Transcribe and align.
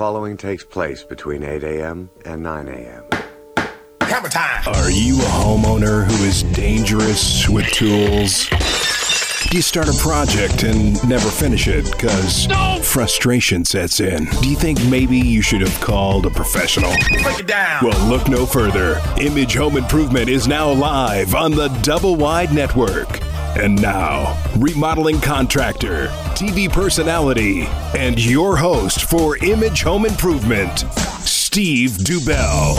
following 0.00 0.34
takes 0.34 0.64
place 0.64 1.04
between 1.04 1.42
8 1.42 1.62
a.m. 1.62 2.08
and 2.24 2.42
9 2.42 2.68
a.m. 2.68 3.04
Hammer 4.00 4.30
time! 4.30 4.66
Are 4.66 4.90
you 4.90 5.16
a 5.16 5.26
homeowner 5.26 6.06
who 6.06 6.24
is 6.24 6.42
dangerous 6.54 7.46
with 7.50 7.66
tools? 7.66 8.48
Do 8.48 9.58
you 9.58 9.60
start 9.60 9.88
a 9.88 9.98
project 10.00 10.62
and 10.62 11.06
never 11.06 11.28
finish 11.28 11.68
it 11.68 11.84
because 11.84 12.46
frustration 12.82 13.62
sets 13.66 14.00
in? 14.00 14.24
Do 14.40 14.48
you 14.48 14.56
think 14.56 14.82
maybe 14.86 15.18
you 15.18 15.42
should 15.42 15.60
have 15.60 15.78
called 15.82 16.24
a 16.24 16.30
professional? 16.30 16.92
Break 17.22 17.40
it 17.40 17.46
down! 17.46 17.84
Well, 17.84 18.08
look 18.08 18.26
no 18.26 18.46
further. 18.46 19.02
Image 19.18 19.54
Home 19.56 19.76
Improvement 19.76 20.30
is 20.30 20.48
now 20.48 20.72
live 20.72 21.34
on 21.34 21.50
the 21.50 21.68
Double 21.82 22.16
Wide 22.16 22.54
Network. 22.54 23.20
And 23.54 23.82
now, 23.82 24.42
remodeling 24.56 25.20
contractor, 25.20 26.08
TV 26.40 26.72
personality, 26.72 27.66
and 27.94 28.18
your 28.18 28.56
host 28.56 29.04
for 29.04 29.36
Image 29.44 29.82
Home 29.82 30.06
Improvement, 30.06 30.86
Steve 31.20 31.98
Dubell. 31.98 32.76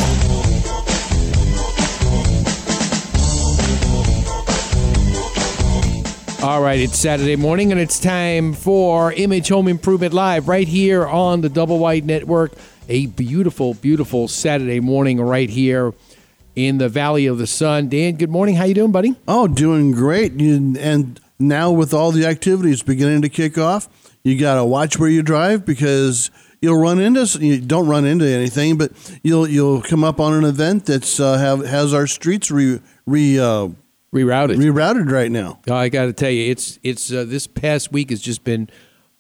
All 6.43 6.63
right, 6.63 6.79
it's 6.79 6.97
Saturday 6.97 7.35
morning 7.35 7.71
and 7.71 7.79
it's 7.79 7.99
time 7.99 8.53
for 8.53 9.13
Image 9.13 9.49
Home 9.49 9.67
Improvement 9.67 10.15
Live 10.15 10.47
right 10.47 10.67
here 10.67 11.05
on 11.05 11.41
the 11.41 11.49
Double 11.49 11.77
Wide 11.77 12.03
Network. 12.03 12.53
A 12.89 13.05
beautiful, 13.05 13.75
beautiful 13.75 14.27
Saturday 14.27 14.79
morning 14.79 15.21
right 15.21 15.51
here 15.51 15.93
in 16.55 16.79
the 16.79 16.89
Valley 16.89 17.27
of 17.27 17.37
the 17.37 17.45
Sun. 17.45 17.89
Dan, 17.89 18.15
good 18.15 18.31
morning. 18.31 18.55
How 18.55 18.63
you 18.63 18.73
doing, 18.73 18.91
buddy? 18.91 19.15
Oh, 19.27 19.47
doing 19.47 19.91
great. 19.91 20.33
You, 20.33 20.75
and 20.79 21.19
now 21.41 21.71
with 21.71 21.93
all 21.93 22.11
the 22.11 22.25
activities 22.25 22.83
beginning 22.83 23.21
to 23.23 23.29
kick 23.29 23.57
off, 23.57 23.89
you 24.23 24.37
got 24.39 24.55
to 24.55 24.65
watch 24.65 24.97
where 24.99 25.09
you 25.09 25.21
drive 25.23 25.65
because 25.65 26.29
you'll 26.61 26.79
run 26.79 26.99
into 26.99 27.25
you 27.43 27.59
don't 27.59 27.87
run 27.87 28.05
into 28.05 28.25
anything, 28.25 28.77
but 28.77 28.91
you'll 29.23 29.47
you'll 29.47 29.81
come 29.81 30.03
up 30.03 30.19
on 30.19 30.33
an 30.33 30.43
event 30.43 30.85
that's 30.85 31.19
uh, 31.19 31.37
have 31.37 31.65
has 31.65 31.93
our 31.93 32.07
streets 32.07 32.51
re 32.51 32.79
re 33.05 33.39
uh, 33.39 33.69
Rerouted. 34.13 34.57
rerouted 34.57 35.09
right 35.09 35.31
now. 35.31 35.59
Oh, 35.69 35.73
I 35.73 35.87
got 35.87 36.05
to 36.05 36.13
tell 36.13 36.29
you, 36.29 36.51
it's 36.51 36.79
it's 36.83 37.11
uh, 37.13 37.23
this 37.25 37.47
past 37.47 37.93
week 37.93 38.09
has 38.09 38.21
just 38.21 38.43
been 38.43 38.69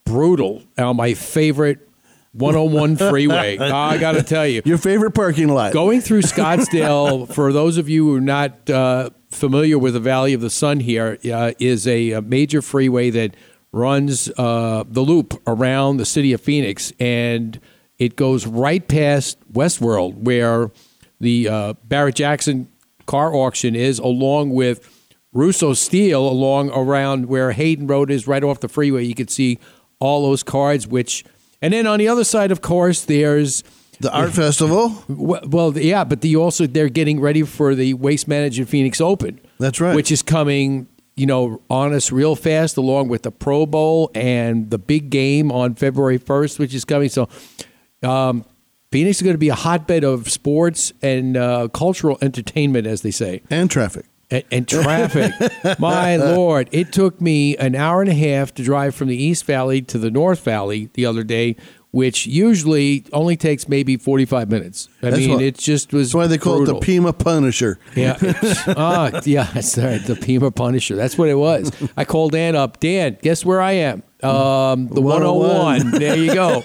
brutal 0.03 0.63
on 0.77 0.97
my 0.97 1.13
favorite 1.13 1.87
101 2.33 2.97
freeway. 3.09 3.57
Oh, 3.57 3.73
I 3.73 3.97
got 3.97 4.13
to 4.13 4.23
tell 4.23 4.45
you, 4.45 4.61
Your 4.65 4.77
favorite 4.77 5.11
parking 5.11 5.47
lot. 5.47 5.71
Going 5.71 6.01
through 6.01 6.23
Scottsdale, 6.23 7.33
for 7.33 7.53
those 7.53 7.77
of 7.77 7.87
you 7.87 8.09
who 8.09 8.15
are 8.17 8.21
not 8.21 8.69
uh, 8.69 9.11
familiar 9.31 9.79
with 9.79 9.93
the 9.93 9.99
Valley 9.99 10.33
of 10.33 10.41
the 10.41 10.49
Sun 10.49 10.81
here, 10.81 11.17
uh, 11.33 11.53
is 11.57 11.87
a, 11.87 12.11
a 12.11 12.21
major 12.21 12.61
freeway 12.61 13.09
that 13.09 13.35
runs 13.71 14.29
uh, 14.37 14.83
the 14.87 15.01
loop 15.01 15.41
around 15.47 15.97
the 15.97 16.05
city 16.05 16.33
of 16.33 16.41
Phoenix, 16.41 16.91
and 16.99 17.59
it 17.97 18.15
goes 18.15 18.45
right 18.45 18.85
past 18.87 19.37
Westworld, 19.51 20.15
where 20.15 20.71
the 21.19 21.47
uh, 21.47 21.73
Barrett 21.85 22.15
Jackson 22.15 22.67
car 23.05 23.33
auction 23.33 23.75
is, 23.75 23.99
along 23.99 24.49
with 24.49 24.87
Russo 25.33 25.73
Steele, 25.73 26.27
along 26.27 26.69
around 26.71 27.27
where 27.27 27.53
Hayden 27.53 27.87
Road 27.87 28.11
is, 28.11 28.27
right 28.27 28.43
off 28.43 28.59
the 28.59 28.67
freeway. 28.67 29.03
You 29.05 29.15
can 29.15 29.29
see 29.29 29.59
all 29.99 30.23
those 30.23 30.43
cards, 30.43 30.87
which, 30.87 31.23
and 31.61 31.73
then 31.73 31.87
on 31.87 31.99
the 31.99 32.07
other 32.07 32.23
side, 32.23 32.51
of 32.51 32.61
course, 32.61 33.05
there's 33.05 33.63
the 34.01 34.11
art 34.13 34.31
festival. 34.31 35.03
well, 35.07 35.41
well, 35.45 35.77
yeah, 35.77 36.03
but 36.03 36.21
the 36.21 36.35
also 36.35 36.67
they're 36.67 36.89
getting 36.89 37.19
ready 37.19 37.43
for 37.43 37.75
the 37.75 37.93
Waste 37.93 38.27
Management 38.27 38.69
Phoenix 38.69 38.99
Open. 39.01 39.39
That's 39.59 39.79
right. 39.79 39.95
Which 39.95 40.11
is 40.11 40.21
coming, 40.21 40.87
you 41.15 41.25
know, 41.25 41.61
on 41.69 41.93
us 41.93 42.11
real 42.11 42.35
fast, 42.35 42.77
along 42.77 43.09
with 43.09 43.23
the 43.23 43.31
Pro 43.31 43.65
Bowl 43.65 44.11
and 44.15 44.69
the 44.69 44.77
big 44.77 45.09
game 45.09 45.51
on 45.51 45.75
February 45.75 46.17
first, 46.17 46.59
which 46.59 46.73
is 46.73 46.83
coming. 46.85 47.09
So, 47.09 47.29
um, 48.03 48.45
Phoenix 48.91 49.17
is 49.19 49.23
going 49.23 49.35
to 49.35 49.39
be 49.39 49.49
a 49.49 49.55
hotbed 49.55 50.03
of 50.03 50.29
sports 50.29 50.91
and 51.01 51.37
uh, 51.37 51.69
cultural 51.69 52.17
entertainment, 52.21 52.87
as 52.87 53.01
they 53.03 53.11
say 53.11 53.41
and 53.49 53.71
traffic. 53.71 54.05
and, 54.29 54.43
and 54.51 54.67
traffic. 54.67 55.31
My 55.79 56.17
lord, 56.17 56.67
it 56.73 56.91
took 56.91 57.21
me 57.21 57.55
an 57.55 57.73
hour 57.75 58.01
and 58.01 58.09
a 58.09 58.13
half 58.13 58.53
to 58.55 58.63
drive 58.63 58.93
from 58.93 59.07
the 59.07 59.15
East 59.15 59.45
Valley 59.45 59.81
to 59.83 59.97
the 59.97 60.11
North 60.11 60.43
Valley 60.43 60.89
the 60.93 61.05
other 61.05 61.23
day, 61.23 61.55
which 61.91 62.25
usually 62.25 63.03
only 63.13 63.35
takes 63.35 63.67
maybe 63.67 63.97
forty-five 63.97 64.49
minutes. 64.49 64.87
I 65.03 65.09
That's 65.09 65.17
mean, 65.17 65.29
what- 65.31 65.41
it 65.41 65.57
just 65.57 65.91
was. 65.93 66.09
That's 66.09 66.15
why 66.15 66.27
they 66.27 66.37
call 66.37 66.57
brutal. 66.57 66.77
it 66.77 66.79
the 66.79 66.85
Pima 66.85 67.13
Punisher. 67.13 67.77
Yeah. 67.95 68.17
Ah, 68.67 69.21
yeah, 69.25 69.43
that's 69.53 69.77
right. 69.77 70.01
The 70.03 70.15
Pima 70.15 70.51
Punisher. 70.51 70.95
That's 70.95 71.17
what 71.17 71.29
it 71.29 71.35
was. 71.35 71.71
I 71.97 72.05
called 72.05 72.31
Dan 72.31 72.55
up. 72.55 72.79
Dan, 72.79 73.17
guess 73.21 73.43
where 73.45 73.61
I 73.61 73.73
am? 73.73 74.03
Um, 74.23 74.87
the 74.87 75.01
101. 75.01 75.89
101. 75.89 75.91
There 75.99 76.15
you 76.17 76.33
go. 76.33 76.63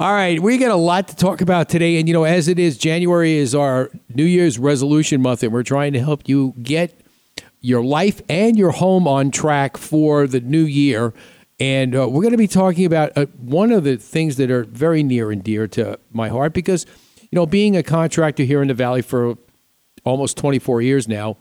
All 0.00 0.12
right, 0.12 0.40
we 0.40 0.56
got 0.56 0.70
a 0.70 0.76
lot 0.76 1.08
to 1.08 1.16
talk 1.16 1.40
about 1.42 1.68
today, 1.68 1.98
and 1.98 2.08
you 2.08 2.14
know, 2.14 2.24
as 2.24 2.48
it 2.48 2.58
is, 2.58 2.78
January 2.78 3.34
is 3.36 3.54
our 3.54 3.90
New 4.14 4.24
Year's 4.24 4.58
resolution 4.58 5.20
month, 5.20 5.42
and 5.42 5.52
we're 5.52 5.62
trying 5.62 5.92
to 5.92 6.00
help 6.00 6.26
you 6.28 6.54
get 6.62 6.98
your 7.60 7.82
life 7.84 8.22
and 8.28 8.56
your 8.58 8.70
home 8.70 9.06
on 9.06 9.30
track 9.30 9.76
for 9.76 10.26
the 10.26 10.40
new 10.40 10.64
year. 10.64 11.12
And 11.60 11.94
uh, 11.96 12.08
we're 12.08 12.22
going 12.22 12.32
to 12.32 12.38
be 12.38 12.46
talking 12.46 12.84
about 12.84 13.16
uh, 13.16 13.26
one 13.38 13.72
of 13.72 13.84
the 13.84 13.96
things 13.96 14.36
that 14.36 14.50
are 14.50 14.64
very 14.64 15.02
near 15.02 15.30
and 15.30 15.42
dear 15.42 15.66
to 15.68 15.98
my 16.12 16.28
heart 16.28 16.52
because, 16.52 16.86
you 17.20 17.36
know, 17.36 17.46
being 17.46 17.76
a 17.76 17.82
contractor 17.82 18.44
here 18.44 18.62
in 18.62 18.68
the 18.68 18.74
Valley 18.74 19.02
for 19.02 19.36
almost 20.04 20.36
24 20.36 20.82
years 20.82 21.08
now, 21.08 21.36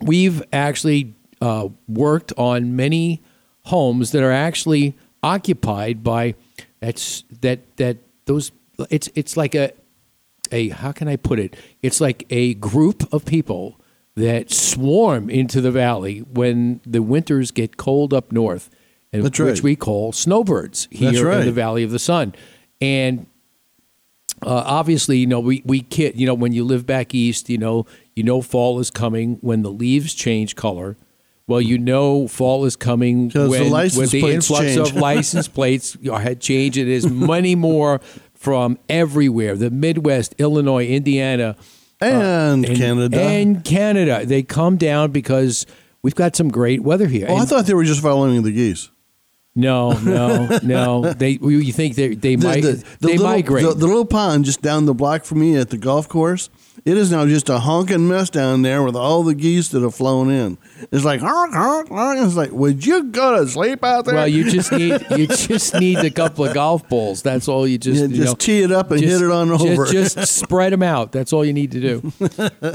we've 0.00 0.42
actually 0.52 1.14
uh, 1.40 1.68
worked 1.88 2.32
on 2.36 2.76
many 2.76 3.22
homes 3.64 4.12
that 4.12 4.22
are 4.22 4.32
actually 4.32 4.94
occupied 5.22 6.04
by 6.04 6.34
that's 6.80 7.24
that 7.40 7.76
that 7.78 7.96
those 8.26 8.52
it's 8.90 9.08
it's 9.14 9.36
like 9.36 9.54
a 9.54 9.72
a 10.52 10.68
how 10.68 10.92
can 10.92 11.08
I 11.08 11.16
put 11.16 11.38
it? 11.38 11.56
It's 11.82 12.00
like 12.00 12.24
a 12.30 12.54
group 12.54 13.12
of 13.12 13.24
people 13.24 13.80
that 14.14 14.50
swarm 14.50 15.28
into 15.28 15.60
the 15.60 15.70
valley 15.70 16.20
when 16.20 16.80
the 16.86 17.02
winters 17.02 17.50
get 17.50 17.76
cold 17.76 18.14
up 18.14 18.32
north, 18.32 18.70
That's 19.22 19.38
which 19.38 19.48
right. 19.48 19.62
we 19.62 19.76
call 19.76 20.12
snowbirds 20.12 20.88
here 20.90 21.10
That's 21.12 21.40
in 21.40 21.46
the 21.46 21.52
Valley 21.52 21.82
of 21.82 21.90
the 21.90 21.98
Sun. 21.98 22.34
And 22.80 23.26
uh, 24.42 24.62
obviously, 24.66 25.18
you 25.18 25.26
know, 25.26 25.40
we 25.40 25.62
we 25.64 25.80
kid, 25.82 26.18
you 26.18 26.26
know, 26.26 26.34
when 26.34 26.52
you 26.52 26.64
live 26.64 26.86
back 26.86 27.14
east, 27.14 27.48
you 27.48 27.58
know, 27.58 27.86
you 28.14 28.22
know 28.22 28.42
fall 28.42 28.78
is 28.80 28.90
coming 28.90 29.38
when 29.40 29.62
the 29.62 29.70
leaves 29.70 30.14
change 30.14 30.56
color. 30.56 30.96
Well, 31.48 31.60
you 31.60 31.78
know 31.78 32.26
fall 32.28 32.64
is 32.64 32.74
coming 32.76 33.30
'Cause 33.30 33.44
the 33.44 33.70
when, 33.70 33.70
when 33.70 34.08
the 34.08 34.34
influx 34.34 34.64
change. 34.74 34.78
of 34.88 34.94
license 35.10 35.48
plates 35.48 35.96
had 36.04 36.40
changed. 36.40 36.76
It 36.76 36.88
is 36.88 37.08
many 37.10 37.54
more 37.54 38.00
from 38.34 38.78
everywhere, 38.88 39.56
the 39.56 39.70
Midwest, 39.70 40.34
Illinois, 40.38 40.86
Indiana, 40.86 41.56
And, 42.00 42.66
Uh, 42.66 42.68
and 42.68 42.76
Canada. 42.78 43.20
and 43.20 43.64
Canada. 43.64 44.26
They 44.26 44.42
come 44.42 44.76
down 44.76 45.12
because 45.12 45.64
we've 46.02 46.14
got 46.16 46.36
some 46.36 46.48
great 46.50 46.82
weather 46.82 47.06
here. 47.06 47.26
oh, 47.30 47.36
I 47.36 47.44
thought 47.46 47.64
they 47.66 47.74
were 47.74 47.84
just 47.84 48.02
following 48.02 48.42
the 48.42 48.52
geese. 48.52 48.90
No, 49.56 49.92
no, 50.00 50.58
no. 50.62 51.12
They 51.12 51.30
you 51.40 51.72
think 51.72 51.96
they 51.96 52.14
they 52.14 52.36
The, 52.36 52.46
might 52.46 52.62
the, 52.62 52.72
the 52.72 52.84
they 53.00 53.12
little, 53.16 53.26
migrate? 53.26 53.64
The, 53.64 53.74
the 53.74 53.86
little 53.86 54.04
pond 54.04 54.44
just 54.44 54.62
down 54.62 54.86
the 54.86 54.94
block 54.94 55.24
from 55.24 55.40
me 55.40 55.56
at 55.56 55.70
the 55.70 55.78
golf 55.78 56.08
course. 56.08 56.48
It 56.84 56.96
is 56.96 57.10
now 57.10 57.26
just 57.26 57.48
a 57.48 57.58
honking 57.58 58.06
mess 58.08 58.30
down 58.30 58.62
there 58.62 58.82
with 58.82 58.94
all 58.94 59.22
the 59.22 59.34
geese 59.34 59.68
that 59.68 59.82
have 59.82 59.94
flown 59.94 60.30
in. 60.30 60.58
It's 60.92 61.04
like 61.04 61.20
honk 61.20 61.54
honk 61.54 61.88
honk. 61.88 62.20
It's 62.20 62.34
like, 62.36 62.52
would 62.52 62.84
you 62.84 63.04
go 63.04 63.38
to 63.42 63.50
sleep 63.50 63.82
out 63.82 64.04
there? 64.04 64.14
Well, 64.14 64.28
you 64.28 64.50
just 64.50 64.70
need 64.72 65.04
you 65.16 65.26
just 65.26 65.74
need 65.74 65.98
a 65.98 66.10
couple 66.10 66.44
of 66.44 66.54
golf 66.54 66.88
balls. 66.88 67.22
That's 67.22 67.48
all 67.48 67.66
you 67.66 67.78
just 67.78 68.00
Yeah, 68.00 68.06
you 68.08 68.16
just 68.16 68.28
know, 68.28 68.34
tee 68.34 68.60
it 68.60 68.72
up 68.72 68.90
and 68.90 69.00
hit 69.00 69.22
it 69.22 69.30
on 69.30 69.48
just- 69.48 69.64
over. 69.64 69.86
Just, 69.86 70.26
spread 70.36 70.72
them 70.72 70.82
out. 70.82 71.12
That's 71.12 71.32
all 71.32 71.44
you 71.44 71.52
need 71.52 71.72
to 71.72 71.80
do. 71.80 72.12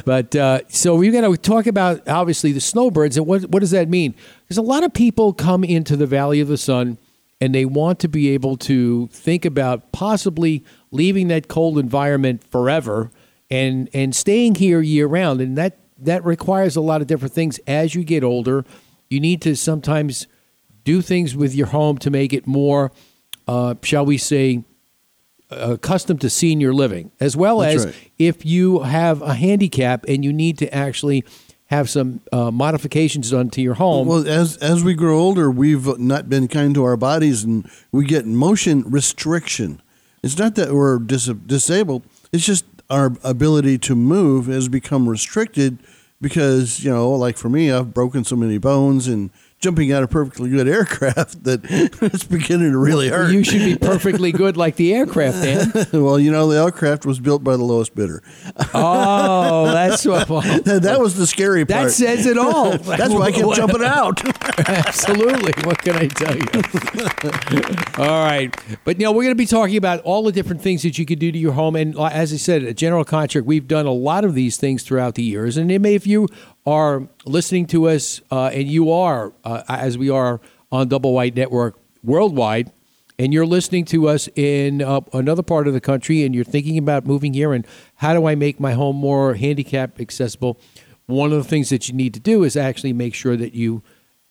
but 0.05 0.35
uh, 0.35 0.61
so 0.67 0.95
we're 0.95 1.11
going 1.11 1.31
to 1.31 1.37
talk 1.37 1.67
about 1.67 2.07
obviously 2.07 2.51
the 2.51 2.61
snowbirds 2.61 3.17
and 3.17 3.25
what 3.27 3.43
what 3.43 3.59
does 3.59 3.71
that 3.71 3.87
mean? 3.87 4.15
Because 4.43 4.57
a 4.57 4.61
lot 4.63 4.83
of 4.83 4.93
people 4.93 5.33
come 5.33 5.63
into 5.63 5.95
the 5.95 6.07
Valley 6.07 6.39
of 6.41 6.47
the 6.47 6.57
Sun 6.57 6.97
and 7.39 7.55
they 7.55 7.65
want 7.65 7.99
to 7.99 8.07
be 8.07 8.29
able 8.29 8.57
to 8.57 9.07
think 9.07 9.45
about 9.45 9.91
possibly 9.91 10.63
leaving 10.91 11.27
that 11.29 11.47
cold 11.47 11.77
environment 11.77 12.43
forever 12.49 13.09
and 13.51 13.89
and 13.93 14.15
staying 14.15 14.55
here 14.55 14.81
year 14.81 15.05
round 15.05 15.41
and 15.41 15.57
that 15.57 15.77
that 15.99 16.23
requires 16.25 16.75
a 16.75 16.81
lot 16.81 17.01
of 17.01 17.07
different 17.07 17.33
things 17.33 17.59
as 17.67 17.93
you 17.93 18.03
get 18.03 18.23
older 18.23 18.65
you 19.09 19.19
need 19.19 19.41
to 19.41 19.55
sometimes 19.55 20.25
do 20.83 21.01
things 21.01 21.35
with 21.35 21.53
your 21.53 21.67
home 21.67 21.97
to 21.97 22.09
make 22.09 22.33
it 22.33 22.47
more 22.47 22.91
uh, 23.47 23.75
shall 23.83 24.05
we 24.05 24.17
say 24.17 24.63
accustomed 25.49 26.21
to 26.21 26.29
senior 26.29 26.73
living 26.73 27.11
as 27.19 27.35
well 27.35 27.59
That's 27.59 27.75
as 27.75 27.85
right. 27.87 28.11
if 28.17 28.45
you 28.45 28.79
have 28.79 29.21
a 29.21 29.33
handicap 29.33 30.05
and 30.07 30.23
you 30.23 30.31
need 30.31 30.57
to 30.59 30.73
actually 30.73 31.25
have 31.65 31.89
some 31.89 32.21
uh, 32.31 32.51
modifications 32.51 33.31
done 33.31 33.49
to 33.51 33.61
your 33.61 33.73
home 33.75 34.07
Well, 34.07 34.27
as 34.27 34.57
as 34.57 34.83
we 34.83 34.93
grow 34.93 35.17
older, 35.19 35.49
we've 35.51 35.97
not 35.99 36.29
been 36.29 36.47
kind 36.47 36.73
to 36.75 36.83
our 36.83 36.97
bodies, 36.97 37.43
and 37.45 37.69
we 37.93 38.05
get 38.05 38.25
motion 38.25 38.83
restriction. 38.89 39.81
It's 40.21 40.37
not 40.37 40.55
that 40.55 40.73
we're 40.73 40.99
dis- 40.99 41.27
disabled; 41.45 42.03
it's 42.33 42.45
just 42.45 42.70
our 42.91 43.13
ability 43.23 43.77
to 43.79 43.95
move 43.95 44.47
has 44.47 44.67
become 44.67 45.07
restricted 45.09 45.79
because 46.19 46.83
you 46.83 46.91
know, 46.91 47.09
like 47.11 47.37
for 47.37 47.49
me, 47.49 47.71
I've 47.71 47.93
broken 47.93 48.23
so 48.23 48.35
many 48.35 48.57
bones 48.57 49.07
and 49.07 49.31
jumping 49.61 49.91
out 49.91 50.01
of 50.01 50.09
perfectly 50.09 50.49
good 50.49 50.67
aircraft 50.67 51.43
that 51.43 51.61
it's 52.01 52.23
beginning 52.23 52.71
to 52.71 52.77
really 52.77 53.09
hurt. 53.09 53.31
You 53.31 53.43
should 53.43 53.59
be 53.59 53.75
perfectly 53.81 54.31
good 54.31 54.57
like 54.57 54.75
the 54.75 54.93
aircraft, 54.93 55.43
Dan. 55.43 55.87
well, 56.03 56.19
you 56.19 56.31
know, 56.31 56.47
the 56.47 56.61
aircraft 56.61 57.05
was 57.05 57.19
built 57.19 57.43
by 57.43 57.55
the 57.55 57.63
lowest 57.63 57.95
bidder. 57.95 58.23
Oh, 58.73 59.65
that's 59.71 60.05
what. 60.05 60.27
Well, 60.27 60.41
that 60.41 60.99
was 60.99 61.15
the 61.15 61.27
scary 61.27 61.65
part. 61.65 61.85
that 61.85 61.91
says 61.91 62.25
it 62.25 62.37
all. 62.37 62.77
That's 62.77 63.13
why 63.13 63.27
I 63.27 63.31
kept 63.31 63.55
jumping 63.55 63.83
out. 63.83 64.21
Absolutely. 64.67 65.53
What 65.63 65.77
can 65.79 65.95
I 65.95 66.07
tell 66.07 66.35
you? 66.35 68.03
all 68.03 68.23
right. 68.23 68.55
But, 68.83 68.99
you 68.99 69.05
know, 69.05 69.11
we're 69.11 69.23
going 69.23 69.35
to 69.35 69.35
be 69.35 69.45
talking 69.45 69.77
about 69.77 69.99
all 70.01 70.23
the 70.23 70.31
different 70.31 70.61
things 70.61 70.83
that 70.83 70.97
you 70.97 71.05
could 71.05 71.19
do 71.19 71.31
to 71.31 71.37
your 71.37 71.53
home. 71.53 71.75
And 71.75 71.97
as 71.97 72.33
I 72.33 72.37
said, 72.37 72.63
a 72.63 72.73
General 72.73 73.03
Contract, 73.03 73.45
we've 73.45 73.67
done 73.67 73.85
a 73.85 73.91
lot 73.91 74.25
of 74.25 74.33
these 74.33 74.57
things 74.57 74.83
throughout 74.83 75.15
the 75.15 75.23
years. 75.23 75.57
And 75.57 75.71
it 75.71 75.79
may, 75.79 75.95
if 75.95 76.07
you 76.07 76.27
are 76.65 77.07
listening 77.25 77.65
to 77.67 77.89
us 77.89 78.21
uh, 78.31 78.47
and 78.53 78.67
you 78.67 78.91
are, 78.91 79.33
uh, 79.43 79.63
as 79.67 79.97
we 79.97 80.09
are 80.09 80.39
on 80.71 80.87
Double 80.87 81.13
Wide 81.13 81.35
Network 81.35 81.77
worldwide, 82.03 82.71
and 83.17 83.33
you're 83.33 83.45
listening 83.45 83.85
to 83.85 84.07
us 84.07 84.27
in 84.35 84.81
uh, 84.81 85.01
another 85.13 85.43
part 85.43 85.67
of 85.67 85.73
the 85.73 85.81
country 85.81 86.23
and 86.23 86.33
you're 86.33 86.43
thinking 86.43 86.77
about 86.77 87.05
moving 87.05 87.33
here 87.33 87.53
and 87.53 87.67
how 87.95 88.13
do 88.13 88.25
I 88.25 88.35
make 88.35 88.59
my 88.59 88.73
home 88.73 88.95
more 88.95 89.35
handicap 89.35 89.99
accessible, 89.99 90.59
one 91.05 91.31
of 91.31 91.37
the 91.37 91.47
things 91.47 91.69
that 91.69 91.87
you 91.87 91.93
need 91.93 92.13
to 92.13 92.19
do 92.19 92.43
is 92.43 92.55
actually 92.55 92.93
make 92.93 93.13
sure 93.13 93.35
that 93.37 93.53
you 93.53 93.83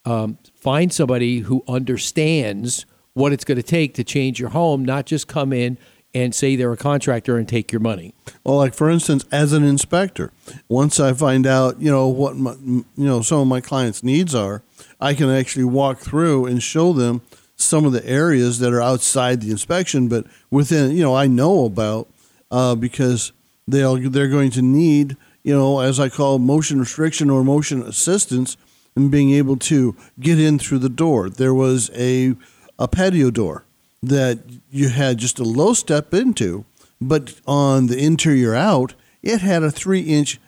um, 0.05 0.39
find 0.55 0.93
somebody 0.93 1.41
who 1.41 1.63
understands 1.69 2.87
what 3.13 3.33
it's 3.33 3.45
going 3.45 3.57
to 3.57 3.63
take 3.63 3.95
to 3.95 4.05
change 4.05 4.41
your 4.41 4.51
home, 4.51 4.85
not 4.85 5.07
just 5.07 5.29
come 5.29 5.53
in 5.53 5.79
and 6.15 6.35
say 6.35 6.57
they're 6.57 6.73
a 6.73 6.77
contractor 6.77 7.37
and 7.37 7.49
take 7.49 7.73
your 7.73 7.81
money. 7.81 8.15
Well, 8.45 8.57
like 8.57 8.75
for 8.75 8.91
instance, 8.91 9.25
as 9.31 9.53
an 9.53 9.63
inspector, 9.63 10.33
once 10.69 10.99
I 10.99 11.13
find 11.13 11.47
out, 11.47 11.81
you 11.81 11.91
know, 11.91 12.09
what 12.09 12.37
my, 12.37 12.55
you 12.63 12.85
know 12.97 13.23
some 13.23 13.41
of 13.41 13.47
my 13.47 13.61
clients' 13.61 14.03
needs 14.03 14.35
are, 14.35 14.63
I 15.01 15.15
can 15.15 15.31
actually 15.31 15.65
walk 15.65 15.99
through 15.99 16.47
and 16.47 16.63
show 16.63 16.93
them 16.93 17.23
some 17.57 17.85
of 17.85 17.93
the 17.93 18.07
areas 18.07 18.59
that 18.59 18.73
are 18.73 18.81
outside 18.81 19.41
the 19.41 19.51
inspection, 19.51 20.09
but 20.09 20.27
within, 20.51 20.93
you 20.93 21.03
know, 21.03 21.15
I 21.15 21.27
know 21.27 21.65
about 21.67 22.09
uh, 22.51 22.75
because 22.75 23.33
they'll 23.69 23.97
they're 24.11 24.29
going 24.29 24.51
to 24.53 24.63
need, 24.63 25.17
you 25.43 25.55
know, 25.55 25.81
as 25.81 26.01
I 26.01 26.09
call 26.09 26.39
motion 26.39 26.81
restriction 26.81 27.31
or 27.31 27.45
motion 27.45 27.83
assistance, 27.83 28.57
and 28.97 29.11
being 29.11 29.31
able 29.33 29.57
to 29.57 29.95
get 30.19 30.41
in 30.41 30.59
through 30.59 30.81
the 30.81 30.89
door. 30.89 31.31
There 31.31 31.55
was 31.55 31.91
a 31.95 32.35
a 32.79 32.89
patio 32.89 33.31
door 33.31 33.65
that 34.03 34.39
you 34.71 34.89
had 34.89 35.19
just 35.19 35.39
a 35.39 35.45
low 35.45 35.75
step 35.75 36.15
into, 36.15 36.65
but 37.01 37.41
on 37.47 37.87
the 37.87 37.99
interior 37.99 38.55
out, 38.55 38.95
it 39.23 39.41
had 39.41 39.63
a 39.63 39.71
three 39.71 40.01
inch 40.01 40.41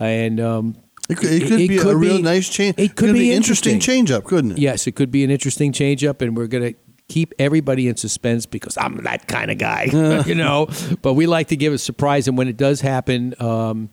and 0.00 0.40
um, 0.40 0.76
It 1.08 1.16
could, 1.16 1.30
it 1.30 1.48
could 1.48 1.68
be 1.68 1.78
a 1.78 1.96
real 1.96 2.18
nice 2.20 2.48
change. 2.48 2.78
It 2.78 2.94
could 2.96 3.12
be 3.12 3.20
be 3.20 3.32
interesting 3.32 3.74
interesting. 3.74 3.80
change 3.80 4.10
up, 4.10 4.24
couldn't 4.24 4.52
it? 4.52 4.58
Yes, 4.58 4.86
it 4.86 4.92
could 4.92 5.10
be 5.10 5.24
an 5.24 5.30
interesting 5.30 5.72
change 5.72 6.04
up, 6.04 6.20
and 6.22 6.36
we're 6.36 6.46
going 6.46 6.74
to 6.74 6.78
keep 7.12 7.34
everybody 7.38 7.88
in 7.88 7.96
suspense 7.96 8.46
because 8.46 8.78
I'm 8.78 9.02
that 9.04 9.28
kind 9.28 9.50
of 9.50 9.58
guy, 9.58 9.84
you 10.26 10.34
know. 10.34 10.68
But 11.02 11.14
we 11.14 11.26
like 11.26 11.48
to 11.48 11.56
give 11.56 11.72
a 11.72 11.78
surprise, 11.78 12.26
and 12.26 12.38
when 12.38 12.48
it 12.48 12.56
does 12.56 12.80
happen, 12.80 13.34
um, 13.38 13.90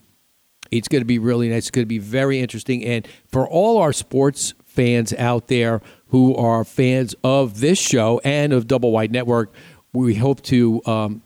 it's 0.71 0.87
going 0.87 1.01
to 1.01 1.05
be 1.05 1.19
really 1.19 1.49
nice. 1.49 1.63
It's 1.63 1.71
going 1.71 1.83
to 1.85 1.89
be 1.89 1.99
very 1.99 2.39
interesting, 2.39 2.83
and 2.85 3.07
for 3.27 3.47
all 3.47 3.77
our 3.77 3.91
sports 3.91 4.53
fans 4.65 5.13
out 5.13 5.47
there 5.47 5.81
who 6.07 6.35
are 6.35 6.63
fans 6.63 7.13
of 7.23 7.59
this 7.59 7.77
show 7.77 8.21
and 8.23 8.53
of 8.53 8.67
Double 8.67 8.91
Wide 8.91 9.11
Network, 9.11 9.53
we 9.91 10.15
hope 10.15 10.41
to 10.43 10.81
um, 10.85 11.21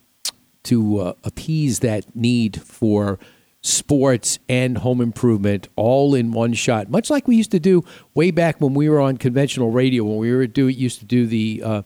to 0.63 0.99
uh, 0.99 1.13
appease 1.23 1.79
that 1.79 2.15
need 2.15 2.61
for 2.61 3.19
sports 3.63 4.39
and 4.49 4.77
home 4.79 4.99
improvement 4.99 5.69
all 5.77 6.13
in 6.13 6.31
one 6.33 6.53
shot, 6.53 6.89
much 6.89 7.09
like 7.09 7.27
we 7.27 7.35
used 7.35 7.51
to 7.51 7.59
do 7.59 7.83
way 8.13 8.29
back 8.29 8.59
when 8.59 8.73
we 8.73 8.89
were 8.89 8.99
on 8.99 9.17
conventional 9.17 9.71
radio 9.71 10.03
when 10.03 10.17
we 10.17 10.31
were 10.31 10.45
do 10.45 10.67
used 10.67 10.99
to 10.99 11.05
do 11.05 11.25
the 11.25 11.61
uh, 11.63 11.81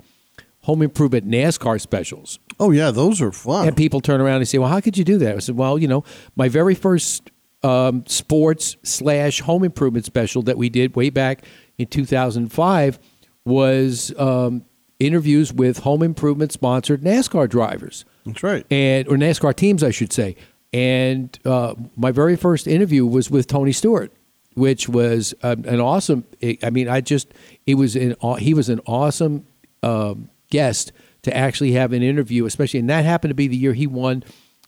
home 0.62 0.82
improvement 0.82 1.28
NASCAR 1.28 1.80
specials. 1.80 2.40
Oh 2.60 2.72
yeah, 2.72 2.90
those 2.90 3.22
are 3.22 3.32
fun. 3.32 3.68
And 3.68 3.78
people 3.78 4.02
turn 4.02 4.20
around 4.20 4.38
and 4.38 4.48
say, 4.48 4.58
"Well, 4.58 4.70
how 4.70 4.80
could 4.82 4.98
you 4.98 5.04
do 5.04 5.20
that?" 5.20 5.36
I 5.36 5.40
said, 5.40 5.56
"Well, 5.56 5.78
you 5.78 5.88
know, 5.88 6.04
my 6.36 6.50
very 6.50 6.74
first 6.74 7.30
um, 7.62 8.04
sports 8.08 8.76
slash 8.84 9.42
home 9.42 9.64
improvement 9.64 10.06
special 10.06 10.42
that 10.44 10.58
we 10.58 10.70
did 10.70 10.96
way 10.96 11.12
back 11.12 11.46
in 11.78 11.86
2005 11.86 13.00
was 13.46 14.14
um, 14.18 14.66
interviews 15.00 15.54
with 15.54 15.80
home 15.80 16.02
improvement 16.02 16.52
sponsored 16.52 17.04
NASCAR 17.04 17.48
drivers." 17.48 18.04
That's 18.26 18.42
right. 18.42 18.66
and 18.72 19.08
or 19.08 19.16
NASCAR 19.16 19.56
teams, 19.56 19.84
I 19.84 19.92
should 19.92 20.12
say. 20.12 20.36
And 20.74 21.38
uh, 21.46 21.76
my 21.96 22.12
very 22.12 22.36
first 22.36 22.68
interview 22.68 23.06
was 23.06 23.32
with 23.32 23.48
Tony 23.48 23.72
Stewart, 23.72 24.12
which 24.54 24.90
was 24.90 25.34
um, 25.44 25.64
an 25.66 25.80
awesome. 25.80 26.26
I 26.64 26.70
mean, 26.70 26.90
I 26.90 27.02
just 27.02 27.34
it 27.66 27.76
was 27.76 27.96
an 27.96 28.16
he 28.40 28.54
was 28.54 28.70
an 28.70 28.82
awesome 28.86 29.48
um, 29.84 30.30
guest 30.50 30.92
to 31.24 31.36
actually 31.36 31.72
have 31.74 31.94
an 31.94 32.04
interview, 32.04 32.46
especially, 32.46 32.80
and 32.80 32.90
that 32.90 33.06
happened 33.06 33.32
to 33.32 33.36
be 33.36 33.48
the 33.48 33.56
year 33.58 33.74
he 33.74 33.88
won 33.88 34.24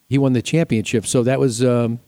he 0.08 0.18
won 0.18 0.34
the 0.34 0.42
championship. 0.42 1.06
So 1.06 1.24
that 1.24 1.40
was 1.40 1.64
um, 1.64 2.00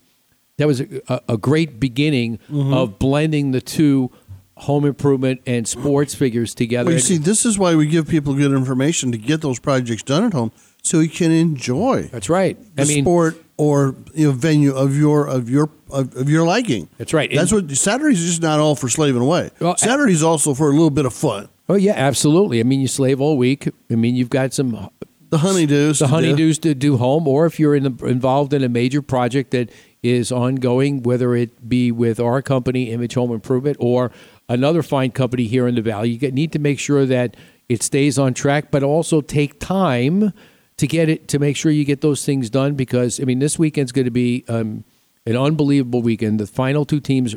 that 0.58 0.68
was 0.68 0.82
a, 0.82 1.22
a 1.28 1.38
great 1.38 1.80
beginning 1.80 2.40
Mm-hmm. 2.50 2.74
of 2.74 2.98
blending 2.98 3.52
the 3.52 3.62
two 3.62 4.10
home 4.58 4.86
improvement 4.86 5.42
and 5.48 5.68
sports 5.68 6.14
figures 6.14 6.54
together. 6.54 6.86
Well, 6.86 6.94
you 6.94 7.00
see, 7.00 7.18
this 7.18 7.46
is 7.46 7.58
why 7.58 7.76
we 7.76 7.88
give 7.88 8.08
people 8.08 8.36
good 8.36 8.52
information 8.52 9.12
to 9.12 9.18
get 9.18 9.42
those 9.42 9.60
projects 9.60 10.04
done 10.04 10.24
at 10.24 10.34
home, 10.34 10.52
so 10.82 11.00
you 11.00 11.10
can 11.10 11.32
enjoy 11.32 12.04
that's 12.12 12.30
right. 12.30 12.58
the 12.76 12.82
I 12.84 12.86
mean, 12.86 13.04
sport 13.04 13.38
or 13.58 13.96
you 14.14 14.28
know, 14.28 14.32
venue 14.34 14.74
of 14.76 14.98
your 14.98 15.28
of 15.28 15.50
your 15.50 15.70
of, 15.90 16.16
of 16.16 16.30
your 16.30 16.46
liking. 16.46 16.90
That's 16.98 17.14
right. 17.14 17.30
That's 17.34 17.52
And- 17.52 17.70
what 17.70 17.78
Saturday's 17.78 18.20
is 18.22 18.30
just 18.30 18.42
not 18.42 18.60
all 18.60 18.76
for 18.76 18.90
slaving 18.90 19.22
away. 19.22 19.52
Well, 19.60 19.78
Saturday's 19.78 20.24
also 20.24 20.54
for 20.54 20.68
a 20.70 20.72
little 20.72 20.90
bit 20.90 21.06
of 21.06 21.14
fun. 21.14 21.50
Oh 21.70 21.76
yeah, 21.76 21.94
absolutely. 21.94 22.60
I 22.60 22.64
mean, 22.64 22.82
you 22.82 22.88
slave 22.88 23.22
all 23.22 23.38
week. 23.38 23.70
I 23.90 23.96
mean, 23.96 24.16
you've 24.16 24.30
got 24.30 24.54
some 24.54 24.90
The 25.30 25.38
honeydews. 25.38 26.00
the 26.00 26.08
to 26.22 26.36
do. 26.36 26.54
to 26.54 26.74
do 26.76 26.98
home, 26.98 27.28
or 27.28 27.46
if 27.46 27.60
you're 27.60 27.76
in 27.76 27.84
the, 27.84 28.06
involved 28.06 28.54
in 28.54 28.64
a 28.64 28.70
major 28.70 29.02
project 29.02 29.52
that 29.52 29.72
is 30.04 30.32
ongoing, 30.32 31.04
whether 31.04 31.36
it 31.36 31.70
be 31.70 31.92
with 31.92 32.20
our 32.20 32.42
company, 32.42 32.90
Image 32.92 33.14
Home 33.14 33.32
Improvement, 33.32 33.78
or 33.80 34.12
another 34.50 34.82
fine 34.82 35.12
company 35.12 35.46
here 35.46 35.68
in 35.68 35.76
the 35.76 35.82
Valley, 35.82 36.10
you 36.10 36.32
need 36.32 36.52
to 36.54 36.60
make 36.60 36.80
sure 36.80 37.06
that 37.06 37.38
it 37.70 37.84
stays 37.84 38.18
on 38.20 38.34
track, 38.34 38.72
but 38.72 38.82
also 38.84 39.22
take 39.22 39.60
time 39.60 40.34
to 40.82 40.88
get 40.88 41.10
it 41.10 41.28
to 41.28 41.38
make 41.38 41.56
sure 41.56 41.72
you 41.72 41.86
get 41.86 42.02
those 42.02 42.26
things 42.26 42.50
done. 42.50 42.74
Because 42.74 43.20
I 43.20 43.24
mean, 43.24 43.38
this 43.38 43.60
weekend's 43.60 43.92
going 43.92 44.06
to 44.06 44.12
be 44.12 44.44
um, 44.48 44.84
an 45.28 45.38
unbelievable 45.38 46.02
weekend. 46.02 46.40
The 46.40 46.48
final 46.48 46.86
two 46.86 47.00
teams 47.00 47.36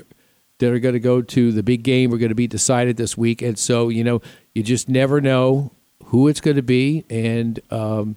that 0.58 0.72
are 0.72 0.78
going 0.78 0.94
to 0.94 1.00
go 1.00 1.20
to 1.20 1.52
the 1.52 1.62
big 1.62 1.82
game 1.82 2.12
are 2.14 2.16
going 2.16 2.30
to 2.30 2.34
be 2.34 2.46
decided 2.46 2.96
this 2.96 3.18
week, 3.18 3.42
and 3.42 3.58
so 3.58 3.90
you 3.90 4.02
know 4.02 4.22
you 4.54 4.62
just 4.62 4.88
never 4.88 5.20
know 5.20 5.72
who 6.06 6.26
it's 6.28 6.40
going 6.40 6.56
to 6.56 6.62
be. 6.62 7.04
And 7.10 7.60
um, 7.70 8.16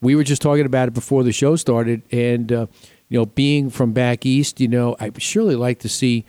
we 0.00 0.14
were 0.14 0.24
just 0.24 0.40
talking 0.40 0.64
about 0.64 0.88
it 0.88 0.94
before 0.94 1.22
the 1.22 1.32
show 1.32 1.54
started, 1.56 2.02
and 2.10 2.50
uh, 2.50 2.66
you 3.10 3.18
know, 3.18 3.26
being 3.26 3.68
from 3.68 3.92
back 3.92 4.24
east, 4.24 4.58
you 4.58 4.68
know, 4.68 4.96
I 4.98 5.10
surely 5.18 5.54
like 5.54 5.80
to 5.80 5.88
see. 5.88 6.24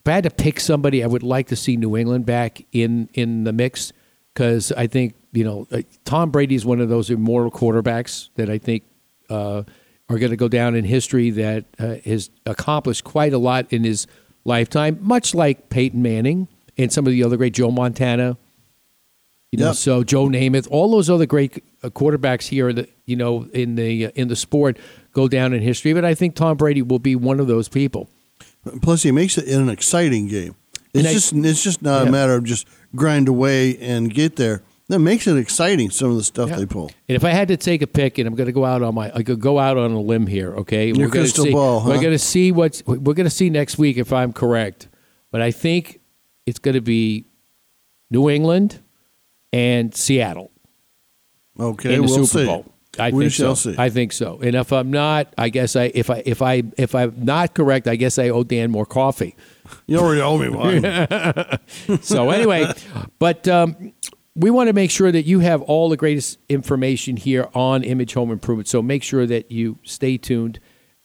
If 0.00 0.08
I 0.08 0.12
had 0.12 0.24
to 0.24 0.30
pick 0.30 0.60
somebody, 0.60 1.04
I 1.04 1.06
would 1.06 1.22
like 1.22 1.48
to 1.48 1.56
see 1.56 1.76
New 1.76 1.94
England 1.94 2.24
back 2.24 2.64
in 2.72 3.10
in 3.12 3.44
the 3.44 3.52
mix 3.52 3.92
because 4.32 4.72
I 4.72 4.86
think 4.86 5.14
you 5.32 5.44
know 5.44 5.66
uh, 5.72 5.82
Tom 6.04 6.30
Brady 6.30 6.54
is 6.54 6.64
one 6.64 6.80
of 6.80 6.88
those 6.88 7.10
immortal 7.10 7.50
quarterbacks 7.50 8.28
that 8.36 8.48
I 8.50 8.58
think 8.58 8.84
uh, 9.30 9.62
are 10.08 10.18
going 10.18 10.30
to 10.30 10.36
go 10.36 10.48
down 10.48 10.74
in 10.74 10.84
history 10.84 11.30
that 11.30 11.64
uh, 11.78 11.96
has 12.04 12.30
accomplished 12.46 13.04
quite 13.04 13.32
a 13.32 13.38
lot 13.38 13.72
in 13.72 13.84
his 13.84 14.06
lifetime, 14.44 14.98
much 15.00 15.34
like 15.34 15.68
Peyton 15.70 16.02
Manning 16.02 16.48
and 16.76 16.92
some 16.92 17.06
of 17.06 17.12
the 17.12 17.22
other 17.24 17.36
great 17.36 17.54
Joe 17.54 17.70
Montana. 17.70 18.36
You 19.52 19.58
know, 19.58 19.66
Yep. 19.68 19.74
so 19.76 20.02
Joe 20.02 20.28
Namath, 20.28 20.66
all 20.70 20.90
those 20.90 21.10
other 21.10 21.26
great 21.26 21.62
uh, 21.82 21.90
quarterbacks 21.90 22.48
here, 22.48 22.72
that 22.72 22.88
you 23.04 23.16
know, 23.16 23.48
in 23.52 23.74
the 23.74 24.06
uh, 24.06 24.10
in 24.14 24.28
the 24.28 24.36
sport, 24.36 24.78
go 25.12 25.28
down 25.28 25.52
in 25.52 25.60
history. 25.62 25.92
But 25.92 26.04
I 26.06 26.14
think 26.14 26.34
Tom 26.34 26.56
Brady 26.56 26.80
will 26.82 26.98
be 26.98 27.14
one 27.16 27.38
of 27.38 27.46
those 27.48 27.68
people. 27.68 28.08
Plus, 28.80 29.02
he 29.02 29.10
makes 29.12 29.36
it 29.38 29.46
an 29.48 29.68
exciting 29.68 30.26
game. 30.28 30.54
It's 30.94 31.08
I- 31.08 31.12
just 31.12 31.32
it's 31.34 31.62
just 31.62 31.82
not 31.82 32.02
Yeah. 32.02 32.08
a 32.08 32.12
matter 32.12 32.34
of 32.34 32.44
just 32.44 32.66
grind 32.96 33.28
away 33.28 33.76
and 33.78 34.12
get 34.12 34.36
there. 34.36 34.62
That 34.92 34.98
makes 34.98 35.26
it 35.26 35.38
exciting. 35.38 35.88
Some 35.90 36.10
of 36.10 36.16
the 36.18 36.22
stuff 36.22 36.50
Yeah. 36.50 36.56
they 36.56 36.66
pull. 36.66 36.90
And 37.08 37.16
if 37.16 37.24
I 37.24 37.30
had 37.30 37.48
to 37.48 37.56
take 37.56 37.80
a 37.80 37.86
pick, 37.86 38.18
and 38.18 38.28
I'm 38.28 38.34
going 38.34 38.46
to 38.46 38.52
go 38.52 38.66
out 38.66 38.82
on 38.82 38.94
my, 38.94 39.10
I 39.14 39.22
could 39.22 39.40
go 39.40 39.58
out 39.58 39.78
on 39.78 39.90
a 39.92 40.00
limb 40.00 40.26
here. 40.26 40.54
Okay, 40.56 40.88
Your 40.88 40.96
we're 41.06 41.08
crystal 41.08 41.44
see, 41.44 41.52
ball, 41.52 41.82
We're 41.82 41.94
going 42.00 42.12
to 42.12 42.18
see 42.18 42.52
what's 42.52 42.84
we're 42.86 43.14
going 43.14 43.24
to 43.24 43.30
see 43.30 43.48
next 43.48 43.78
week 43.78 43.96
if 43.96 44.12
I'm 44.12 44.34
correct. 44.34 44.88
But 45.30 45.40
I 45.40 45.50
think 45.50 46.00
it's 46.44 46.58
going 46.58 46.74
to 46.74 46.82
be 46.82 47.24
New 48.10 48.28
England 48.28 48.80
and 49.50 49.94
Seattle 49.94 50.50
Okay, 51.58 51.94
in 51.94 52.02
the 52.02 52.06
we'll 52.08 52.26
Super 52.26 52.38
see. 52.40 52.46
Bowl. 52.46 52.66
I 52.98 53.10
we 53.12 53.24
think 53.24 53.32
shall 53.32 53.56
so. 53.56 53.72
see. 53.72 53.78
I 53.78 53.88
think 53.88 54.12
so. 54.12 54.40
And 54.42 54.54
if 54.54 54.70
I'm 54.74 54.90
not, 54.90 55.32
I 55.38 55.48
guess 55.48 55.74
I 55.74 55.84
if 55.94 56.10
I 56.10 56.22
if 56.26 56.42
I 56.42 56.64
if 56.76 56.94
I'm 56.94 57.14
not 57.24 57.54
correct, 57.54 57.88
I 57.88 57.96
guess 57.96 58.18
I 58.18 58.28
owe 58.28 58.44
Dan 58.44 58.70
more 58.70 58.84
coffee. 58.84 59.36
you 59.86 59.96
already 59.98 60.20
owe 60.20 60.36
me 60.36 60.48
one. 61.88 62.02
So 62.02 62.28
anyway, 62.28 62.70
but 63.18 63.48
um, 63.48 63.94
we 64.34 64.50
want 64.50 64.68
to 64.68 64.72
make 64.72 64.90
sure 64.90 65.12
that 65.12 65.26
you 65.26 65.40
have 65.40 65.60
all 65.62 65.88
the 65.88 65.96
greatest 65.96 66.38
information 66.48 67.16
here 67.16 67.48
on 67.54 67.84
Image 67.84 68.14
Home 68.14 68.30
Improvement. 68.30 68.68
So 68.68 68.80
make 68.80 69.02
sure 69.02 69.26
that 69.26 69.50
you 69.50 69.78
stay 69.82 70.16
tuned 70.16 70.58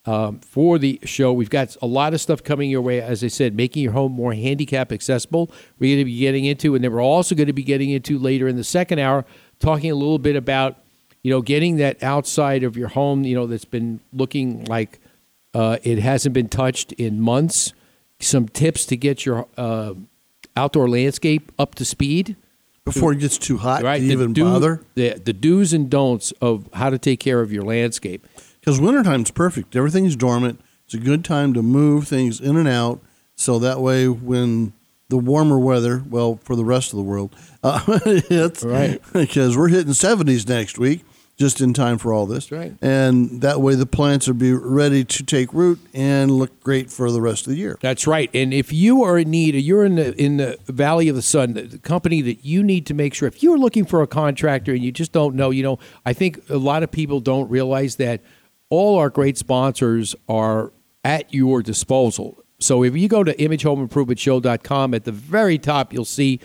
um, 0.05 0.39
for 0.39 0.79
the 0.79 0.99
show. 1.03 1.33
We've 1.33 1.49
got 1.49 1.75
a 1.81 1.85
lot 1.87 2.13
of 2.13 2.21
stuff 2.21 2.41
coming 2.41 2.69
your 2.69 2.81
way. 2.81 3.01
As 3.01 3.23
I 3.23 3.27
said, 3.27 3.53
making 3.53 3.83
your 3.83 3.91
home 3.91 4.13
more 4.13 4.33
handicap 4.33 4.93
accessible. 4.93 5.51
We're 5.77 5.95
going 5.95 5.99
to 5.99 6.05
be 6.05 6.17
getting 6.17 6.45
into, 6.45 6.73
and 6.75 6.83
then 6.83 6.93
we're 6.93 7.01
also 7.01 7.35
going 7.35 7.47
to 7.47 7.53
be 7.53 7.63
getting 7.63 7.89
into 7.89 8.17
later 8.17 8.47
in 8.47 8.55
the 8.55 8.63
second 8.63 8.99
hour, 8.99 9.25
talking 9.59 9.91
a 9.91 9.95
little 9.95 10.19
bit 10.19 10.37
about 10.37 10.77
you 11.21 11.31
know 11.31 11.41
getting 11.41 11.75
that 11.77 12.01
outside 12.01 12.63
of 12.63 12.77
your 12.77 12.87
home. 12.87 13.25
You 13.25 13.35
know 13.35 13.47
that's 13.47 13.65
been 13.65 13.99
looking 14.13 14.63
like 14.65 14.99
uh, 15.53 15.77
it 15.83 15.99
hasn't 15.99 16.33
been 16.33 16.47
touched 16.47 16.93
in 16.93 17.19
months. 17.19 17.73
Some 18.21 18.47
tips 18.47 18.85
to 18.85 18.95
get 18.95 19.25
your 19.25 19.47
uh, 19.57 19.93
outdoor 20.55 20.87
landscape 20.89 21.51
up 21.59 21.75
to 21.75 21.83
speed. 21.83 22.37
Before 22.93 23.11
it 23.13 23.19
gets 23.19 23.37
too 23.37 23.57
hot 23.57 23.83
Right, 23.83 23.99
to 23.99 24.05
even 24.05 24.33
do- 24.33 24.43
bother. 24.43 24.81
The, 24.95 25.13
the 25.23 25.33
do's 25.33 25.73
and 25.73 25.89
don'ts 25.89 26.31
of 26.41 26.69
how 26.73 26.89
to 26.89 26.97
take 26.97 27.19
care 27.19 27.41
of 27.41 27.51
your 27.51 27.63
landscape. 27.63 28.25
Because 28.59 28.79
wintertime's 28.81 29.31
perfect. 29.31 29.75
Everything's 29.75 30.15
dormant. 30.15 30.59
It's 30.85 30.93
a 30.93 30.97
good 30.99 31.23
time 31.25 31.53
to 31.53 31.61
move 31.61 32.07
things 32.07 32.39
in 32.39 32.57
and 32.57 32.67
out. 32.67 32.99
So 33.35 33.59
that 33.59 33.79
way, 33.81 34.07
when 34.07 34.73
the 35.09 35.17
warmer 35.17 35.59
weather, 35.59 36.03
well, 36.09 36.39
for 36.43 36.55
the 36.55 36.65
rest 36.65 36.91
of 36.91 36.97
the 36.97 37.03
world, 37.03 37.35
uh, 37.63 37.79
hits, 38.29 38.63
Right. 38.63 39.01
Because 39.13 39.55
we're 39.57 39.67
hitting 39.69 39.93
70s 39.93 40.47
next 40.47 40.77
week, 40.77 41.05
just 41.37 41.61
in 41.61 41.71
time 41.71 41.99
for 41.99 42.11
all 42.11 42.25
this. 42.25 42.51
right. 42.51 42.73
And 42.81 43.41
that 43.41 43.61
way, 43.61 43.75
the 43.75 43.85
plants 43.85 44.27
will 44.27 44.33
be 44.33 44.53
ready 44.53 45.05
to 45.05 45.23
take 45.23 45.53
root 45.53 45.79
and 45.93 46.31
look 46.31 46.59
great 46.61 46.89
for 46.91 47.11
the 47.11 47.21
rest 47.21 47.45
of 47.45 47.51
the 47.51 47.59
year. 47.59 47.77
That's 47.79 48.07
right. 48.07 48.29
And 48.33 48.53
if 48.53 48.73
you 48.73 49.03
are 49.03 49.19
in 49.19 49.29
need, 49.29 49.53
you're 49.55 49.85
in 49.85 49.95
the 49.95 50.19
in 50.19 50.37
the 50.37 50.57
Valley 50.65 51.07
of 51.09 51.15
the 51.15 51.21
Sun, 51.21 51.53
the, 51.53 51.61
the 51.61 51.77
company 51.77 52.21
that 52.21 52.43
you 52.43 52.63
need 52.63 52.87
to 52.87 52.93
make 52.95 53.13
sure. 53.13 53.27
If 53.27 53.43
you're 53.43 53.57
looking 53.57 53.85
for 53.85 54.01
a 54.01 54.07
contractor 54.07 54.73
and 54.73 54.83
you 54.83 54.91
just 54.91 55.11
don't 55.11 55.35
know, 55.35 55.51
you 55.51 55.61
know, 55.61 55.77
I 56.05 56.13
think 56.13 56.49
a 56.49 56.57
lot 56.57 56.81
of 56.81 56.91
people 56.91 57.19
don't 57.19 57.49
realize 57.49 57.97
that 57.97 58.21
all 58.69 58.97
our 58.97 59.09
great 59.09 59.37
sponsors 59.37 60.15
are 60.27 60.73
at 61.03 61.31
your 61.33 61.61
disposal. 61.61 62.43
So 62.59 62.83
if 62.83 62.97
you 62.97 63.07
go 63.07 63.23
to 63.23 63.33
imagehomeimprovement.show.com, 63.35 64.93
at 64.95 65.03
the 65.03 65.11
very 65.11 65.59
top 65.59 65.93
you'll 65.93 66.05
see 66.05 66.39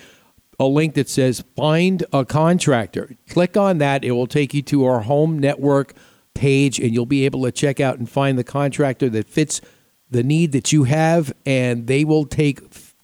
a 0.62 0.68
link 0.68 0.94
that 0.94 1.08
says 1.08 1.42
find 1.56 2.04
a 2.12 2.24
contractor. 2.24 3.16
Click 3.28 3.56
on 3.56 3.78
that. 3.78 4.04
It 4.04 4.12
will 4.12 4.28
take 4.28 4.54
you 4.54 4.62
to 4.62 4.84
our 4.84 5.00
home 5.00 5.38
network 5.38 5.94
page 6.34 6.78
and 6.78 6.94
you'll 6.94 7.04
be 7.04 7.24
able 7.24 7.42
to 7.42 7.52
check 7.52 7.80
out 7.80 7.98
and 7.98 8.08
find 8.08 8.38
the 8.38 8.44
contractor 8.44 9.10
that 9.10 9.28
fits 9.28 9.60
the 10.10 10.22
need 10.22 10.52
that 10.52 10.72
you 10.72 10.84
have 10.84 11.32
and 11.44 11.88
they 11.88 12.04
will 12.04 12.24
take 12.24 12.60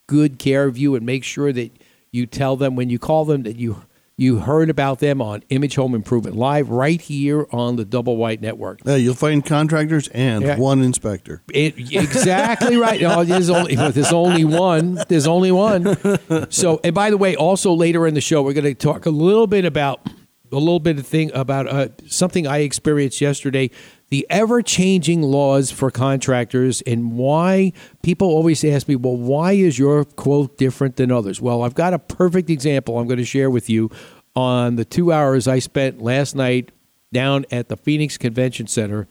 good 0.06 0.38
care 0.38 0.64
of 0.64 0.78
you 0.78 0.94
and 0.94 1.04
make 1.04 1.24
sure 1.24 1.52
that 1.52 1.72
you 2.12 2.26
tell 2.26 2.56
them 2.56 2.76
when 2.76 2.90
you 2.90 2.98
call 2.98 3.24
them 3.24 3.42
that 3.42 3.56
you 3.56 3.82
you 4.20 4.40
heard 4.40 4.68
about 4.68 4.98
them 4.98 5.22
on 5.22 5.44
Image 5.48 5.76
Home 5.76 5.94
Improvement 5.94 6.34
Live 6.34 6.68
right 6.70 7.00
here 7.00 7.46
on 7.52 7.76
the 7.76 7.84
Double 7.84 8.16
Wide 8.16 8.42
Network. 8.42 8.80
Yeah, 8.84 8.96
you'll 8.96 9.14
find 9.14 9.46
contractors 9.46 10.08
and 10.08 10.42
Yeah. 10.44 10.56
one 10.58 10.82
inspector. 10.82 11.40
It, 11.54 11.78
exactly 11.78 12.76
right. 12.76 13.00
No, 13.00 13.22
there's 13.24 13.48
only 13.48 13.76
there's 13.76 14.12
only 14.12 14.44
one. 14.44 14.98
There's 15.08 15.28
only 15.28 15.52
one. 15.52 15.96
So, 16.50 16.80
and 16.82 16.94
by 16.94 17.10
the 17.10 17.16
way, 17.16 17.36
also 17.36 17.72
later 17.72 18.06
in 18.08 18.14
the 18.14 18.20
show, 18.20 18.42
we're 18.42 18.54
going 18.54 18.64
to 18.64 18.74
talk 18.74 19.06
a 19.06 19.10
little 19.10 19.46
bit 19.46 19.64
about 19.64 20.00
a 20.50 20.56
little 20.56 20.80
bit 20.80 20.98
of 20.98 21.06
thing 21.06 21.30
about 21.32 21.68
uh, 21.68 21.88
something 22.06 22.46
I 22.46 22.58
experienced 22.58 23.20
yesterday. 23.20 23.70
The 24.10 24.26
ever 24.30 24.62
changing 24.62 25.22
laws 25.22 25.70
for 25.70 25.90
contractors 25.90 26.80
and 26.82 27.12
why 27.12 27.72
people 28.02 28.28
always 28.28 28.64
ask 28.64 28.88
me, 28.88 28.96
well, 28.96 29.16
why 29.16 29.52
is 29.52 29.78
your 29.78 30.04
quote 30.04 30.56
different 30.56 30.96
than 30.96 31.12
others? 31.12 31.40
Well, 31.40 31.62
I've 31.62 31.74
got 31.74 31.92
a 31.92 31.98
perfect 31.98 32.48
example 32.48 32.98
I'm 32.98 33.06
going 33.06 33.18
to 33.18 33.24
share 33.24 33.50
with 33.50 33.68
you 33.68 33.90
on 34.34 34.76
the 34.76 34.84
two 34.84 35.12
hours 35.12 35.46
I 35.46 35.58
spent 35.58 36.00
last 36.00 36.34
night 36.34 36.72
down 37.12 37.44
at 37.50 37.68
the 37.68 37.76
Phoenix 37.76 38.16
Convention 38.16 38.66
Center 38.66 39.08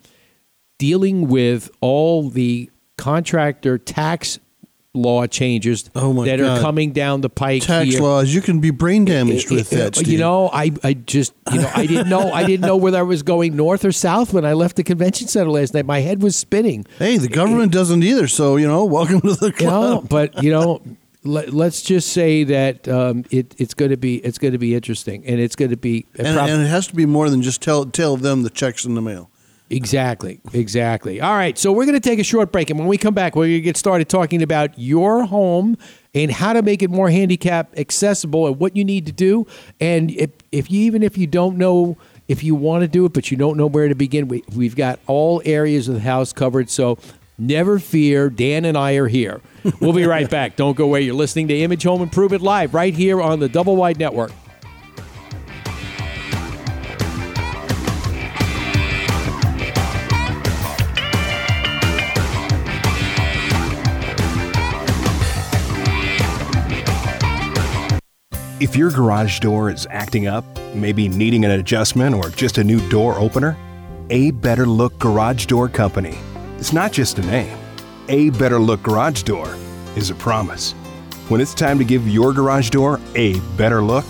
dealing 0.79 1.27
with 1.27 1.69
all 1.81 2.29
the 2.29 2.71
contractor 2.97 3.77
tax 3.77 4.39
law 4.93 5.27
changes 5.27 5.89
Oh, 5.95 6.23
that 6.25 6.39
God. 6.39 6.57
are 6.57 6.61
coming 6.61 6.91
down 6.91 7.21
the 7.21 7.29
pike 7.29 7.61
Tax 7.63 7.89
here. 7.89 8.01
laws, 8.01 8.33
you 8.33 8.41
can 8.41 8.59
be 8.59 8.71
brain 8.71 9.05
damaged 9.05 9.51
with 9.51 9.71
Uh, 9.71 9.77
that. 9.77 9.95
Steve. 9.95 10.07
You 10.13 10.17
know, 10.19 10.49
I, 10.51 10.71
I 10.83 10.93
just 10.93 11.33
you 11.51 11.59
know 11.61 11.71
I 11.75 11.85
didn't 11.85 12.09
know 12.09 12.31
I 12.31 12.45
didn't 12.45 12.65
know 12.65 12.77
whether 12.77 12.97
I 12.97 13.03
was 13.03 13.21
going 13.21 13.55
north 13.55 13.85
or 13.85 13.91
south 13.91 14.33
when 14.33 14.43
I 14.45 14.53
left 14.53 14.75
the 14.75 14.83
convention 14.83 15.27
center 15.27 15.49
last 15.51 15.73
night. 15.73 15.85
My 15.85 15.99
head 15.99 16.23
was 16.23 16.35
spinning. 16.35 16.85
Hey, 16.97 17.17
the 17.17 17.27
government 17.27 17.71
doesn't 17.71 18.01
either. 18.03 18.27
So, 18.27 18.55
you 18.55 18.67
know, 18.67 18.85
welcome 18.85 19.21
to 19.21 19.33
the 19.35 19.51
club. 19.51 20.09
but 20.09 20.41
you 20.43 20.51
know, 20.51 20.81
let, 21.23 21.53
let's 21.53 21.81
just 21.83 22.11
say 22.13 22.43
that 22.45 22.87
um, 22.87 23.23
it, 23.29 23.53
it's 23.59 23.73
going 23.75 23.91
to 23.91 23.97
be 23.97 24.15
it's 24.17 24.37
going 24.39 24.53
to 24.53 24.57
be 24.59 24.73
interesting, 24.73 25.23
and 25.27 25.39
it's 25.39 25.55
going 25.55 25.71
to 25.71 25.77
be 25.77 26.05
And, 26.17 26.35
prob- 26.35 26.49
and 26.49 26.61
it 26.63 26.67
has 26.69 26.87
to 26.87 26.95
be 26.95 27.05
more 27.05 27.29
than 27.29 27.41
just 27.43 27.61
tell 27.61 27.85
tell 27.85 28.17
them 28.17 28.41
the 28.43 28.49
checks 28.49 28.83
in 28.85 28.95
the 28.95 29.01
mail. 29.01 29.29
Exactly, 29.69 30.39
exactly. 30.53 31.19
All 31.19 31.33
right, 31.33 31.57
so 31.57 31.73
we're 31.73 31.85
going 31.85 31.99
to 31.99 32.09
take 32.09 32.19
a 32.19 32.23
short 32.23 32.51
break, 32.53 32.69
and 32.69 32.79
when 32.79 32.87
we 32.87 32.97
come 32.97 33.13
back, 33.13 33.35
we're 33.35 33.47
going 33.47 33.55
to 33.55 33.61
get 33.61 33.75
started 33.75 34.07
talking 34.07 34.41
about 34.41 34.77
your 34.79 35.25
home 35.25 35.77
and 36.13 36.31
how 36.31 36.53
to 36.53 36.61
make 36.61 36.81
it 36.81 36.89
more 36.89 37.09
handicap 37.09 37.77
accessible 37.77 38.47
and 38.47 38.59
what 38.59 38.77
you 38.77 38.85
need 38.85 39.05
to 39.07 39.11
do. 39.11 39.45
And 39.81 40.11
if, 40.11 40.29
if 40.51 40.71
you 40.71 40.81
even 40.81 41.03
if 41.03 41.17
you 41.17 41.27
don't 41.27 41.57
know 41.57 41.97
if 42.27 42.43
you 42.43 42.55
want 42.55 42.81
to 42.83 42.87
do 42.87 43.05
it, 43.05 43.13
but 43.13 43.29
you 43.29 43.37
don't 43.37 43.57
know 43.57 43.67
where 43.67 43.89
to 43.89 43.95
begin, 43.95 44.27
we, 44.27 44.43
we've 44.55 44.75
got 44.75 44.99
all 45.05 45.41
areas 45.45 45.87
of 45.87 45.95
the 45.95 46.01
house 46.01 46.31
covered. 46.31 46.69
So 46.69 46.97
never 47.37 47.77
fear, 47.77 48.29
Dan 48.29 48.63
and 48.65 48.77
I 48.77 48.93
are 48.93 49.07
here. 49.07 49.41
We'll 49.81 49.93
be 49.93 50.05
right 50.05 50.29
back. 50.29 50.55
Don't 50.55 50.77
go 50.77 50.85
away. 50.85 51.01
You're 51.01 51.15
listening 51.15 51.49
to 51.49 51.57
Image 51.57 51.83
Home 51.83 52.01
Improvement 52.01 52.41
Live 52.41 52.73
right 52.73 52.93
here 52.93 53.21
on 53.21 53.39
the 53.39 53.49
Double 53.49 53.75
Wide 53.75 53.99
Network. 53.99 54.31
If 68.59 68.75
your 68.75 68.89
garage 68.89 69.39
door 69.39 69.69
is 69.69 69.85
acting 69.91 70.25
up, 70.25 70.43
maybe 70.73 71.07
needing 71.07 71.45
an 71.45 71.51
adjustment 71.51 72.15
or 72.15 72.29
just 72.29 72.57
a 72.57 72.63
new 72.63 72.79
door 72.89 73.19
opener, 73.19 73.55
A 74.09 74.31
Better 74.31 74.65
Look 74.65 74.97
Garage 74.97 75.45
Door 75.45 75.69
Company. 75.69 76.17
It's 76.57 76.73
not 76.73 76.91
just 76.91 77.19
a 77.19 77.21
name. 77.21 77.55
A 78.09 78.31
Better 78.31 78.57
Look 78.57 78.81
Garage 78.81 79.21
Door 79.21 79.55
is 79.95 80.09
a 80.09 80.15
promise. 80.15 80.71
When 81.29 81.39
it's 81.39 81.53
time 81.53 81.77
to 81.77 81.83
give 81.83 82.07
your 82.07 82.33
garage 82.33 82.71
door 82.71 82.99
a 83.13 83.39
better 83.57 83.83
look, 83.83 84.05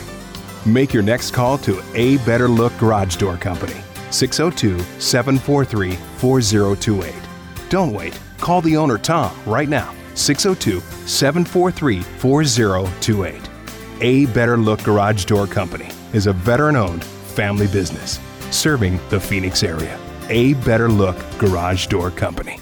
make 0.66 0.94
your 0.94 1.04
next 1.04 1.32
call 1.32 1.58
to 1.60 1.84
A 1.94 2.16
Better 2.20 2.48
Look 2.48 2.72
Garage 2.78 3.18
Door 3.18 3.38
Company, 3.38 3.76
602 4.12 4.80
743 5.02 5.92
4028. 5.92 7.14
Don't 7.68 7.92
wait. 7.92 8.18
Call 8.38 8.62
the 8.62 8.78
owner, 8.78 8.98
Tom, 8.98 9.38
right 9.46 9.68
now, 9.68 9.94
602 10.14 10.80
743 11.06 12.00
4028. 12.02 13.57
A 14.02 14.28
Better 14.28 14.58
Look 14.58 14.84
Garage 14.84 15.26
Door 15.26 15.48
Company 15.48 15.90
is 16.14 16.28
a 16.28 16.34
veteran 16.34 16.76
owned 16.76 17.04
family 17.04 17.66
business 17.66 18.20
serving 18.52 19.00
the 19.10 19.20
Phoenix 19.20 19.64
area. 19.64 20.00
A 20.30 20.54
Better 20.56 20.88
Look 20.88 21.18
Garage 21.40 21.88
Door 21.88 22.12
Company. 22.12 22.60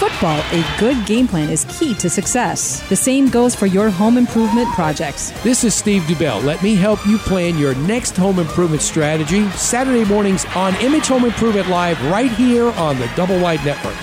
Football, 0.00 0.42
a 0.52 0.76
good 0.78 1.04
game 1.04 1.28
plan 1.28 1.50
is 1.50 1.66
key 1.66 1.92
to 1.92 2.08
success. 2.08 2.80
The 2.88 2.96
same 2.96 3.28
goes 3.28 3.54
for 3.54 3.66
your 3.66 3.90
home 3.90 4.16
improvement 4.16 4.66
projects. 4.68 5.30
This 5.42 5.62
is 5.62 5.74
Steve 5.74 6.00
Dubell. 6.04 6.42
Let 6.42 6.62
me 6.62 6.74
help 6.74 7.06
you 7.06 7.18
plan 7.18 7.58
your 7.58 7.74
next 7.74 8.16
home 8.16 8.38
improvement 8.38 8.80
strategy. 8.80 9.46
Saturday 9.50 10.06
mornings 10.06 10.46
on 10.56 10.74
Image 10.76 11.08
Home 11.08 11.26
Improvement 11.26 11.68
Live 11.68 12.02
right 12.06 12.32
here 12.32 12.70
on 12.72 12.98
the 12.98 13.10
Double 13.14 13.38
Wide 13.40 13.62
Network. 13.62 13.94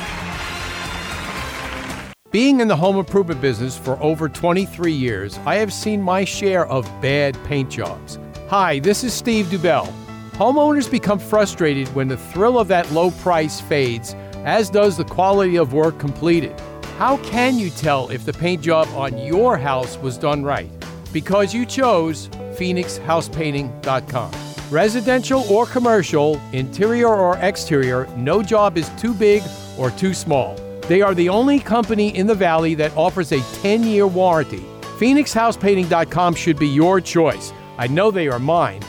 Being 2.29 2.59
in 2.59 2.67
the 2.67 2.75
home 2.75 2.97
improvement 2.97 3.41
business 3.41 3.75
for 3.75 3.99
over 3.99 4.29
23 4.29 4.91
years, 4.91 5.39
I 5.47 5.55
have 5.55 5.73
seen 5.73 5.99
my 5.99 6.23
share 6.23 6.67
of 6.67 6.85
bad 7.01 7.43
paint 7.45 7.71
jobs. 7.71 8.19
Hi, 8.49 8.77
this 8.77 9.03
is 9.03 9.15
Steve 9.15 9.47
Dubell. 9.47 9.91
Homeowners 10.33 10.91
become 10.91 11.17
frustrated 11.17 11.87
when 11.95 12.07
the 12.07 12.17
thrill 12.17 12.59
of 12.59 12.67
that 12.67 12.91
low 12.91 13.09
price 13.09 13.59
fades, 13.59 14.15
as 14.47 14.69
does 14.69 14.95
the 14.95 15.03
quality 15.03 15.57
of 15.57 15.73
work 15.73 15.99
completed. 15.99 16.57
How 16.97 17.17
can 17.17 17.59
you 17.59 17.69
tell 17.69 18.09
if 18.09 18.25
the 18.25 18.31
paint 18.31 18.61
job 18.61 18.87
on 18.95 19.17
your 19.17 19.57
house 19.57 19.97
was 19.97 20.17
done 20.17 20.41
right? 20.41 20.71
Because 21.11 21.53
you 21.53 21.65
chose 21.65 22.29
PhoenixHousePainting.com. 22.29 24.31
Residential 24.71 25.41
or 25.53 25.65
commercial, 25.65 26.39
interior 26.53 27.09
or 27.09 27.35
exterior, 27.39 28.07
no 28.15 28.41
job 28.41 28.77
is 28.77 28.87
too 28.97 29.13
big 29.13 29.43
or 29.77 29.91
too 29.91 30.13
small. 30.13 30.55
They 30.83 31.01
are 31.01 31.13
the 31.13 31.27
only 31.27 31.59
company 31.59 32.15
in 32.15 32.25
the 32.25 32.33
valley 32.33 32.73
that 32.75 32.95
offers 32.95 33.33
a 33.33 33.41
10 33.61 33.83
year 33.83 34.07
warranty. 34.07 34.65
PhoenixHousePainting.com 34.97 36.35
should 36.35 36.57
be 36.57 36.69
your 36.69 37.01
choice. 37.01 37.51
I 37.77 37.87
know 37.87 38.11
they 38.11 38.29
are 38.29 38.39
mine. 38.39 38.81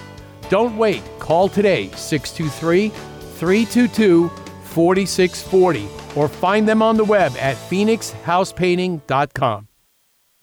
Don't 0.50 0.77
wait. 0.77 1.03
Call 1.19 1.49
today 1.49 1.91
623 1.97 2.91
322 2.91 4.31
4640 4.69 5.89
or 6.17 6.29
find 6.29 6.69
them 6.69 6.83
on 6.83 6.97
the 6.97 7.05
web 7.05 7.33
at 7.39 7.57
phoenixhousepainting.com. 7.57 9.69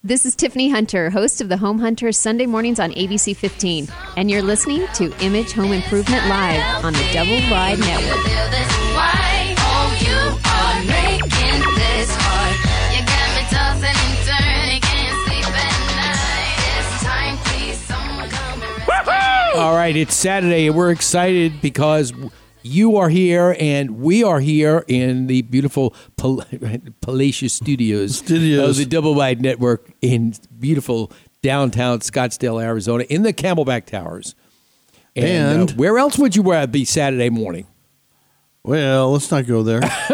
This 0.03 0.23
is 0.23 0.35
Tiffany 0.35 0.69
Hunter, 0.69 1.09
host 1.09 1.41
of 1.41 1.49
the 1.49 1.57
Home 1.57 1.79
Hunter 1.79 2.11
Sunday 2.11 2.45
mornings 2.45 2.79
on 2.79 2.91
ABC 2.91 3.35
15, 3.35 3.87
and 4.17 4.29
you're 4.29 4.43
listening 4.43 4.85
to 4.93 5.11
Image 5.19 5.53
Home 5.53 5.71
Improvement 5.71 6.27
Live 6.27 6.85
on 6.85 6.93
the 6.93 7.09
Double 7.11 7.39
Wide 7.49 7.79
Network. 7.79 8.19
All 19.55 19.73
right, 19.73 19.95
it's 19.95 20.13
Saturday, 20.13 20.67
and 20.67 20.75
we're 20.75 20.91
excited 20.91 21.61
because 21.61 22.13
you 22.65 22.97
are 22.97 23.09
here 23.09 23.55
and 23.59 23.99
we 23.99 24.23
are 24.23 24.39
here 24.39 24.83
in 24.87 25.27
the 25.27 25.43
beautiful 25.43 25.93
Pal- 26.17 26.43
Palatial 27.01 27.47
Studios, 27.49 28.17
Studios. 28.17 28.69
of 28.71 28.75
the 28.77 28.85
Double 28.89 29.13
Wide 29.13 29.39
Network 29.41 29.91
in 30.01 30.33
beautiful 30.59 31.11
downtown 31.43 31.99
Scottsdale, 31.99 32.61
Arizona, 32.63 33.03
in 33.07 33.21
the 33.21 33.33
Camelback 33.33 33.85
Towers. 33.85 34.33
And, 35.15 35.59
And- 35.61 35.71
uh, 35.71 35.73
where 35.75 35.97
else 35.99 36.17
would 36.17 36.35
you 36.35 36.43
be 36.67 36.85
Saturday 36.85 37.29
morning? 37.29 37.67
Well, 38.63 39.11
let's 39.11 39.29
not 39.29 39.45
go 39.45 39.61
there. 39.61 39.79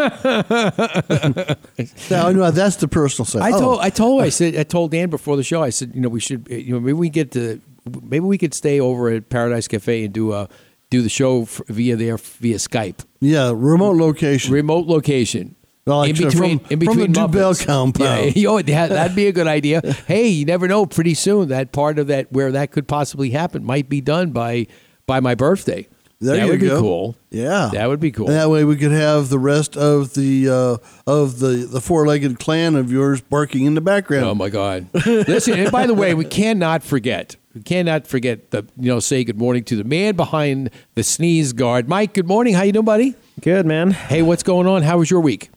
no, 2.10 2.32
no, 2.32 2.50
that's 2.50 2.76
the 2.76 2.88
personal 2.88 3.24
side. 3.24 3.40
I 3.42 3.52
Oh, 3.56 3.60
told 3.60 3.80
I 3.80 3.88
told 3.88 4.22
I 4.22 4.28
said 4.28 4.56
I 4.56 4.62
told 4.64 4.90
Dan 4.90 5.08
before 5.08 5.38
the 5.38 5.42
show. 5.42 5.62
I 5.62 5.70
said 5.70 5.92
you 5.94 6.02
know 6.02 6.10
we 6.10 6.20
should 6.20 6.46
you 6.50 6.74
know 6.74 6.80
maybe 6.80 6.92
we 6.92 7.08
get 7.08 7.30
to 7.32 7.62
maybe 8.02 8.20
we 8.26 8.36
could 8.36 8.52
stay 8.52 8.78
over 8.78 9.08
at 9.08 9.30
Paradise 9.30 9.68
Cafe 9.68 10.04
and 10.04 10.12
do 10.12 10.34
a 10.34 10.50
do 10.92 11.02
the 11.02 11.08
show 11.08 11.44
via 11.68 11.96
there 11.96 12.18
via 12.18 12.56
Skype, 12.56 13.04
yeah, 13.20 13.50
remote 13.54 13.96
location. 13.96 14.52
remote 14.52 14.86
location. 14.86 15.56
Well, 15.84 16.04
in 16.04 16.14
between, 16.14 16.60
from- 16.60 16.66
in 16.70 16.78
from 16.78 16.78
between 16.78 17.12
the 17.12 17.20
Dubell 17.20 17.52
Muppets. 17.54 17.66
compound. 17.66 18.36
Yeah, 18.36 18.48
oh, 18.50 18.62
that, 18.62 18.90
that'd 18.90 19.16
be 19.16 19.26
a 19.26 19.32
good 19.32 19.48
idea. 19.48 19.80
hey, 20.06 20.28
you 20.28 20.44
never 20.44 20.68
know. 20.68 20.86
Pretty 20.86 21.14
soon, 21.14 21.48
that 21.48 21.72
part 21.72 21.98
of 21.98 22.06
that 22.06 22.30
where 22.30 22.52
that 22.52 22.70
could 22.70 22.86
possibly 22.86 23.30
happen 23.30 23.64
might 23.64 23.88
be 23.88 24.00
done 24.00 24.30
by 24.30 24.68
by 25.06 25.18
my 25.18 25.34
birthday. 25.34 25.88
There 26.22 26.36
that 26.36 26.44
you 26.44 26.52
would 26.52 26.60
go. 26.60 26.76
be 26.76 26.80
cool. 26.80 27.16
Yeah, 27.30 27.70
that 27.72 27.88
would 27.88 27.98
be 27.98 28.12
cool. 28.12 28.28
And 28.28 28.36
that 28.36 28.48
way, 28.48 28.64
we 28.64 28.76
could 28.76 28.92
have 28.92 29.28
the 29.28 29.40
rest 29.40 29.76
of 29.76 30.14
the 30.14 30.48
uh, 30.48 30.76
of 31.10 31.40
the 31.40 31.66
the 31.68 31.80
four 31.80 32.06
legged 32.06 32.38
clan 32.38 32.76
of 32.76 32.92
yours 32.92 33.20
barking 33.20 33.66
in 33.66 33.74
the 33.74 33.80
background. 33.80 34.26
Oh 34.26 34.34
my 34.34 34.48
God! 34.48 34.86
Listen, 35.06 35.58
and 35.58 35.72
by 35.72 35.88
the 35.88 35.94
way, 35.94 36.14
we 36.14 36.24
cannot 36.24 36.84
forget. 36.84 37.34
We 37.54 37.62
cannot 37.62 38.06
forget 38.06 38.52
the 38.52 38.64
you 38.78 38.88
know 38.88 39.00
say 39.00 39.24
good 39.24 39.38
morning 39.38 39.64
to 39.64 39.76
the 39.76 39.84
man 39.84 40.14
behind 40.14 40.70
the 40.94 41.02
sneeze 41.02 41.52
guard, 41.52 41.88
Mike. 41.88 42.14
Good 42.14 42.28
morning. 42.28 42.54
How 42.54 42.62
you 42.62 42.72
doing, 42.72 42.84
buddy? 42.84 43.16
Good, 43.40 43.66
man. 43.66 43.90
Hey, 43.90 44.22
what's 44.22 44.44
going 44.44 44.68
on? 44.68 44.82
How 44.82 44.98
was 44.98 45.10
your 45.10 45.20
week? 45.20 45.50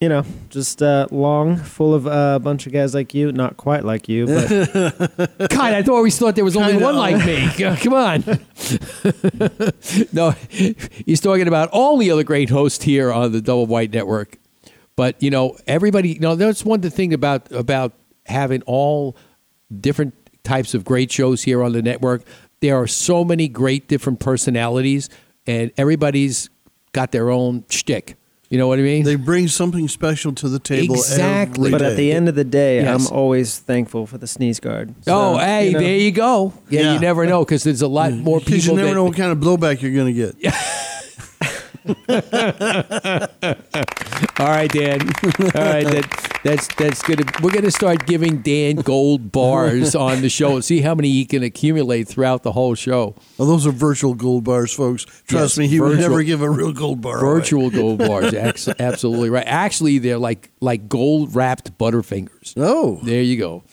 You 0.00 0.08
know, 0.08 0.24
just 0.48 0.82
uh, 0.82 1.08
long, 1.10 1.58
full 1.58 1.92
of 1.92 2.06
uh, 2.06 2.32
a 2.36 2.38
bunch 2.38 2.66
of 2.66 2.72
guys 2.72 2.94
like 2.94 3.12
you. 3.12 3.32
Not 3.32 3.58
quite 3.58 3.84
like 3.84 4.08
you, 4.08 4.24
but 4.24 4.48
God, 5.50 5.74
I 5.74 5.82
always 5.82 6.18
thought 6.18 6.36
there 6.36 6.44
was 6.44 6.56
only 6.56 6.72
Kinda. 6.72 6.84
one 6.86 6.96
like 6.96 7.26
me. 7.26 7.50
Come 7.76 7.92
on. 7.92 8.24
no, 10.12 10.30
he's 10.48 11.20
talking 11.20 11.46
about 11.46 11.68
all 11.68 11.98
the 11.98 12.10
other 12.10 12.24
great 12.24 12.48
hosts 12.48 12.82
here 12.82 13.12
on 13.12 13.32
the 13.32 13.42
Double 13.42 13.66
Wide 13.66 13.92
Network. 13.92 14.38
But 14.96 15.22
you 15.22 15.30
know, 15.30 15.58
everybody. 15.66 16.14
You 16.14 16.20
know, 16.20 16.34
that's 16.34 16.64
one 16.64 16.80
thing 16.80 17.12
about 17.12 17.52
about 17.52 17.92
having 18.24 18.62
all 18.62 19.18
different 19.82 20.14
types 20.44 20.72
of 20.72 20.82
great 20.82 21.12
shows 21.12 21.42
here 21.42 21.62
on 21.62 21.72
the 21.72 21.82
network. 21.82 22.22
There 22.60 22.74
are 22.76 22.86
so 22.86 23.22
many 23.22 23.48
great 23.48 23.86
different 23.86 24.18
personalities, 24.18 25.10
and 25.46 25.72
everybody's 25.76 26.48
got 26.92 27.12
their 27.12 27.28
own 27.28 27.66
shtick. 27.68 28.16
You 28.50 28.58
know 28.58 28.66
what 28.66 28.80
I 28.80 28.82
mean? 28.82 29.04
They 29.04 29.14
bring 29.14 29.46
something 29.46 29.86
special 29.86 30.32
to 30.32 30.48
the 30.48 30.58
table. 30.58 30.96
Exactly. 30.96 31.68
every 31.68 31.78
but 31.78 31.82
at 31.82 31.96
the 31.96 32.10
end 32.10 32.28
of 32.28 32.34
the 32.34 32.42
day, 32.42 32.82
Yes. 32.82 33.08
I'm 33.08 33.16
always 33.16 33.60
thankful 33.60 34.06
for 34.08 34.18
the 34.18 34.26
sneeze 34.26 34.58
guard. 34.58 34.92
oh, 35.06 35.38
hey, 35.38 35.68
you 35.68 35.72
know, 35.74 35.78
there 35.78 35.96
you 35.96 36.10
go. 36.10 36.52
Yeah, 36.68 36.80
Yeah. 36.80 36.92
you 36.94 36.98
never 36.98 37.26
know 37.26 37.44
because 37.44 37.62
there's 37.62 37.80
a 37.82 37.86
lot 37.86 38.12
more 38.12 38.40
because 38.40 38.62
people. 38.64 38.70
you 38.72 38.76
never 38.78 38.88
that, 38.88 38.94
know 38.96 39.04
what 39.04 39.16
kind 39.16 39.30
of 39.30 39.38
blowback 39.38 39.80
you're 39.82 39.92
going 39.94 40.12
to 40.14 40.32
get. 40.42 40.52
All 44.38 44.46
right, 44.46 44.70
Dan. 44.70 45.00
All 45.54 45.62
right, 45.62 45.84
that, 45.86 46.40
that's 46.44 46.68
that's 46.74 47.02
good. 47.02 47.20
We're 47.42 47.50
going 47.52 47.64
to 47.64 47.70
start 47.70 48.06
giving 48.06 48.42
Dan 48.42 48.76
gold 48.76 49.32
bars 49.32 49.94
on 49.94 50.22
the 50.22 50.28
show 50.28 50.54
and 50.54 50.64
see 50.64 50.80
how 50.80 50.94
many 50.94 51.08
he 51.10 51.24
can 51.24 51.42
accumulate 51.42 52.08
throughout 52.08 52.42
the 52.42 52.52
whole 52.52 52.74
show. 52.74 53.14
Well, 53.38 53.48
those 53.48 53.66
are 53.66 53.70
virtual 53.72 54.14
gold 54.14 54.44
bars, 54.44 54.72
folks. 54.72 55.04
Trust 55.04 55.30
Yes, 55.32 55.58
me, 55.58 55.68
he 55.68 55.80
would 55.80 55.98
never 55.98 56.22
give 56.22 56.42
a 56.42 56.50
real 56.50 56.72
gold 56.72 57.00
bar. 57.00 57.18
away. 57.24 57.34
Virtual 57.38 57.70
gold 57.80 57.98
bars, 57.98 58.32
Ex- 58.34 58.68
absolutely 58.78 59.30
right. 59.30 59.46
Actually, 59.46 59.98
they're 59.98 60.18
like 60.18 60.50
like 60.60 60.88
gold 60.88 61.34
wrapped 61.34 61.76
Butterfingers. 61.78 62.54
Oh, 62.56 63.00
There 63.02 63.22
you 63.22 63.36
go. 63.36 63.64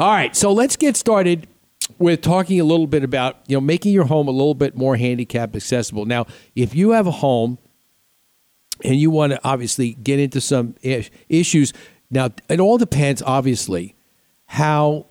All 0.00 0.10
right, 0.10 0.34
so 0.36 0.52
let's 0.52 0.76
get 0.76 0.96
started 0.96 1.48
with 1.98 2.22
talking 2.22 2.60
a 2.60 2.64
little 2.64 2.86
bit 2.86 3.04
about 3.04 3.38
you 3.46 3.56
know 3.56 3.60
making 3.60 3.92
your 3.92 4.04
home 4.04 4.28
a 4.28 4.32
little 4.32 4.54
bit 4.54 4.76
more 4.76 4.96
handicap 4.96 5.54
accessible. 5.54 6.06
Now, 6.06 6.26
if 6.54 6.74
you 6.74 6.90
have 6.90 7.06
a 7.06 7.12
home 7.12 7.58
and 8.84 8.96
you 8.96 9.10
want 9.10 9.32
to 9.32 9.40
obviously 9.44 9.94
get 9.94 10.18
into 10.18 10.40
some 10.40 10.74
issues, 10.82 11.72
now 12.10 12.30
it 12.48 12.60
all 12.60 12.78
depends 12.78 13.22
obviously 13.22 13.94
how 14.46 15.06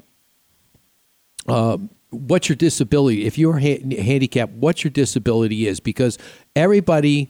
um, 1.48 1.90
what 2.10 2.50
your 2.50 2.56
disability. 2.56 3.26
If 3.26 3.38
you're 3.38 3.60
ha- 3.60 3.82
handicapped, 4.02 4.54
what 4.54 4.84
your 4.84 4.92
disability 4.92 5.68
is, 5.68 5.80
because 5.80 6.18
everybody 6.56 7.30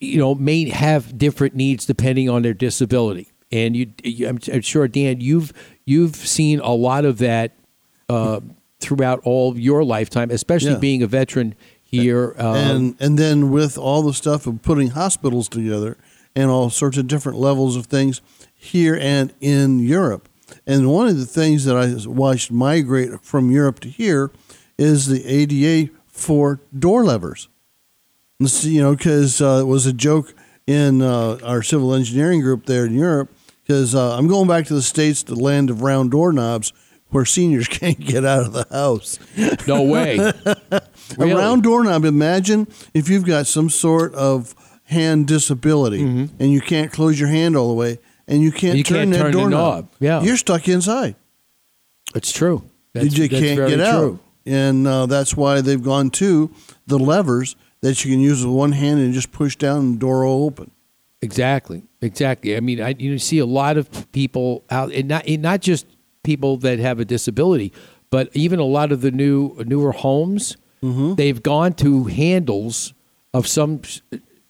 you 0.00 0.18
know 0.18 0.34
may 0.34 0.68
have 0.68 1.18
different 1.18 1.54
needs 1.54 1.86
depending 1.86 2.28
on 2.28 2.42
their 2.42 2.54
disability 2.54 3.30
and 3.52 3.76
you, 3.76 3.92
you 4.02 4.28
I'm, 4.28 4.38
I'm 4.52 4.62
sure 4.62 4.88
dan 4.88 5.20
you've 5.20 5.52
you've 5.84 6.16
seen 6.16 6.60
a 6.60 6.72
lot 6.72 7.04
of 7.04 7.18
that 7.18 7.56
uh, 8.08 8.40
throughout 8.80 9.20
all 9.24 9.58
your 9.58 9.84
lifetime 9.84 10.30
especially 10.30 10.72
Yeah. 10.72 10.78
being 10.78 11.02
a 11.02 11.06
veteran 11.06 11.54
here 11.82 12.34
um, 12.38 12.56
and 12.56 12.94
and 13.00 13.18
then 13.18 13.50
with 13.50 13.76
all 13.76 14.02
the 14.02 14.14
stuff 14.14 14.46
of 14.46 14.62
putting 14.62 14.90
hospitals 14.90 15.48
together 15.48 15.96
and 16.36 16.50
all 16.50 16.70
sorts 16.70 16.96
of 16.96 17.06
different 17.08 17.38
levels 17.38 17.76
of 17.76 17.86
things 17.86 18.20
here 18.54 18.96
and 19.00 19.32
in 19.40 19.78
Europe. 19.80 20.28
And 20.66 20.88
one 20.90 21.08
of 21.08 21.16
the 21.18 21.26
things 21.26 21.64
that 21.64 21.76
I 21.76 21.94
watched 22.08 22.52
migrate 22.52 23.20
from 23.22 23.50
Europe 23.50 23.80
to 23.80 23.88
here 23.88 24.30
is 24.78 25.06
the 25.06 25.24
ADA 25.26 25.90
for 26.08 26.60
door 26.76 27.04
levers. 27.04 27.48
See, 28.44 28.76
you 28.76 28.82
know, 28.82 28.94
because 28.96 29.40
uh, 29.40 29.58
it 29.62 29.66
was 29.66 29.86
a 29.86 29.92
joke 29.92 30.34
in 30.66 31.02
uh, 31.02 31.38
our 31.42 31.62
civil 31.62 31.94
engineering 31.94 32.40
group 32.40 32.66
there 32.66 32.86
in 32.86 32.94
Europe. 32.94 33.30
Because 33.62 33.94
uh, 33.94 34.16
I'm 34.16 34.26
going 34.28 34.48
back 34.48 34.66
to 34.66 34.74
the 34.74 34.82
states, 34.82 35.22
the 35.22 35.34
land 35.34 35.68
of 35.70 35.82
round 35.82 36.10
doorknobs. 36.10 36.72
Where 37.10 37.24
seniors 37.24 37.68
can't 37.80 37.98
get 38.00 38.24
out 38.24 38.44
of 38.46 38.52
the 38.52 38.66
house. 38.70 39.18
No 39.66 39.82
way. 39.82 40.32
Really? 41.18 41.32
A 41.32 41.36
round 41.36 41.64
doorknob. 41.64 42.04
Imagine 42.04 42.68
if 42.94 43.08
you've 43.08 43.24
got 43.26 43.48
some 43.48 43.68
sort 43.68 44.14
of 44.14 44.54
hand 44.84 45.26
disability 45.26 46.02
and 46.02 46.52
you 46.52 46.60
can't 46.60 46.92
close 46.92 47.18
your 47.18 47.28
hand 47.28 47.56
all 47.56 47.66
the 47.66 47.74
way 47.74 47.98
and 48.28 48.40
you 48.42 48.52
can't 48.52 48.74
Mm-hmm. 48.74 48.76
You 48.78 48.84
turn 48.84 48.96
can't 48.98 49.10
that 49.10 49.18
turn 49.18 49.32
the 49.32 49.38
doorknob. 49.38 49.84
knob. 49.84 49.88
Yeah. 49.98 50.22
you're 50.22 50.36
stuck 50.36 50.68
inside. 50.68 51.16
It's 52.14 52.30
true. 52.30 52.62
you 52.94 53.00
That's, 53.02 53.14
just 53.14 53.30
that's 53.32 53.42
can't 53.42 53.68
get 53.68 53.80
out, 53.80 54.00
true. 54.00 54.18
and 54.46 54.86
uh, 54.86 55.06
that's 55.06 55.36
why 55.36 55.60
they've 55.62 55.82
gone 55.82 56.10
to 56.10 56.48
the 56.86 56.98
levers 56.98 57.56
that 57.80 58.04
you 58.04 58.12
can 58.12 58.20
use 58.20 58.46
with 58.46 58.54
one 58.54 58.70
hand 58.72 59.00
and 59.00 59.12
just 59.12 59.32
push 59.32 59.56
down 59.56 59.78
and 59.80 59.94
the 59.94 59.98
door 59.98 60.24
will 60.24 60.44
open. 60.44 60.70
Exactly. 61.22 61.82
Exactly. 62.02 62.56
I 62.56 62.60
mean, 62.60 62.80
I 62.80 62.94
you 62.96 63.18
see 63.18 63.38
a 63.40 63.46
lot 63.46 63.76
of 63.76 64.10
people 64.12 64.62
out, 64.70 64.92
and 64.92 65.08
not 65.08 65.26
and 65.26 65.42
not 65.42 65.60
just 65.60 65.86
people 66.22 66.56
that 66.58 66.78
have 66.78 67.00
a 67.00 67.04
disability, 67.04 67.72
but 68.10 68.28
even 68.34 68.58
a 68.58 68.64
lot 68.64 68.92
of 68.92 69.00
the 69.00 69.10
new 69.10 69.54
newer 69.66 69.92
homes. 69.92 70.56
Mm-hmm. 70.82 71.14
They've 71.14 71.42
gone 71.42 71.74
to 71.74 72.04
handles 72.04 72.94
of 73.34 73.46
some 73.46 73.82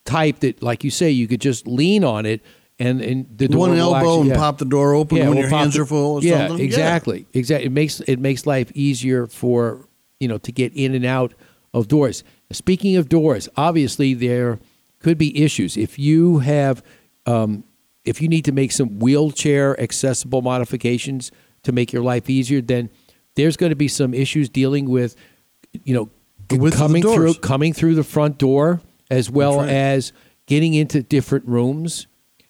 type 0.04 0.40
that, 0.40 0.62
like 0.62 0.85
you 0.85 0.90
say, 0.90 1.11
you 1.11 1.26
could 1.26 1.40
just 1.40 1.66
lean 1.66 2.04
on 2.04 2.24
it, 2.26 2.40
and 2.78 3.00
and 3.00 3.26
the 3.37 3.48
door 3.48 3.61
one 3.61 3.70
will 3.70 3.78
elbow 3.78 3.96
actually- 3.96 4.20
and 4.20 4.28
yeah. 4.30 4.37
pop 4.37 4.59
the 4.59 4.64
door 4.64 4.94
open 4.94 5.18
when 5.18 5.28
we'll 5.30 5.38
your 5.38 5.48
hands 5.48 5.74
the- 5.74 5.83
are 5.83 5.87
full. 5.87 6.16
Or 6.16 6.22
yeah, 6.22 6.48
something. 6.48 6.64
exactly, 6.64 7.26
exactly. 7.33 7.66
It 7.66 7.72
makes 7.72 8.00
it 8.00 8.18
makes 8.18 8.46
life 8.46 8.70
easier 8.74 9.26
for 9.26 9.87
you 10.20 10.28
know 10.28 10.38
to 10.38 10.52
get 10.52 10.72
in 10.74 10.94
and 10.94 11.04
out 11.04 11.35
of 11.74 11.88
doors. 11.88 12.24
Speaking 12.52 12.96
of 12.96 13.09
doors, 13.09 13.48
obviously 13.56 14.14
there 14.14 14.59
could 15.00 15.18
be 15.18 15.42
issues 15.42 15.76
if 15.76 15.98
you 15.98 16.38
have 16.38 16.83
um, 17.26 17.64
if 18.04 18.22
you 18.22 18.28
need 18.28 18.44
to 18.44 18.52
make 18.52 18.72
some 18.72 18.98
wheelchair 18.98 19.78
accessible 19.80 20.42
modifications 20.42 21.30
to 21.62 21.72
make 21.72 21.92
your 21.92 22.02
life 22.02 22.30
easier. 22.30 22.60
Then 22.60 22.90
there's 23.34 23.56
going 23.56 23.70
to 23.70 23.76
be 23.76 23.88
some 23.88 24.14
issues 24.14 24.48
dealing 24.48 24.88
with 24.88 25.16
you 25.84 25.94
know 25.94 26.10
The 26.48 26.56
width 26.56 26.74
of 26.74 26.80
the 26.80 26.84
coming 26.86 27.02
through 27.02 27.34
coming 27.34 27.72
through 27.72 27.94
the 27.94 28.04
front 28.04 28.38
door 28.38 28.80
as 29.10 29.30
well 29.30 29.58
right. 29.58 29.68
as 29.68 30.12
getting 30.46 30.74
into 30.74 31.02
different 31.02 31.46
rooms. 31.46 32.06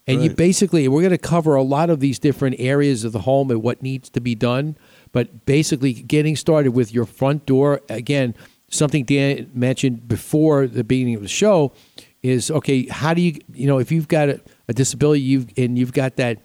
And 0.07 0.23
you 0.23 0.31
basically, 0.31 0.87
we're 0.87 1.01
going 1.01 1.11
to 1.11 1.17
cover 1.17 1.55
a 1.55 1.61
lot 1.61 1.89
of 1.89 1.99
these 2.01 2.19
different 2.19 2.57
areas 2.59 3.05
of 3.05 3.13
the 3.13 3.19
home 3.19 3.49
and 3.49 3.63
what 3.63 3.81
needs 3.81 4.09
to 4.09 4.19
be 4.19 4.35
done. 4.35 4.75
But 5.11 5.45
basically, 5.45 5.93
getting 5.93 6.35
started 6.35 6.71
with 6.71 6.93
your 6.93 7.05
front 7.05 7.45
door 7.45 7.81
again, 7.87 8.35
something 8.69 9.05
Dan 9.05 9.49
mentioned 9.53 10.07
before 10.07 10.67
the 10.67 10.83
beginning 10.83 11.15
of 11.15 11.21
the 11.21 11.29
show 11.29 11.71
is 12.23 12.51
okay. 12.51 12.87
How 12.87 13.13
do 13.13 13.21
you, 13.21 13.39
you 13.53 13.67
know, 13.67 13.77
if 13.77 13.91
you've 13.91 14.07
got 14.07 14.29
a, 14.29 14.41
a 14.67 14.73
disability, 14.73 15.21
you've 15.21 15.47
and 15.55 15.77
you've 15.77 15.93
got 15.93 16.17
that 16.17 16.39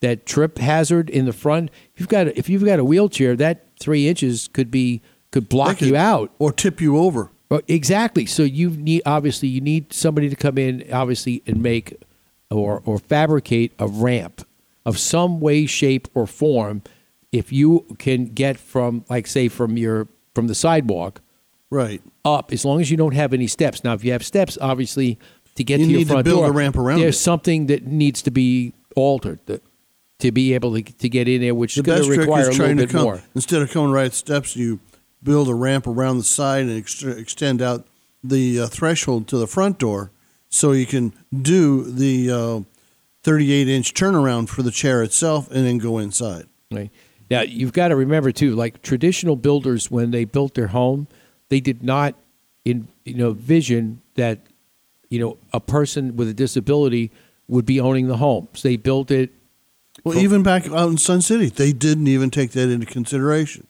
that 0.00 0.26
trip 0.26 0.58
hazard 0.58 1.10
in 1.10 1.26
the 1.26 1.32
front. 1.32 1.70
If 1.94 2.00
you've 2.00 2.08
got 2.08 2.28
a, 2.28 2.38
if 2.38 2.48
you've 2.48 2.64
got 2.64 2.78
a 2.78 2.84
wheelchair, 2.84 3.36
that 3.36 3.66
three 3.78 4.08
inches 4.08 4.48
could 4.52 4.70
be 4.70 5.02
could 5.30 5.48
block 5.48 5.78
could- 5.78 5.88
you 5.88 5.96
out. 5.96 6.32
or 6.38 6.52
tip 6.52 6.80
you 6.80 6.96
over. 6.98 7.30
Exactly. 7.66 8.26
So 8.26 8.44
you 8.44 8.70
need 8.70 9.02
obviously 9.04 9.48
you 9.48 9.60
need 9.60 9.92
somebody 9.92 10.28
to 10.28 10.36
come 10.36 10.56
in 10.56 10.84
obviously 10.92 11.42
and 11.46 11.60
make 11.62 12.00
or 12.50 12.80
or 12.84 12.98
fabricate 12.98 13.72
a 13.78 13.88
ramp 13.88 14.46
of 14.86 14.98
some 14.98 15.40
way, 15.40 15.66
shape, 15.66 16.06
or 16.14 16.26
form. 16.28 16.82
If 17.32 17.52
you 17.52 17.86
can 17.98 18.26
get 18.26 18.56
from 18.56 19.04
like 19.10 19.26
say 19.26 19.48
from 19.48 19.76
your 19.76 20.06
from 20.34 20.46
the 20.46 20.54
sidewalk 20.54 21.20
Right. 21.70 22.00
up, 22.24 22.52
as 22.52 22.64
long 22.64 22.80
as 22.80 22.90
you 22.90 22.96
don't 22.96 23.14
have 23.14 23.32
any 23.32 23.46
steps. 23.48 23.82
Now, 23.84 23.94
if 23.94 24.04
you 24.04 24.10
have 24.12 24.24
steps, 24.24 24.56
obviously 24.60 25.18
to 25.56 25.62
get 25.64 25.78
You 25.80 25.86
to 25.86 25.90
your 25.92 25.98
need 25.98 26.04
to 26.06 26.12
front 26.12 26.24
build 26.24 26.44
a 26.44 26.46
door, 26.46 26.52
ramp 26.52 26.76
around 26.76 27.00
there's 27.00 27.16
it. 27.16 27.20
something 27.20 27.66
that 27.66 27.84
needs 27.86 28.22
to 28.22 28.30
be 28.30 28.72
altered 28.96 29.44
to, 29.48 29.60
to 30.20 30.32
be 30.32 30.54
able 30.54 30.74
to, 30.74 30.82
to 30.82 31.08
get 31.08 31.28
in 31.28 31.40
there, 31.40 31.54
which 31.54 31.74
The 31.74 31.80
is 31.80 31.86
going 31.86 32.02
to 32.02 32.20
require 32.20 32.42
a 32.42 32.44
little 32.50 32.56
trying 32.66 32.76
to 32.76 32.82
bit 32.84 32.90
come 32.90 33.02
more. 33.02 33.22
instead 33.34 33.62
of 33.62 33.70
coming 33.70 33.90
right 33.92 34.06
at 34.06 34.14
steps. 34.14 34.56
You 34.56 34.80
build 35.22 35.48
a 35.48 35.54
ramp 35.54 35.86
around 35.86 36.18
the 36.18 36.24
side 36.24 36.62
and 36.66 36.78
ex- 36.78 37.02
extend 37.02 37.60
out 37.60 37.86
the 38.24 38.60
uh, 38.60 38.66
threshold 38.66 39.26
to 39.28 39.38
the 39.38 39.46
front 39.46 39.78
door, 39.78 40.10
so 40.48 40.72
you 40.72 40.86
can 40.86 41.12
do 41.42 41.84
the 41.84 42.30
uh, 42.30 42.60
38 43.22 43.68
inch 43.68 43.94
turnaround 43.94 44.48
for 44.48 44.62
the 44.62 44.70
chair 44.70 45.02
itself, 45.02 45.50
and 45.50 45.66
then 45.66 45.78
go 45.78 45.98
inside. 45.98 46.46
Right. 46.70 46.90
Now 47.30 47.42
you've 47.42 47.72
got 47.72 47.88
to 47.88 47.96
remember 47.96 48.32
too, 48.32 48.54
like 48.54 48.82
traditional 48.82 49.36
builders 49.36 49.90
when 49.90 50.10
they 50.10 50.24
built 50.24 50.54
their 50.54 50.68
home, 50.68 51.06
they 51.48 51.60
did 51.60 51.82
not 51.82 52.14
in 52.64 52.88
you 53.04 53.14
know 53.14 53.32
vision 53.32 54.02
that 54.16 54.38
you 55.08 55.18
know 55.18 55.38
a 55.52 55.60
person 55.60 56.16
with 56.16 56.28
a 56.28 56.34
disability 56.34 57.10
would 57.48 57.64
be 57.66 57.80
owning 57.80 58.06
the 58.08 58.16
home. 58.16 58.48
So 58.54 58.68
they 58.68 58.76
built 58.76 59.10
it 59.10 59.30
Well, 60.04 60.18
even 60.18 60.42
back 60.42 60.66
out 60.68 60.88
in 60.90 60.98
Sun 60.98 61.22
City, 61.22 61.48
they 61.48 61.72
didn't 61.72 62.06
even 62.06 62.30
take 62.30 62.52
that 62.52 62.70
into 62.70 62.86
consideration. 62.86 63.66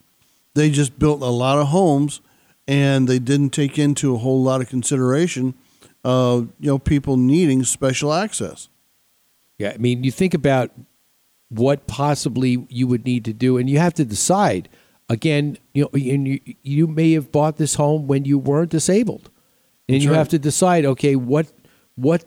They 0.54 0.70
just 0.70 0.98
built 0.98 1.22
a 1.22 1.26
lot 1.26 1.58
of 1.58 1.68
homes, 1.68 2.20
and 2.66 3.08
they 3.08 3.18
didn't 3.18 3.50
take 3.50 3.78
into 3.78 4.14
a 4.14 4.18
whole 4.18 4.42
lot 4.42 4.60
of 4.60 4.68
consideration, 4.68 5.54
uh, 6.04 6.42
you 6.58 6.66
know, 6.66 6.78
people 6.78 7.16
needing 7.16 7.64
special 7.64 8.12
access. 8.12 8.68
Yeah, 9.58 9.72
I 9.74 9.78
mean, 9.78 10.04
you 10.04 10.10
think 10.10 10.34
about 10.34 10.70
what 11.48 11.86
possibly 11.86 12.64
you 12.68 12.86
would 12.86 13.04
need 13.04 13.24
to 13.26 13.32
do, 13.32 13.58
and 13.58 13.68
you 13.68 13.78
have 13.78 13.94
to 13.94 14.04
decide. 14.04 14.68
Again, 15.08 15.58
you 15.74 15.82
know, 15.82 15.90
and 15.92 16.28
you, 16.28 16.40
you 16.62 16.86
may 16.86 17.12
have 17.12 17.32
bought 17.32 17.56
this 17.56 17.74
home 17.74 18.06
when 18.06 18.24
you 18.24 18.38
weren't 18.38 18.70
disabled, 18.70 19.28
and 19.88 19.96
That's 19.96 20.04
you 20.04 20.10
right. 20.10 20.18
have 20.18 20.28
to 20.28 20.38
decide. 20.38 20.84
Okay, 20.84 21.16
what 21.16 21.52
what 21.96 22.24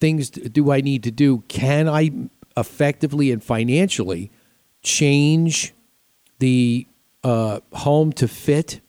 things 0.00 0.30
do 0.30 0.70
I 0.70 0.80
need 0.80 1.02
to 1.02 1.10
do? 1.10 1.42
Can 1.48 1.88
I 1.88 2.10
effectively 2.56 3.30
and 3.30 3.42
financially 3.42 4.30
change 4.82 5.74
the 6.38 6.86
uh, 7.22 7.60
home 7.72 8.12
to 8.12 8.28
fit 8.28 8.80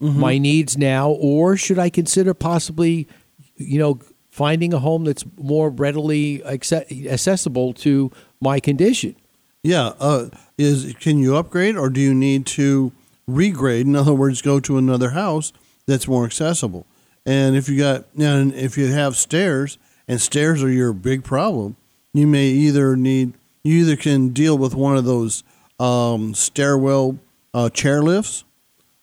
Mm-hmm. 0.00 0.20
my 0.20 0.38
needs 0.38 0.78
now, 0.78 1.10
or 1.10 1.56
should 1.56 1.76
I 1.76 1.90
consider 1.90 2.32
possibly, 2.32 3.08
you 3.56 3.80
know, 3.80 3.98
finding 4.30 4.72
a 4.72 4.78
home 4.78 5.02
that's 5.04 5.24
more 5.36 5.70
readily 5.70 6.40
accessible 6.44 7.72
to 7.74 8.12
my 8.40 8.60
condition? 8.60 9.16
Yeah, 9.64 9.94
uh, 9.98 10.28
is 10.56 10.94
can 11.00 11.18
you 11.18 11.34
upgrade 11.34 11.76
or 11.76 11.90
do 11.90 12.00
you 12.00 12.14
need 12.14 12.46
to 12.46 12.92
regrade? 13.28 13.86
In 13.86 13.96
other 13.96 14.14
words, 14.14 14.40
go 14.40 14.60
to 14.60 14.78
another 14.78 15.10
house 15.10 15.52
that's 15.86 16.06
more 16.06 16.24
accessible. 16.24 16.86
And 17.26 17.56
if 17.56 17.68
you 17.68 17.76
got 17.76 18.04
and 18.16 18.54
if 18.54 18.78
you 18.78 18.86
have 18.92 19.16
stairs 19.16 19.78
and 20.06 20.20
stairs 20.20 20.62
are 20.62 20.70
your 20.70 20.92
big 20.92 21.24
problem, 21.24 21.74
you 22.14 22.26
may 22.26 22.46
either 22.48 22.96
need 22.96 23.34
you 23.64 23.78
either 23.80 23.96
can 23.96 24.30
deal 24.30 24.56
with 24.56 24.74
one 24.74 24.96
of 24.96 25.04
those 25.04 25.42
um, 25.78 26.34
stairwell 26.34 27.18
uh, 27.52 27.68
chair 27.70 28.02
lifts, 28.02 28.44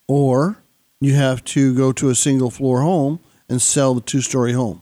or 0.07 0.57
you 0.99 1.13
have 1.13 1.43
to 1.43 1.75
go 1.75 1.91
to 1.91 2.09
a 2.09 2.15
single 2.15 2.49
floor 2.49 2.81
home 2.81 3.19
and 3.49 3.61
sell 3.61 3.93
the 3.93 4.01
two 4.01 4.21
story 4.21 4.53
home. 4.53 4.81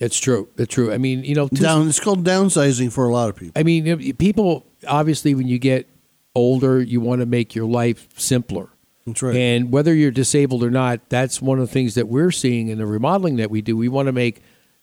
It's 0.00 0.18
true. 0.18 0.48
It's 0.56 0.72
true. 0.72 0.92
I 0.92 0.98
mean, 0.98 1.24
you 1.24 1.34
know, 1.34 1.48
two- 1.48 1.56
Down, 1.56 1.88
it's 1.88 2.00
called 2.00 2.24
downsizing 2.24 2.92
for 2.92 3.08
a 3.08 3.12
lot 3.12 3.28
of 3.28 3.36
people. 3.36 3.52
I 3.56 3.62
mean, 3.62 4.14
people 4.16 4.64
obviously 4.86 5.34
when 5.34 5.48
you 5.48 5.58
get 5.58 5.88
older, 6.34 6.80
you 6.80 7.00
want 7.00 7.20
to 7.20 7.26
make 7.26 7.54
your 7.54 7.66
life 7.66 8.08
simpler. 8.16 8.68
That's 9.06 9.22
right. 9.22 9.34
And 9.34 9.72
whether 9.72 9.94
you're 9.94 10.10
disabled 10.10 10.62
or 10.62 10.70
not, 10.70 11.08
that's 11.08 11.42
one 11.42 11.58
of 11.58 11.66
the 11.66 11.72
things 11.72 11.94
that 11.94 12.08
we're 12.08 12.30
seeing 12.30 12.68
in 12.68 12.78
the 12.78 12.86
remodeling 12.86 13.36
that 13.36 13.50
we 13.50 13.60
do. 13.60 13.76
We 13.76 13.88
want 13.88 14.06
to 14.06 14.12
make, 14.12 14.40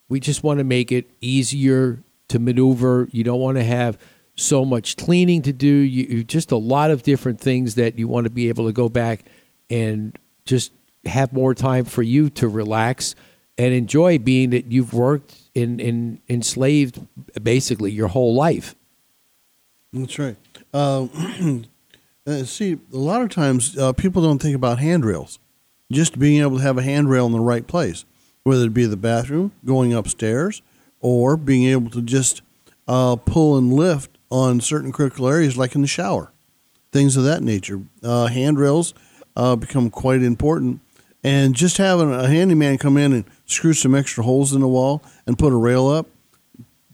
we 0.09 0.19
just 0.19 0.43
want 0.43 0.57
to 0.57 0.63
make 0.63 0.91
it 0.91 1.09
easier 1.21 1.99
to 2.29 2.39
maneuver. 2.39 3.07
You 3.11 3.23
don't 3.23 3.39
want 3.39 3.57
to 3.57 3.63
have 3.63 3.97
so 4.35 4.65
much 4.65 4.97
cleaning 4.97 5.41
to 5.43 5.53
do. 5.53 5.67
You, 5.67 6.23
just 6.23 6.51
a 6.51 6.57
lot 6.57 6.91
of 6.91 7.03
different 7.03 7.39
things 7.39 7.75
that 7.75 7.97
you 7.97 8.07
want 8.07 8.25
to 8.25 8.29
be 8.29 8.49
able 8.49 8.65
to 8.67 8.73
go 8.73 8.89
back 8.89 9.25
and 9.69 10.17
just 10.45 10.71
have 11.05 11.33
more 11.33 11.53
time 11.53 11.85
for 11.85 12.01
you 12.01 12.29
to 12.31 12.47
relax 12.47 13.15
and 13.57 13.73
enjoy 13.73 14.17
being 14.17 14.49
that 14.49 14.71
you've 14.71 14.93
worked 14.93 15.35
in, 15.53 15.79
in 15.79 16.19
enslaved 16.27 17.05
basically 17.41 17.91
your 17.91 18.09
whole 18.09 18.35
life. 18.35 18.75
That's 19.93 20.19
right. 20.19 20.35
Uh, 20.73 21.07
uh, 22.27 22.43
see, 22.43 22.73
a 22.73 22.97
lot 22.97 23.21
of 23.21 23.29
times 23.29 23.77
uh, 23.77 23.93
people 23.93 24.21
don't 24.21 24.41
think 24.41 24.55
about 24.55 24.79
handrails. 24.79 25.39
Just 25.91 26.19
being 26.19 26.41
able 26.41 26.57
to 26.57 26.63
have 26.63 26.77
a 26.77 26.83
handrail 26.83 27.27
in 27.27 27.31
the 27.31 27.39
right 27.39 27.65
place, 27.65 28.05
whether 28.43 28.65
it 28.65 28.73
be 28.73 28.85
the 28.85 28.97
bathroom, 28.97 29.51
going 29.63 29.93
upstairs, 29.93 30.61
or 30.99 31.37
being 31.37 31.65
able 31.65 31.89
to 31.91 32.01
just 32.01 32.41
uh, 32.87 33.15
pull 33.15 33.57
and 33.57 33.73
lift 33.73 34.17
on 34.29 34.59
certain 34.59 34.91
critical 34.91 35.27
areas, 35.27 35.57
like 35.57 35.75
in 35.75 35.81
the 35.81 35.87
shower, 35.87 36.31
things 36.91 37.15
of 37.17 37.23
that 37.23 37.43
nature. 37.43 37.81
Uh, 38.03 38.27
handrails 38.27 38.93
uh, 39.35 39.55
become 39.55 39.89
quite 39.89 40.21
important. 40.21 40.81
And 41.23 41.55
just 41.55 41.77
having 41.77 42.13
a 42.13 42.27
handyman 42.27 42.77
come 42.77 42.97
in 42.97 43.11
and 43.11 43.25
screw 43.45 43.73
some 43.73 43.95
extra 43.95 44.23
holes 44.23 44.53
in 44.53 44.61
the 44.61 44.67
wall 44.67 45.01
and 45.25 45.39
put 45.39 45.53
a 45.53 45.57
rail 45.57 45.87
up 45.87 46.07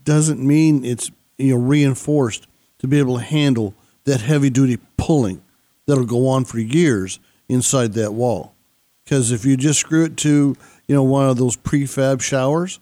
doesn't 0.03 0.39
mean 0.39 0.85
it's 0.85 1.11
you 1.37 1.53
know 1.53 1.61
reinforced 1.61 2.47
to 2.79 2.87
be 2.87 2.97
able 2.97 3.17
to 3.17 3.23
handle 3.23 3.73
that 4.05 4.21
heavy 4.21 4.49
duty 4.49 4.77
pulling 4.97 5.41
that'll 5.85 6.05
go 6.05 6.27
on 6.27 6.45
for 6.45 6.59
years 6.59 7.19
inside 7.49 7.93
that 7.93 8.13
wall. 8.13 8.53
Because 9.03 9.31
if 9.31 9.45
you 9.45 9.57
just 9.57 9.81
screw 9.81 10.05
it 10.05 10.15
to 10.17 10.55
you 10.87 10.95
know 10.95 11.03
one 11.03 11.27
of 11.27 11.37
those 11.37 11.57
prefab 11.57 12.21
showers, 12.21 12.79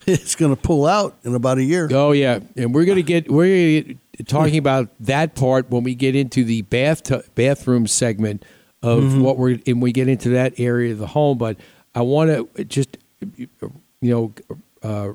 it's 0.06 0.34
going 0.34 0.54
to 0.54 0.60
pull 0.60 0.86
out 0.86 1.16
in 1.24 1.34
about 1.34 1.58
a 1.58 1.64
year. 1.64 1.88
Oh 1.92 2.12
yeah, 2.12 2.40
and 2.56 2.74
we're 2.74 2.84
gonna 2.84 3.02
get 3.02 3.30
we're 3.30 3.82
gonna 3.82 3.94
get 4.16 4.28
talking 4.28 4.58
about 4.58 4.88
that 5.00 5.34
part 5.34 5.70
when 5.70 5.82
we 5.82 5.94
get 5.94 6.14
into 6.16 6.44
the 6.44 6.62
bath 6.62 7.02
bathroom 7.34 7.86
segment 7.86 8.44
of 8.82 9.02
Mm-hmm. 9.02 9.20
what 9.20 9.36
we're 9.36 9.58
and 9.66 9.82
we 9.82 9.92
get 9.92 10.08
into 10.08 10.30
that 10.30 10.58
area 10.58 10.92
of 10.92 10.98
the 10.98 11.06
home. 11.08 11.36
But 11.38 11.58
I 11.94 12.02
want 12.02 12.30
to 12.56 12.64
just 12.64 12.96
you 13.36 13.48
know 14.00 14.32
uh, 14.82 15.12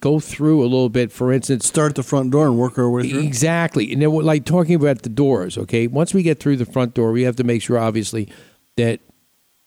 go 0.00 0.20
through 0.20 0.60
a 0.60 0.68
little 0.68 0.90
bit. 0.90 1.10
For 1.10 1.32
instance, 1.32 1.66
Start 1.66 1.90
at 1.90 1.96
the 1.96 2.02
front 2.02 2.30
door 2.30 2.46
and 2.46 2.58
work 2.58 2.78
our 2.78 2.90
way 2.90 3.08
through. 3.08 3.20
Exactly. 3.20 3.92
And 3.92 4.02
then 4.02 4.10
like 4.10 4.44
talking 4.44 4.74
about 4.74 5.02
the 5.02 5.08
doors, 5.08 5.56
okay? 5.56 5.86
Once 5.86 6.12
we 6.12 6.22
get 6.22 6.38
through 6.38 6.56
the 6.56 6.66
front 6.66 6.92
door, 6.94 7.12
we 7.12 7.22
have 7.22 7.36
to 7.36 7.44
make 7.44 7.62
sure 7.62 7.78
obviously 7.78 8.28
that 8.76 9.00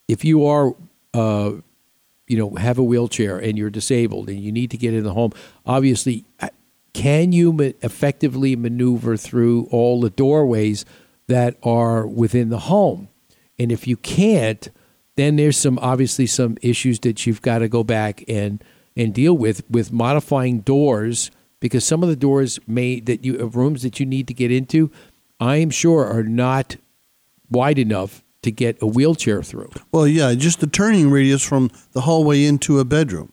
if 0.07 0.23
you 0.23 0.45
are 0.45 0.75
uh 1.13 1.53
you 2.31 2.37
know 2.37 2.55
have 2.55 2.77
a 2.77 2.83
wheelchair 2.83 3.37
and 3.37 3.57
you're 3.57 3.69
disabled 3.69 4.29
and 4.29 4.39
you 4.39 4.51
need 4.51 4.71
to 4.71 4.77
get 4.77 4.93
in 4.93 5.03
the 5.03 5.13
home, 5.13 5.33
obviously 5.65 6.25
uh, 6.39 6.49
can 6.93 7.31
you 7.31 7.55
effectively 7.81 8.55
maneuver 8.55 9.17
through 9.17 9.67
all 9.71 10.01
the 10.01 10.09
doorways 10.09 10.85
that 11.27 11.57
are 11.63 12.05
within 12.05 12.49
the 12.49 12.59
home? 12.59 13.09
And 13.57 13.71
if 13.71 13.87
you 13.87 13.97
can't, 13.97 14.69
then 15.15 15.35
there's 15.35 15.57
some 15.57 15.77
obviously 15.81 16.25
some 16.25 16.57
issues 16.61 16.99
that 17.01 17.25
you've 17.25 17.41
got 17.41 17.59
to 17.59 17.69
go 17.69 17.83
back 17.83 18.23
and 18.27 18.63
and 18.95 19.13
deal 19.13 19.37
with 19.37 19.63
with 19.69 19.91
modifying 19.91 20.59
doors 20.61 21.31
because 21.59 21.85
some 21.85 22.01
of 22.03 22.09
the 22.09 22.15
doors 22.15 22.59
may 22.67 22.99
that 22.99 23.23
you 23.23 23.37
rooms 23.45 23.83
that 23.83 23.99
you 23.99 24.05
need 24.05 24.27
to 24.27 24.33
get 24.33 24.51
into, 24.51 24.91
I 25.39 25.57
am 25.57 25.69
sure 25.69 26.05
are 26.05 26.23
not 26.23 26.77
wide 27.49 27.79
enough 27.79 28.23
to 28.43 28.51
get 28.51 28.81
a 28.81 28.87
wheelchair 28.87 29.43
through. 29.43 29.69
Well, 29.91 30.07
yeah, 30.07 30.33
just 30.33 30.59
the 30.59 30.67
turning 30.67 31.11
radius 31.11 31.43
from 31.43 31.69
the 31.91 32.01
hallway 32.01 32.43
into 32.45 32.79
a 32.79 32.85
bedroom. 32.85 33.31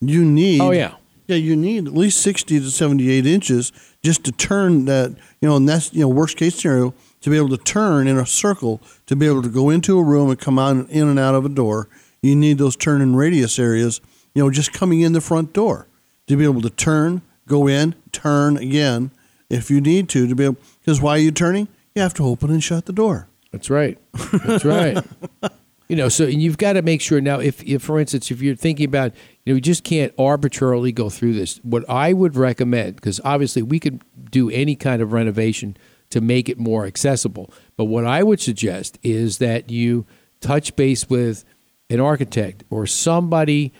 You 0.00 0.24
need. 0.24 0.60
Oh, 0.60 0.70
yeah. 0.70 0.94
Yeah, 1.26 1.36
you 1.36 1.56
need 1.56 1.86
at 1.86 1.94
least 1.94 2.20
sixty 2.20 2.60
to 2.60 2.70
seventy-eight 2.70 3.24
inches 3.24 3.72
just 4.02 4.24
to 4.24 4.32
turn 4.32 4.84
that. 4.84 5.12
You 5.40 5.48
know, 5.48 5.56
and 5.56 5.66
that's 5.66 5.90
you 5.94 6.00
know 6.00 6.08
worst 6.08 6.36
case 6.36 6.56
scenario 6.56 6.92
to 7.22 7.30
be 7.30 7.38
able 7.38 7.48
to 7.48 7.56
turn 7.56 8.06
in 8.06 8.18
a 8.18 8.26
circle 8.26 8.82
to 9.06 9.16
be 9.16 9.26
able 9.26 9.40
to 9.40 9.48
go 9.48 9.70
into 9.70 9.98
a 9.98 10.02
room 10.02 10.28
and 10.28 10.38
come 10.38 10.58
out 10.58 10.76
in 10.90 11.08
and 11.08 11.18
out 11.18 11.34
of 11.34 11.46
a 11.46 11.48
door. 11.48 11.88
You 12.20 12.36
need 12.36 12.58
those 12.58 12.76
turn 12.76 13.00
and 13.00 13.16
radius 13.16 13.58
areas. 13.58 14.02
You 14.34 14.42
know, 14.42 14.50
just 14.50 14.74
coming 14.74 15.00
in 15.00 15.14
the 15.14 15.22
front 15.22 15.54
door 15.54 15.88
to 16.26 16.36
be 16.36 16.44
able 16.44 16.60
to 16.60 16.70
turn, 16.70 17.22
go 17.48 17.66
in, 17.66 17.94
turn 18.12 18.58
again 18.58 19.10
if 19.48 19.70
you 19.70 19.80
need 19.80 20.10
to 20.10 20.26
to 20.28 20.34
be 20.34 20.44
able. 20.44 20.58
Because 20.80 21.00
why 21.00 21.12
are 21.12 21.18
you 21.18 21.30
turning? 21.30 21.68
You 21.94 22.02
have 22.02 22.14
to 22.14 22.26
open 22.26 22.50
and 22.50 22.62
shut 22.62 22.84
the 22.84 22.92
door. 22.92 23.28
That's 23.54 23.70
right. 23.70 23.96
That's 24.44 24.64
right. 24.64 24.98
you 25.88 25.94
know, 25.94 26.08
so 26.08 26.24
and 26.24 26.42
you've 26.42 26.58
got 26.58 26.72
to 26.72 26.82
make 26.82 27.00
sure 27.00 27.20
now. 27.20 27.38
If, 27.38 27.62
if, 27.62 27.82
for 27.82 28.00
instance, 28.00 28.32
if 28.32 28.42
you're 28.42 28.56
thinking 28.56 28.86
about, 28.86 29.14
you 29.44 29.52
know, 29.52 29.54
you 29.54 29.60
just 29.60 29.84
can't 29.84 30.12
arbitrarily 30.18 30.90
go 30.90 31.08
through 31.08 31.34
this. 31.34 31.58
What 31.58 31.88
I 31.88 32.12
would 32.12 32.34
recommend, 32.34 32.96
because 32.96 33.20
obviously 33.24 33.62
we 33.62 33.78
could 33.78 34.02
do 34.28 34.50
any 34.50 34.74
kind 34.74 35.00
of 35.00 35.12
renovation 35.12 35.76
to 36.10 36.20
make 36.20 36.48
it 36.48 36.58
more 36.58 36.84
accessible, 36.84 37.48
but 37.76 37.84
what 37.84 38.04
I 38.04 38.24
would 38.24 38.40
suggest 38.40 38.98
is 39.04 39.38
that 39.38 39.70
you 39.70 40.04
touch 40.40 40.74
base 40.74 41.08
with 41.08 41.44
an 41.88 42.00
architect 42.00 42.64
or 42.70 42.88
somebody 42.88 43.72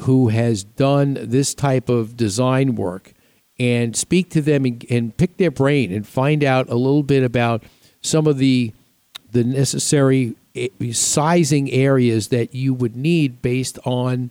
who 0.00 0.30
has 0.30 0.64
done 0.64 1.16
this 1.20 1.54
type 1.54 1.88
of 1.88 2.16
design 2.16 2.74
work 2.74 3.12
and 3.56 3.94
speak 3.94 4.30
to 4.30 4.42
them 4.42 4.64
and, 4.64 4.84
and 4.90 5.16
pick 5.16 5.36
their 5.36 5.52
brain 5.52 5.92
and 5.92 6.08
find 6.08 6.42
out 6.42 6.68
a 6.68 6.74
little 6.74 7.04
bit 7.04 7.22
about 7.22 7.62
some 8.00 8.26
of 8.26 8.38
the 8.38 8.72
the 9.32 9.44
necessary 9.44 10.36
eh, 10.54 10.68
sizing 10.92 11.70
areas 11.70 12.28
that 12.28 12.54
you 12.54 12.72
would 12.74 12.96
need 12.96 13.42
based 13.42 13.78
on 13.84 14.30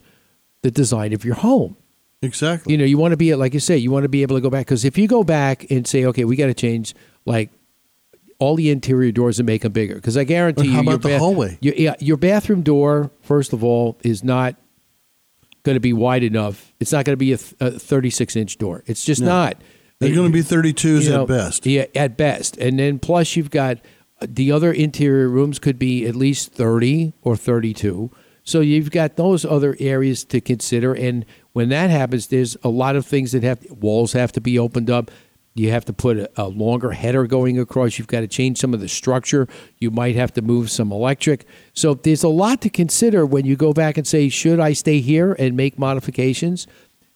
the 0.61 0.71
design 0.71 1.13
of 1.13 1.25
your 1.25 1.35
home. 1.35 1.75
Exactly. 2.21 2.71
You 2.71 2.77
know, 2.77 2.85
you 2.85 2.97
want 2.97 3.13
to 3.13 3.17
be 3.17 3.33
like 3.35 3.53
you 3.53 3.59
say, 3.59 3.77
you 3.77 3.91
want 3.91 4.03
to 4.03 4.09
be 4.09 4.21
able 4.21 4.37
to 4.37 4.41
go 4.41 4.49
back 4.49 4.67
because 4.67 4.85
if 4.85 4.97
you 4.97 5.07
go 5.07 5.23
back 5.23 5.69
and 5.71 5.87
say, 5.87 6.05
okay, 6.05 6.23
we 6.23 6.35
got 6.35 6.47
to 6.47 6.53
change 6.53 6.93
like 7.25 7.49
all 8.37 8.55
the 8.55 8.69
interior 8.69 9.11
doors 9.11 9.39
and 9.39 9.45
make 9.45 9.63
them 9.63 9.71
bigger, 9.71 9.95
because 9.95 10.17
I 10.17 10.23
guarantee 10.23 10.67
you, 10.67 10.71
how 10.71 10.81
your 10.81 10.93
about 10.93 11.01
the 11.07 11.17
hallway? 11.17 11.57
Your, 11.61 11.73
yeah, 11.75 11.95
your 11.99 12.17
bathroom 12.17 12.61
door, 12.61 13.11
first 13.21 13.53
of 13.53 13.63
all, 13.63 13.97
is 14.03 14.23
not 14.23 14.55
going 15.63 15.75
to 15.75 15.79
be 15.79 15.93
wide 15.93 16.23
enough. 16.23 16.73
It's 16.79 16.91
not 16.91 17.05
going 17.05 17.13
to 17.13 17.17
be 17.17 17.33
a, 17.33 17.37
th- 17.37 17.55
a 17.59 17.71
36 17.79 18.35
inch 18.35 18.57
door. 18.57 18.83
It's 18.85 19.03
just 19.03 19.21
not. 19.21 19.57
They're 19.99 20.15
going 20.15 20.31
to 20.31 20.33
be 20.33 20.41
32s 20.41 21.03
You 21.03 21.09
know, 21.11 21.21
at 21.23 21.27
best. 21.27 21.65
Yeah, 21.67 21.85
at 21.93 22.17
best. 22.17 22.57
And 22.57 22.79
then 22.79 22.97
plus 22.97 23.35
you've 23.35 23.51
got 23.51 23.77
the 24.21 24.51
other 24.51 24.71
interior 24.71 25.27
rooms 25.27 25.59
could 25.59 25.79
be 25.79 26.05
at 26.05 26.15
least 26.15 26.51
30 26.53 27.13
or 27.21 27.35
32. 27.35 28.11
So 28.43 28.59
you've 28.59 28.91
got 28.91 29.15
those 29.17 29.45
other 29.45 29.75
areas 29.79 30.23
to 30.25 30.41
consider 30.41 30.93
and 30.93 31.25
when 31.53 31.69
that 31.69 31.89
happens 31.89 32.27
there's 32.27 32.57
a 32.63 32.69
lot 32.69 32.95
of 32.95 33.05
things 33.05 33.33
that 33.33 33.43
have 33.43 33.63
walls 33.69 34.13
have 34.13 34.31
to 34.33 34.41
be 34.41 34.57
opened 34.57 34.89
up. 34.89 35.11
You 35.53 35.69
have 35.71 35.83
to 35.85 35.93
put 35.93 36.17
a, 36.17 36.31
a 36.37 36.47
longer 36.47 36.91
header 36.91 37.27
going 37.27 37.59
across. 37.59 37.97
You've 37.97 38.07
got 38.07 38.21
to 38.21 38.27
change 38.27 38.57
some 38.57 38.73
of 38.73 38.79
the 38.79 38.87
structure. 38.87 39.47
You 39.79 39.91
might 39.91 40.15
have 40.15 40.33
to 40.35 40.41
move 40.41 40.71
some 40.71 40.91
electric. 40.93 41.45
So 41.73 41.93
there's 41.93 42.23
a 42.23 42.29
lot 42.29 42.61
to 42.61 42.69
consider 42.69 43.25
when 43.25 43.45
you 43.45 43.57
go 43.57 43.73
back 43.73 43.97
and 43.97 44.07
say, 44.07 44.29
should 44.29 44.61
I 44.61 44.73
stay 44.73 45.01
here 45.01 45.35
and 45.37 45.57
make 45.57 45.77
modifications? 45.77 46.67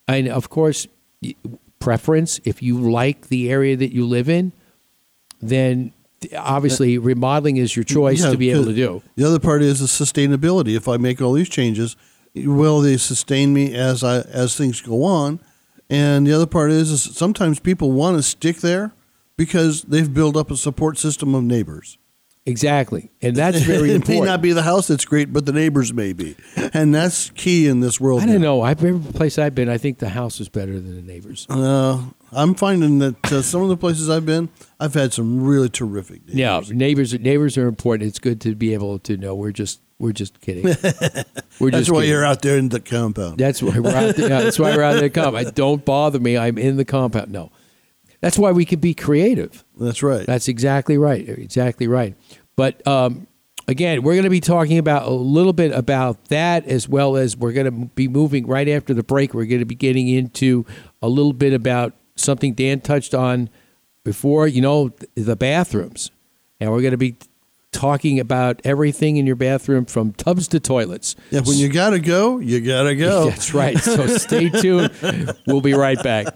And 0.07 0.27
of 0.27 0.49
course, 0.49 0.85
preference. 1.79 2.39
If 2.43 2.61
you 2.61 2.77
like 2.77 3.27
the 3.27 3.49
area 3.49 3.77
that 3.77 3.93
you 3.93 4.05
live 4.05 4.27
in, 4.27 4.51
then 5.41 5.93
obviously 6.37 6.97
remodeling 6.97 7.57
is 7.57 7.75
your 7.75 7.83
choice 7.83 8.23
Yeah, 8.23 8.31
to 8.31 8.37
be 8.37 8.51
able 8.51 8.65
to 8.65 8.73
do. 8.73 9.01
The 9.15 9.25
other 9.25 9.39
part 9.39 9.61
is 9.61 9.79
the 9.79 9.85
sustainability. 9.87 10.75
If 10.75 10.87
I 10.87 10.97
make 10.97 11.21
all 11.21 11.33
these 11.33 11.49
changes, 11.49 11.95
will 12.35 12.81
they 12.81 12.97
sustain 12.97 13.53
me 13.53 13.73
as 13.75 14.03
I 14.03 14.21
as 14.21 14.55
things 14.55 14.81
go 14.81 15.03
on? 15.03 15.39
And 15.89 16.25
the 16.25 16.33
other 16.33 16.47
part 16.47 16.71
is, 16.71 16.89
is 16.91 17.03
sometimes 17.03 17.59
people 17.59 17.91
want 17.91 18.17
to 18.17 18.23
stick 18.23 18.57
there 18.57 18.93
because 19.37 19.83
they've 19.83 20.11
built 20.11 20.35
up 20.35 20.49
a 20.49 20.57
support 20.57 20.97
system 20.97 21.35
of 21.35 21.43
neighbors. 21.43 21.97
Exactly, 22.47 23.09
and 23.21 23.35
that's 23.37 23.59
very 23.61 23.75
important. 23.77 23.89
it 23.91 23.95
important. 23.95 24.21
may 24.21 24.27
not 24.27 24.41
be 24.41 24.51
the 24.53 24.61
house 24.61 24.87
that's 24.87 25.05
great, 25.05 25.33
but 25.33 25.45
the 25.45 25.51
neighbors 25.51 25.91
may 25.93 26.13
be, 26.13 26.35
and 26.73 26.93
that's 26.93 27.31
key 27.31 27.67
in 27.67 27.79
this 27.79 27.99
world. 27.99 28.21
I 28.21 28.27
don't 28.27 28.35
now. 28.35 28.57
know. 28.57 28.61
I've 28.61 28.83
every 28.83 29.11
place 29.13 29.39
I've 29.39 29.55
been, 29.55 29.67
I 29.67 29.77
think 29.79 29.97
the 29.97 30.09
house 30.09 30.39
is 30.39 30.47
better 30.47 30.73
than 30.73 30.95
the 30.95 31.01
neighbors. 31.01 31.47
Uh, 31.49 32.03
I'm 32.31 32.53
finding 32.53 32.99
that 32.99 33.31
uh, 33.31 33.41
some 33.41 33.63
of 33.63 33.69
the 33.69 33.77
places 33.77 34.09
I've 34.09 34.25
been, 34.25 34.49
I've 34.79 34.93
had 34.93 35.11
some 35.13 35.43
really 35.43 35.69
terrific. 35.69 36.27
Neighbors. 36.27 36.69
Yeah, 36.69 36.75
neighbors. 36.75 37.13
Neighbors 37.19 37.57
are 37.57 37.67
important. 37.67 38.07
It's 38.09 38.19
good 38.19 38.39
to 38.41 38.53
be 38.53 38.73
able 38.73 38.99
to 38.99 39.17
know. 39.17 39.33
We're 39.33 39.51
just 39.51 39.81
we're 39.97 40.11
just 40.11 40.41
kidding. 40.41 40.63
We're 41.59 41.71
That's 41.71 41.83
just 41.83 41.91
why 41.91 41.99
kidding. 42.01 42.09
you're 42.09 42.25
out 42.25 42.41
there 42.41 42.57
in 42.57 42.67
the 42.69 42.81
compound. 42.81 43.37
That's 43.37 43.63
why 43.63 43.79
we're 43.79 43.95
out 43.95 44.17
there. 44.17 44.29
yeah, 44.29 44.41
that's 44.41 44.59
why 44.59 44.75
we're 44.75 44.83
out 44.83 44.99
there. 44.99 45.09
Come, 45.09 45.41
don't 45.51 45.85
bother 45.85 46.19
me. 46.19 46.37
I'm 46.37 46.57
in 46.57 46.75
the 46.75 46.83
compound. 46.83 47.31
No, 47.31 47.49
that's 48.25 48.39
why 48.39 48.51
we 48.51 48.65
can 48.65 48.79
be 48.79 48.95
creative. 48.95 49.63
That's 49.79 50.01
right. 50.01 50.25
That's 50.25 50.47
exactly 50.47 50.97
right. 50.97 51.29
Exactly 51.29 51.87
right. 51.87 52.15
But 52.55 52.85
um, 52.87 53.27
again, 53.67 54.01
we're 54.01 54.15
going 54.15 54.23
to 54.23 54.31
be 54.31 54.39
talking 54.39 54.79
about 54.79 55.05
a 55.05 55.11
little 55.11 55.53
bit 55.53 55.71
about 55.71 56.25
that 56.29 56.65
as 56.65 56.89
well 56.89 57.17
as 57.17 57.37
we're 57.37 57.51
going 57.51 57.65
to 57.65 57.85
be 57.93 58.07
moving 58.07 58.47
right 58.47 58.67
after 58.67 58.95
the 58.95 59.03
break. 59.03 59.35
We're 59.35 59.45
going 59.45 59.59
to 59.59 59.65
be 59.65 59.75
getting 59.75 60.07
into 60.07 60.65
a 61.03 61.07
little 61.07 61.33
bit 61.33 61.53
about 61.53 61.93
something 62.15 62.55
Dan 62.55 62.81
touched 62.81 63.13
on 63.13 63.47
before, 64.03 64.47
you 64.47 64.59
know, 64.59 64.91
the 65.13 65.35
bathrooms. 65.35 66.09
And 66.59 66.71
we're 66.71 66.81
going 66.81 66.93
to 66.93 66.97
be 66.97 67.17
talking 67.71 68.19
about 68.19 68.59
everything 68.63 69.17
in 69.17 69.27
your 69.27 69.35
bathroom 69.35 69.85
from 69.85 70.13
tubs 70.13 70.47
to 70.47 70.59
toilets. 70.59 71.15
yeah, 71.29 71.41
when 71.41 71.57
you 71.57 71.69
gotta 71.69 71.99
go, 71.99 72.39
you 72.39 72.61
gotta 72.61 72.95
go. 72.95 73.25
That's 73.29 73.53
right. 73.53 73.77
So 73.77 74.07
stay 74.07 74.49
tuned. 74.49 74.91
We'll 75.45 75.61
be 75.61 75.73
right 75.73 76.01
back. 76.01 76.27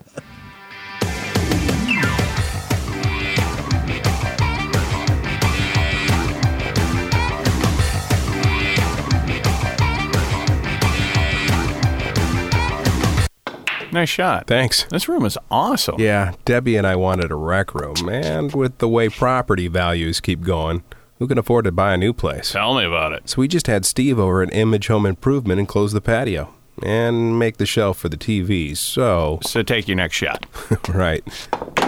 Nice 13.92 14.10
shot. 14.10 14.48
Thanks. 14.48 14.84
This 14.86 15.10
room 15.10 15.26
is 15.26 15.38
awesome. 15.50 15.96
Yeah, 16.00 16.34
Debbie 16.46 16.76
and 16.76 16.86
I 16.86 16.96
wanted 16.96 17.32
a 17.32 17.36
rec 17.36 17.74
room, 17.74 18.10
and 18.10 18.54
with 18.54 18.78
the 18.78 18.88
way 18.88 19.10
property 19.10 19.68
values 19.68 20.20
keep 20.20 20.42
going, 20.42 20.84
who 21.18 21.28
can 21.28 21.38
afford 21.38 21.66
to 21.66 21.72
buy 21.72 21.94
a 21.94 21.98
new 21.98 22.14
place? 22.14 22.52
Tell 22.52 22.76
me 22.76 22.86
about 22.86 23.14
it. 23.14 23.28
So 23.30 23.40
we 23.40 23.48
just 23.48 23.68
had 23.68 23.86
Steve 23.86 24.20
over 24.20 24.42
at 24.42 24.54
Image 24.54 24.88
Home 24.88 25.06
Improvement 25.06 25.60
and 25.60 25.68
close 25.68 25.92
the 25.92 26.02
patio 26.02 26.54
and 26.82 27.38
make 27.38 27.58
the 27.58 27.66
shelf 27.66 27.98
for 27.98 28.08
the 28.10 28.16
TVs. 28.16 28.78
So, 28.78 29.40
So 29.42 29.62
take 29.62 29.88
your 29.88 29.98
next 29.98 30.16
shot. 30.16 30.46
right. 30.90 31.22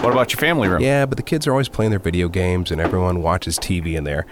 What 0.02 0.12
about 0.12 0.32
your 0.32 0.40
family 0.40 0.68
room? 0.68 0.82
Yeah, 0.82 1.06
but 1.06 1.16
the 1.16 1.22
kids 1.22 1.46
are 1.46 1.52
always 1.52 1.68
playing 1.70 1.90
their 1.90 1.98
video 1.98 2.28
games 2.28 2.70
and 2.70 2.80
everyone 2.80 3.22
watches 3.22 3.58
TV 3.58 3.94
in 3.94 4.04
there. 4.04 4.26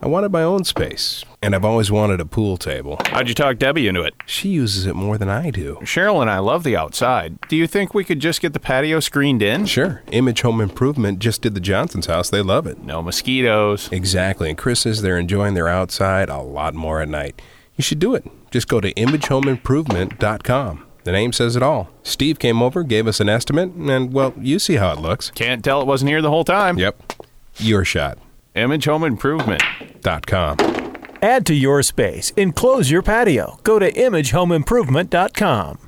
I 0.00 0.06
wanted 0.06 0.30
my 0.32 0.42
own 0.42 0.64
space, 0.64 1.24
and 1.42 1.54
I've 1.54 1.64
always 1.64 1.90
wanted 1.90 2.20
a 2.20 2.26
pool 2.26 2.56
table. 2.56 2.98
How'd 3.06 3.28
you 3.28 3.34
talk 3.34 3.58
Debbie 3.58 3.88
into 3.88 4.02
it? 4.02 4.14
She 4.26 4.48
uses 4.48 4.86
it 4.86 4.94
more 4.94 5.18
than 5.18 5.28
I 5.28 5.50
do. 5.50 5.78
Cheryl 5.82 6.20
and 6.20 6.30
I 6.30 6.38
love 6.38 6.64
the 6.64 6.76
outside. 6.76 7.38
Do 7.48 7.56
you 7.56 7.66
think 7.66 7.94
we 7.94 8.04
could 8.04 8.20
just 8.20 8.40
get 8.40 8.52
the 8.52 8.60
patio 8.60 9.00
screened 9.00 9.42
in? 9.42 9.66
Sure, 9.66 10.02
Image 10.10 10.42
Home 10.42 10.60
Improvement 10.60 11.18
just 11.18 11.42
did 11.42 11.54
the 11.54 11.60
Johnson's 11.60 12.06
house. 12.06 12.30
They 12.30 12.42
love 12.42 12.66
it. 12.66 12.78
No 12.82 13.02
mosquitoes. 13.02 13.88
Exactly, 13.92 14.48
and 14.48 14.58
Chris 14.58 14.80
says 14.80 15.02
they're 15.02 15.18
enjoying 15.18 15.54
their 15.54 15.68
outside 15.68 16.28
a 16.28 16.38
lot 16.38 16.74
more 16.74 17.00
at 17.00 17.08
night. 17.08 17.40
You 17.76 17.82
should 17.82 17.98
do 18.00 18.14
it. 18.14 18.24
Just 18.50 18.68
go 18.68 18.80
to 18.80 18.92
imagehomeimprovement.com. 18.94 20.84
The 21.04 21.12
name 21.12 21.32
says 21.32 21.56
it 21.56 21.62
all. 21.62 21.88
Steve 22.02 22.38
came 22.38 22.60
over, 22.60 22.82
gave 22.82 23.06
us 23.06 23.20
an 23.20 23.28
estimate, 23.28 23.70
and, 23.72 24.12
well, 24.12 24.34
you 24.38 24.58
see 24.58 24.74
how 24.74 24.92
it 24.92 24.98
looks. 24.98 25.30
Can't 25.30 25.64
tell 25.64 25.80
it 25.80 25.86
wasn't 25.86 26.10
here 26.10 26.20
the 26.20 26.30
whole 26.30 26.44
time. 26.44 26.76
Yep. 26.78 27.12
Your 27.58 27.84
shot. 27.84 28.18
Image 28.54 28.86
Add 31.22 31.46
to 31.46 31.54
your 31.54 31.82
space. 31.82 32.32
Enclose 32.36 32.90
your 32.90 33.02
patio. 33.02 33.58
Go 33.64 33.78
to 33.78 33.92
imagehomeimprovement.com. 33.92 35.87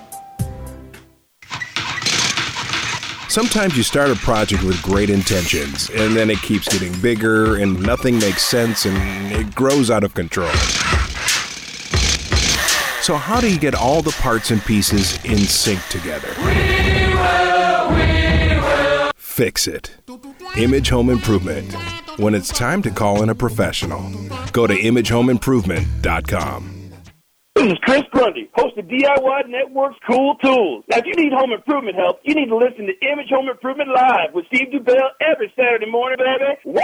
Sometimes 3.31 3.77
you 3.77 3.83
start 3.83 4.11
a 4.11 4.15
project 4.15 4.61
with 4.61 4.81
great 4.81 5.09
intentions, 5.09 5.89
and 5.91 6.17
then 6.17 6.29
it 6.29 6.41
keeps 6.41 6.67
getting 6.67 6.91
bigger, 6.99 7.55
and 7.55 7.81
nothing 7.81 8.19
makes 8.19 8.43
sense, 8.43 8.85
and 8.85 9.31
it 9.31 9.55
grows 9.55 9.89
out 9.89 10.03
of 10.03 10.13
control. 10.13 10.51
So, 13.01 13.15
how 13.15 13.39
do 13.39 13.49
you 13.49 13.57
get 13.57 13.73
all 13.73 14.01
the 14.01 14.11
parts 14.19 14.51
and 14.51 14.61
pieces 14.61 15.17
in 15.23 15.37
sync 15.37 15.79
together? 15.87 16.27
Fix 19.15 19.65
it. 19.65 19.95
Image 20.57 20.89
Home 20.89 21.09
Improvement. 21.09 21.73
When 22.17 22.35
it's 22.35 22.49
time 22.49 22.81
to 22.81 22.91
call 22.91 23.23
in 23.23 23.29
a 23.29 23.35
professional, 23.35 24.11
go 24.51 24.67
to 24.67 24.75
imagehomeimprovement.com. 24.75 26.80
This 27.55 27.73
is 27.73 27.77
Chris 27.83 28.03
Grundy, 28.11 28.49
host 28.53 28.77
of 28.77 28.85
DIY 28.85 29.47
Network's 29.49 29.97
Cool 30.09 30.35
Tools. 30.41 30.85
Now, 30.89 30.97
if 30.99 31.05
you 31.05 31.13
need 31.21 31.33
home 31.33 31.51
improvement 31.51 31.97
help, 31.97 32.21
you 32.23 32.33
need 32.33 32.47
to 32.47 32.55
listen 32.55 32.87
to 32.87 32.93
Image 33.11 33.27
Home 33.29 33.49
Improvement 33.49 33.89
Live 33.93 34.33
with 34.33 34.45
Steve 34.47 34.69
Dubell 34.71 35.09
every 35.19 35.51
Saturday 35.53 35.85
morning, 35.85 36.17
baby. 36.17 36.55
Woo! 36.63 36.79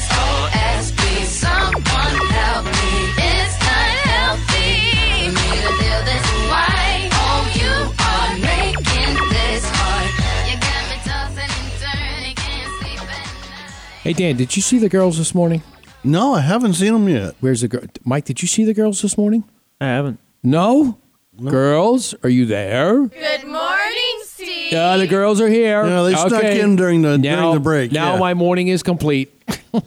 SOS, 0.00 0.96
someone 1.28 1.84
help 1.84 2.64
me. 2.64 2.72
It's 3.20 3.56
not 3.60 3.88
healthy. 4.08 5.28
Me 5.28 5.48
to 5.60 5.70
feel 5.76 6.00
this 6.08 6.26
way. 6.48 7.10
Oh, 7.12 7.44
you 7.54 7.72
are 8.00 8.32
making 8.40 9.12
this 9.28 9.62
hard. 9.68 10.08
You 10.48 10.56
got 10.56 10.82
me 10.88 10.96
tossing 11.04 11.52
and 11.52 11.68
turning, 11.84 12.34
can't 12.34 12.72
sleep 12.80 13.02
at 13.02 13.28
night. 13.52 14.00
Hey 14.02 14.14
Dan, 14.14 14.36
did 14.36 14.56
you 14.56 14.62
see 14.62 14.78
the 14.78 14.88
girls 14.88 15.18
this 15.18 15.34
morning? 15.34 15.62
No, 16.02 16.32
I 16.34 16.40
haven't 16.40 16.74
seen 16.74 16.94
them 16.94 17.08
yet. 17.10 17.36
Where's 17.40 17.60
the 17.60 17.68
girl? 17.68 17.82
Mike, 18.04 18.24
did 18.24 18.40
you 18.40 18.48
see 18.48 18.64
the 18.64 18.74
girls 18.74 19.02
this 19.02 19.18
morning? 19.18 19.44
I 19.80 19.86
haven't. 19.86 20.20
No? 20.42 20.98
Girls, 21.42 22.14
are 22.22 22.30
you 22.30 22.46
there? 22.46 23.06
Good 23.06 23.44
morning, 23.44 24.20
Steve. 24.22 24.72
Yeah, 24.72 24.96
the 24.96 25.06
girls 25.06 25.38
are 25.40 25.48
here. 25.48 25.86
Yeah, 25.86 26.02
they 26.02 26.14
snuck 26.14 26.32
Okay. 26.32 26.60
in 26.60 26.76
during 26.76 27.02
the 27.02 27.18
now, 27.18 27.40
during 27.40 27.54
the 27.54 27.60
break. 27.60 27.92
Now 27.92 28.14
yeah. 28.14 28.20
my 28.20 28.32
morning 28.32 28.68
is 28.68 28.82
complete. 28.82 29.30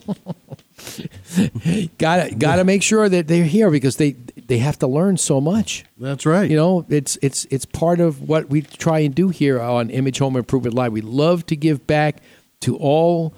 gotta 1.97 2.35
gotta 2.35 2.63
make 2.63 2.83
sure 2.83 3.09
that 3.09 3.27
they're 3.27 3.45
here 3.45 3.71
because 3.71 3.95
they 3.97 4.11
they 4.47 4.59
have 4.59 4.77
to 4.79 4.87
learn 4.87 5.17
so 5.17 5.41
much. 5.41 5.85
That's 5.97 6.23
right. 6.25 6.47
You 6.49 6.55
know, 6.55 6.85
it's 6.87 7.17
it's 7.23 7.45
it's 7.49 7.65
part 7.65 7.99
of 7.99 8.29
what 8.29 8.49
we 8.49 8.61
try 8.61 8.99
and 8.99 9.15
do 9.15 9.29
here 9.29 9.59
on 9.59 9.89
Image 9.89 10.19
Home 10.19 10.35
Improvement 10.35 10.75
Live. 10.75 10.91
We 10.91 11.01
love 11.01 11.47
to 11.47 11.55
give 11.55 11.87
back 11.87 12.17
to 12.61 12.77
all 12.77 13.33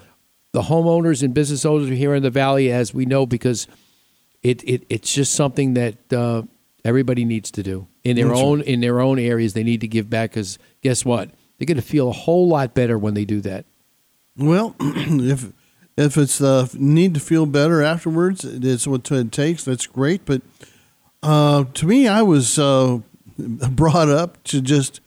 the 0.52 0.62
homeowners 0.62 1.22
and 1.22 1.32
business 1.32 1.64
owners 1.64 1.88
here 1.88 2.14
in 2.14 2.22
the 2.22 2.30
valley, 2.30 2.70
as 2.70 2.92
we 2.92 3.06
know, 3.06 3.24
because 3.24 3.66
it, 4.42 4.62
it 4.64 4.84
it's 4.88 5.12
just 5.12 5.34
something 5.34 5.74
that 5.74 6.12
uh, 6.12 6.42
everybody 6.84 7.24
needs 7.24 7.50
to 7.52 7.62
do 7.62 7.86
in 8.04 8.16
their 8.16 8.28
That's 8.28 8.40
own 8.40 8.60
in 8.62 8.80
their 8.80 9.00
own 9.00 9.18
areas. 9.18 9.54
They 9.54 9.62
need 9.62 9.80
to 9.82 9.88
give 9.88 10.10
back 10.10 10.30
because 10.30 10.58
guess 10.82 11.04
what? 11.04 11.30
They're 11.58 11.66
going 11.66 11.76
to 11.76 11.82
feel 11.82 12.08
a 12.08 12.12
whole 12.12 12.48
lot 12.48 12.74
better 12.74 12.98
when 12.98 13.14
they 13.14 13.24
do 13.24 13.40
that. 13.42 13.64
Well, 14.36 14.74
if 14.80 15.52
if 15.96 16.16
it's 16.16 16.38
the 16.38 16.74
need 16.78 17.14
to 17.14 17.20
feel 17.20 17.46
better 17.46 17.82
afterwards, 17.82 18.44
it's 18.44 18.86
what 18.86 19.10
it 19.10 19.32
takes. 19.32 19.64
That's 19.64 19.86
great. 19.86 20.24
But 20.24 20.42
uh, 21.22 21.64
to 21.74 21.86
me, 21.86 22.08
I 22.08 22.22
was 22.22 22.58
uh, 22.58 22.98
brought 23.38 24.08
up 24.08 24.42
to 24.44 24.60
just 24.60 25.00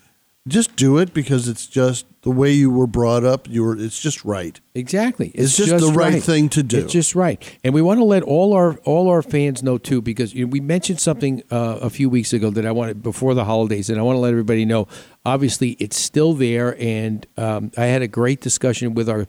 just 0.47 0.75
do 0.75 0.99
it 0.99 1.13
because 1.13 1.47
it's 1.47 1.65
just 1.65 2.05
the 2.21 2.29
way 2.29 2.51
you 2.51 2.69
were 2.69 2.85
brought 2.85 3.23
up. 3.23 3.49
You 3.49 3.63
were. 3.63 3.77
It's 3.77 3.99
just 3.99 4.23
right. 4.23 4.59
Exactly. 4.75 5.29
It's 5.29 5.57
just 5.57 5.71
the 5.71 5.91
right 5.91 6.21
thing 6.21 6.49
to 6.49 6.61
do. 6.61 6.79
It's 6.79 6.93
just 6.93 7.15
right. 7.15 7.41
And 7.63 7.73
we 7.73 7.81
want 7.81 7.99
to 7.99 8.03
let 8.03 8.21
all 8.21 8.53
our 8.53 8.75
all 8.83 9.09
our 9.09 9.23
fans 9.23 9.63
know 9.63 9.79
too, 9.79 10.01
because 10.01 10.35
you 10.35 10.45
know, 10.45 10.49
we 10.51 10.59
mentioned 10.59 10.99
something 10.99 11.41
uh, 11.49 11.79
a 11.81 11.89
few 11.89 12.09
weeks 12.09 12.31
ago 12.31 12.51
that 12.51 12.65
I 12.65 12.71
wanted 12.71 13.01
before 13.01 13.33
the 13.33 13.45
holidays, 13.45 13.89
and 13.89 13.99
I 13.99 14.03
want 14.03 14.17
to 14.17 14.19
let 14.19 14.29
everybody 14.29 14.65
know. 14.65 14.87
Obviously, 15.25 15.71
it's 15.79 15.97
still 15.97 16.33
there, 16.33 16.79
and 16.79 17.25
um, 17.37 17.71
I 17.75 17.85
had 17.85 18.03
a 18.03 18.07
great 18.07 18.41
discussion 18.41 18.93
with 18.93 19.09
our 19.09 19.27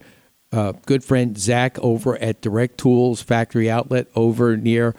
uh, 0.53 0.73
good 0.85 1.03
friend 1.03 1.39
Zach 1.39 1.79
over 1.79 2.17
at 2.19 2.43
Direct 2.43 2.79
Tools 2.79 3.23
Factory 3.23 3.71
Outlet 3.71 4.09
over 4.15 4.57
near. 4.57 4.95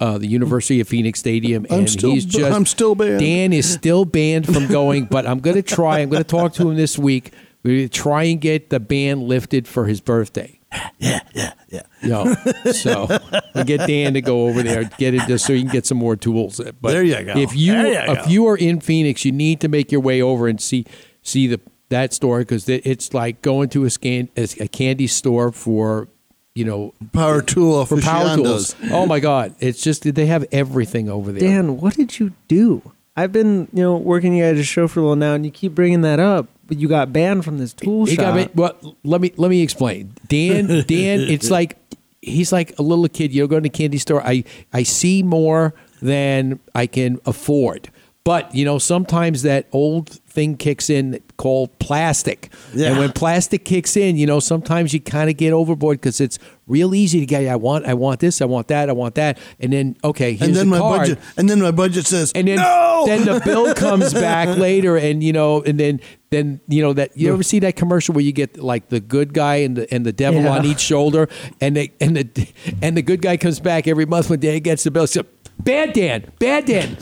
Uh, 0.00 0.16
the 0.16 0.26
University 0.26 0.80
of 0.80 0.88
Phoenix 0.88 1.20
Stadium, 1.20 1.66
I'm 1.70 1.80
and 1.80 1.90
still- 1.90 2.12
he's 2.12 2.24
just 2.24 2.50
I'm 2.50 2.64
still 2.64 2.94
banned. 2.94 3.20
Dan 3.20 3.52
is 3.52 3.70
still 3.70 4.04
banned 4.06 4.46
from 4.46 4.66
going, 4.66 5.04
but 5.04 5.26
I'm 5.26 5.40
going 5.40 5.56
to 5.56 5.62
try. 5.62 5.98
I'm 6.00 6.08
going 6.08 6.22
to 6.22 6.28
talk 6.28 6.54
to 6.54 6.70
him 6.70 6.74
this 6.76 6.98
week. 6.98 7.32
We're 7.62 7.76
going 7.76 7.88
to 7.90 7.98
try 8.00 8.22
and 8.24 8.40
get 8.40 8.70
the 8.70 8.80
ban 8.80 9.20
lifted 9.20 9.68
for 9.68 9.84
his 9.84 10.00
birthday. 10.00 10.58
Yeah, 10.98 11.20
yeah, 11.34 11.52
yeah. 11.68 11.82
No, 12.02 12.32
so 12.72 13.08
we 13.54 13.64
get 13.64 13.86
Dan 13.88 14.14
to 14.14 14.20
go 14.22 14.46
over 14.48 14.62
there, 14.62 14.84
get 14.98 15.14
it 15.14 15.22
just 15.26 15.44
so 15.44 15.52
you 15.52 15.64
can 15.64 15.72
get 15.72 15.84
some 15.84 15.98
more 15.98 16.14
tools. 16.16 16.60
But 16.80 16.92
There 16.92 17.02
you 17.02 17.22
go. 17.24 17.36
If 17.36 17.54
you 17.56 17.74
you 17.74 17.86
if 17.88 18.24
go. 18.24 18.30
you 18.30 18.46
are 18.46 18.56
in 18.56 18.80
Phoenix, 18.80 19.24
you 19.24 19.32
need 19.32 19.60
to 19.60 19.68
make 19.68 19.90
your 19.92 20.00
way 20.00 20.22
over 20.22 20.46
and 20.48 20.60
see 20.60 20.86
see 21.22 21.46
the 21.48 21.60
that 21.90 22.14
store 22.14 22.38
because 22.38 22.68
it's 22.68 23.12
like 23.12 23.42
going 23.42 23.68
to 23.70 23.84
a 23.84 23.90
scan 23.90 24.28
a 24.36 24.46
candy 24.68 25.08
store 25.08 25.50
for 25.50 26.08
you 26.54 26.64
know 26.64 26.94
Power 27.12 27.42
tool 27.42 27.84
for 27.86 28.00
power 28.00 28.36
tools. 28.36 28.74
Oh 28.90 29.06
my 29.06 29.20
God, 29.20 29.54
it's 29.60 29.82
just 29.82 30.02
they 30.14 30.26
have 30.26 30.44
everything 30.52 31.08
over 31.08 31.32
there. 31.32 31.40
Dan, 31.40 31.80
what 31.80 31.94
did 31.94 32.18
you 32.18 32.32
do? 32.48 32.92
I've 33.16 33.32
been, 33.32 33.68
you 33.72 33.82
know, 33.82 33.96
working 33.96 34.34
you 34.34 34.44
guys 34.44 34.58
a 34.58 34.62
show 34.64 34.88
for 34.88 35.00
a 35.00 35.02
little 35.02 35.16
now, 35.16 35.34
and 35.34 35.44
you 35.44 35.50
keep 35.50 35.74
bringing 35.74 36.00
that 36.02 36.20
up, 36.20 36.46
but 36.66 36.78
you 36.78 36.88
got 36.88 37.12
banned 37.12 37.44
from 37.44 37.58
this 37.58 37.72
tool 37.74 38.06
He 38.06 38.14
shop. 38.14 38.24
got 38.24 38.36
me- 38.36 38.48
well, 38.54 38.96
let 39.04 39.20
me 39.20 39.32
let 39.36 39.50
me 39.50 39.62
explain. 39.62 40.14
Dan, 40.28 40.66
Dan, 40.86 41.20
it's 41.20 41.50
like 41.50 41.76
he's 42.22 42.52
like 42.52 42.78
a 42.78 42.82
little 42.82 43.08
kid. 43.08 43.32
You 43.32 43.42
know, 43.42 43.46
going 43.46 43.62
to 43.64 43.68
a 43.68 43.72
candy 43.72 43.98
store. 43.98 44.22
I 44.24 44.44
I 44.72 44.84
see 44.84 45.22
more 45.22 45.74
than 46.00 46.60
I 46.74 46.86
can 46.86 47.20
afford. 47.26 47.90
But 48.24 48.54
you 48.54 48.64
know, 48.66 48.78
sometimes 48.78 49.42
that 49.42 49.66
old 49.72 50.10
thing 50.10 50.56
kicks 50.56 50.90
in 50.90 51.20
called 51.38 51.76
plastic. 51.78 52.52
Yeah. 52.74 52.90
And 52.90 52.98
when 52.98 53.12
plastic 53.12 53.64
kicks 53.64 53.96
in, 53.96 54.16
you 54.16 54.26
know, 54.26 54.40
sometimes 54.40 54.92
you 54.92 55.00
kind 55.00 55.30
of 55.30 55.36
get 55.38 55.52
overboard 55.54 56.00
because 56.00 56.20
it's 56.20 56.38
real 56.66 56.94
easy 56.94 57.18
to 57.20 57.26
get. 57.26 57.46
I 57.48 57.56
want, 57.56 57.86
I 57.86 57.94
want 57.94 58.20
this, 58.20 58.42
I 58.42 58.44
want 58.44 58.68
that, 58.68 58.90
I 58.90 58.92
want 58.92 59.14
that, 59.16 59.38
and 59.58 59.72
then 59.72 59.96
okay, 60.04 60.34
here's 60.34 60.48
and 60.48 60.54
then 60.56 60.66
the 60.66 60.70
my 60.76 60.78
card. 60.78 61.00
budget. 61.00 61.18
And 61.38 61.48
then 61.48 61.60
my 61.62 61.70
budget 61.70 62.06
says, 62.06 62.30
And 62.34 62.46
then, 62.46 62.56
no. 62.56 63.04
then 63.06 63.24
the 63.24 63.40
bill 63.42 63.74
comes 63.86 64.12
back 64.12 64.56
later, 64.58 64.96
and 64.98 65.24
you 65.24 65.32
know, 65.32 65.62
and 65.62 65.80
then 65.80 66.00
then 66.28 66.60
you 66.68 66.82
know 66.82 66.92
that 66.92 67.16
you 67.16 67.32
ever 67.32 67.42
see 67.42 67.58
that 67.60 67.74
commercial 67.74 68.14
where 68.14 68.22
you 68.22 68.32
get 68.32 68.58
like 68.58 68.90
the 68.90 69.00
good 69.00 69.32
guy 69.32 69.56
and 69.56 69.76
the 69.78 69.92
and 69.92 70.04
the 70.04 70.12
devil 70.12 70.42
Yeah. 70.42 70.58
on 70.58 70.66
each 70.66 70.80
shoulder, 70.80 71.28
and 71.60 71.74
they 71.74 71.92
and 72.00 72.16
the 72.18 72.48
and 72.82 72.96
the 72.98 73.02
good 73.02 73.22
guy 73.22 73.38
comes 73.38 73.60
back 73.60 73.88
every 73.88 74.04
month 74.06 74.28
when 74.28 74.40
Dan 74.40 74.60
gets 74.60 74.84
the 74.84 74.90
bill. 74.90 75.06
So, 75.06 75.24
Bad 75.64 75.92
Dan, 75.92 76.24
bad 76.38 76.64
Dan. 76.64 76.88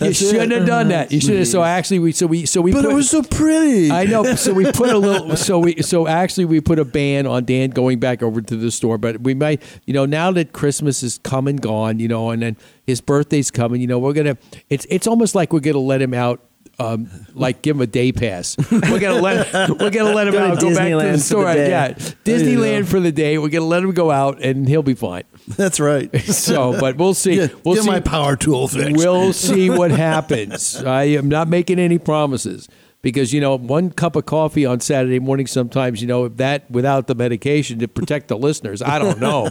you 0.00 0.12
shouldn't 0.12 0.52
have 0.52 0.66
done 0.66 0.88
that. 0.88 1.08
You 1.10 1.20
should 1.20 1.38
have. 1.38 1.46
So 1.46 1.62
actually, 1.62 2.00
we 2.00 2.12
so 2.12 2.26
we 2.26 2.44
so 2.44 2.60
we. 2.60 2.72
but 2.72 2.82
put, 2.82 2.90
it 2.90 2.94
was 2.94 3.08
so 3.08 3.22
pretty. 3.22 3.90
I 3.92 4.04
know. 4.04 4.34
So 4.34 4.52
we 4.52 4.70
put 4.72 4.90
a 4.90 4.98
little. 4.98 5.36
So 5.36 5.60
we. 5.60 5.80
So 5.82 6.08
actually, 6.08 6.46
we 6.46 6.60
put 6.60 6.78
a 6.78 6.84
ban 6.84 7.26
on 7.26 7.44
Dan 7.44 7.70
going 7.70 8.00
back 8.00 8.22
over 8.22 8.40
to 8.40 8.56
the 8.56 8.70
store. 8.70 8.98
But 8.98 9.20
we 9.20 9.34
might, 9.34 9.62
you 9.86 9.94
know, 9.94 10.06
now 10.06 10.32
that 10.32 10.52
Christmas 10.52 11.02
is 11.02 11.18
come 11.18 11.46
and 11.46 11.60
gone, 11.60 12.00
you 12.00 12.08
know, 12.08 12.30
and 12.30 12.42
then 12.42 12.56
his 12.84 13.00
birthday's 13.00 13.50
coming, 13.50 13.80
you 13.80 13.86
know, 13.86 13.98
we're 13.98 14.14
gonna. 14.14 14.36
It's 14.70 14.86
it's 14.90 15.06
almost 15.06 15.34
like 15.34 15.52
we're 15.52 15.60
gonna 15.60 15.78
let 15.78 16.02
him 16.02 16.14
out. 16.14 16.40
Um, 16.78 17.08
like 17.34 17.62
give 17.62 17.76
him 17.76 17.82
a 17.82 17.86
day 17.86 18.12
pass. 18.12 18.56
We're 18.70 18.98
gonna 18.98 19.20
let 19.20 19.52
we're 19.80 19.90
gonna 19.90 20.12
let 20.14 20.26
him 20.26 20.32
Go 20.32 20.40
to 20.40 20.46
out. 20.52 20.60
Go 20.60 20.74
back 20.74 20.78
to 20.78 20.82
Disneyland 20.82 21.00
the 21.00 21.10
for 21.12 21.16
the 21.16 21.18
store. 21.18 21.54
day. 21.54 21.68
Yeah, 21.68 21.88
Disneyland 22.24 22.86
for 22.86 22.98
the 22.98 23.12
day. 23.12 23.38
We're 23.38 23.50
gonna 23.50 23.66
let 23.66 23.82
him 23.82 23.92
go 23.92 24.10
out, 24.10 24.42
and 24.42 24.66
he'll 24.68 24.82
be 24.82 24.94
fine. 24.94 25.24
That's 25.48 25.78
right. 25.78 26.10
So, 26.32 26.78
but 26.80 26.96
we'll 26.96 27.14
see. 27.14 27.36
Get, 27.36 27.64
we'll 27.64 27.74
get 27.76 27.84
see. 27.84 27.90
my 27.90 28.00
power 28.00 28.36
tool 28.36 28.66
fixed. 28.68 28.96
We'll 28.96 29.32
see 29.32 29.70
what 29.70 29.90
happens. 29.90 30.76
I 30.82 31.04
am 31.04 31.28
not 31.28 31.46
making 31.48 31.78
any 31.78 31.98
promises. 31.98 32.68
because 33.02 33.32
you 33.32 33.40
know 33.40 33.56
one 33.58 33.90
cup 33.90 34.16
of 34.16 34.24
coffee 34.26 34.64
on 34.64 34.80
Saturday 34.80 35.18
morning 35.18 35.46
sometimes 35.46 36.00
you 36.00 36.06
know 36.08 36.28
that 36.28 36.70
without 36.70 37.06
the 37.06 37.14
medication 37.14 37.78
to 37.80 37.86
protect 37.88 38.28
the 38.28 38.36
listeners. 38.38 38.80
I 38.80 38.98
don't 38.98 39.20
know. 39.20 39.50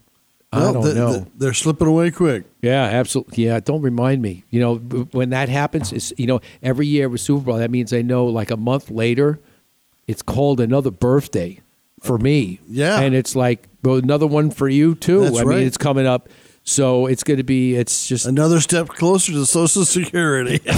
I 0.51 0.71
don't 0.73 0.81
th- 0.83 0.95
know. 0.95 1.13
th- 1.13 1.25
they're 1.37 1.53
slipping 1.53 1.87
away 1.87 2.09
quick. 2.09 2.43
yeah, 2.63 2.83
absolutely. 2.85 3.45
Yeah, 3.45 3.59
don't 3.59 3.83
remind 3.83 4.23
me. 4.23 4.43
You 4.49 4.59
know, 4.61 4.75
when 5.11 5.29
that 5.29 5.47
happens, 5.47 5.93
it's, 5.93 6.11
you 6.17 6.25
know, 6.25 6.41
every 6.63 6.87
year 6.87 7.07
with 7.07 7.21
Super 7.21 7.45
Bowl, 7.45 7.57
that 7.57 7.69
means 7.69 7.93
I 7.93 8.01
know 8.01 8.25
like 8.25 8.49
a 8.49 8.57
month 8.57 8.89
later, 8.89 9.39
it's 10.07 10.23
called 10.23 10.59
another 10.59 10.89
birthday 10.89 11.59
for 12.01 12.17
me. 12.17 12.59
Yeah. 12.67 12.99
And 12.99 13.13
it's 13.15 13.35
like 13.35 13.67
well, 13.83 13.95
another 13.97 14.27
one 14.27 14.51
for 14.51 14.67
you 14.69 14.95
too. 14.95 15.21
That's 15.21 15.37
I 15.39 15.43
right. 15.43 15.57
mean, 15.59 15.67
it's 15.67 15.77
coming 15.77 16.05
up. 16.07 16.29
So 16.63 17.07
it's 17.07 17.23
going 17.23 17.37
to 17.37 17.43
be, 17.43 17.75
it's 17.75 18.07
just 18.07 18.27
Another 18.27 18.59
step 18.59 18.89
closer 18.89 19.31
to 19.31 19.45
Social 19.45 19.85
Security. 19.85 20.59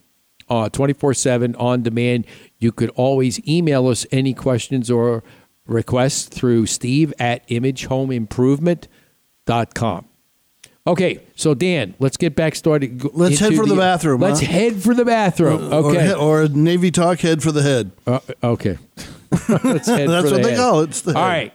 uh, 0.49 0.68
24-7 0.70 1.55
on 1.61 1.82
demand 1.82 2.24
you 2.59 2.72
could 2.72 2.88
always 2.90 3.46
email 3.49 3.88
us 3.88 4.07
any 4.11 4.32
questions 4.32 4.90
or 4.90 5.22
requests 5.66 6.24
through 6.26 6.64
steve 6.66 7.12
at 7.18 7.46
imagehomeimprovement.com 7.49 10.05
okay 10.86 11.20
so 11.34 11.53
dan 11.55 11.94
let's 11.99 12.16
get 12.16 12.34
back 12.34 12.55
started 12.55 13.05
Let's 13.14 13.38
head 13.40 13.55
for 13.57 13.66
the 13.66 13.76
bathroom, 13.76 14.20
let's 14.22 14.40
huh? 14.40 14.46
head 14.46 14.82
for 14.82 14.94
the 14.94 15.05
bathroom 15.05 15.70
okay 15.72 16.07
he- 16.07 16.14
or 16.14 16.49
Navy 16.49 16.90
talk 16.90 17.18
head 17.20 17.42
for 17.42 17.53
the 17.53 17.62
head. 17.62 17.90
uh, 18.07 18.20
okay. 18.42 18.78
That's 19.49 19.89
what 19.89 20.24
the 20.24 20.41
they 20.43 20.51
head. 20.51 20.57
call 20.59 20.80
it. 20.80 20.91
It's 20.91 21.01
the 21.03 21.16
All 21.16 21.22
right. 21.22 21.53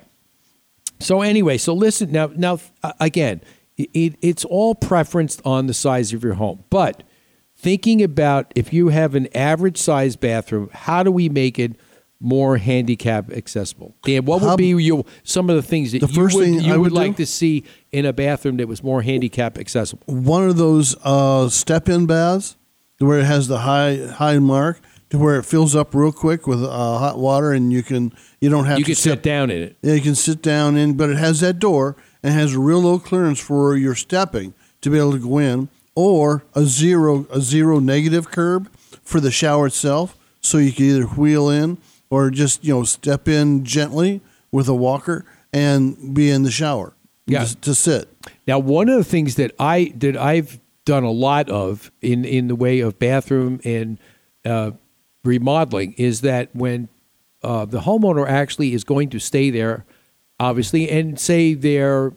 So 0.99 1.21
anyway, 1.21 1.57
so 1.57 1.73
listen 1.73 2.11
now. 2.11 2.27
Now 2.35 2.59
uh, 2.81 2.93
again, 2.99 3.41
it, 3.77 4.15
it's 4.21 4.45
all 4.45 4.75
preferenced 4.75 5.41
on 5.45 5.67
the 5.67 5.73
size 5.73 6.13
of 6.13 6.23
your 6.23 6.35
home, 6.35 6.63
but 6.69 7.03
thinking 7.55 8.01
about 8.01 8.51
if 8.55 8.71
you 8.71 8.89
have 8.89 9.15
an 9.15 9.27
average 9.35 9.77
size 9.77 10.15
bathroom, 10.15 10.69
how 10.71 11.03
do 11.03 11.11
we 11.11 11.27
make 11.29 11.59
it 11.59 11.75
more 12.21 12.55
handicap 12.57 13.29
accessible? 13.31 13.95
Dan, 14.03 14.23
what 14.23 14.39
would 14.41 14.47
How- 14.47 14.55
be 14.55 14.67
your 14.67 15.03
some 15.23 15.49
of 15.49 15.57
the 15.57 15.61
things 15.61 15.91
that 15.91 15.99
The 15.99 16.07
you 16.07 16.13
first 16.13 16.35
would, 16.35 16.45
thing 16.45 16.53
you 16.61 16.73
I 16.73 16.77
would 16.77 16.91
would 16.91 16.91
like 16.93 17.17
to 17.17 17.25
see 17.25 17.65
in 17.91 18.05
a 18.05 18.13
bathroom 18.13 18.57
that 18.57 18.67
was 18.69 18.81
more 18.81 19.01
handicap 19.01 19.57
accessible? 19.57 20.03
One 20.05 20.47
of 20.47 20.55
those 20.55 20.95
uh, 21.03 21.49
step-in 21.49 22.05
baths 22.05 22.55
where 22.99 23.19
it 23.19 23.25
has 23.25 23.49
the 23.49 23.59
high 23.59 23.97
high 24.07 24.39
mark 24.39 24.79
to 25.13 25.19
where 25.19 25.37
it 25.37 25.43
fills 25.43 25.75
up 25.75 25.93
real 25.93 26.11
quick 26.11 26.47
with 26.47 26.63
uh, 26.63 26.97
hot 26.97 27.19
water 27.19 27.51
and 27.51 27.71
you 27.71 27.83
can 27.83 28.11
you 28.41 28.49
don't 28.49 28.65
have 28.65 28.79
You 28.79 28.83
to 28.83 28.89
can 28.89 28.95
sit 28.95 29.21
down 29.21 29.51
in 29.51 29.61
it. 29.61 29.77
Yeah, 29.83 29.93
you 29.93 30.01
can 30.01 30.15
sit 30.15 30.41
down 30.41 30.75
in, 30.75 30.97
but 30.97 31.11
it 31.11 31.17
has 31.17 31.39
that 31.41 31.59
door 31.59 31.95
and 32.23 32.33
has 32.33 32.55
a 32.55 32.59
real 32.59 32.79
low 32.81 32.97
clearance 32.97 33.39
for 33.39 33.77
your 33.77 33.93
stepping 33.93 34.55
to 34.81 34.89
be 34.89 34.97
able 34.97 35.11
to 35.11 35.19
go 35.19 35.37
in, 35.37 35.69
or 35.93 36.45
a 36.55 36.65
zero 36.65 37.27
a 37.29 37.41
zero 37.41 37.77
negative 37.77 38.31
curb 38.31 38.71
for 39.03 39.19
the 39.19 39.29
shower 39.29 39.67
itself, 39.67 40.17
so 40.41 40.57
you 40.57 40.71
can 40.71 40.85
either 40.85 41.03
wheel 41.05 41.47
in 41.47 41.77
or 42.09 42.31
just 42.31 42.63
you 42.65 42.73
know 42.73 42.83
step 42.83 43.27
in 43.27 43.63
gently 43.63 44.19
with 44.51 44.67
a 44.67 44.73
walker 44.73 45.25
and 45.53 46.15
be 46.15 46.31
in 46.31 46.41
the 46.41 46.49
shower. 46.49 46.95
Yeah. 47.27 47.41
just 47.41 47.61
to 47.61 47.75
sit. 47.75 48.09
Now, 48.47 48.57
one 48.57 48.89
of 48.89 48.97
the 48.97 49.03
things 49.03 49.35
that 49.35 49.51
I 49.59 49.93
that 49.97 50.17
I've 50.17 50.59
done 50.85 51.03
a 51.03 51.11
lot 51.11 51.51
of 51.51 51.91
in 52.01 52.25
in 52.25 52.47
the 52.47 52.55
way 52.55 52.79
of 52.79 52.97
bathroom 52.97 53.61
and 53.63 53.99
uh, 54.43 54.71
remodeling 55.23 55.93
is 55.97 56.21
that 56.21 56.49
when 56.55 56.89
uh, 57.43 57.65
the 57.65 57.81
homeowner 57.81 58.27
actually 58.27 58.73
is 58.73 58.83
going 58.83 59.09
to 59.09 59.19
stay 59.19 59.49
there, 59.49 59.85
obviously, 60.39 60.89
and 60.89 61.19
say 61.19 61.53
they're 61.53 62.13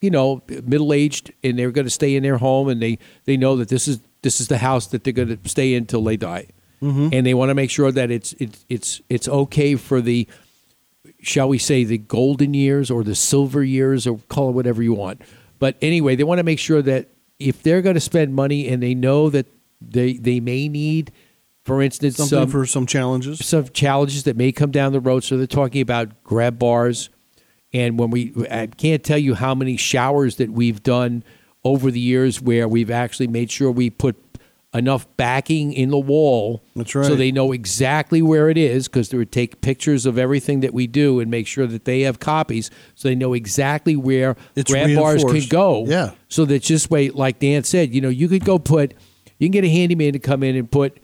you 0.00 0.10
know 0.10 0.42
middle 0.64 0.92
aged 0.94 1.30
and 1.44 1.58
they're 1.58 1.70
going 1.70 1.84
to 1.86 1.90
stay 1.90 2.16
in 2.16 2.22
their 2.22 2.38
home 2.38 2.68
and 2.68 2.80
they 2.80 2.98
they 3.26 3.36
know 3.36 3.56
that 3.56 3.68
this 3.68 3.86
is 3.86 4.00
this 4.22 4.40
is 4.40 4.48
the 4.48 4.58
house 4.58 4.86
that 4.88 5.04
they're 5.04 5.12
going 5.12 5.28
to 5.28 5.48
stay 5.48 5.74
in 5.74 5.86
till 5.86 6.02
they 6.04 6.16
die, 6.16 6.46
Mhm. 6.82 7.10
and 7.12 7.26
they 7.26 7.34
want 7.34 7.50
to 7.50 7.54
make 7.54 7.70
sure 7.70 7.92
that 7.92 8.10
it's 8.10 8.32
it's 8.34 8.64
it's 8.68 9.00
it's 9.08 9.28
okay 9.28 9.76
for 9.76 10.00
the 10.00 10.26
shall 11.20 11.48
we 11.48 11.58
say 11.58 11.84
the 11.84 11.98
golden 11.98 12.54
years 12.54 12.90
or 12.90 13.04
the 13.04 13.14
silver 13.14 13.62
years 13.62 14.06
or 14.06 14.18
call 14.28 14.48
it 14.50 14.52
whatever 14.52 14.82
you 14.82 14.94
want. 14.94 15.20
But 15.58 15.76
anyway, 15.82 16.16
they 16.16 16.24
want 16.24 16.38
to 16.38 16.44
make 16.44 16.58
sure 16.58 16.80
that 16.82 17.08
if 17.38 17.62
they're 17.62 17.82
going 17.82 17.94
to 17.94 18.00
spend 18.00 18.34
money 18.34 18.68
and 18.68 18.82
they 18.82 18.94
know 18.94 19.28
that 19.30 19.46
they 19.80 20.14
they 20.14 20.40
may 20.40 20.68
need, 20.68 21.10
for 21.64 21.82
instance, 21.82 22.16
Something 22.16 22.38
some 22.40 22.48
for 22.50 22.66
some 22.66 22.86
challenges. 22.86 23.44
some 23.46 23.68
challenges 23.68 24.24
that 24.24 24.36
may 24.36 24.52
come 24.52 24.70
down 24.70 24.92
the 24.92 25.00
road. 25.00 25.24
So 25.24 25.36
they're 25.36 25.46
talking 25.46 25.82
about 25.82 26.22
grab 26.24 26.58
bars, 26.58 27.10
and 27.72 27.98
when 27.98 28.10
we 28.10 28.32
I 28.50 28.66
can't 28.66 29.04
tell 29.04 29.18
you 29.18 29.34
how 29.34 29.54
many 29.54 29.76
showers 29.76 30.36
that 30.36 30.50
we've 30.50 30.82
done 30.82 31.22
over 31.64 31.90
the 31.90 32.00
years 32.00 32.40
where 32.40 32.66
we've 32.66 32.90
actually 32.90 33.28
made 33.28 33.50
sure 33.50 33.70
we 33.70 33.90
put 33.90 34.16
enough 34.72 35.04
backing 35.16 35.72
in 35.72 35.90
the 35.90 35.98
wall 35.98 36.62
That's 36.76 36.94
right. 36.94 37.04
so 37.04 37.16
they 37.16 37.32
know 37.32 37.50
exactly 37.50 38.22
where 38.22 38.48
it 38.48 38.56
is 38.56 38.86
because 38.86 39.08
they 39.08 39.18
would 39.18 39.32
take 39.32 39.60
pictures 39.60 40.06
of 40.06 40.16
everything 40.16 40.60
that 40.60 40.72
we 40.72 40.86
do 40.86 41.18
and 41.18 41.28
make 41.28 41.48
sure 41.48 41.66
that 41.66 41.84
they 41.86 42.02
have 42.02 42.20
copies 42.20 42.70
so 42.94 43.08
they 43.08 43.16
know 43.16 43.32
exactly 43.34 43.96
where 43.96 44.36
It's 44.54 44.70
grab 44.70 44.94
bars 44.94 45.24
can 45.24 45.42
go 45.48 45.84
Yeah. 45.88 46.12
so 46.28 46.44
that 46.44 46.62
just 46.62 46.88
way 46.88 47.10
like 47.10 47.40
dan 47.40 47.64
said 47.64 47.92
you 47.92 48.00
know 48.00 48.08
you 48.10 48.28
could 48.28 48.44
go 48.44 48.60
put 48.60 48.94
you 49.38 49.48
can 49.48 49.50
get 49.52 49.64
a 49.64 49.68
handyman 49.68 50.12
to 50.12 50.20
come 50.20 50.44
in 50.44 50.54
and 50.54 50.70
put 50.70 50.98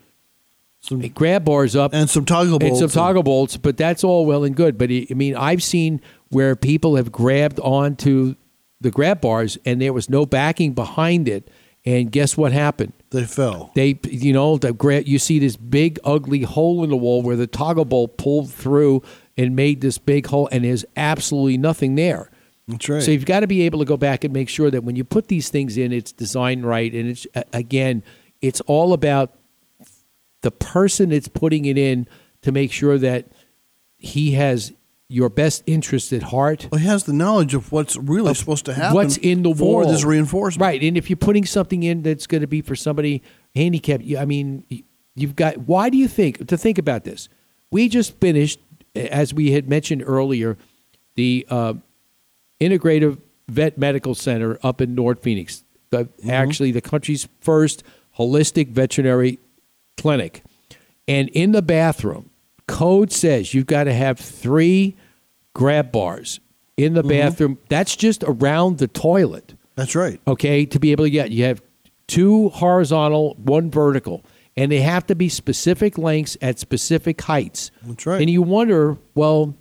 some 0.88 1.00
grab 1.00 1.44
bars 1.44 1.74
up 1.74 1.92
and 1.92 2.08
some 2.08 2.24
toggle 2.24 2.54
and 2.54 2.60
bolts. 2.60 2.78
some 2.80 2.90
toggle 2.90 3.22
bolts, 3.22 3.56
but 3.56 3.76
that's 3.76 4.04
all 4.04 4.24
well 4.26 4.44
and 4.44 4.54
good. 4.54 4.78
But 4.78 4.90
I 4.90 5.06
mean, 5.14 5.34
I've 5.36 5.62
seen 5.62 6.00
where 6.28 6.54
people 6.56 6.96
have 6.96 7.10
grabbed 7.10 7.58
onto 7.60 8.34
the 8.80 8.90
grab 8.90 9.20
bars 9.20 9.58
and 9.64 9.80
there 9.80 9.92
was 9.92 10.08
no 10.08 10.26
backing 10.26 10.74
behind 10.74 11.28
it, 11.28 11.48
and 11.84 12.10
guess 12.12 12.36
what 12.36 12.52
happened? 12.52 12.92
They 13.10 13.24
fell. 13.24 13.70
They, 13.74 13.98
you 14.04 14.32
know, 14.32 14.58
the 14.58 14.72
gra- 14.72 15.02
you 15.02 15.18
see 15.18 15.38
this 15.38 15.56
big 15.56 15.98
ugly 16.04 16.42
hole 16.42 16.84
in 16.84 16.90
the 16.90 16.96
wall 16.96 17.22
where 17.22 17.36
the 17.36 17.46
toggle 17.46 17.84
bolt 17.84 18.16
pulled 18.18 18.50
through 18.52 19.02
and 19.36 19.54
made 19.54 19.80
this 19.80 19.98
big 19.98 20.26
hole, 20.26 20.48
and 20.52 20.64
there's 20.64 20.84
absolutely 20.96 21.58
nothing 21.58 21.94
there. 21.94 22.30
That's 22.68 22.88
right. 22.88 23.02
So 23.02 23.12
you've 23.12 23.26
got 23.26 23.40
to 23.40 23.46
be 23.46 23.62
able 23.62 23.78
to 23.78 23.84
go 23.84 23.96
back 23.96 24.24
and 24.24 24.32
make 24.32 24.48
sure 24.48 24.70
that 24.70 24.82
when 24.82 24.96
you 24.96 25.04
put 25.04 25.28
these 25.28 25.48
things 25.48 25.76
in, 25.76 25.92
it's 25.92 26.10
designed 26.12 26.66
right, 26.66 26.92
and 26.92 27.08
it's 27.10 27.26
again, 27.52 28.02
it's 28.40 28.60
all 28.62 28.92
about 28.92 29.34
the 30.42 30.50
person 30.50 31.10
that's 31.10 31.28
putting 31.28 31.64
it 31.64 31.78
in 31.78 32.06
to 32.42 32.52
make 32.52 32.72
sure 32.72 32.98
that 32.98 33.26
he 33.96 34.32
has 34.32 34.72
your 35.08 35.28
best 35.28 35.62
interest 35.66 36.12
at 36.12 36.24
heart. 36.24 36.68
Well, 36.70 36.80
he 36.80 36.86
has 36.86 37.04
the 37.04 37.12
knowledge 37.12 37.54
of 37.54 37.70
what's 37.70 37.96
really 37.96 38.30
of 38.30 38.36
supposed 38.36 38.64
to 38.66 38.74
happen. 38.74 38.94
What's 38.94 39.16
in 39.16 39.42
the 39.42 39.54
for 39.54 39.82
wall? 39.82 39.92
this 39.92 40.04
reinforcement? 40.04 40.60
right? 40.60 40.82
And 40.82 40.96
if 40.96 41.08
you're 41.08 41.16
putting 41.16 41.44
something 41.44 41.82
in 41.82 42.02
that's 42.02 42.26
going 42.26 42.40
to 42.40 42.46
be 42.46 42.60
for 42.60 42.74
somebody 42.74 43.22
handicapped, 43.54 44.04
I 44.18 44.24
mean, 44.24 44.64
you've 45.14 45.36
got. 45.36 45.58
Why 45.58 45.90
do 45.90 45.96
you 45.96 46.08
think 46.08 46.46
to 46.48 46.56
think 46.56 46.78
about 46.78 47.04
this? 47.04 47.28
We 47.70 47.88
just 47.88 48.18
finished, 48.20 48.60
as 48.94 49.32
we 49.32 49.52
had 49.52 49.68
mentioned 49.68 50.02
earlier, 50.04 50.56
the 51.14 51.46
uh, 51.48 51.74
Integrative 52.60 53.18
Vet 53.48 53.78
Medical 53.78 54.14
Center 54.14 54.58
up 54.62 54.80
in 54.80 54.94
North 54.94 55.22
Phoenix. 55.22 55.62
the 55.90 56.08
actually 56.28 56.72
the 56.72 56.80
country's 56.80 57.28
first 57.40 57.84
holistic 58.18 58.70
veterinary 58.70 59.38
clinic. 59.96 60.42
And 61.08 61.28
in 61.30 61.52
the 61.52 61.62
bathroom, 61.62 62.30
code 62.66 63.12
says 63.12 63.54
you've 63.54 63.66
got 63.66 63.84
to 63.84 63.92
have 63.92 64.18
three 64.18 64.96
grab 65.54 65.92
bars 65.92 66.40
in 66.76 66.94
the 66.94 67.00
mm-hmm. 67.00 67.08
bathroom. 67.08 67.58
That's 67.68 67.96
just 67.96 68.24
around 68.26 68.78
the 68.78 68.88
toilet. 68.88 69.54
That's 69.76 69.94
right. 69.94 70.20
Okay, 70.26 70.66
to 70.66 70.78
be 70.78 70.92
able 70.92 71.04
to 71.04 71.10
get 71.10 71.30
you 71.30 71.44
have 71.44 71.62
two 72.06 72.48
horizontal, 72.50 73.34
one 73.34 73.70
vertical, 73.70 74.24
and 74.56 74.72
they 74.72 74.80
have 74.80 75.06
to 75.06 75.14
be 75.14 75.28
specific 75.28 75.98
lengths 75.98 76.36
at 76.40 76.58
specific 76.58 77.20
heights. 77.20 77.70
That's 77.82 78.06
right. 78.06 78.20
And 78.20 78.30
you 78.30 78.42
wonder, 78.42 78.96
well, 79.14 79.54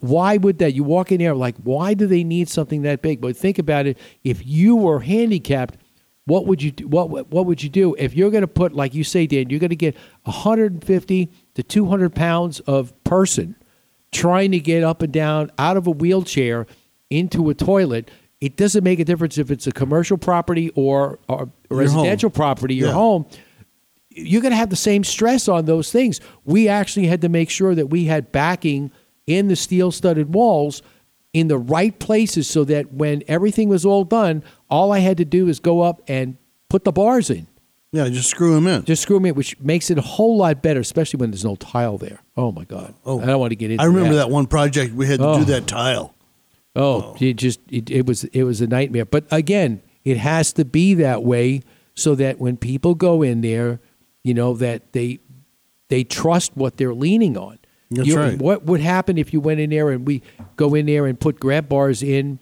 why 0.00 0.36
would 0.36 0.58
that? 0.58 0.74
You 0.74 0.84
walk 0.84 1.12
in 1.12 1.18
there 1.18 1.34
like, 1.34 1.56
why 1.62 1.94
do 1.94 2.06
they 2.06 2.24
need 2.24 2.48
something 2.48 2.82
that 2.82 3.02
big? 3.02 3.20
But 3.20 3.36
think 3.36 3.58
about 3.58 3.86
it. 3.86 3.98
If 4.24 4.46
you 4.46 4.76
were 4.76 5.00
handicapped, 5.00 5.76
what 6.28 6.46
would 6.46 6.62
you 6.62 6.70
do? 6.70 6.86
What 6.86 7.10
what 7.10 7.46
would 7.46 7.62
you 7.62 7.68
do 7.68 7.94
if 7.98 8.14
you're 8.14 8.30
going 8.30 8.42
to 8.42 8.46
put, 8.48 8.72
like 8.72 8.94
you 8.94 9.02
say, 9.04 9.26
Dan? 9.26 9.50
You're 9.50 9.60
going 9.60 9.70
to 9.70 9.76
get 9.76 9.96
150 10.22 11.30
to 11.54 11.62
200 11.62 12.14
pounds 12.14 12.60
of 12.60 12.92
person 13.04 13.56
trying 14.12 14.52
to 14.52 14.60
get 14.60 14.82
up 14.84 15.02
and 15.02 15.12
down 15.12 15.50
out 15.58 15.76
of 15.76 15.86
a 15.86 15.90
wheelchair 15.90 16.66
into 17.10 17.50
a 17.50 17.54
toilet. 17.54 18.10
It 18.40 18.56
doesn't 18.56 18.84
make 18.84 19.00
a 19.00 19.04
difference 19.04 19.36
if 19.38 19.50
it's 19.50 19.66
a 19.66 19.72
commercial 19.72 20.16
property 20.16 20.70
or, 20.76 21.18
or 21.28 21.50
a 21.70 21.74
residential 21.74 22.28
home. 22.28 22.34
property, 22.34 22.74
your 22.76 22.88
Yeah. 22.88 22.94
home 22.94 23.26
you're 24.10 24.42
going 24.42 24.50
to 24.50 24.56
have 24.56 24.70
the 24.70 24.74
same 24.74 25.04
stress 25.04 25.46
on 25.46 25.64
those 25.66 25.92
things. 25.92 26.20
We 26.44 26.66
actually 26.66 27.06
had 27.06 27.20
to 27.20 27.28
make 27.28 27.50
sure 27.50 27.74
that 27.76 27.86
we 27.86 28.06
had 28.06 28.32
backing 28.32 28.90
in 29.28 29.46
the 29.46 29.54
steel 29.54 29.92
studded 29.92 30.34
walls 30.34 30.82
in 31.32 31.48
the 31.48 31.58
right 31.58 31.98
places 31.98 32.48
so 32.48 32.64
that 32.64 32.92
when 32.92 33.22
everything 33.28 33.68
was 33.68 33.84
all 33.84 34.04
done, 34.04 34.42
all 34.70 34.92
I 34.92 35.00
had 35.00 35.16
to 35.18 35.24
do 35.24 35.48
is 35.48 35.60
go 35.60 35.80
up 35.82 36.02
and 36.08 36.36
put 36.70 36.84
the 36.84 36.92
bars 36.92 37.30
in. 37.30 37.46
Yeah, 37.92 38.08
just 38.08 38.28
screw 38.28 38.54
them 38.54 38.66
in. 38.66 38.84
Just 38.84 39.02
screw 39.02 39.16
them 39.16 39.26
in, 39.26 39.34
which 39.34 39.58
makes 39.60 39.90
it 39.90 39.96
a 39.96 40.02
whole 40.02 40.36
lot 40.36 40.62
better, 40.62 40.80
especially 40.80 41.18
when 41.18 41.30
there's 41.30 41.44
no 41.44 41.56
tile 41.56 41.96
there. 41.96 42.20
Oh 42.36 42.52
my 42.52 42.64
God! 42.64 42.94
Oh. 43.06 43.20
I 43.20 43.26
don't 43.26 43.40
want 43.40 43.50
to 43.52 43.56
get 43.56 43.70
into. 43.70 43.82
I 43.82 43.86
remember 43.86 44.16
that 44.16 44.28
one 44.30 44.46
project 44.46 44.92
we 44.94 45.06
had 45.06 45.20
to 45.20 45.26
Oh. 45.26 45.38
do 45.38 45.44
that 45.46 45.66
tile. 45.66 46.14
Oh, 46.76 46.82
oh, 47.02 47.16
it 47.18 47.34
just 47.34 47.60
it, 47.70 47.90
it 47.90 48.06
was 48.06 48.24
it 48.24 48.42
was 48.44 48.60
a 48.60 48.66
nightmare. 48.66 49.06
But 49.06 49.24
again, 49.30 49.80
it 50.04 50.18
has 50.18 50.52
to 50.54 50.64
be 50.66 50.92
that 50.94 51.24
way 51.24 51.62
so 51.94 52.14
that 52.16 52.38
when 52.38 52.56
people 52.58 52.94
go 52.94 53.22
in 53.22 53.40
there, 53.40 53.80
you 54.22 54.34
know 54.34 54.52
that 54.54 54.92
they 54.92 55.18
they 55.88 56.04
trust 56.04 56.54
what 56.56 56.76
they're 56.76 56.94
leaning 56.94 57.38
on. 57.38 57.57
That's 57.90 58.08
You- 58.08 58.16
right. 58.16 58.38
What 58.38 58.64
would 58.66 58.80
happen 58.80 59.16
if 59.18 59.32
you 59.32 59.40
went 59.40 59.60
in 59.60 59.70
there 59.70 59.90
and 59.90 60.06
we 60.06 60.22
go 60.56 60.74
in 60.74 60.86
there 60.86 61.06
and 61.06 61.18
put 61.18 61.40
grab 61.40 61.68
bars 61.68 62.02
in, 62.02 62.38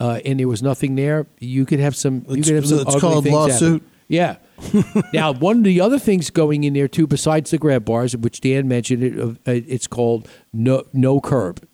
uh, 0.00 0.20
and 0.24 0.38
there 0.38 0.48
was 0.48 0.62
nothing 0.62 0.94
there? 0.94 1.26
You 1.40 1.66
could 1.66 1.80
have 1.80 1.96
some. 1.96 2.24
you 2.28 2.34
It's- 2.34 2.46
could 2.46 2.54
have 2.56 2.66
some. 2.66 2.78
it's 2.80 3.00
called 3.00 3.24
things 3.24 3.34
happen. 3.36 3.50
lawsuit. 3.50 3.82
Yeah. 4.08 4.36
now, 5.12 5.32
one 5.32 5.58
of 5.58 5.64
the 5.64 5.80
other 5.80 5.98
things 5.98 6.30
going 6.30 6.62
in 6.64 6.72
there 6.74 6.86
too, 6.88 7.06
besides 7.06 7.50
the 7.50 7.58
grab 7.58 7.84
bars, 7.84 8.16
which 8.16 8.40
Dan 8.40 8.68
mentioned, 8.68 9.02
it, 9.02 9.18
uh, 9.18 9.34
it's 9.44 9.86
called 9.88 10.28
no 10.52 10.84
no 10.92 11.20
curb. 11.20 11.66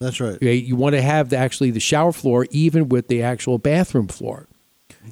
That's 0.00 0.20
right. 0.20 0.36
You 0.42 0.76
want 0.76 0.94
to 0.94 1.00
have 1.02 1.30
the, 1.30 1.36
actually 1.38 1.70
the 1.70 1.80
shower 1.80 2.12
floor 2.12 2.46
even 2.50 2.88
with 2.90 3.08
the 3.08 3.22
actual 3.22 3.56
bathroom 3.58 4.08
floor, 4.08 4.46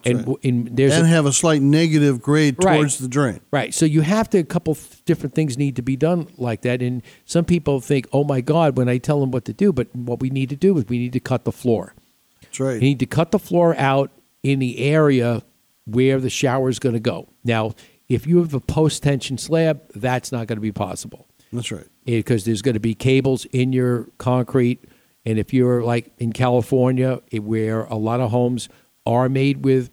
and 0.05 0.19
w 0.21 0.39
and 0.43 0.77
there's 0.77 0.95
and 0.95 1.07
a, 1.07 1.09
have 1.09 1.27
a 1.27 1.33
slight 1.33 1.63
negative 1.63 2.21
grade 2.21 2.57
Right. 2.63 2.77
towards 2.77 2.99
the 2.99 3.09
drain. 3.09 3.41
right. 3.51 3.73
So 3.75 3.85
you 3.87 4.01
have 4.03 4.29
to 4.31 4.39
a 4.39 4.45
couple 4.45 4.77
different 5.05 5.35
things 5.35 5.57
need 5.59 5.77
to 5.77 5.83
be 5.83 5.97
done 5.97 6.29
like 6.37 6.63
that, 6.63 6.83
and 6.83 7.03
some 7.25 7.45
people 7.45 7.81
think, 7.81 8.07
oh 8.13 8.25
my 8.25 8.41
God, 8.41 8.77
when 8.77 8.89
I 8.89 8.99
tell 8.99 9.21
them 9.21 9.31
what 9.31 9.45
to 9.47 9.53
do, 9.53 9.73
but 9.73 9.95
what 9.95 10.21
we 10.21 10.31
need 10.31 10.49
to 10.51 10.57
do 10.57 10.77
is 10.79 10.87
we 10.89 10.99
need 10.99 11.13
to 11.13 11.21
cut 11.21 11.45
the 11.45 11.53
floor. 11.53 11.95
That's 12.43 12.61
right. 12.61 12.75
You 12.75 12.81
need 12.81 13.01
to 13.01 13.07
cut 13.07 13.31
the 13.31 13.39
floor 13.39 13.75
out 13.77 14.11
in 14.43 14.59
the 14.59 14.79
area 14.81 15.43
where 15.87 16.19
the 16.21 16.31
shower 16.31 16.69
is 16.69 16.79
going 16.79 16.95
to 16.95 17.01
go. 17.01 17.29
Now, 17.45 17.73
if 18.09 18.27
you 18.27 18.39
have 18.39 18.55
a 18.55 18.61
post 18.61 19.03
tension 19.03 19.39
slab, 19.39 19.81
that's 19.95 20.31
not 20.33 20.47
going 20.47 20.57
to 20.57 20.61
be 20.63 20.73
possible 20.73 21.27
That's 21.53 21.71
right. 21.73 21.87
because 22.05 22.45
there's 22.45 22.63
going 22.63 22.75
to 22.75 22.81
be 22.81 22.95
cables 22.95 23.45
in 23.47 23.73
your 23.73 24.09
concrete. 24.19 24.85
And 25.27 25.39
if 25.39 25.55
you're 25.55 25.83
like 25.83 26.13
in 26.19 26.33
California, 26.33 27.21
eh, 27.33 27.39
where 27.39 27.85
a 27.85 27.97
lot 27.97 28.21
of 28.21 28.31
homes 28.31 28.69
are 29.07 29.29
made 29.29 29.65
with 29.65 29.91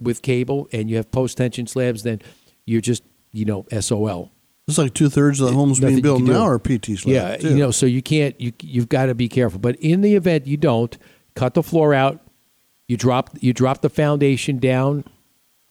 with 0.00 0.22
cable, 0.22 0.68
and 0.72 0.88
you 0.88 0.96
have 0.96 1.10
post 1.10 1.36
tension 1.38 1.66
slabs, 1.66 2.02
then 2.02 2.20
you're 2.64 2.80
just 2.80 3.02
you 3.32 3.44
know 3.44 3.66
SOL. 3.80 4.30
It's 4.66 4.76
like 4.78 4.92
two 4.92 5.08
thirds 5.08 5.40
of 5.40 5.48
the 5.48 5.54
homes 5.54 5.80
Nothing 5.80 5.96
being 5.96 6.02
built 6.02 6.22
now 6.22 6.42
are 6.42 6.58
PT 6.58 6.86
slabs. 6.98 7.06
Yeah, 7.06 7.36
too. 7.38 7.48
you 7.50 7.56
know, 7.56 7.70
so 7.70 7.86
you 7.86 8.02
can't 8.02 8.38
you 8.40 8.52
you've 8.62 8.88
got 8.88 9.06
to 9.06 9.14
be 9.14 9.28
careful. 9.28 9.58
But 9.58 9.76
in 9.76 10.02
the 10.02 10.14
event 10.14 10.46
you 10.46 10.56
don't, 10.56 10.96
cut 11.34 11.54
the 11.54 11.62
floor 11.62 11.94
out. 11.94 12.20
You 12.86 12.96
drop 12.96 13.30
you 13.40 13.52
drop 13.52 13.80
the 13.82 13.90
foundation 13.90 14.58
down 14.58 15.04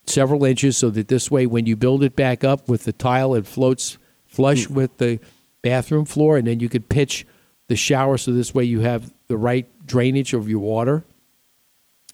several 0.05 0.45
inches 0.45 0.77
so 0.77 0.89
that 0.91 1.07
this 1.09 1.29
way 1.29 1.45
when 1.45 1.65
you 1.65 1.75
build 1.75 2.03
it 2.03 2.15
back 2.15 2.43
up 2.43 2.69
with 2.69 2.85
the 2.85 2.93
tile 2.93 3.35
it 3.35 3.45
floats 3.45 3.97
flush 4.25 4.65
Hmm. 4.67 4.73
with 4.75 4.97
the 4.97 5.19
bathroom 5.61 6.05
floor 6.05 6.37
and 6.37 6.47
then 6.47 6.59
you 6.61 6.69
could 6.69 6.87
pitch 6.89 7.25
the 7.67 7.75
shower 7.75 8.17
so 8.17 8.31
this 8.31 8.53
way 8.53 8.63
you 8.63 8.79
have 8.81 9.11
the 9.27 9.35
right 9.37 9.67
drainage 9.85 10.33
of 10.33 10.47
your 10.49 10.59
water. 10.59 11.03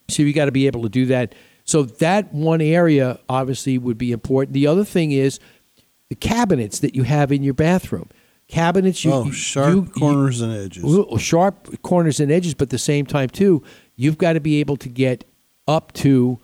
So 0.07 0.23
you 0.23 0.33
got 0.33 0.45
to 0.45 0.51
be 0.51 0.67
able 0.67 0.83
to 0.83 0.89
do 0.89 1.05
that. 1.07 1.33
So 1.65 1.83
that 1.83 2.33
one 2.33 2.61
area 2.61 3.19
obviously 3.29 3.77
would 3.77 3.97
be 3.97 4.11
important. 4.11 4.53
The 4.53 4.67
other 4.67 4.83
thing 4.83 5.11
is 5.11 5.39
the 6.09 6.15
cabinets 6.15 6.79
that 6.79 6.95
you 6.95 7.03
have 7.03 7.31
in 7.31 7.43
your 7.43 7.53
bathroom. 7.53 8.09
Cabinets, 8.47 9.03
you, 9.03 9.11
oh, 9.13 9.31
sharp 9.31 9.73
you- 9.73 9.85
corners 9.85 10.41
and 10.41 10.53
edges. 10.53 11.21
Sharp 11.21 11.81
corners 11.81 12.19
and 12.19 12.31
edges, 12.31 12.53
but 12.53 12.63
at 12.63 12.69
the 12.69 12.77
same 12.77 13.05
time 13.05 13.29
too, 13.29 13.63
you've 13.95 14.17
got 14.17 14.33
to 14.33 14.39
be 14.39 14.59
able 14.59 14.77
to 14.77 14.89
get 14.89 15.23
up 15.67 15.93
to 15.93 16.39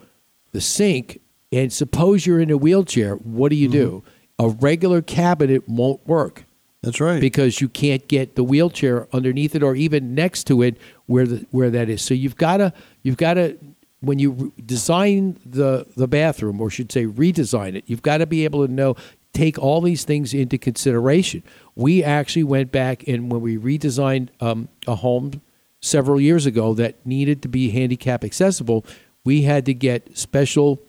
the 0.51 0.62
sink. 0.62 1.20
And 1.51 1.74
suppose 1.74 2.26
you're 2.26 2.39
in 2.39 2.49
a 2.49 2.57
wheelchair, 2.57 3.16
what 3.16 3.49
do 3.49 3.55
you 3.55 3.68
do? 3.68 4.03
Mm-hmm. 4.39 4.45
A 4.45 4.49
regular 4.62 5.01
cabinet 5.01 5.68
won't 5.68 6.05
work. 6.07 6.45
That's 6.82 7.01
right. 7.01 7.20
Because 7.20 7.60
you 7.60 7.68
can't 7.68 8.07
get 8.07 8.36
the 8.36 8.43
wheelchair 8.43 9.07
underneath 9.14 9.53
it 9.53 9.62
or 9.62 9.76
even 9.76 10.16
next 10.16 10.45
to 10.45 10.62
it 10.62 10.78
where 11.10 11.26
the 11.26 11.45
where 11.49 11.72
that 11.72 11.89
is. 11.89 12.01
So 12.01 12.14
you've 12.14 12.38
got 12.38 12.57
to 12.57 12.72
you've 13.01 13.18
got 13.18 13.34
to 13.34 13.57
when 13.99 14.20
you 14.20 14.32
re- 14.32 14.51
design 14.64 15.39
the 15.43 15.88
the 15.97 16.07
bathroom 16.07 16.62
or 16.62 16.70
should 16.70 16.91
say 16.91 17.05
redesign 17.05 17.76
it, 17.76 17.84
you've 17.88 18.03
got 18.03 18.18
to 18.18 18.28
be 18.28 18.45
able 18.45 18.66
to 18.66 18.72
know 18.72 18.95
take 19.34 19.57
all 19.57 19.82
these 19.82 20.03
things 20.03 20.34
into 20.34 20.57
consideration. 20.57 21.43
We 21.76 22.03
actually 22.03 22.43
went 22.43 22.72
back 22.72 23.07
and 23.07 23.32
when 23.32 23.41
we 23.41 23.57
redesigned 23.57 24.30
um, 24.39 24.70
a 24.88 24.95
home 24.95 25.41
several 25.82 26.22
years 26.22 26.45
ago 26.45 26.74
that 26.76 26.95
needed 27.05 27.41
to 27.41 27.47
be 27.47 27.70
handicap 27.72 28.24
accessible, 28.24 28.86
we 29.24 29.43
had 29.43 29.66
to 29.66 29.74
get 29.74 30.16
special 30.18 30.80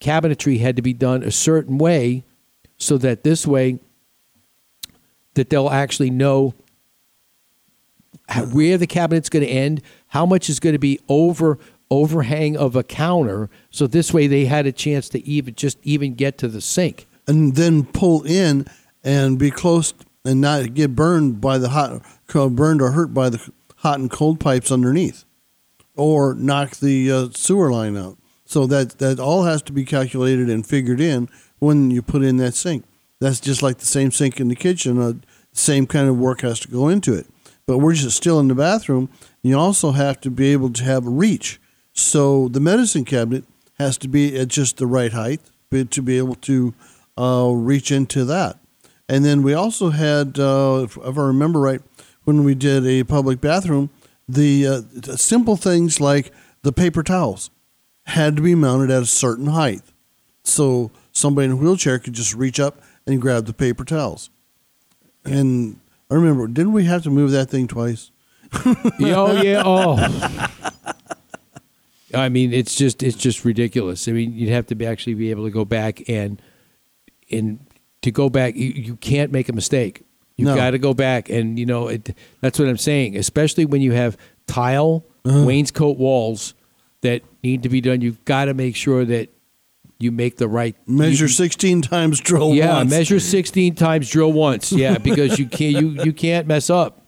cabinetry 0.00 0.60
had 0.60 0.76
to 0.76 0.82
be 0.82 0.92
done 0.92 1.22
a 1.22 1.30
certain 1.30 1.78
way 1.78 2.22
so 2.76 2.98
that 2.98 3.24
this 3.24 3.46
way 3.46 3.78
that 5.34 5.48
they'll 5.48 5.70
actually 5.70 6.10
know 6.10 6.54
where 8.52 8.78
the 8.78 8.86
cabinet's 8.86 9.28
going 9.28 9.44
to 9.44 9.50
end, 9.50 9.82
how 10.08 10.26
much 10.26 10.48
is 10.48 10.60
going 10.60 10.74
to 10.74 10.78
be 10.78 11.00
over 11.08 11.58
overhang 11.90 12.56
of 12.56 12.74
a 12.74 12.82
counter, 12.82 13.48
so 13.70 13.86
this 13.86 14.12
way 14.12 14.26
they 14.26 14.46
had 14.46 14.66
a 14.66 14.72
chance 14.72 15.08
to 15.10 15.24
even 15.26 15.54
just 15.54 15.78
even 15.82 16.14
get 16.14 16.38
to 16.38 16.48
the 16.48 16.60
sink. 16.60 17.06
and 17.26 17.54
then 17.56 17.84
pull 17.84 18.22
in 18.22 18.66
and 19.02 19.38
be 19.38 19.50
close 19.50 19.94
and 20.24 20.40
not 20.40 20.74
get 20.74 20.94
burned 20.94 21.40
by 21.40 21.58
the 21.58 21.70
hot, 21.70 22.02
burned 22.32 22.82
or 22.82 22.92
hurt 22.92 23.12
by 23.14 23.28
the 23.28 23.50
hot 23.76 23.98
and 23.98 24.10
cold 24.10 24.40
pipes 24.40 24.72
underneath, 24.72 25.24
or 25.94 26.34
knock 26.34 26.76
the 26.76 27.10
uh, 27.10 27.28
sewer 27.34 27.70
line 27.70 27.96
out. 27.96 28.18
So 28.46 28.66
that 28.66 28.98
that 28.98 29.18
all 29.18 29.44
has 29.44 29.62
to 29.62 29.72
be 29.72 29.84
calculated 29.84 30.50
and 30.50 30.66
figured 30.66 31.00
in 31.00 31.28
when 31.58 31.90
you 31.90 32.02
put 32.02 32.22
in 32.22 32.36
that 32.38 32.54
sink. 32.54 32.84
That's 33.20 33.40
just 33.40 33.62
like 33.62 33.78
the 33.78 33.86
same 33.86 34.10
sink 34.10 34.40
in 34.40 34.48
the 34.48 34.56
kitchen. 34.56 35.00
Uh, 35.00 35.14
same 35.52 35.86
kind 35.86 36.08
of 36.08 36.18
work 36.18 36.40
has 36.42 36.60
to 36.60 36.68
go 36.68 36.88
into 36.88 37.14
it. 37.14 37.26
But 37.66 37.78
we're 37.78 37.94
just 37.94 38.16
still 38.16 38.40
in 38.40 38.48
the 38.48 38.54
bathroom. 38.54 39.08
You 39.42 39.58
also 39.58 39.92
have 39.92 40.20
to 40.22 40.30
be 40.30 40.52
able 40.52 40.70
to 40.70 40.84
have 40.84 41.06
reach. 41.06 41.60
So 41.92 42.48
the 42.48 42.60
medicine 42.60 43.04
cabinet 43.04 43.44
has 43.78 43.96
to 43.98 44.08
be 44.08 44.36
at 44.38 44.48
just 44.48 44.76
the 44.76 44.86
right 44.86 45.12
height 45.12 45.40
to 45.90 46.02
be 46.02 46.18
able 46.18 46.36
to 46.36 46.72
uh, 47.18 47.50
reach 47.52 47.90
into 47.90 48.24
that. 48.24 48.58
And 49.08 49.24
then 49.24 49.42
we 49.42 49.54
also 49.54 49.90
had, 49.90 50.38
uh, 50.38 50.82
if, 50.84 50.96
I 50.96 51.10
remember 51.10 51.60
right, 51.60 51.80
when 52.24 52.44
we 52.44 52.54
did 52.54 52.86
a 52.86 53.02
public 53.04 53.40
bathroom, 53.40 53.90
the 54.28 54.66
uh, 54.66 55.16
simple 55.16 55.56
things 55.56 56.00
like 56.00 56.32
the 56.62 56.72
paper 56.72 57.02
towels 57.02 57.50
had 58.06 58.36
to 58.36 58.42
be 58.42 58.54
mounted 58.54 58.90
at 58.90 59.02
a 59.02 59.06
certain 59.06 59.48
height. 59.48 59.82
So 60.44 60.90
somebody 61.12 61.46
in 61.46 61.52
a 61.52 61.56
wheelchair 61.56 61.98
could 61.98 62.14
just 62.14 62.34
reach 62.34 62.60
up 62.60 62.80
and 63.06 63.20
grab 63.20 63.46
the 63.46 63.52
paper 63.52 63.84
towels. 63.84 64.30
And 65.24 65.80
I 66.14 66.16
remember, 66.16 66.46
didn't 66.46 66.74
we 66.74 66.84
have 66.84 67.02
to 67.02 67.10
move 67.10 67.32
that 67.32 67.50
thing 67.50 67.66
twice? 67.66 68.12
oh 68.64 69.42
yeah. 69.42 69.62
Oh. 69.64 69.96
I 72.14 72.28
mean, 72.28 72.52
it's 72.52 72.76
just 72.76 73.02
it's 73.02 73.16
just 73.16 73.44
ridiculous. 73.44 74.06
I 74.06 74.12
mean, 74.12 74.32
you'd 74.32 74.50
have 74.50 74.68
to 74.68 74.76
be 74.76 74.86
actually 74.86 75.14
be 75.14 75.32
able 75.32 75.44
to 75.44 75.50
go 75.50 75.64
back 75.64 76.08
and 76.08 76.40
and 77.32 77.58
to 78.02 78.12
go 78.12 78.30
back, 78.30 78.54
you, 78.54 78.68
you 78.68 78.94
can't 78.96 79.32
make 79.32 79.48
a 79.48 79.52
mistake. 79.52 80.02
You've 80.36 80.50
No. 80.50 80.54
got 80.54 80.70
to 80.70 80.78
go 80.78 80.94
back, 80.94 81.28
and 81.30 81.58
you 81.58 81.66
know 81.66 81.88
it, 81.88 82.16
that's 82.40 82.60
what 82.60 82.68
I'm 82.68 82.76
saying. 82.76 83.16
Especially 83.16 83.64
when 83.64 83.80
you 83.80 83.90
have 83.92 84.16
tile 84.46 85.04
Uh-huh. 85.24 85.38
wainscot 85.38 85.96
walls 85.96 86.54
that 87.00 87.22
need 87.42 87.64
to 87.64 87.68
be 87.68 87.80
done. 87.80 88.02
You've 88.02 88.24
got 88.24 88.44
to 88.44 88.54
make 88.54 88.76
sure 88.76 89.04
that 89.04 89.30
you 90.04 90.12
make 90.12 90.36
the 90.36 90.46
right 90.48 90.76
Measure 90.86 91.24
you- 91.24 91.28
16 91.28 91.82
times, 91.82 92.20
drill 92.20 92.54
yeah, 92.54 92.76
once. 92.76 92.90
measure 92.90 93.18
16 93.18 93.74
times, 93.74 94.08
drill 94.10 94.32
once. 94.32 94.70
Yeah, 94.70 94.98
because 95.10 95.38
you 95.38 95.46
can't 95.46 95.74
you 95.82 96.02
you 96.04 96.12
can't 96.12 96.46
mess 96.46 96.70
up, 96.70 97.02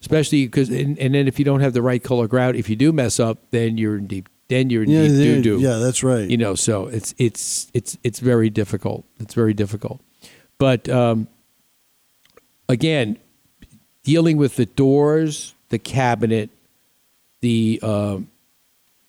especially 0.00 0.44
because 0.46 0.68
and, 0.68 0.98
and 0.98 1.14
then 1.14 1.26
if 1.28 1.38
you 1.38 1.44
don't 1.44 1.60
have 1.60 1.72
the 1.72 1.82
right 1.82 2.02
color 2.02 2.26
grout, 2.28 2.56
if 2.56 2.68
you 2.68 2.76
do 2.76 2.92
mess 2.92 3.18
up, 3.20 3.38
then 3.52 3.78
you're 3.78 3.96
in 3.96 4.06
deep 4.06 4.28
then 4.48 4.68
you're 4.68 4.82
in 4.82 4.90
Yeah, 4.90 5.06
deep 5.08 5.42
doo 5.42 5.42
doo. 5.42 5.60
yeah, 5.60 5.78
that's 5.78 6.02
right. 6.02 6.28
You 6.28 6.36
know, 6.36 6.54
so 6.54 6.86
it's 6.88 7.14
it's 7.16 7.70
it's 7.72 7.96
it's 8.04 8.18
very 8.20 8.50
difficult. 8.50 9.04
It's 9.20 9.32
very 9.34 9.54
difficult, 9.54 10.00
but 10.58 10.88
um, 10.90 11.28
again, 12.68 13.18
dealing 14.02 14.36
with 14.36 14.56
the 14.56 14.66
doors, 14.66 15.54
the 15.70 15.78
cabinet, 15.78 16.50
the 17.40 17.80
um, 17.82 18.28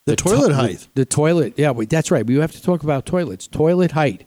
The 0.06 0.16
toilet 0.16 0.48
to- 0.48 0.54
height. 0.54 0.88
The, 0.94 1.04
toilet, 1.04 1.54
yeah, 1.56 1.70
wait, 1.70 1.88
that's 1.90 2.10
right. 2.10 2.26
We 2.26 2.36
have 2.36 2.52
to 2.52 2.62
talk 2.62 2.82
about 2.82 3.06
toilets. 3.06 3.46
Toilet 3.46 3.92
height. 3.92 4.24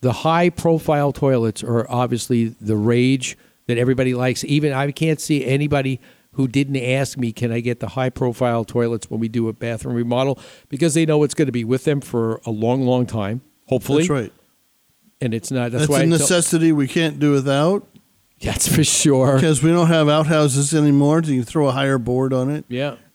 The 0.00 0.12
high 0.12 0.50
profile 0.50 1.12
toilets 1.12 1.64
are 1.64 1.90
obviously 1.90 2.48
the 2.60 2.76
rage 2.76 3.36
that 3.66 3.78
everybody 3.78 4.14
likes. 4.14 4.44
Even 4.44 4.72
I 4.72 4.90
can't 4.92 5.20
see 5.20 5.44
anybody 5.44 6.00
who 6.32 6.46
didn't 6.46 6.76
ask 6.76 7.16
me, 7.18 7.32
can 7.32 7.50
I 7.50 7.60
get 7.60 7.80
the 7.80 7.88
high 7.88 8.10
profile 8.10 8.64
toilets 8.64 9.10
when 9.10 9.18
we 9.18 9.26
do 9.28 9.48
a 9.48 9.52
bathroom 9.52 9.94
remodel? 9.96 10.38
Because 10.68 10.94
they 10.94 11.06
know 11.06 11.22
it's 11.22 11.34
going 11.34 11.46
to 11.46 11.52
be 11.52 11.64
with 11.64 11.84
them 11.84 12.00
for 12.00 12.40
a 12.44 12.50
long, 12.50 12.82
long 12.82 13.06
time, 13.06 13.40
hopefully. 13.66 14.02
That's 14.02 14.10
right. 14.10 14.32
And 15.20 15.32
it's 15.32 15.50
not, 15.50 15.72
that's, 15.72 15.84
That's, 15.84 15.90
why 15.90 16.00
a 16.00 16.02
I 16.02 16.02
tell- 16.02 16.18
necessity 16.18 16.72
we 16.72 16.86
can't 16.86 17.18
do 17.18 17.32
without. 17.32 17.88
That's 18.40 18.68
for 18.68 18.84
sure. 18.84 19.36
Because 19.36 19.62
we 19.62 19.70
don't 19.70 19.86
have 19.86 20.08
outhouses 20.08 20.74
anymore. 20.74 21.22
So 21.22 21.30
you 21.30 21.42
throw 21.42 21.68
a 21.68 21.72
higher 21.72 21.98
board 21.98 22.32
on 22.32 22.50
it. 22.50 22.64
Yeah. 22.68 22.96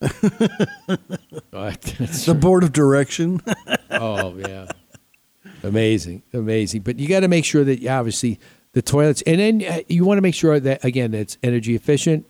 The 1.52 2.34
board 2.38 2.64
of 2.64 2.72
direction. 2.72 3.40
oh 3.90 4.36
yeah, 4.36 4.68
amazing, 5.62 6.22
amazing. 6.32 6.82
But 6.82 6.98
you 6.98 7.08
got 7.08 7.20
to 7.20 7.28
make 7.28 7.44
sure 7.44 7.62
that 7.64 7.86
obviously 7.86 8.40
the 8.72 8.82
toilets, 8.82 9.22
and 9.22 9.38
then 9.38 9.64
uh, 9.64 9.80
you 9.88 10.04
want 10.04 10.18
to 10.18 10.22
make 10.22 10.34
sure 10.34 10.58
that 10.58 10.84
again 10.84 11.14
it's 11.14 11.38
energy 11.42 11.74
efficient, 11.74 12.26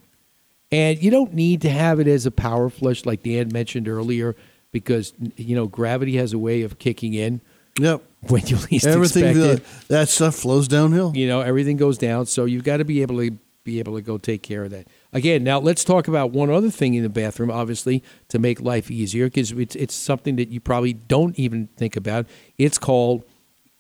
and 0.70 1.03
you 1.03 1.11
don't 1.11 1.32
need 1.34 1.62
to 1.62 1.70
have 1.70 2.01
it 2.01 2.07
as 2.07 2.26
a 2.26 2.30
power 2.30 2.68
flush 2.68 3.07
like 3.07 3.22
Dan 3.22 3.51
mentioned 3.53 3.88
earlier, 3.88 4.36
because 4.70 5.12
you 5.36 5.55
know 5.55 5.66
gravity 5.66 6.16
has 6.16 6.32
a 6.32 6.38
way 6.38 6.62
of 6.62 6.78
kicking 6.78 7.14
in. 7.14 7.40
Yep. 7.78 8.03
When 8.28 8.46
you 8.46 8.56
least 8.70 8.86
Everything 8.86 9.24
expect 9.26 9.36
it. 9.60 9.64
that, 9.64 9.88
that 9.88 10.08
stuff 10.08 10.36
flows 10.36 10.68
downhill. 10.68 11.12
You 11.14 11.26
know, 11.26 11.40
everything 11.40 11.76
goes 11.76 11.98
down. 11.98 12.26
So 12.26 12.44
you've 12.44 12.64
got 12.64 12.76
to 12.78 12.84
be 12.84 13.02
able 13.02 13.18
to 13.18 13.36
be 13.64 13.78
able 13.78 13.94
to 13.94 14.02
go 14.02 14.18
take 14.18 14.42
care 14.42 14.64
of 14.64 14.70
that. 14.72 14.88
Again, 15.12 15.44
now 15.44 15.60
let's 15.60 15.84
talk 15.84 16.08
about 16.08 16.30
one 16.32 16.50
other 16.50 16.70
thing 16.70 16.94
in 16.94 17.02
the 17.04 17.08
bathroom, 17.08 17.50
obviously, 17.50 18.02
to 18.28 18.38
make 18.40 18.60
life 18.60 18.90
easier, 18.90 19.26
because 19.26 19.52
it's, 19.52 19.76
it's 19.76 19.94
something 19.94 20.34
that 20.36 20.48
you 20.48 20.58
probably 20.60 20.92
don't 20.94 21.38
even 21.38 21.68
think 21.76 21.94
about. 21.94 22.26
It's 22.58 22.76
called, 22.76 23.22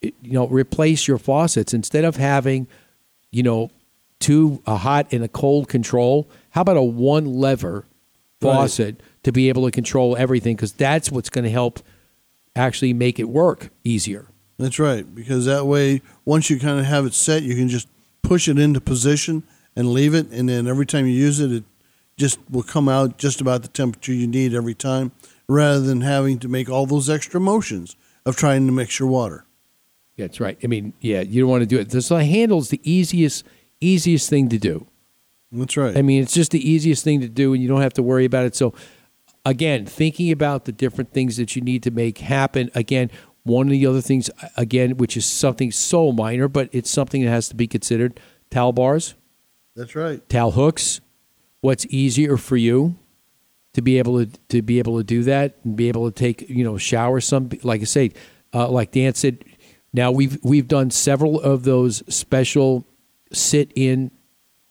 you 0.00 0.12
know, 0.22 0.46
replace 0.46 1.08
your 1.08 1.18
faucets. 1.18 1.74
Instead 1.74 2.04
of 2.04 2.14
having, 2.16 2.68
you 3.32 3.42
know, 3.42 3.70
two, 4.20 4.62
a 4.68 4.76
hot 4.76 5.12
and 5.12 5.24
a 5.24 5.28
cold 5.28 5.68
control, 5.68 6.28
how 6.50 6.60
about 6.62 6.76
a 6.76 6.82
one 6.82 7.24
lever 7.26 7.84
Right. 8.40 8.54
faucet 8.54 9.00
to 9.24 9.30
be 9.32 9.48
able 9.48 9.64
to 9.64 9.70
control 9.72 10.16
everything? 10.16 10.54
Because 10.56 10.72
that's 10.72 11.10
what's 11.12 11.28
going 11.30 11.44
to 11.44 11.50
help 11.50 11.80
actually 12.56 12.92
make 12.92 13.18
it 13.20 13.28
work 13.28 13.70
easier. 13.84 14.26
That's 14.58 14.78
right. 14.78 15.12
Because 15.14 15.46
that 15.46 15.66
way, 15.66 16.02
once 16.24 16.50
you 16.50 16.58
kind 16.58 16.78
of 16.78 16.86
have 16.86 17.06
it 17.06 17.14
set, 17.14 17.42
you 17.42 17.54
can 17.54 17.68
just 17.68 17.88
push 18.22 18.48
it 18.48 18.58
into 18.58 18.80
position 18.80 19.42
and 19.74 19.92
leave 19.92 20.14
it. 20.14 20.28
And 20.30 20.48
then 20.48 20.66
every 20.66 20.86
time 20.86 21.06
you 21.06 21.12
use 21.12 21.40
it, 21.40 21.52
it 21.52 21.64
just 22.16 22.38
will 22.50 22.62
come 22.62 22.88
out 22.88 23.18
just 23.18 23.40
about 23.40 23.62
the 23.62 23.68
temperature 23.68 24.12
you 24.12 24.26
need 24.26 24.54
every 24.54 24.74
time 24.74 25.12
rather 25.48 25.80
than 25.80 26.02
having 26.02 26.38
to 26.38 26.48
make 26.48 26.68
all 26.68 26.86
those 26.86 27.10
extra 27.10 27.40
motions 27.40 27.96
of 28.24 28.36
trying 28.36 28.66
to 28.66 28.72
mix 28.72 28.98
your 28.98 29.08
water. 29.08 29.44
That's 30.16 30.40
right. 30.40 30.58
I 30.62 30.66
mean, 30.66 30.92
yeah, 31.00 31.22
you 31.22 31.42
don't 31.42 31.50
want 31.50 31.62
to 31.62 31.66
do 31.66 31.78
it. 31.78 31.90
The 31.90 32.02
so 32.02 32.16
handle's 32.16 32.68
the 32.68 32.80
easiest 32.84 33.44
easiest 33.80 34.30
thing 34.30 34.48
to 34.50 34.58
do. 34.58 34.86
That's 35.50 35.76
right. 35.76 35.96
I 35.96 36.02
mean, 36.02 36.22
it's 36.22 36.32
just 36.32 36.52
the 36.52 36.70
easiest 36.70 37.04
thing 37.04 37.20
to 37.20 37.28
do, 37.28 37.52
and 37.52 37.62
you 37.62 37.68
don't 37.68 37.82
have 37.82 37.94
to 37.94 38.02
worry 38.02 38.24
about 38.24 38.46
it. 38.46 38.54
So, 38.54 38.72
again, 39.44 39.84
thinking 39.84 40.30
about 40.30 40.64
the 40.64 40.72
different 40.72 41.12
things 41.12 41.36
that 41.36 41.56
you 41.56 41.62
need 41.62 41.82
to 41.82 41.90
make 41.90 42.18
happen. 42.18 42.70
Again, 42.74 43.10
one 43.44 43.66
of 43.66 43.70
the 43.72 43.86
other 43.86 44.00
things, 44.00 44.30
again, 44.56 44.96
which 44.96 45.16
is 45.16 45.26
something 45.26 45.70
so 45.72 46.12
minor, 46.12 46.48
but 46.48 46.68
it's 46.72 46.90
something 46.90 47.24
that 47.24 47.30
has 47.30 47.48
to 47.48 47.54
be 47.56 47.66
considered: 47.66 48.20
towel 48.50 48.72
bars, 48.72 49.14
That's 49.76 49.94
right. 49.96 50.26
towel 50.28 50.52
hooks. 50.52 51.00
What's 51.60 51.86
easier 51.86 52.36
for 52.36 52.56
you 52.56 52.96
to 53.74 53.82
be 53.82 53.98
able 53.98 54.24
to 54.24 54.30
to 54.48 54.62
be 54.62 54.78
able 54.78 54.98
to 54.98 55.04
do 55.04 55.22
that 55.24 55.56
and 55.64 55.76
be 55.76 55.88
able 55.88 56.10
to 56.10 56.14
take 56.14 56.48
you 56.48 56.64
know 56.64 56.76
shower 56.78 57.20
some 57.20 57.50
like 57.62 57.80
I 57.80 57.84
say, 57.84 58.12
uh, 58.54 58.68
like 58.68 58.92
Dan 58.92 59.14
said. 59.14 59.44
Now 59.94 60.10
we've 60.10 60.38
we've 60.42 60.68
done 60.68 60.90
several 60.90 61.40
of 61.40 61.64
those 61.64 62.02
special 62.12 62.86
sit 63.32 63.70
in 63.76 64.10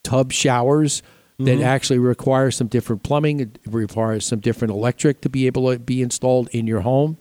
tub 0.04 0.32
showers 0.32 1.04
that 1.38 1.60
Mhm. 1.60 1.64
actually 1.64 2.00
require 2.00 2.50
some 2.52 2.68
different 2.68 3.04
plumbing. 3.04 3.40
It 3.40 3.60
requires 3.68 4.26
some 4.26 4.40
different 4.40 4.72
electric 4.74 5.22
to 5.22 5.30
be 5.30 5.46
able 5.48 5.72
to 5.72 5.78
be 5.80 6.02
installed 6.02 6.50
in 6.52 6.66
your 6.68 6.82
home. 6.82 7.18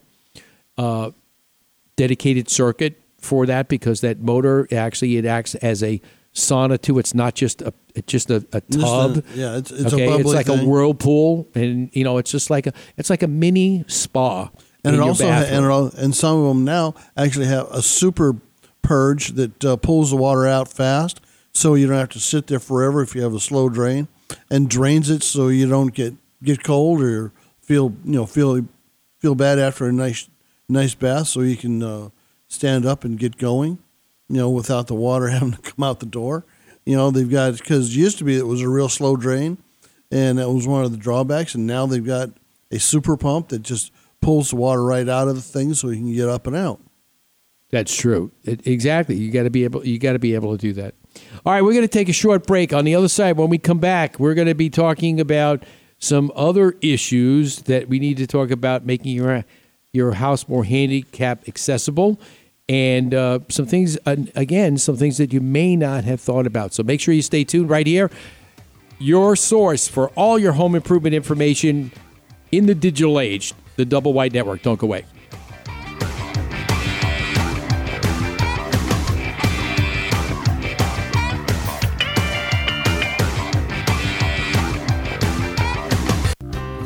Uh, 0.77 1.11
dedicated 1.95 2.49
circuit 2.49 2.99
for 3.19 3.45
that 3.45 3.67
because 3.67 4.01
that 4.01 4.19
motor 4.19 4.67
actually 4.71 5.17
it 5.17 5.25
acts 5.25 5.55
as 5.55 5.83
a 5.83 6.01
sauna 6.33 6.79
too. 6.81 6.97
It's 6.99 7.13
not 7.13 7.35
just 7.35 7.61
a 7.61 7.73
it's 7.93 8.11
just 8.11 8.31
a, 8.31 8.37
a 8.53 8.61
Just 8.61 8.73
a- 8.73 8.79
tub. 8.79 9.25
yeah, 9.35 9.57
it's- 9.57 9.71
it's 9.71 9.93
a 9.93 9.95
okay? 9.95 10.09
It's 10.21 10.33
like 10.33 10.47
a 10.47 10.57
whirlpool, 10.65 11.47
and 11.55 11.89
you 11.93 12.03
know, 12.03 12.17
it's 12.17 12.31
just 12.31 12.49
like 12.49 12.67
a 12.67 12.73
it's 12.97 13.09
like 13.09 13.21
a 13.23 13.27
mini 13.27 13.83
spa. 13.87 14.49
And 14.83 14.95
it 14.95 14.99
also 14.99 15.27
ha- 15.29 15.43
and, 15.47 15.63
it 15.65 15.93
and 16.01 16.15
some 16.15 16.39
of 16.41 16.47
them 16.47 16.63
now 16.65 16.95
actually 17.15 17.45
have 17.45 17.67
a 17.71 17.81
super 17.83 18.37
purge 18.81 19.29
that 19.33 19.63
uh, 19.63 19.75
pulls 19.77 20.09
the 20.09 20.15
water 20.15 20.47
out 20.47 20.67
fast, 20.73 21.21
so 21.53 21.75
you 21.75 21.85
don't 21.85 21.97
have 21.97 22.09
to 22.09 22.19
sit 22.19 22.47
there 22.47 22.59
forever 22.59 23.03
if 23.03 23.13
you 23.13 23.21
have 23.21 23.35
a 23.35 23.39
slow 23.39 23.69
drain, 23.69 24.07
and 24.49 24.69
drains 24.69 25.09
it 25.11 25.21
so 25.21 25.49
you 25.49 25.67
don't 25.69 25.93
get 25.93 26.15
get 26.43 26.63
cold 26.63 27.01
or 27.01 27.31
feel 27.61 27.93
you 28.03 28.13
know 28.13 28.25
feel 28.25 28.65
feel 29.19 29.35
bad 29.35 29.59
after 29.59 29.85
a 29.85 29.91
nice 29.93 30.27
nice 30.71 30.95
bath, 30.95 31.27
so 31.27 31.41
you 31.41 31.57
can 31.57 31.83
uh, 31.83 32.09
stand 32.47 32.85
up 32.85 33.03
and 33.03 33.19
get 33.19 33.37
going, 33.37 33.79
you 34.29 34.37
know, 34.37 34.49
without 34.49 34.87
the 34.87 34.95
water 34.95 35.27
having 35.29 35.53
to 35.53 35.61
come 35.61 35.83
out 35.83 35.99
the 35.99 36.05
door. 36.05 36.45
You 36.85 36.95
know, 36.95 37.11
they've 37.11 37.29
got 37.29 37.57
because 37.57 37.95
used 37.95 38.17
to 38.19 38.23
be 38.23 38.37
it 38.37 38.47
was 38.47 38.61
a 38.61 38.69
real 38.69 38.89
slow 38.89 39.15
drain, 39.15 39.57
and 40.09 40.39
that 40.39 40.49
was 40.49 40.67
one 40.67 40.83
of 40.83 40.91
the 40.91 40.97
drawbacks. 40.97 41.53
And 41.53 41.67
now 41.67 41.85
they've 41.85 42.05
got 42.05 42.31
a 42.71 42.79
super 42.79 43.17
pump 43.17 43.49
that 43.49 43.61
just 43.61 43.91
pulls 44.19 44.49
the 44.49 44.55
water 44.55 44.83
right 44.83 45.07
out 45.07 45.27
of 45.27 45.35
the 45.35 45.41
thing, 45.41 45.73
so 45.73 45.89
you 45.89 45.97
can 45.97 46.13
get 46.13 46.29
up 46.29 46.47
and 46.47 46.55
out. 46.55 46.79
That's 47.69 47.95
true. 47.95 48.31
It, 48.43 48.67
exactly. 48.67 49.15
You 49.15 49.31
got 49.31 49.43
to 49.43 49.49
be 49.49 49.63
able. 49.63 49.85
You 49.85 49.99
got 49.99 50.13
to 50.13 50.19
be 50.19 50.33
able 50.33 50.51
to 50.51 50.57
do 50.57 50.73
that. 50.73 50.95
All 51.45 51.53
right, 51.53 51.61
we're 51.61 51.73
going 51.73 51.83
to 51.83 51.87
take 51.87 52.09
a 52.09 52.13
short 52.13 52.47
break. 52.47 52.73
On 52.73 52.85
the 52.85 52.95
other 52.95 53.07
side, 53.07 53.37
when 53.37 53.49
we 53.49 53.57
come 53.57 53.79
back, 53.79 54.19
we're 54.19 54.33
going 54.33 54.47
to 54.47 54.55
be 54.55 54.69
talking 54.69 55.19
about 55.19 55.63
some 55.99 56.31
other 56.35 56.75
issues 56.81 57.57
that 57.63 57.87
we 57.87 57.99
need 57.99 58.17
to 58.17 58.27
talk 58.27 58.49
about, 58.49 58.85
making 58.85 59.15
your 59.15 59.45
your 59.93 60.13
house 60.13 60.47
more 60.47 60.63
handicap 60.63 61.47
accessible, 61.47 62.19
and 62.69 63.13
uh, 63.13 63.39
some 63.49 63.65
things. 63.65 63.97
Uh, 64.05 64.15
again, 64.35 64.77
some 64.77 64.95
things 64.95 65.17
that 65.17 65.33
you 65.33 65.41
may 65.41 65.75
not 65.75 66.03
have 66.05 66.21
thought 66.21 66.47
about. 66.47 66.73
So 66.73 66.83
make 66.83 67.01
sure 67.01 67.13
you 67.13 67.21
stay 67.21 67.43
tuned 67.43 67.69
right 67.69 67.85
here. 67.85 68.09
Your 68.99 69.35
source 69.35 69.87
for 69.87 70.09
all 70.09 70.37
your 70.39 70.53
home 70.53 70.75
improvement 70.75 71.15
information 71.15 71.91
in 72.51 72.67
the 72.67 72.75
digital 72.75 73.19
age, 73.19 73.53
the 73.75 73.85
Double 73.85 74.13
Wide 74.13 74.33
Network. 74.33 74.61
Don't 74.61 74.79
go 74.79 74.87
away. 74.87 75.05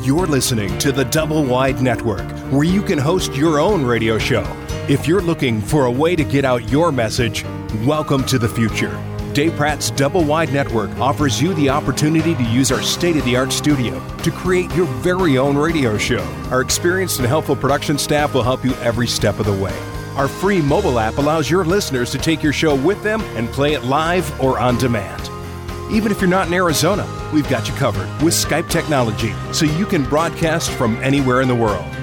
You're 0.02 0.26
listening 0.26 0.78
to 0.78 0.92
the 0.92 1.04
Double 1.04 1.44
Wide 1.44 1.82
Network, 1.82 2.24
where 2.50 2.64
you 2.64 2.80
can 2.80 2.98
host 2.98 3.34
your 3.34 3.58
own 3.58 3.84
radio 3.84 4.18
show. 4.18 4.44
If 4.88 5.08
you're 5.08 5.20
looking 5.20 5.60
for 5.60 5.86
a 5.86 5.90
way 5.90 6.14
to 6.14 6.22
get 6.22 6.44
out 6.44 6.70
your 6.70 6.92
message, 6.92 7.44
welcome 7.84 8.24
to 8.26 8.38
the 8.38 8.48
future. 8.48 8.96
Dave 9.32 9.54
Pratt's 9.56 9.90
Double 9.90 10.22
Wide 10.22 10.52
Network 10.52 10.90
offers 10.98 11.42
you 11.42 11.54
the 11.54 11.68
opportunity 11.68 12.36
to 12.36 12.42
use 12.44 12.70
our 12.70 12.82
state 12.82 13.16
of 13.16 13.24
the 13.24 13.36
art 13.36 13.52
studio 13.52 14.00
to 14.18 14.30
create 14.30 14.72
your 14.74 14.86
very 14.86 15.38
own 15.38 15.58
radio 15.58 15.98
show. 15.98 16.22
Our 16.50 16.60
experienced 16.60 17.18
and 17.18 17.26
helpful 17.26 17.56
production 17.56 17.98
staff 17.98 18.32
will 18.32 18.44
help 18.44 18.64
you 18.64 18.74
every 18.76 19.08
step 19.08 19.40
of 19.40 19.46
the 19.46 19.52
way. 19.52 19.76
Our 20.14 20.28
free 20.28 20.62
mobile 20.62 21.00
app 21.00 21.18
allows 21.18 21.50
your 21.50 21.64
listeners 21.64 22.12
to 22.12 22.18
take 22.18 22.42
your 22.42 22.52
show 22.52 22.76
with 22.76 23.02
them 23.02 23.20
and 23.34 23.48
play 23.48 23.74
it 23.74 23.82
live 23.82 24.40
or 24.40 24.58
on 24.60 24.78
demand. 24.78 25.30
Even 25.90 26.12
if 26.12 26.20
you're 26.20 26.30
not 26.30 26.46
in 26.46 26.54
Arizona, 26.54 27.06
we've 27.34 27.48
got 27.50 27.68
you 27.68 27.74
covered 27.74 28.08
with 28.22 28.34
Skype 28.34 28.70
technology 28.70 29.34
so 29.52 29.64
you 29.64 29.84
can 29.84 30.04
broadcast 30.04 30.70
from 30.70 30.96
anywhere 31.02 31.40
in 31.40 31.48
the 31.48 31.54
world. 31.54 31.95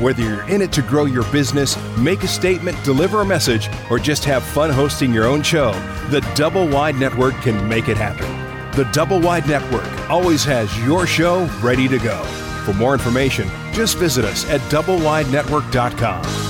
Whether 0.00 0.22
you're 0.22 0.48
in 0.48 0.62
it 0.62 0.72
to 0.72 0.80
grow 0.80 1.04
your 1.04 1.30
business, 1.30 1.76
make 1.98 2.22
a 2.22 2.26
statement, 2.26 2.82
deliver 2.84 3.20
a 3.20 3.24
message, 3.26 3.68
or 3.90 3.98
just 3.98 4.24
have 4.24 4.42
fun 4.42 4.70
hosting 4.70 5.12
your 5.12 5.26
own 5.26 5.42
show, 5.42 5.72
the 6.08 6.26
Double 6.34 6.66
Wide 6.66 6.96
Network 6.96 7.34
can 7.42 7.68
make 7.68 7.88
it 7.88 7.98
happen. 7.98 8.26
The 8.74 8.90
Double 8.92 9.20
Wide 9.20 9.46
Network 9.46 9.86
always 10.08 10.42
has 10.44 10.74
your 10.86 11.06
show 11.06 11.44
ready 11.60 11.86
to 11.86 11.98
go. 11.98 12.24
For 12.64 12.72
more 12.72 12.94
information, 12.94 13.50
just 13.72 13.98
visit 13.98 14.24
us 14.24 14.48
at 14.48 14.62
doublewidenetwork.com. 14.72 16.49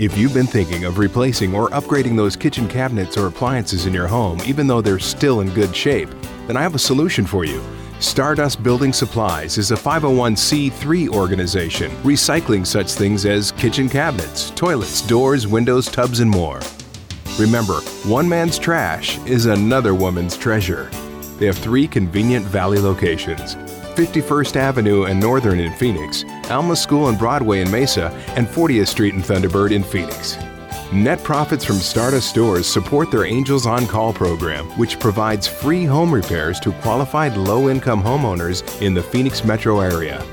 If 0.00 0.16
you've 0.16 0.32
been 0.32 0.46
thinking 0.46 0.86
of 0.86 0.96
replacing 0.96 1.54
or 1.54 1.68
upgrading 1.68 2.16
those 2.16 2.34
kitchen 2.34 2.66
cabinets 2.66 3.18
or 3.18 3.26
appliances 3.26 3.84
in 3.84 3.92
your 3.92 4.06
home, 4.06 4.40
even 4.46 4.66
though 4.66 4.80
they're 4.80 4.98
still 4.98 5.42
in 5.42 5.50
good 5.50 5.76
shape, 5.76 6.08
then 6.46 6.56
I 6.56 6.62
have 6.62 6.74
a 6.74 6.78
solution 6.78 7.26
for 7.26 7.44
you. 7.44 7.62
Stardust 7.98 8.62
Building 8.62 8.94
Supplies 8.94 9.58
is 9.58 9.72
a 9.72 9.76
501c3 9.76 11.10
organization 11.10 11.90
recycling 12.02 12.66
such 12.66 12.92
things 12.92 13.26
as 13.26 13.52
kitchen 13.52 13.90
cabinets, 13.90 14.52
toilets, 14.52 15.02
doors, 15.02 15.46
windows, 15.46 15.86
tubs, 15.86 16.20
and 16.20 16.30
more. 16.30 16.60
Remember, 17.38 17.80
one 18.04 18.26
man's 18.26 18.58
trash 18.58 19.18
is 19.26 19.44
another 19.44 19.94
woman's 19.94 20.38
treasure. 20.38 20.90
They 21.36 21.44
have 21.44 21.58
three 21.58 21.86
convenient 21.86 22.46
valley 22.46 22.78
locations 22.78 23.54
51st 24.00 24.56
Avenue 24.56 25.04
and 25.04 25.20
Northern 25.20 25.60
in 25.60 25.74
Phoenix, 25.74 26.24
Alma 26.48 26.74
School 26.74 27.10
and 27.10 27.18
Broadway 27.18 27.60
in 27.60 27.70
Mesa, 27.70 28.08
and 28.34 28.46
40th 28.46 28.88
Street 28.88 29.12
and 29.12 29.22
Thunderbird 29.22 29.72
in 29.72 29.82
Phoenix. 29.82 30.38
Net 30.90 31.22
profits 31.22 31.66
from 31.66 31.76
Stardust 31.76 32.30
stores 32.30 32.66
support 32.66 33.10
their 33.10 33.26
Angels 33.26 33.66
on 33.66 33.86
Call 33.86 34.14
program, 34.14 34.64
which 34.78 34.98
provides 34.98 35.46
free 35.46 35.84
home 35.84 36.10
repairs 36.14 36.58
to 36.60 36.72
qualified 36.80 37.36
low 37.36 37.68
income 37.68 38.02
homeowners 38.02 38.80
in 38.80 38.94
the 38.94 39.02
Phoenix 39.02 39.44
metro 39.44 39.80
area. 39.80 40.24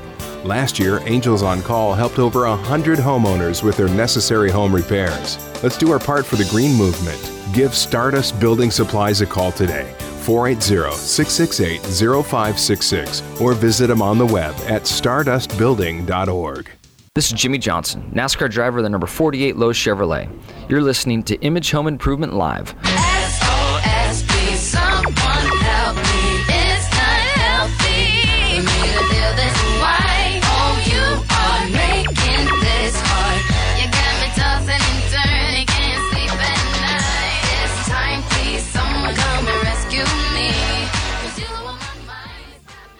Last 0.44 0.78
year, 0.78 1.00
Angels 1.04 1.42
on 1.42 1.60
Call 1.60 1.92
helped 1.92 2.18
over 2.18 2.48
100 2.48 2.98
homeowners 2.98 3.62
with 3.62 3.76
their 3.76 3.88
necessary 3.88 4.50
home 4.50 4.74
repairs. 4.74 5.36
Let's 5.62 5.76
do 5.76 5.92
our 5.92 5.98
part 5.98 6.24
for 6.24 6.36
the 6.36 6.46
green 6.46 6.74
movement. 6.74 7.20
Give 7.52 7.74
Stardust 7.74 8.40
Building 8.40 8.70
Supplies 8.70 9.20
a 9.20 9.26
call 9.26 9.52
today. 9.52 9.94
480 10.28 10.94
668 10.94 11.80
0566 12.22 13.40
or 13.40 13.54
visit 13.54 13.86
them 13.86 14.02
on 14.02 14.18
the 14.18 14.26
web 14.26 14.54
at 14.66 14.82
stardustbuilding.org. 14.82 16.70
This 17.14 17.28
is 17.28 17.32
Jimmie 17.32 17.56
Johnson, 17.56 18.12
NASCAR 18.14 18.50
driver 18.50 18.82
the 18.82 18.90
number 18.90 19.06
48 19.06 19.56
Lowe's 19.56 19.78
Chevrolet. 19.78 20.30
You're 20.68 20.82
listening 20.82 21.22
to 21.22 21.36
Image 21.36 21.70
Home 21.70 21.86
Improvement 21.86 22.34
Live. 22.34 22.74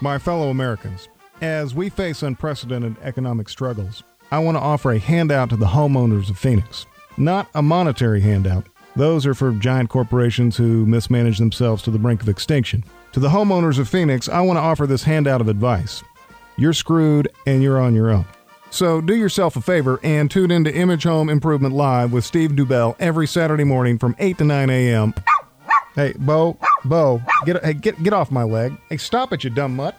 My 0.01 0.19
fellow 0.19 0.51
Americans, 0.51 1.09
as 1.41 1.75
we 1.75 1.89
face 1.89 2.23
unprecedented 2.23 2.97
economic 3.03 3.49
struggles, 3.49 4.05
I 4.31 4.39
want 4.39 4.57
to 4.57 4.61
offer 4.61 4.93
a 4.93 4.99
handout 4.99 5.51
to 5.51 5.57
the 5.57 5.67
homeowners 5.67 6.31
of 6.31 6.39
Phoenix. 6.39 6.87
Not 7.17 7.49
a 7.55 7.63
monetary 7.63 8.21
handout. 8.21 8.67
Those 8.95 9.27
are 9.27 9.35
for 9.35 9.51
giant 9.53 9.91
corporations 9.91 10.57
who 10.57 10.87
mismanage 10.87 11.39
themselves 11.39 11.83
to 11.83 11.91
the 11.91 11.99
brink 11.99 12.23
of 12.23 12.29
extinction. 12.29 12.85
To 13.13 13.21
the 13.21 13.29
homeowners 13.29 13.79
of 13.81 13.89
Phoenix, 13.89 14.29
I 14.29 14.41
want 14.41 14.57
to 14.57 14.63
offer 14.63 14.87
this 14.87 15.03
handout 15.03 15.41
of 15.41 15.49
advice. 15.49 16.05
You're 16.57 16.73
screwed 16.73 17.29
and 17.47 17.61
you're 17.63 17.81
on 17.81 17.95
your 17.95 18.11
own. 18.11 18.25
So 18.71 19.01
do 19.01 19.17
yourself 19.17 19.57
a 19.57 19.61
favor 19.61 19.99
and 20.05 20.31
tune 20.31 20.51
into 20.51 20.73
Image 20.73 21.05
Home 21.05 21.29
Improvement 21.29 21.75
Live 21.75 22.13
with 22.13 22.25
Steve 22.25 22.51
Dubell 22.53 22.95
every 23.01 23.27
Saturday 23.27 23.65
morning 23.65 23.99
from 23.99 24.15
8 24.19 24.39
to 24.39 24.45
9 24.45 24.71
a.m. 24.71 25.15
Hey, 25.95 26.15
Bo, 26.19 26.59
Bo, 26.85 27.23
get 27.45 27.65
hey, 27.65 27.75
get 27.75 28.03
get 28.03 28.13
off 28.13 28.31
my 28.31 28.43
leg. 28.45 28.77
Hey, 28.89 28.97
stop 28.97 29.33
it, 29.33 29.45
you 29.45 29.51
dumb 29.51 29.77
mutt. 29.77 29.99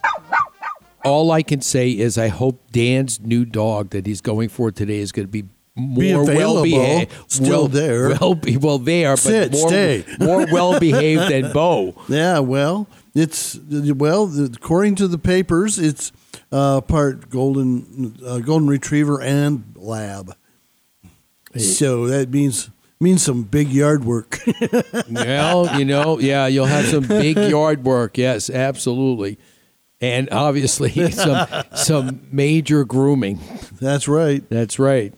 All 1.04 1.32
I 1.32 1.44
can 1.44 1.62
say 1.62 1.92
is 1.92 2.18
I 2.18 2.28
hope 2.28 2.72
Dan's 2.72 3.20
new 3.22 3.46
dog 3.46 3.92
that 3.92 4.06
he's 4.06 4.22
going 4.22 4.50
for 4.50 4.72
today 4.72 5.00
is 5.00 5.12
going 5.12 5.28
to 5.28 5.32
be 5.32 5.46
more 5.76 6.26
Be 6.26 6.36
well 6.36 6.62
behaved. 6.64 7.12
still 7.28 7.50
well, 7.50 7.68
there. 7.68 8.10
Well, 8.10 8.36
be, 8.36 8.58
well 8.58 8.80
there, 8.80 9.16
Sit, 9.16 9.52
but 9.52 9.58
more, 9.58 9.70
stay. 9.70 10.06
more 10.20 10.46
well 10.52 10.80
behaved 10.80 11.32
than 11.32 11.52
Bo. 11.54 11.96
Yeah, 12.10 12.40
well, 12.40 12.88
it's 13.16 13.58
well 13.70 14.30
according 14.46 14.96
to 14.96 15.08
the 15.08 15.18
papers, 15.18 15.80
it's 15.80 16.12
uh, 16.52 16.82
part 16.82 17.30
golden 17.30 18.18
uh, 18.26 18.40
golden 18.40 18.68
retriever 18.68 19.22
and 19.22 19.64
lab. 19.76 20.36
So 21.58 22.08
that 22.08 22.30
means 22.30 22.70
means 23.00 23.24
some 23.24 23.44
big 23.44 23.70
yard 23.70 24.04
work. 24.04 24.40
well, 25.10 25.80
you 25.80 25.86
know, 25.86 26.20
yeah, 26.20 26.48
you'll 26.48 26.66
have 26.66 26.86
some 26.86 27.08
big 27.08 27.38
yard 27.38 27.84
work. 27.84 28.18
Yes, 28.18 28.50
absolutely, 28.50 29.38
and 30.02 30.30
obviously 30.32 31.12
some 31.12 31.48
some 31.76 32.22
major 32.32 32.84
grooming. 32.84 33.40
That's 33.80 34.08
right. 34.08 34.48
That's 34.50 34.80
right. 34.80 35.14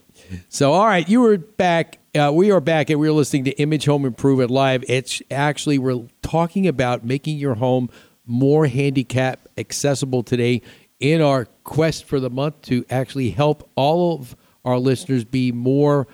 So, 0.49 0.73
all 0.73 0.85
right, 0.85 1.07
you 1.09 1.21
were 1.21 1.37
back. 1.37 1.97
Uh, 2.13 2.31
we 2.33 2.51
are 2.51 2.61
back, 2.61 2.89
and 2.89 2.99
we 2.99 3.07
are 3.07 3.13
listening 3.13 3.45
to 3.45 3.51
Image 3.51 3.85
Home 3.85 4.05
Improvement 4.05 4.51
Live. 4.51 4.83
It's 4.87 5.21
actually 5.31 5.79
we're 5.79 6.07
talking 6.21 6.67
about 6.67 7.03
making 7.03 7.37
your 7.37 7.55
home 7.55 7.89
more 8.25 8.67
handicap 8.67 9.47
accessible 9.57 10.21
today 10.23 10.61
in 10.99 11.21
our 11.21 11.45
quest 11.63 12.05
for 12.05 12.19
the 12.19 12.29
month 12.29 12.61
to 12.61 12.85
actually 12.89 13.31
help 13.31 13.67
all 13.75 14.15
of 14.15 14.35
our 14.63 14.77
listeners 14.77 15.23
be 15.23 15.51
more 15.51 16.07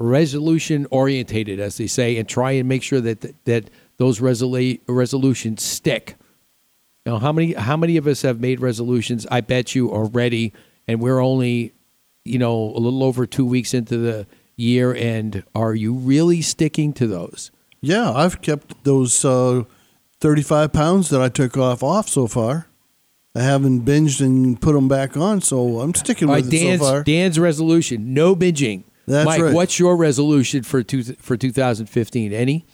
resolution 0.00 0.86
orientated, 0.90 1.60
as 1.60 1.76
they 1.76 1.86
say, 1.86 2.16
and 2.16 2.28
try 2.28 2.52
and 2.52 2.68
make 2.68 2.82
sure 2.82 3.00
that 3.00 3.44
that 3.44 3.70
those 3.98 4.18
resolu- 4.18 4.80
resolutions 4.88 5.62
stick. 5.62 6.16
Now, 7.06 7.18
how 7.18 7.32
many 7.32 7.52
how 7.52 7.76
many 7.76 7.96
of 7.96 8.06
us 8.06 8.22
have 8.22 8.40
made 8.40 8.60
resolutions? 8.60 9.26
I 9.30 9.42
bet 9.42 9.74
you 9.74 9.90
already, 9.90 10.52
and 10.88 11.00
we're 11.00 11.20
only, 11.20 11.74
you 12.24 12.38
know, 12.38 12.74
a 12.74 12.80
little 12.80 13.04
over 13.04 13.26
two 13.26 13.44
weeks 13.46 13.74
into 13.74 13.98
the 13.98 14.26
year. 14.56 14.92
And 14.94 15.44
are 15.54 15.74
you 15.74 15.92
really 15.94 16.42
sticking 16.42 16.92
to 16.94 17.06
those? 17.06 17.50
yeah, 17.82 18.12
I've 18.12 18.42
kept 18.42 18.84
those 18.84 19.24
uh, 19.24 19.64
thirty-five 20.20 20.72
pounds 20.72 21.08
that 21.10 21.20
I 21.20 21.28
took 21.28 21.56
off 21.56 21.82
off 21.82 22.08
so 22.08 22.26
far. 22.26 22.66
I 23.34 23.42
haven't 23.42 23.84
binged 23.84 24.20
and 24.20 24.60
put 24.60 24.72
them 24.72 24.88
back 24.88 25.16
on, 25.16 25.40
so 25.40 25.80
I'm 25.80 25.94
sticking 25.94 26.28
with 26.28 26.44
right, 26.46 26.52
it 26.52 26.64
Dan's, 26.64 26.80
so 26.80 26.86
far. 26.86 27.02
Dan's 27.02 27.38
resolution: 27.38 28.12
no 28.12 28.36
binging. 28.36 28.84
That's 29.10 29.26
Mike, 29.26 29.42
right. 29.42 29.54
what's 29.54 29.78
your 29.78 29.96
resolution 29.96 30.62
for 30.62 30.82
two, 30.82 31.02
for 31.02 31.36
2015? 31.36 32.32
Any? 32.32 32.66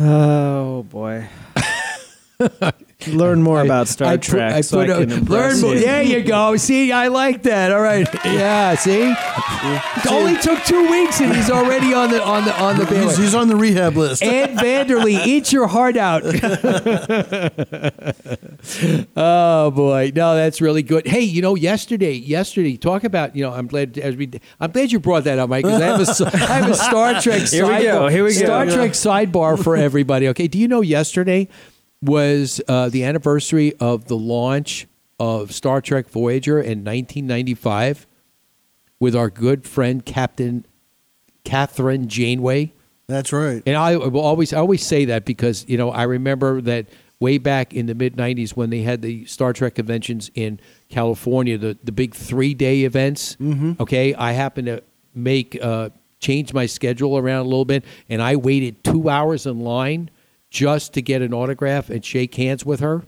Oh 0.00 0.82
boy. 0.84 1.28
Learn 3.12 3.42
more 3.42 3.60
about 3.62 3.88
Star 3.88 4.08
I 4.12 4.16
Trek. 4.16 4.52
I 4.52 4.60
so 4.60 4.80
I 4.80 4.86
put 4.86 4.90
a- 4.96 5.00
can 5.06 5.12
impress 5.18 5.28
learn 5.54 5.60
more. 5.60 5.74
you. 5.74 5.80
There 5.80 6.02
you 6.02 6.22
go. 6.22 6.56
See, 6.56 6.92
I 6.92 7.08
like 7.08 7.42
that. 7.44 7.70
All 7.72 7.80
right. 7.80 8.08
Yeah. 8.24 8.74
See, 8.76 9.02
it 9.10 10.06
only 10.10 10.36
took 10.38 10.62
two 10.64 10.88
weeks, 10.90 11.20
and 11.20 11.34
he's 11.34 11.50
already 11.50 11.92
on 11.94 12.10
the 12.10 12.22
on 12.24 12.44
the 12.44 12.60
on 12.62 12.78
the 12.78 12.84
He's, 12.86 13.16
he's 13.16 13.34
on 13.34 13.48
the 13.48 13.56
rehab 13.56 13.96
list. 13.96 14.22
Ed 14.24 14.56
Vanderlee, 14.58 15.26
eat 15.26 15.52
your 15.52 15.66
heart 15.66 15.96
out. 15.96 16.22
oh 19.16 19.70
boy, 19.70 20.12
no, 20.14 20.34
that's 20.34 20.60
really 20.60 20.82
good. 20.82 21.06
Hey, 21.06 21.20
you 21.22 21.42
know, 21.42 21.54
yesterday, 21.54 22.12
yesterday, 22.12 22.76
talk 22.76 23.04
about, 23.04 23.34
you 23.36 23.42
know, 23.42 23.52
I'm 23.52 23.66
glad 23.66 23.98
as 23.98 24.16
we, 24.16 24.30
I'm 24.60 24.70
glad 24.70 24.92
you 24.92 25.00
brought 25.00 25.24
that 25.24 25.38
up, 25.38 25.48
Mike, 25.50 25.64
because 25.64 25.80
I 25.80 25.86
have 25.86 25.98
a, 25.98 26.02
s- 26.02 26.20
I 26.20 26.36
have 26.36 26.70
a 26.70 26.74
Star 26.74 27.20
Trek 27.20 27.42
Here 27.48 27.66
we 27.66 27.82
go, 27.82 28.08
here 28.08 28.24
we 28.24 28.34
go. 28.34 28.44
Star 28.44 28.66
Trek 28.66 28.92
sidebar 28.92 29.62
for 29.62 29.76
everybody. 29.76 30.28
Okay, 30.28 30.48
do 30.48 30.58
you 30.58 30.68
know 30.68 30.80
yesterday 30.80 31.48
was 32.04 32.60
uh, 32.68 32.88
the 32.88 33.04
anniversary 33.04 33.74
of 33.80 34.06
the 34.06 34.16
launch 34.16 34.86
of 35.18 35.52
Star 35.52 35.80
Trek 35.80 36.08
Voyager 36.08 36.58
in 36.58 36.84
1995 36.84 38.06
with 39.00 39.14
our 39.16 39.30
good 39.30 39.64
friend 39.66 40.04
Captain 40.04 40.66
Kathryn 41.44 42.06
Janeway. 42.06 42.72
That's 43.06 43.32
right. 43.32 43.62
And 43.66 43.76
I 43.76 43.96
will 43.96 44.20
always 44.20 44.52
I 44.52 44.58
always 44.58 44.84
say 44.84 45.04
that 45.06 45.24
because 45.24 45.64
you 45.68 45.76
know 45.76 45.90
I 45.90 46.04
remember 46.04 46.60
that 46.62 46.86
way 47.20 47.38
back 47.38 47.74
in 47.74 47.86
the 47.86 47.94
mid 47.94 48.16
'90s 48.16 48.52
when 48.56 48.70
they 48.70 48.80
had 48.80 49.02
the 49.02 49.24
Star 49.26 49.52
Trek 49.52 49.74
conventions 49.74 50.30
in 50.34 50.58
California, 50.88 51.58
the 51.58 51.76
the 51.84 51.92
big 51.92 52.14
three 52.14 52.54
day 52.54 52.84
events. 52.84 53.36
Mhm. 53.36 53.78
Okay, 53.78 54.14
I 54.14 54.32
happened 54.32 54.66
to 54.68 54.82
make 55.14 55.58
uh, 55.60 55.90
change 56.18 56.54
my 56.54 56.64
schedule 56.64 57.18
around 57.18 57.40
a 57.40 57.48
little 57.48 57.66
bit, 57.66 57.84
and 58.08 58.22
I 58.22 58.36
waited 58.36 58.82
two 58.82 59.10
hours 59.10 59.44
in 59.44 59.60
line 59.60 60.08
just 60.54 60.92
to 60.94 61.02
get 61.02 61.20
an 61.20 61.34
autograph 61.34 61.90
and 61.90 62.04
shake 62.04 62.36
hands 62.36 62.64
with 62.64 62.78
her. 62.80 63.02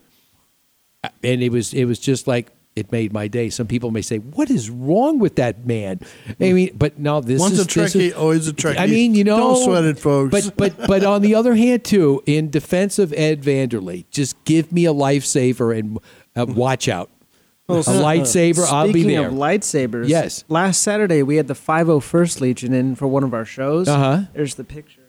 And 1.23 1.43
it 1.43 1.51
was 1.51 1.73
it 1.73 1.85
was 1.85 2.01
just 2.01 2.27
like 2.27 2.51
it 2.75 2.91
made 2.91 3.13
my 3.13 3.29
day. 3.29 3.49
Some 3.49 3.69
people 3.69 3.93
may 3.93 4.03
say, 4.03 4.19
"What 4.19 4.51
is 4.51 4.69
wrong 4.69 5.21
with 5.21 5.37
that 5.37 5.65
man?" 5.65 6.01
I 6.41 6.53
mean, 6.53 6.73
but 6.77 6.99
now 6.99 7.21
this 7.21 7.39
Once 7.41 7.55
is 7.55 7.61
a 7.61 7.65
this 7.65 7.95
Trekkie, 7.95 8.09
is- 8.09 8.15
always 8.15 8.49
a 8.49 8.53
Trekkie. 8.53 8.79
I 8.81 8.87
mean, 8.89 9.15
you 9.15 9.23
know, 9.23 9.37
Don't 9.37 9.65
sweat 9.65 9.85
it, 9.85 9.99
folks. 10.01 10.33
But 10.33 10.57
but 10.57 10.89
but 10.89 11.05
on 11.05 11.23
the 11.23 11.37
other 11.37 11.55
hand, 11.55 11.85
too, 11.85 12.21
in 12.27 12.51
defense 12.51 12.99
of 12.99 13.13
Ed 13.13 13.43
Vanderley, 13.43 14.05
just 14.11 14.43
give 14.45 14.73
me 14.73 14.85
a 14.85 14.93
lifesaver 14.93 15.79
and 15.79 15.99
uh, 16.35 16.47
watch 16.47 16.89
out. 16.89 17.11
Well, 17.69 17.81
a 17.81 17.83
lightsaber, 17.83 18.65
I'll 18.65 18.93
be 18.93 19.03
there. 19.03 19.03
Speaking 19.03 19.25
of 19.25 19.33
lightsabers, 19.33 20.09
Yes. 20.09 20.45
Last 20.49 20.83
Saturday 20.83 21.25
we 21.25 21.35
had 21.35 21.49
the 21.49 21.55
501st 21.55 22.41
Legion 22.41 22.73
in 22.73 22.95
for 22.95 23.09
one 23.09 23.25
of 23.25 23.35
our 23.35 23.45
shows. 23.45 23.89
Uh-huh. 23.89 24.23
There's 24.35 24.55
the 24.55 24.63
picture. 24.63 25.03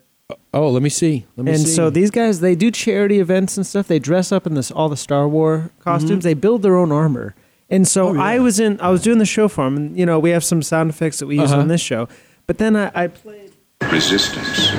Oh, 0.54 0.70
let 0.70 0.84
me 0.84 0.90
see. 0.90 1.26
Let 1.38 1.46
me 1.46 1.52
and 1.54 1.62
see. 1.62 1.68
so 1.68 1.90
these 1.90 2.12
guys, 2.12 2.42
they 2.42 2.54
do 2.56 2.70
charity 2.70 3.20
events 3.20 3.56
and 3.56 3.66
stuff. 3.66 3.88
They 3.88 4.00
dress 4.00 4.32
up 4.32 4.46
in 4.46 4.56
this 4.56 4.72
all 4.72 4.90
the 4.90 4.98
Star 4.98 5.26
Wars 5.28 5.70
costumes. 5.80 6.24
They 6.26 6.34
build 6.34 6.64
their 6.64 6.76
own 6.76 6.92
armor. 6.92 7.34
And 7.70 7.88
so 7.88 8.10
Oh, 8.10 8.14
yeah. 8.14 8.22
I 8.24 8.40
was 8.40 8.60
in. 8.60 8.80
I 8.82 8.90
was 8.90 9.02
doing 9.02 9.20
the 9.20 9.26
show 9.26 9.48
for 9.48 9.64
them, 9.66 9.78
and 9.78 9.98
you 9.98 10.06
know 10.06 10.20
we 10.20 10.32
have 10.32 10.44
some 10.44 10.62
sound 10.62 10.90
effects 10.90 11.20
that 11.20 11.28
we 11.28 11.40
use 11.40 11.52
Uh-huh. 11.52 11.62
on 11.62 11.68
this 11.70 11.82
show. 11.82 12.08
But 12.46 12.58
then 12.58 12.76
I, 12.76 12.92
I 12.94 13.08
played, 13.08 13.52
Resistance. 13.82 14.70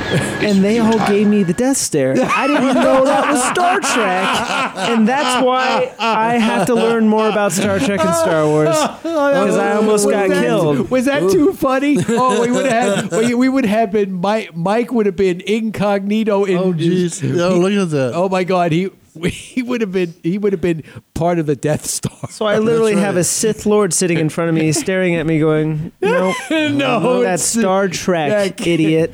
and 0.43 0.63
they 0.63 0.81
all 0.81 0.99
gave 1.07 1.29
me 1.29 1.45
the 1.45 1.53
Death 1.53 1.77
Stare. 1.77 2.15
I 2.21 2.47
didn't 2.49 2.75
know 2.75 3.05
that 3.05 3.33
was 3.33 3.43
Star 3.45 3.79
Trek, 3.81 4.77
and 4.91 5.07
that's 5.09 5.45
why 5.45 5.95
I 6.01 6.35
have 6.39 6.67
to 6.67 6.75
learn 6.75 7.07
more 7.09 7.29
about 7.29 7.53
Star 7.53 7.79
Trek 7.79 8.01
and 8.01 8.15
Star 8.17 8.45
Wars 8.47 8.69
because 9.03 9.57
I 9.57 9.75
almost 9.77 10.05
Was 10.05 10.13
got 10.15 10.29
that- 10.31 10.43
killed. 10.45 10.91
Was 10.91 11.05
that 11.05 11.31
too 11.31 11.53
funny? 11.53 11.97
Oh, 12.09 12.43
we 12.43 12.51
would 12.51 12.67
have 12.67 13.13
we, 13.17 13.35
we 13.35 13.49
would 13.49 13.67
have 13.67 13.93
been 13.93 14.13
Mike. 14.15 14.55
Mike 14.57 14.93
would 14.93 15.07
have 15.07 15.17
been 15.17 15.41
incognito. 15.43 16.45
In, 16.45 16.59
Oh, 16.59 16.73
jeez. 16.73 17.23
Oh, 17.41 17.57
look 17.57 17.73
at 17.73 17.91
that. 17.91 18.13
Oh 18.15 18.29
my 18.29 18.43
God, 18.43 18.73
he 18.73 18.91
he 19.25 19.63
would 19.63 19.81
have 19.81 19.93
been 19.93 20.15
he 20.23 20.39
would 20.39 20.53
have 20.53 20.61
been 20.61 20.83
part 21.15 21.39
of 21.39 21.47
the 21.47 21.57
Death 21.57 21.85
Star. 21.87 22.31
So 22.31 22.47
I 22.47 22.59
literally 22.59 22.97
have 22.97 23.17
a 23.17 23.25
Sith 23.25 23.67
Lord 23.67 23.93
sitting 23.93 24.19
in 24.19 24.29
front 24.29 24.49
of 24.51 24.55
me, 24.55 24.73
staring 24.85 25.15
at 25.17 25.27
me, 25.27 25.39
going, 25.39 25.93
"No, 26.01 26.33
No, 26.51 27.23
that's 27.23 27.43
Star 27.43 27.89
Trek, 27.89 28.67
idiot." 28.67 29.13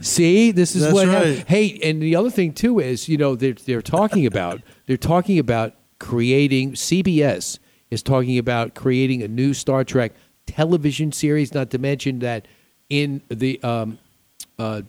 See, 0.00 0.50
this 0.52 0.74
is 0.74 0.82
That's 0.82 0.94
what. 0.94 1.06
right. 1.08 1.38
hap- 1.38 1.48
Hey, 1.48 1.78
and 1.82 2.02
the 2.02 2.16
other 2.16 2.30
thing 2.30 2.52
too 2.52 2.78
is, 2.80 3.08
you 3.08 3.16
know, 3.16 3.34
they're 3.34 3.52
they're 3.54 3.82
talking 3.82 4.26
about 4.26 4.60
they're 4.86 4.96
talking 4.96 5.38
about 5.38 5.74
creating. 5.98 6.72
CBS 6.72 7.58
is 7.90 8.02
talking 8.02 8.38
about 8.38 8.74
creating 8.74 9.22
a 9.22 9.28
new 9.28 9.54
Star 9.54 9.84
Trek 9.84 10.12
television 10.46 11.12
series. 11.12 11.54
Not 11.54 11.70
to 11.70 11.78
mention 11.78 12.18
that 12.20 12.46
in 12.88 13.22
the 13.28 13.62
um, 13.62 13.98
uh, 14.58 14.82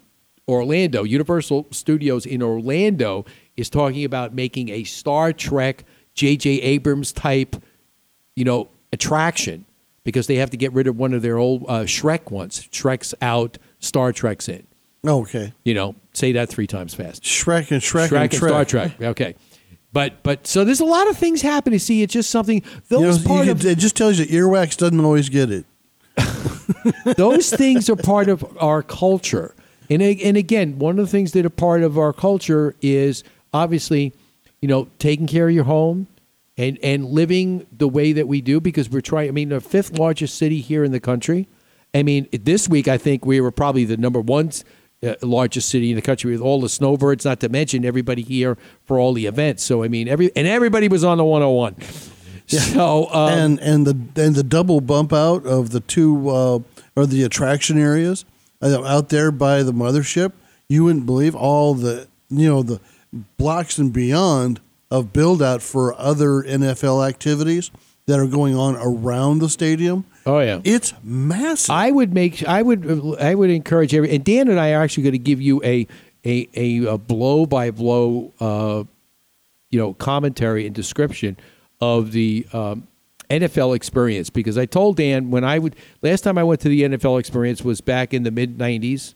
Orlando, 0.48 1.04
Universal 1.04 1.68
Studios 1.72 2.26
in 2.26 2.42
Orlando 2.42 3.26
is 3.58 3.70
talking 3.70 4.04
about 4.04 4.34
making 4.34 4.70
a 4.70 4.84
Star 4.84 5.34
Trek 5.34 5.86
J.J. 6.16 6.50
Abrams 6.62 7.12
type, 7.12 7.56
you 8.36 8.44
know, 8.46 8.70
attraction 8.92 9.66
because 10.04 10.28
they 10.28 10.36
have 10.36 10.50
to 10.52 10.58
get 10.58 10.74
rid 10.74 10.88
of 10.88 10.98
one 10.98 11.14
of 11.14 11.22
their 11.22 11.38
old 11.38 11.64
uh, 11.68 11.82
Shrek 11.84 12.30
ones. 12.32 12.68
Shrek's 12.72 13.14
out, 13.22 13.58
Star 13.80 14.12
Trek's 14.12 14.48
in. 14.50 14.66
okay. 15.08 15.54
You 15.64 15.74
know, 15.74 15.96
say 16.14 16.32
that 16.34 16.50
three 16.50 16.68
times 16.68 16.94
fast. 16.94 17.24
Shrek 17.24 17.72
and 17.72 17.82
Shrek, 17.82 18.10
Shrek 18.10 18.24
and, 18.24 18.34
and 18.34 18.34
Star 18.34 18.66
Trek. 18.66 19.02
Okay. 19.02 19.36
But 19.92 20.24
but 20.24 20.48
so 20.48 20.66
there's 20.66 20.80
a 20.80 20.86
lot 20.86 21.08
of 21.08 21.18
things 21.18 21.42
happening. 21.42 21.78
See, 21.80 22.02
it's 22.02 22.14
just 22.14 22.32
something 22.32 22.64
You 22.90 23.00
know, 23.00 23.06
those 23.06 23.22
you 23.22 23.28
part 23.28 23.42
can- 23.44 23.52
of 23.52 23.66
it 23.66 23.78
just 23.78 23.96
tells 23.96 24.18
you 24.18 24.26
earwax 24.26 24.76
doesn't 24.76 25.00
always 25.00 25.30
get 25.30 25.52
it. 25.52 25.66
those 27.18 27.50
things 27.52 27.90
are 27.90 27.96
part 27.96 28.30
of 28.30 28.46
our 28.60 28.82
culture. 28.84 29.56
And, 29.90 30.02
and 30.02 30.38
again, 30.38 30.80
one 30.80 30.98
of 30.98 31.06
the 31.06 31.12
things 31.12 31.34
that 31.34 31.46
are 31.46 31.50
part 31.50 31.84
of 31.84 31.98
our 31.98 32.14
culture 32.14 32.76
is 32.82 33.24
obviously, 33.54 34.14
you 34.62 34.68
know, 34.68 34.88
taking 35.00 35.28
care 35.28 35.48
of 35.48 35.54
your 35.54 35.66
home 35.66 36.08
and, 36.58 36.78
and 36.84 37.06
living 37.06 37.66
the 37.72 37.88
way 37.88 38.14
that 38.14 38.28
we 38.28 38.42
do 38.42 38.60
because 38.60 38.90
we're 38.90 39.02
trying. 39.02 39.30
I 39.30 39.32
mean, 39.32 39.50
the 39.50 39.62
fifth 39.62 39.98
largest 39.98 40.38
city 40.38 40.62
here 40.62 40.84
in 40.84 40.92
the 40.92 41.00
country. 41.00 41.48
I 41.94 42.04
mean, 42.04 42.28
this 42.32 42.68
week, 42.68 42.88
I 42.88 42.98
think 42.98 43.26
we 43.26 43.40
were 43.40 43.52
probably 43.52 43.86
the 43.86 43.98
number 43.98 44.20
one 44.20 44.52
uh, 45.04 45.16
largest 45.22 45.70
city 45.70 45.90
in 45.90 45.96
the 45.96 46.02
country 46.02 46.32
with 46.32 46.42
all 46.42 46.62
the 46.62 46.70
snowbirds, 46.70 47.26
not 47.26 47.40
to 47.42 47.50
mention 47.50 47.86
everybody 47.86 48.22
here 48.22 48.58
for 48.86 49.00
all 49.00 49.14
the 49.14 49.26
events. 49.26 49.64
So, 49.64 49.84
I 49.84 49.88
mean, 49.88 50.08
every 50.08 50.32
and 50.36 50.48
everybody 50.48 50.88
was 50.88 51.04
on 51.04 51.18
the 51.18 51.26
101. 51.26 51.76
So, 52.46 53.08
um, 53.12 53.30
and 53.30 53.60
and 53.60 53.88
the 53.88 54.22
and 54.22 54.36
the 54.36 54.44
double 54.44 54.82
bump 54.82 55.14
out 55.14 55.46
of 55.46 55.70
the 55.70 55.80
two 55.80 56.30
uh, 56.30 56.60
or 56.96 57.06
the 57.06 57.24
attraction 57.24 57.78
areas 57.78 58.26
uh, 58.62 58.84
out 58.84 59.10
there 59.10 59.32
by 59.32 59.64
the 59.64 59.72
mothership, 59.72 60.34
you 60.68 60.84
wouldn't 60.84 61.06
believe 61.06 61.36
all 61.36 61.74
the 61.74 62.08
you 62.30 62.50
know 62.50 62.62
the 62.62 62.82
blocks 63.38 63.78
and 63.78 63.94
beyond 63.94 64.60
of 64.90 65.14
build 65.14 65.42
out 65.42 65.62
for 65.62 65.94
other 66.00 66.44
NFL 66.44 67.08
activities 67.08 67.72
that 68.06 68.20
are 68.20 68.28
going 68.28 68.56
on 68.56 68.76
around 68.76 69.40
the 69.40 69.50
stadium. 69.50 70.06
Oh 70.26 70.40
yeah, 70.40 70.62
it's 70.64 70.94
massive. 71.04 71.72
I 71.72 71.92
would 71.92 72.14
make. 72.14 72.44
I 72.48 72.62
would. 72.62 73.20
I 73.20 73.36
would 73.36 73.50
encourage 73.50 73.94
every. 73.94 74.16
And 74.16 74.24
Dan 74.24 74.48
and 74.48 74.60
I 74.60 74.74
are 74.74 74.82
actually 74.82 75.04
going 75.04 75.14
to 75.14 75.20
give 75.20 75.42
you 75.42 75.64
a 75.64 75.88
a 76.26 76.48
a, 76.86 76.98
blow 76.98 77.46
by 77.46 77.72
blow, 77.72 78.32
uh, 78.40 78.84
you 79.70 79.80
know, 79.80 79.94
commentary 79.94 80.66
and 80.66 80.74
description 80.74 81.38
of 81.82 82.14
the 82.14 82.48
um, 82.54 82.88
NFL 83.30 83.76
experience 83.76 84.30
because 84.30 84.58
I 84.58 84.66
told 84.66 84.98
Dan 84.98 85.32
when 85.32 85.44
I 85.44 85.60
would 85.60 85.76
last 86.02 86.22
time 86.22 86.38
I 86.38 86.44
went 86.44 86.62
to 86.62 86.70
the 86.70 86.84
NFL 86.84 87.20
experience 87.20 87.64
was 87.64 87.82
back 87.82 88.14
in 88.14 88.24
the 88.24 88.32
mid 88.32 88.58
'90s 88.58 89.16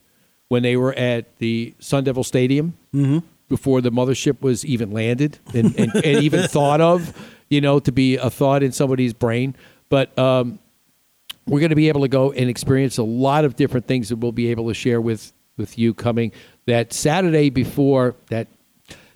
when 0.50 0.64
they 0.64 0.76
were 0.76 0.93
at 0.93 1.38
the 1.38 1.74
Sun 1.80 2.06
Devil 2.06 2.24
Stadium 2.24 2.74
Mm-hmm. 2.93 3.20
Before 3.50 3.82
the 3.82 3.91
mothership 3.91 4.41
was 4.41 4.66
even 4.66 4.91
landed 4.91 5.39
and, 5.54 5.78
and, 5.80 5.95
and 5.95 6.24
even 6.24 6.43
thought 6.48 6.82
of, 6.82 7.14
you 7.50 7.62
know, 7.62 7.80
to 7.80 7.91
be 7.91 8.18
a 8.18 8.30
thought 8.30 8.64
in 8.64 8.72
somebody's 8.72 9.14
brain. 9.14 9.56
But 9.89 10.18
um, 10.18 10.60
we're 11.45 11.60
going 11.60 11.70
to 11.70 11.76
be 11.76 11.88
able 11.88 12.02
to 12.02 12.08
go 12.08 12.32
and 12.32 12.50
experience 12.50 12.98
a 12.98 13.04
lot 13.04 13.45
of 13.45 13.56
different 13.56 13.88
things 13.88 14.10
that 14.10 14.18
we'll 14.18 14.32
be 14.32 14.52
able 14.52 14.68
to 14.68 14.74
share 14.74 15.02
with 15.02 15.34
with 15.56 15.80
you 15.80 15.91
coming 15.91 16.32
that 16.68 16.93
Saturday 16.93 17.50
before 17.50 18.16
that 18.30 18.48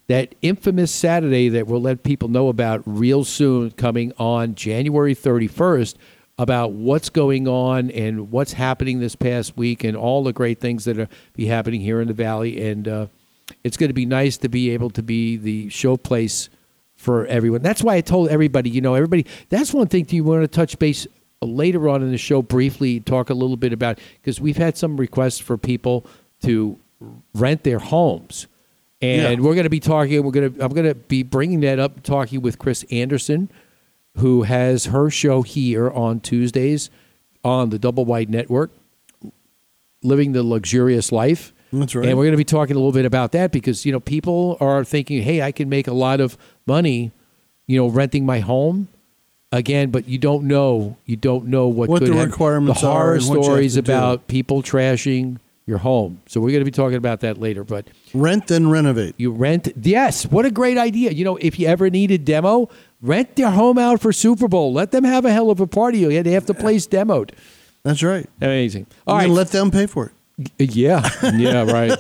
that 0.08 0.34
infamous 0.42 0.92
Saturday 0.92 1.50
that 1.50 1.68
we'll 1.68 1.82
let 1.82 2.04
people 2.04 2.28
know 2.28 2.48
about 2.48 2.82
real 2.86 3.24
soon 3.24 3.72
coming 3.72 4.12
on 4.18 4.56
January 4.56 5.16
31st 5.16 5.96
about 6.38 6.72
what's 6.72 7.10
going 7.10 7.48
on 7.48 7.92
and 7.92 8.32
what's 8.32 8.54
happening 8.54 9.00
this 9.00 9.16
past 9.16 9.56
week 9.56 9.84
and 9.84 9.96
all 9.96 10.24
the 10.24 10.34
great 10.34 10.60
things 10.60 10.86
that 10.86 10.98
are 10.98 11.08
be 11.34 11.46
happening 11.46 11.80
here 11.80 12.02
in 12.02 12.08
the 12.08 12.14
valley 12.14 12.62
and 12.68 12.88
uh, 12.88 13.06
it's 13.64 13.78
going 13.78 13.90
to 13.90 13.94
be 13.94 14.06
nice 14.06 14.38
to 14.38 14.50
be 14.50 14.70
able 14.72 14.90
to 14.92 15.04
be 15.04 15.38
the 15.38 15.68
showplace 15.68 16.50
for 16.96 17.26
everyone. 17.26 17.62
That's 17.62 17.84
why 17.84 17.96
I 17.96 18.02
told 18.02 18.30
everybody, 18.30 18.70
you 18.70 18.82
know, 18.82 18.94
everybody. 18.96 19.26
That's 19.50 19.74
one 19.74 19.88
thing. 19.88 20.04
Do 20.06 20.16
you 20.16 20.24
want 20.24 20.44
to 20.44 20.48
touch 20.48 20.78
base 20.80 21.08
later 21.42 21.90
on 21.90 22.04
in 22.04 22.12
the 22.12 22.18
show 22.18 22.42
briefly? 22.42 23.00
Talk 23.00 23.30
a 23.30 23.34
little 23.34 23.58
bit 23.58 23.74
about 23.74 23.98
because 24.22 24.40
we've 24.40 24.58
had 24.58 24.78
some 24.78 24.98
requests 24.98 25.40
for 25.40 25.58
people 25.58 26.06
to 26.44 26.78
rent 27.34 27.64
their 27.64 27.80
homes, 27.80 28.46
and 29.02 29.40
Yeah. 29.40 29.44
we're 29.46 29.56
going 29.56 29.64
to 29.64 29.70
be 29.72 29.80
talking. 29.80 30.22
We're 30.24 30.32
going 30.32 30.54
to. 30.54 30.64
I'm 30.64 30.74
going 30.74 30.88
to 30.88 30.94
be 30.96 31.24
bringing 31.24 31.62
that 31.62 31.80
up, 31.80 32.04
talking 32.04 32.42
with 32.42 32.60
Chris 32.60 32.86
Anderson, 32.92 33.50
who 34.18 34.44
has 34.44 34.86
her 34.86 35.10
show 35.10 35.42
here 35.42 35.90
on 35.90 36.20
Tuesdays 36.20 36.92
on 37.44 37.72
the 37.72 37.80
Double 37.80 38.06
Wide 38.06 38.30
Network, 38.30 38.70
living 40.04 40.32
the 40.34 40.44
luxurious 40.44 41.12
life. 41.12 41.54
That's 41.74 41.96
right. 41.96 42.08
And 42.08 42.18
we're 42.18 42.26
going 42.26 42.32
to 42.34 42.38
be 42.38 42.44
talking 42.44 42.76
a 42.76 42.80
little 42.80 42.92
bit 42.92 43.06
about 43.06 43.32
that 43.32 43.52
because 43.52 43.86
you 43.86 43.92
know 43.92 44.00
people 44.00 44.58
are 44.60 44.84
thinking, 44.84 45.22
"Hey, 45.24 45.42
I 45.42 45.52
can 45.52 45.70
make 45.70 45.88
a 45.88 45.94
lot 45.94 46.20
of 46.20 46.38
money, 46.66 47.12
you 47.68 47.78
know, 47.78 47.88
renting 47.88 48.26
my 48.26 48.40
home." 48.40 48.88
Again, 49.54 49.90
but 49.92 50.08
you 50.08 50.18
don't 50.18 50.46
know. 50.46 50.96
You 51.06 51.18
don't 51.18 51.48
know 51.48 51.68
what, 51.68 51.90
What 51.90 52.00
the 52.00 52.14
happen. 52.14 52.30
requirements 52.32 52.80
The 52.82 52.88
are 52.88 52.92
horror 52.94 53.14
and 53.16 53.24
have 53.24 53.44
stories 53.44 53.74
to 53.74 53.82
do. 53.82 53.92
about 53.92 54.28
people 54.28 54.64
trashing 54.64 55.40
your 55.68 55.80
home. 55.80 56.22
So 56.26 56.40
we're 56.40 56.52
going 56.52 56.62
to 56.62 56.66
be 56.66 56.72
talking 56.72 56.96
about 56.96 57.20
that 57.20 57.38
later. 57.38 57.66
But 57.66 57.88
rent 58.14 58.48
then 58.48 58.70
renovate. 58.70 59.14
You 59.18 59.32
rent. 59.34 59.68
Yes, 59.82 60.26
what 60.26 60.46
a 60.46 60.52
great 60.52 60.78
idea. 60.78 61.12
You 61.12 61.26
know, 61.26 61.36
if 61.36 61.60
you 61.60 61.68
ever 61.68 61.90
need 61.90 62.12
a 62.12 62.18
demo, 62.18 62.70
rent 63.02 63.36
their 63.36 63.50
home 63.52 63.78
out 63.78 64.00
for 64.00 64.14
Super 64.14 64.48
Bowl. 64.48 64.72
Let 64.72 64.92
them 64.92 65.04
have 65.04 65.26
a 65.26 65.32
hell 65.34 65.50
of 65.52 65.60
a 65.60 65.68
party. 65.68 66.06
They 66.22 66.32
have 66.32 66.46
to 66.46 66.54
place 66.54 66.88
demoed. 66.88 67.32
That's 67.84 68.04
right. 68.04 68.30
Amazing. 68.40 68.88
All 69.06 69.18
And 69.18 69.28
right. 69.28 69.36
let 69.36 69.50
them 69.50 69.70
pay 69.70 69.86
for 69.86 70.06
it. 70.06 70.12
Yeah. 70.58 71.08
Yeah. 71.34 71.64
Right. 71.64 71.98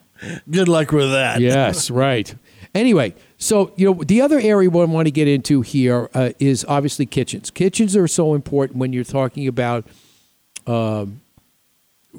Good 0.50 0.68
luck 0.68 0.92
with 0.92 1.10
that. 1.12 1.40
yes, 1.40 1.90
right. 1.90 2.34
Anyway, 2.74 3.14
so 3.38 3.72
you 3.76 3.86
know 3.86 4.04
the 4.04 4.20
other 4.20 4.38
area 4.38 4.68
we 4.68 4.84
want 4.84 5.06
to 5.06 5.10
get 5.10 5.26
into 5.26 5.62
here 5.62 6.08
uh, 6.14 6.30
is 6.38 6.64
obviously 6.68 7.06
kitchens. 7.06 7.50
Kitchens 7.50 7.96
are 7.96 8.06
so 8.06 8.34
important 8.34 8.78
when 8.78 8.92
you're 8.92 9.02
talking 9.02 9.48
about 9.48 9.86
um, 10.66 11.20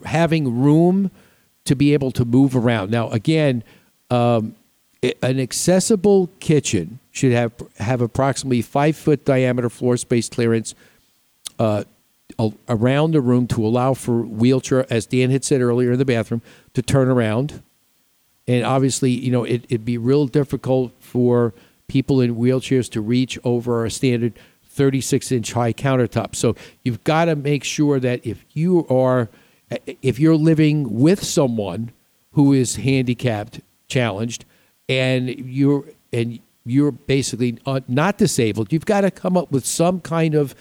having 0.04 0.62
room 0.62 1.12
to 1.66 1.76
be 1.76 1.94
able 1.94 2.12
to 2.12 2.26
move 2.26 2.56
around. 2.56 2.92
Now, 2.92 3.10
again, 3.12 3.64
um, 4.10 4.56
an 5.22 5.40
accessible 5.40 6.30
kitchen 6.40 7.00
should 7.12 7.32
have 7.32 7.54
have 7.78 8.02
approximately 8.02 8.62
five 8.62 8.96
foot 8.98 9.24
diameter 9.26 9.70
floor 9.70 9.96
space 9.96 10.28
clearance 10.28 10.76
uh, 11.60 11.84
around 12.68 13.12
the 13.12 13.22
room 13.22 13.48
to 13.48 13.66
allow 13.66 13.94
for 13.94 14.22
wheelchair, 14.22 14.86
as 14.92 15.06
Dan 15.06 15.30
had 15.30 15.44
said 15.44 15.62
earlier 15.62 15.92
in 15.92 16.00
the 16.00 16.06
bathroom, 16.06 16.42
to 16.74 16.82
turn 16.82 17.08
around. 17.08 17.62
And 18.48 18.66
obviously, 18.66 19.12
you 19.12 19.32
know, 19.32 19.44
it, 19.44 19.66
it'd 19.66 19.86
be 19.86 19.98
real 19.98 20.28
difficult 20.28 20.92
for 21.00 21.54
people 21.88 22.22
in 22.22 22.36
wheelchairs 22.36 22.90
to 22.92 23.02
reach 23.02 23.38
over 23.44 23.86
a 23.86 23.92
standard 23.92 24.34
36 24.64 25.32
inch 25.32 25.54
high 25.54 25.74
countertop. 25.74 26.36
So 26.36 26.56
you've 26.84 27.04
got 27.04 27.26
to 27.26 27.36
make 27.36 27.64
sure 27.64 28.00
that 28.00 28.26
if 28.26 28.44
you 28.54 28.88
are, 28.88 29.30
if 30.02 30.20
you're 30.20 30.36
living 30.36 31.00
with 31.00 31.24
someone 31.24 31.92
who 32.32 32.54
is 32.54 32.78
handicapped, 32.78 33.60
challenged, 33.88 34.46
and 34.88 35.30
you're 35.30 35.86
and 36.14 36.40
you're 36.66 36.92
basically 36.92 37.58
not 37.66 38.18
disabled, 38.18 38.72
you've 38.72 38.86
got 38.86 39.02
to 39.02 39.12
come 39.12 39.36
up 39.36 39.52
with 39.52 39.66
some 39.66 40.00
kind 40.00 40.36
of 40.36 40.56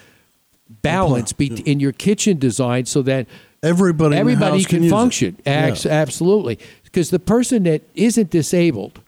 balance 0.82 1.32
be- 1.32 1.62
in 1.70 1.80
your 1.80 1.92
kitchen 1.92 2.38
design 2.38 2.86
so 2.86 3.02
that 3.02 3.26
Everybody 3.62 4.16
everybody 4.16 4.64
can, 4.64 4.80
can 4.82 4.90
function. 4.90 5.36
Ax- 5.44 5.84
Absolutely, 5.84 6.58
because 6.82 7.10
the 7.10 7.18
person 7.18 7.64
that 7.64 7.82
isn't 7.94 8.30
disabled 8.30 9.00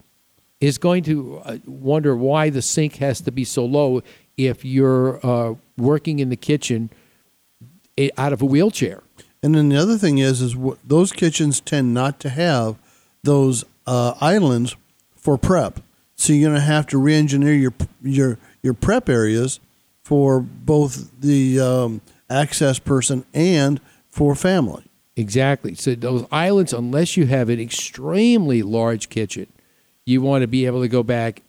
is 0.60 0.76
going 0.76 1.02
to 1.04 1.40
uh, 1.44 1.56
wonder 1.66 2.14
why 2.14 2.50
the 2.50 2.60
sink 2.60 2.96
has 2.96 3.22
to 3.22 3.32
be 3.32 3.44
so 3.44 3.64
low 3.64 4.02
if 4.36 4.62
you're 4.64 5.24
uh, 5.24 5.54
working 5.78 6.18
in 6.18 6.28
the 6.28 6.36
kitchen 6.36 6.90
out 8.18 8.32
of 8.32 8.42
a 8.42 8.44
wheelchair. 8.44 9.02
And 9.42 9.54
then 9.54 9.70
the 9.70 9.76
other 9.76 9.98
thing 9.98 10.18
is, 10.18 10.40
is 10.40 10.54
what, 10.54 10.78
those 10.86 11.12
kitchens 11.12 11.60
tend 11.60 11.94
not 11.94 12.20
to 12.20 12.28
have 12.28 12.76
those 13.22 13.64
uh, 13.86 14.14
islands 14.20 14.76
for 15.16 15.38
prep. 15.38 15.80
So 16.14 16.32
you're 16.32 16.50
going 16.50 16.60
to 16.60 16.64
have 16.66 16.86
to 16.88 16.98
re-engineer 16.98 17.54
your 17.54 17.72
your 18.02 18.38
your 18.62 18.74
prep 18.74 19.08
areas 19.08 19.60
for 20.02 20.40
both 20.40 21.10
the 21.20 21.60
um, 21.60 22.00
access 22.28 22.78
person 22.78 23.24
and 23.32 23.80
for 24.08 24.34
family. 24.34 24.84
Exactly. 25.16 25.74
So 25.74 25.94
those 25.94 26.26
islands, 26.32 26.72
unless 26.72 27.16
you 27.16 27.26
have 27.26 27.48
an 27.48 27.60
extremely 27.60 28.62
large 28.62 29.08
kitchen, 29.08 29.46
you 30.06 30.22
want 30.22 30.42
to 30.42 30.48
be 30.48 30.66
able 30.66 30.80
to 30.80 30.88
go 30.88 31.02
back 31.02 31.42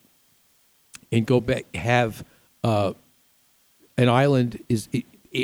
and 1.12 1.26
go 1.26 1.40
back 1.40 1.74
have 1.76 2.26
uh, 2.64 2.94
an 3.98 4.10
island 4.10 4.64
is, 4.68 4.90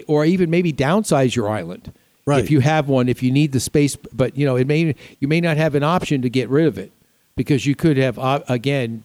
or 0.08 0.26
even 0.26 0.50
maybe 0.50 0.74
downsize 0.74 1.36
your 1.36 1.50
island. 1.50 1.94
Right. 2.26 2.44
If 2.44 2.52
you 2.52 2.60
have 2.60 2.88
one, 2.88 3.10
if 3.10 3.24
you 3.24 3.32
need 3.32 3.54
the 3.54 3.60
space, 3.60 3.96
but 3.96 4.38
you 4.38 4.46
know 4.46 4.56
it 4.56 4.68
may 4.68 4.96
you 5.20 5.28
may 5.28 5.42
not 5.42 5.58
have 5.58 5.74
an 5.74 5.84
option 5.84 6.22
to 6.22 6.30
get 6.30 6.48
rid 6.50 6.68
of 6.68 6.78
it 6.78 6.92
because 7.36 7.66
you 7.66 7.76
could 7.76 7.98
have 7.98 8.20
uh, 8.20 8.42
again. 8.48 9.04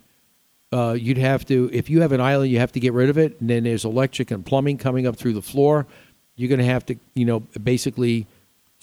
Uh, 0.74 0.92
you'd 0.92 1.18
have 1.18 1.44
to 1.46 1.70
if 1.72 1.88
you 1.88 2.00
have 2.00 2.12
an 2.12 2.20
island, 2.20 2.50
you 2.50 2.58
have 2.58 2.72
to 2.72 2.80
get 2.80 2.92
rid 2.92 3.08
of 3.08 3.16
it, 3.16 3.40
and 3.40 3.48
then 3.48 3.64
there's 3.64 3.84
electric 3.84 4.30
and 4.30 4.44
plumbing 4.44 4.76
coming 4.76 5.06
up 5.06 5.16
through 5.16 5.34
the 5.34 5.42
floor. 5.42 5.86
You're 6.36 6.48
going 6.48 6.58
to 6.58 6.64
have 6.64 6.84
to, 6.86 6.96
you 7.14 7.24
know, 7.24 7.40
basically 7.62 8.26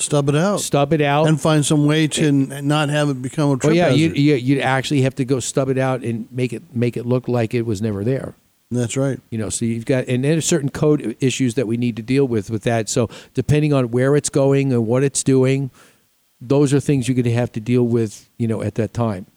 Stub 0.01 0.29
it 0.29 0.35
out. 0.35 0.59
Stub 0.61 0.93
it 0.93 1.01
out. 1.01 1.27
And 1.27 1.39
find 1.39 1.65
some 1.65 1.85
way 1.85 2.07
to 2.07 2.31
not 2.31 2.89
have 2.89 3.09
it 3.09 3.21
become 3.21 3.49
a 3.49 3.53
Oh 3.53 3.55
trip 3.57 3.75
yeah, 3.75 3.89
you 3.89 4.09
hazard. 4.09 4.17
you 4.19 4.35
you'd 4.35 4.61
actually 4.61 5.01
have 5.03 5.15
to 5.15 5.25
go 5.25 5.39
stub 5.39 5.69
it 5.69 5.77
out 5.77 6.01
and 6.01 6.27
make 6.31 6.53
it 6.53 6.63
make 6.75 6.97
it 6.97 7.05
look 7.05 7.27
like 7.27 7.53
it 7.53 7.65
was 7.65 7.81
never 7.81 8.03
there. 8.03 8.33
That's 8.71 8.95
right. 8.95 9.19
You 9.29 9.37
know, 9.37 9.49
so 9.49 9.65
you've 9.65 9.85
got 9.85 10.07
and 10.07 10.23
there's 10.23 10.45
certain 10.45 10.69
code 10.69 11.15
issues 11.19 11.55
that 11.55 11.67
we 11.67 11.77
need 11.77 11.95
to 11.97 12.01
deal 12.01 12.25
with 12.27 12.49
with 12.49 12.63
that. 12.63 12.89
So 12.89 13.09
depending 13.33 13.73
on 13.73 13.91
where 13.91 14.15
it's 14.15 14.29
going 14.29 14.73
and 14.73 14.87
what 14.87 15.03
it's 15.03 15.23
doing, 15.23 15.69
those 16.39 16.73
are 16.73 16.79
things 16.79 17.07
you're 17.07 17.15
going 17.15 17.25
to 17.25 17.33
have 17.33 17.51
to 17.51 17.59
deal 17.59 17.83
with. 17.83 18.29
You 18.37 18.47
know, 18.47 18.61
at 18.61 18.75
that 18.75 18.93
time. 18.93 19.27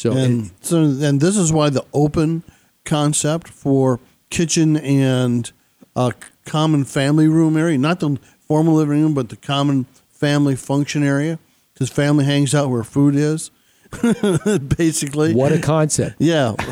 So 0.00 0.12
and 0.12 0.50
so 0.62 0.78
and 0.82 1.20
this 1.20 1.36
is 1.36 1.52
why 1.52 1.68
the 1.68 1.84
open 1.92 2.42
concept 2.86 3.48
for 3.48 4.00
kitchen 4.30 4.78
and 4.78 5.52
uh, 5.94 6.12
a 6.14 6.48
common 6.48 6.84
family 6.84 7.28
room 7.28 7.54
area, 7.54 7.76
not 7.76 8.00
the 8.00 8.18
formal 8.40 8.74
living 8.74 9.02
room, 9.02 9.12
but 9.12 9.28
the 9.28 9.36
common 9.36 9.84
family 10.08 10.56
function 10.56 11.02
area, 11.02 11.38
because 11.74 11.90
family 11.90 12.24
hangs 12.24 12.54
out 12.54 12.70
where 12.70 12.82
food 12.82 13.14
is, 13.14 13.50
basically. 14.76 15.34
what 15.34 15.52
a 15.52 15.58
concept! 15.58 16.16
Yeah. 16.18 16.54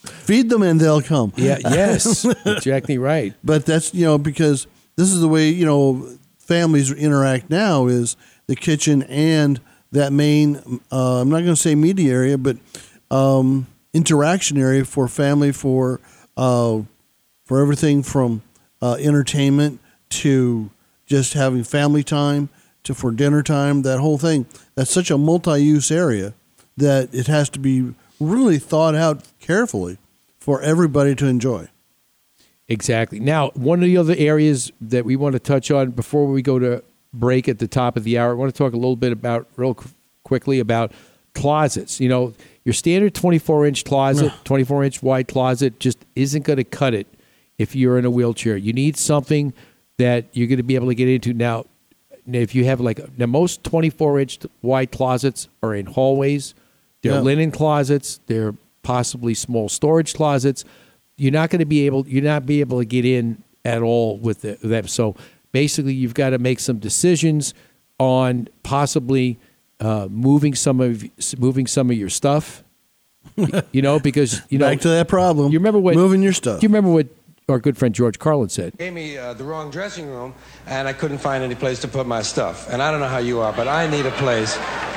Feed 0.00 0.48
them 0.48 0.62
and 0.62 0.80
they'll 0.80 1.02
come. 1.02 1.32
Yeah. 1.36 1.58
Yes. 1.60 2.24
exactly 2.44 2.98
right. 2.98 3.34
But 3.44 3.66
that's 3.66 3.94
you 3.94 4.06
know 4.06 4.18
because 4.18 4.66
this 4.96 5.12
is 5.12 5.20
the 5.20 5.28
way 5.28 5.50
you 5.50 5.64
know 5.64 6.08
families 6.38 6.90
interact 6.90 7.50
now 7.50 7.86
is 7.86 8.16
the 8.48 8.56
kitchen 8.56 9.04
and 9.04 9.60
that 9.92 10.12
main 10.12 10.80
uh, 10.92 11.20
I'm 11.20 11.28
not 11.28 11.40
going 11.40 11.54
to 11.54 11.56
say 11.56 11.74
media 11.74 12.12
area 12.12 12.38
but 12.38 12.56
um, 13.10 13.66
interaction 13.92 14.58
area 14.58 14.84
for 14.84 15.08
family 15.08 15.52
for 15.52 16.00
uh, 16.36 16.82
for 17.44 17.60
everything 17.60 18.02
from 18.02 18.42
uh, 18.80 18.96
entertainment 19.00 19.80
to 20.10 20.70
just 21.06 21.34
having 21.34 21.64
family 21.64 22.04
time 22.04 22.48
to 22.84 22.94
for 22.94 23.10
dinner 23.10 23.42
time 23.42 23.82
that 23.82 24.00
whole 24.00 24.18
thing 24.18 24.46
that's 24.74 24.90
such 24.90 25.10
a 25.10 25.18
multi-use 25.18 25.90
area 25.90 26.34
that 26.76 27.12
it 27.12 27.26
has 27.26 27.48
to 27.50 27.58
be 27.58 27.94
really 28.18 28.58
thought 28.58 28.94
out 28.94 29.24
carefully 29.40 29.98
for 30.38 30.60
everybody 30.62 31.14
to 31.14 31.26
enjoy. 31.26 31.68
Exactly. 32.68 33.18
Now, 33.18 33.50
one 33.50 33.80
of 33.80 33.86
the 33.86 33.96
other 33.96 34.14
areas 34.16 34.70
that 34.80 35.04
we 35.04 35.16
want 35.16 35.32
to 35.32 35.40
touch 35.40 35.70
on 35.70 35.90
before 35.90 36.26
we 36.26 36.40
go 36.40 36.58
to 36.58 36.84
break 37.12 37.48
at 37.48 37.58
the 37.58 37.68
top 37.68 37.96
of 37.96 38.04
the 38.04 38.18
hour, 38.18 38.30
I 38.30 38.34
want 38.34 38.54
to 38.54 38.56
talk 38.56 38.72
a 38.72 38.76
little 38.76 38.96
bit 38.96 39.12
about, 39.12 39.48
real 39.56 39.76
quickly, 40.24 40.60
about 40.60 40.92
closets. 41.34 42.00
You 42.00 42.08
know, 42.08 42.34
your 42.64 42.72
standard 42.72 43.14
24 43.14 43.66
inch 43.66 43.84
closet, 43.84 44.32
24 44.44 44.84
inch 44.84 45.02
wide 45.02 45.28
closet, 45.28 45.80
just 45.80 45.98
isn't 46.14 46.44
going 46.44 46.58
to 46.58 46.64
cut 46.64 46.94
it 46.94 47.06
if 47.58 47.74
you're 47.74 47.98
in 47.98 48.04
a 48.04 48.10
wheelchair. 48.10 48.56
You 48.56 48.72
need 48.72 48.96
something 48.96 49.52
that 49.98 50.26
you're 50.32 50.48
going 50.48 50.58
to 50.58 50.62
be 50.62 50.74
able 50.76 50.88
to 50.88 50.94
get 50.94 51.08
into. 51.08 51.34
Now, 51.34 51.66
if 52.26 52.54
you 52.54 52.64
have 52.64 52.80
like, 52.80 53.00
now 53.18 53.26
most 53.26 53.64
24 53.64 54.20
inch 54.20 54.38
wide 54.62 54.92
closets 54.92 55.48
are 55.62 55.74
in 55.74 55.86
hallways, 55.86 56.54
they're 57.02 57.12
Yeah. 57.12 57.20
linen 57.20 57.50
closets, 57.50 58.20
they're 58.26 58.54
possibly 58.82 59.34
small 59.34 59.68
storage 59.68 60.14
closets 60.14 60.64
you're 61.20 61.30
not 61.32 61.50
going 61.50 61.58
to 61.60 61.66
be 61.66 61.84
able 61.84 62.08
you're 62.08 62.24
not 62.24 62.46
be 62.46 62.60
able 62.60 62.78
to 62.78 62.84
get 62.86 63.04
in 63.04 63.42
at 63.62 63.82
all 63.82 64.16
with 64.16 64.40
the, 64.40 64.56
them. 64.62 64.88
So 64.88 65.14
basically, 65.52 65.94
you've 65.94 66.14
got 66.14 66.30
to 66.30 66.38
make 66.38 66.60
some 66.60 66.78
decisions 66.78 67.54
on 67.98 68.48
possibly 68.62 69.38
uh, 69.80 70.08
moving 70.10 70.54
some 70.54 70.80
of 70.80 71.04
moving 71.38 71.66
some 71.66 71.90
of 71.90 71.96
your 71.96 72.10
stuff. 72.10 72.64
You 73.72 73.82
know, 73.82 74.00
because 74.00 74.40
you 74.48 74.58
know 74.58 74.68
Back 74.68 74.80
to 74.80 74.88
that 74.88 75.08
problem. 75.08 75.52
You 75.52 75.58
remember 75.58 75.78
what 75.78 75.94
moving 75.94 76.22
your 76.22 76.32
stuff. 76.32 76.60
Do 76.60 76.64
you 76.64 76.68
remember 76.68 76.90
what 76.90 77.06
our 77.48 77.58
good 77.58 77.76
friend 77.76 77.94
George 77.94 78.18
Carlin 78.18 78.48
said? 78.48 78.76
Gave 78.78 78.92
me 78.92 79.16
uh, 79.16 79.34
the 79.34 79.44
wrong 79.44 79.70
dressing 79.70 80.08
room, 80.08 80.34
and 80.66 80.88
I 80.88 80.92
couldn't 80.92 81.18
find 81.18 81.44
any 81.44 81.54
place 81.54 81.80
to 81.82 81.88
put 81.88 82.06
my 82.06 82.22
stuff. 82.22 82.68
And 82.70 82.82
I 82.82 82.90
don't 82.90 83.00
know 83.00 83.08
how 83.08 83.18
you 83.18 83.40
are, 83.40 83.52
but 83.52 83.68
I 83.68 83.88
need 83.88 84.06
a 84.06 84.10
place 84.12 84.54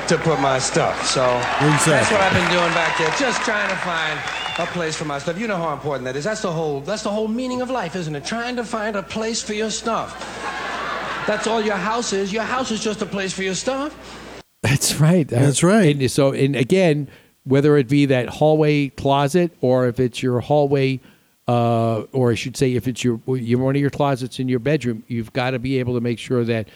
to 0.08 0.18
put 0.18 0.40
my 0.40 0.58
stuff. 0.58 1.06
So 1.06 1.20
that's 1.20 1.86
what 2.10 2.20
I've 2.20 2.32
been 2.32 2.50
doing 2.50 2.72
back 2.74 2.98
there, 2.98 3.10
just 3.18 3.42
trying 3.42 3.68
to 3.68 3.76
find 3.76 4.18
a 4.58 4.66
place 4.66 4.96
for 4.96 5.04
my 5.04 5.18
stuff. 5.18 5.38
You 5.38 5.46
know 5.46 5.56
how 5.56 5.72
important 5.72 6.04
that 6.04 6.16
is. 6.16 6.24
That's 6.24 6.42
the 6.42 6.52
whole. 6.52 6.80
That's 6.80 7.02
the 7.02 7.10
whole 7.10 7.28
meaning 7.28 7.60
of 7.60 7.70
life, 7.70 7.96
isn't 7.96 8.14
it? 8.14 8.24
Trying 8.24 8.56
to 8.56 8.64
find 8.64 8.96
a 8.96 9.02
place 9.02 9.42
for 9.42 9.54
your 9.54 9.70
stuff. 9.70 10.20
That's 11.26 11.46
all 11.46 11.60
your 11.60 11.76
house 11.76 12.12
is. 12.12 12.32
Your 12.32 12.42
house 12.42 12.70
is 12.70 12.82
just 12.82 13.02
a 13.02 13.06
place 13.06 13.32
for 13.32 13.42
your 13.42 13.54
stuff. 13.54 13.96
That's 14.62 15.00
right. 15.00 15.26
That's 15.26 15.62
right. 15.62 15.96
And 15.96 16.10
so, 16.10 16.32
and 16.32 16.54
again, 16.54 17.08
whether 17.44 17.76
it 17.76 17.88
be 17.88 18.06
that 18.06 18.28
hallway 18.28 18.88
closet 18.88 19.52
or 19.60 19.86
if 19.88 20.00
it's 20.00 20.22
your 20.22 20.40
hallway, 20.40 21.00
uh, 21.48 22.00
or 22.12 22.30
I 22.30 22.34
should 22.34 22.56
say, 22.56 22.74
if 22.74 22.88
it's 22.88 23.04
your, 23.04 23.20
your 23.26 23.58
one 23.58 23.74
of 23.74 23.80
your 23.80 23.90
closets 23.90 24.38
in 24.38 24.48
your 24.48 24.58
bedroom, 24.58 25.02
you've 25.08 25.32
got 25.32 25.50
to 25.50 25.58
be 25.58 25.78
able 25.78 25.94
to 25.94 26.00
make 26.00 26.18
sure 26.18 26.44
that 26.44 26.68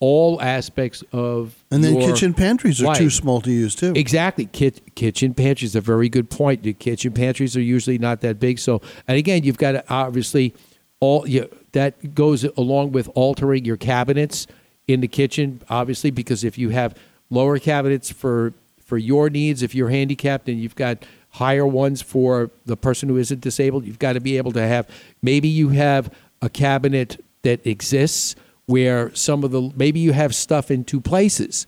all 0.00 0.40
aspects 0.42 1.02
of 1.12 1.63
And 1.74 1.82
then 1.82 1.98
kitchen 1.98 2.34
pantries 2.34 2.82
are 2.82 2.94
too 2.94 3.10
small 3.10 3.40
to 3.40 3.50
use 3.50 3.74
too. 3.74 3.92
Exactly. 3.96 4.46
Kit, 4.46 4.94
kitchen 4.94 5.34
pantries 5.34 5.74
are 5.74 5.80
a 5.80 5.82
very 5.82 6.08
good 6.08 6.30
point. 6.30 6.62
The 6.62 6.72
kitchen 6.72 7.12
pantries 7.12 7.56
are 7.56 7.60
usually 7.60 7.98
not 7.98 8.20
that 8.20 8.38
big. 8.38 8.58
So, 8.58 8.80
and 9.08 9.18
again, 9.18 9.42
you've 9.42 9.58
got 9.58 9.72
to 9.72 9.84
obviously 9.88 10.54
all 11.00 11.26
you, 11.28 11.50
that 11.72 12.14
goes 12.14 12.44
along 12.44 12.92
with 12.92 13.08
altering 13.14 13.64
your 13.64 13.76
cabinets 13.76 14.46
in 14.86 15.00
the 15.00 15.08
kitchen, 15.08 15.62
obviously, 15.68 16.10
because 16.10 16.44
if 16.44 16.56
you 16.58 16.70
have 16.70 16.96
lower 17.30 17.58
cabinets 17.58 18.10
for 18.10 18.52
for 18.78 18.98
your 18.98 19.30
needs, 19.30 19.62
if 19.62 19.74
you're 19.74 19.88
handicapped, 19.88 20.48
and 20.48 20.60
you've 20.60 20.76
got 20.76 21.04
higher 21.30 21.66
ones 21.66 22.02
for 22.02 22.50
the 22.66 22.76
person 22.76 23.08
who 23.08 23.16
isn't 23.16 23.40
disabled, 23.40 23.84
you've 23.86 23.98
got 23.98 24.12
to 24.12 24.20
be 24.20 24.36
able 24.36 24.52
to 24.52 24.64
have. 24.64 24.88
Maybe 25.22 25.48
you 25.48 25.70
have 25.70 26.14
a 26.40 26.48
cabinet 26.48 27.22
that 27.42 27.66
exists 27.66 28.36
where 28.66 29.14
some 29.14 29.44
of 29.44 29.50
the 29.50 29.72
maybe 29.76 30.00
you 30.00 30.12
have 30.12 30.34
stuff 30.34 30.70
in 30.70 30.84
two 30.84 31.00
places 31.00 31.66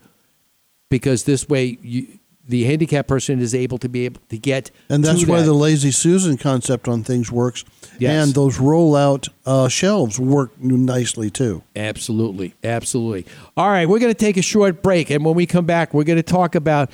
because 0.89 1.23
this 1.25 1.47
way 1.47 1.77
you, 1.81 2.19
the 2.47 2.63
handicapped 2.63 3.09
person 3.09 3.39
is 3.39 3.53
able 3.53 3.77
to 3.77 3.89
be 3.89 4.05
able 4.05 4.21
to 4.29 4.37
get 4.37 4.71
And 4.89 5.03
that's 5.03 5.25
why 5.25 5.39
that. 5.39 5.45
the 5.45 5.53
lazy 5.53 5.91
Susan 5.91 6.37
concept 6.37 6.87
on 6.87 7.03
things 7.03 7.31
works. 7.31 7.65
Yes. 7.99 8.25
And 8.25 8.35
those 8.35 8.57
rollout 8.57 9.27
uh, 9.45 9.67
shelves 9.67 10.19
work 10.19 10.51
nicely 10.59 11.29
too. 11.29 11.63
Absolutely, 11.75 12.55
absolutely. 12.63 13.25
All 13.57 13.69
right, 13.69 13.87
we're 13.87 13.99
going 13.99 14.13
to 14.13 14.17
take 14.17 14.37
a 14.37 14.41
short 14.41 14.81
break, 14.81 15.09
and 15.09 15.25
when 15.25 15.35
we 15.35 15.45
come 15.45 15.65
back, 15.65 15.93
we're 15.93 16.03
going 16.03 16.17
to 16.17 16.23
talk 16.23 16.55
about 16.55 16.89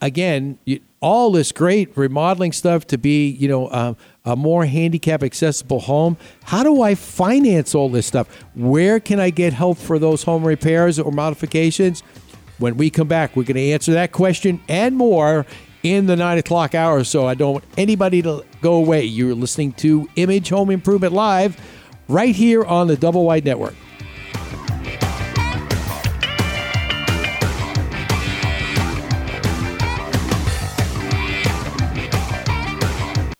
again 0.00 0.58
all 1.00 1.30
this 1.30 1.52
great 1.52 1.96
remodeling 1.96 2.52
stuff 2.52 2.86
to 2.88 2.98
be, 2.98 3.28
you 3.28 3.48
know, 3.48 3.66
uh, 3.68 3.94
a 4.26 4.36
more 4.36 4.66
handicap 4.66 5.22
accessible 5.22 5.80
home. 5.80 6.18
How 6.44 6.62
do 6.62 6.82
I 6.82 6.94
finance 6.94 7.74
all 7.74 7.88
this 7.88 8.06
stuff? 8.06 8.28
Where 8.54 9.00
can 9.00 9.20
I 9.20 9.30
get 9.30 9.52
help 9.52 9.78
for 9.78 9.98
those 9.98 10.24
home 10.24 10.44
repairs 10.44 10.98
or 10.98 11.12
modifications? 11.12 12.02
When 12.58 12.76
we 12.76 12.90
come 12.90 13.08
back, 13.08 13.36
we're 13.36 13.44
going 13.44 13.56
to 13.56 13.72
answer 13.72 13.92
that 13.92 14.12
question 14.12 14.60
and 14.68 14.96
more 14.96 15.46
in 15.82 16.06
the 16.06 16.16
nine 16.16 16.38
o'clock 16.38 16.74
hour. 16.74 17.04
So 17.04 17.26
I 17.26 17.34
don't 17.34 17.54
want 17.54 17.64
anybody 17.78 18.20
to 18.22 18.44
go 18.60 18.74
away. 18.74 19.04
You're 19.04 19.34
listening 19.34 19.72
to 19.74 20.08
Image 20.16 20.48
Home 20.48 20.70
Improvement 20.70 21.12
Live 21.12 21.60
right 22.08 22.34
here 22.34 22.64
on 22.64 22.88
the 22.88 22.96
Double 22.96 23.24
Wide 23.24 23.44
Network. 23.44 23.74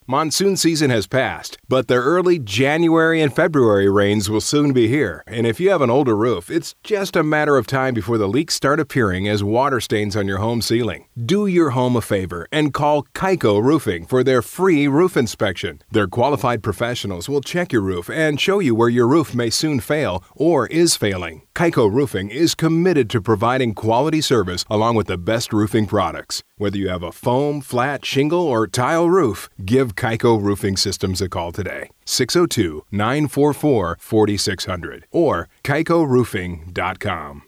Monsoon 0.09 0.55
season 0.55 0.89
has 0.89 1.05
passed, 1.05 1.57
but 1.67 1.89
the 1.89 1.95
early 1.95 2.39
January 2.39 3.21
and 3.21 3.35
February 3.35 3.89
rains 3.89 4.29
will 4.29 4.39
soon 4.39 4.71
be 4.71 4.87
here. 4.87 5.21
And 5.27 5.45
if 5.45 5.59
you 5.59 5.69
have 5.69 5.81
an 5.81 5.89
older 5.89 6.15
roof, 6.15 6.49
it's 6.49 6.75
just 6.81 7.17
a 7.17 7.23
matter 7.23 7.57
of 7.57 7.67
time 7.67 7.93
before 7.93 8.17
the 8.17 8.25
leaks 8.25 8.53
start 8.53 8.79
appearing 8.79 9.27
as 9.27 9.43
water 9.43 9.81
stains 9.81 10.15
on 10.15 10.25
your 10.25 10.37
home 10.37 10.61
ceiling. 10.61 11.07
Do 11.25 11.45
your 11.45 11.71
home 11.71 11.97
a 11.97 12.01
favor 12.01 12.47
and 12.53 12.73
call 12.73 13.03
Kaiko 13.13 13.61
Roofing 13.61 14.05
for 14.05 14.23
their 14.23 14.41
free 14.41 14.87
roof 14.87 15.17
inspection. 15.17 15.81
Their 15.91 16.07
qualified 16.07 16.63
professionals 16.63 17.27
will 17.27 17.41
check 17.41 17.73
your 17.73 17.81
roof 17.81 18.09
and 18.09 18.39
show 18.39 18.59
you 18.59 18.75
where 18.75 18.87
your 18.87 19.09
roof 19.09 19.35
may 19.35 19.49
soon 19.49 19.81
fail 19.81 20.23
or 20.37 20.67
is 20.67 20.95
failing. 20.95 21.41
Kaiko 21.53 21.91
Roofing 21.91 22.29
is 22.29 22.55
committed 22.55 23.09
to 23.09 23.19
providing 23.19 23.73
quality 23.73 24.21
service 24.21 24.63
along 24.69 24.95
with 24.95 25.07
the 25.07 25.17
best 25.17 25.51
roofing 25.51 25.85
products. 25.85 26.43
Whether 26.55 26.77
you 26.77 26.87
have 26.87 27.03
a 27.03 27.11
foam, 27.11 27.59
flat, 27.59 28.05
shingle, 28.05 28.47
or 28.47 28.67
tile 28.67 29.09
roof, 29.09 29.49
give 29.65 29.96
Kaiko 29.97 30.41
Roofing 30.41 30.77
Systems 30.77 31.21
a 31.21 31.27
call 31.27 31.51
today. 31.51 31.89
602 32.05 32.85
944 32.91 33.97
4600 33.99 35.05
or 35.11 35.49
kaikoroofing.com. 35.63 37.43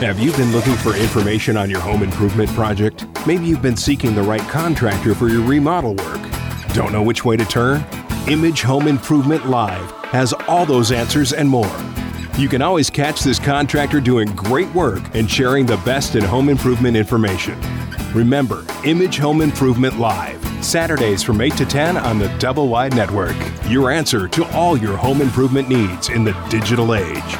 Have 0.00 0.18
you 0.18 0.32
been 0.32 0.52
looking 0.52 0.76
for 0.76 0.94
information 0.96 1.56
on 1.56 1.68
your 1.68 1.80
home 1.80 2.02
improvement 2.02 2.48
project? 2.50 3.04
Maybe 3.26 3.46
you've 3.46 3.60
been 3.60 3.76
seeking 3.76 4.14
the 4.14 4.22
right 4.22 4.40
contractor 4.42 5.14
for 5.14 5.28
your 5.28 5.42
remodel 5.42 5.94
work. 5.94 6.20
Don't 6.72 6.92
know 6.92 7.02
which 7.02 7.24
way 7.24 7.36
to 7.36 7.44
turn? 7.44 7.84
Image 8.28 8.62
Home 8.62 8.86
Improvement 8.86 9.48
Live 9.48 9.90
has 10.06 10.32
all 10.48 10.64
those 10.64 10.92
answers 10.92 11.32
and 11.32 11.48
more. 11.48 11.70
You 12.38 12.48
can 12.48 12.62
always 12.62 12.88
catch 12.88 13.20
this 13.20 13.38
contractor 13.38 14.00
doing 14.00 14.28
great 14.34 14.72
work 14.74 15.02
and 15.14 15.30
sharing 15.30 15.66
the 15.66 15.76
best 15.78 16.14
in 16.14 16.24
home 16.24 16.48
improvement 16.48 16.96
information. 16.96 17.60
Remember, 18.14 18.66
Image 18.84 19.18
Home 19.18 19.40
Improvement 19.40 19.96
Live, 19.96 20.44
Saturdays 20.64 21.22
from 21.22 21.40
8 21.40 21.56
to 21.56 21.64
10 21.64 21.96
on 21.96 22.18
the 22.18 22.28
Double 22.38 22.68
Wide 22.68 22.92
Network. 22.96 23.36
Your 23.68 23.92
answer 23.92 24.26
to 24.26 24.44
all 24.50 24.76
your 24.76 24.96
home 24.96 25.20
improvement 25.20 25.68
needs 25.68 26.08
in 26.08 26.24
the 26.24 26.32
digital 26.50 26.96
age. 26.96 27.36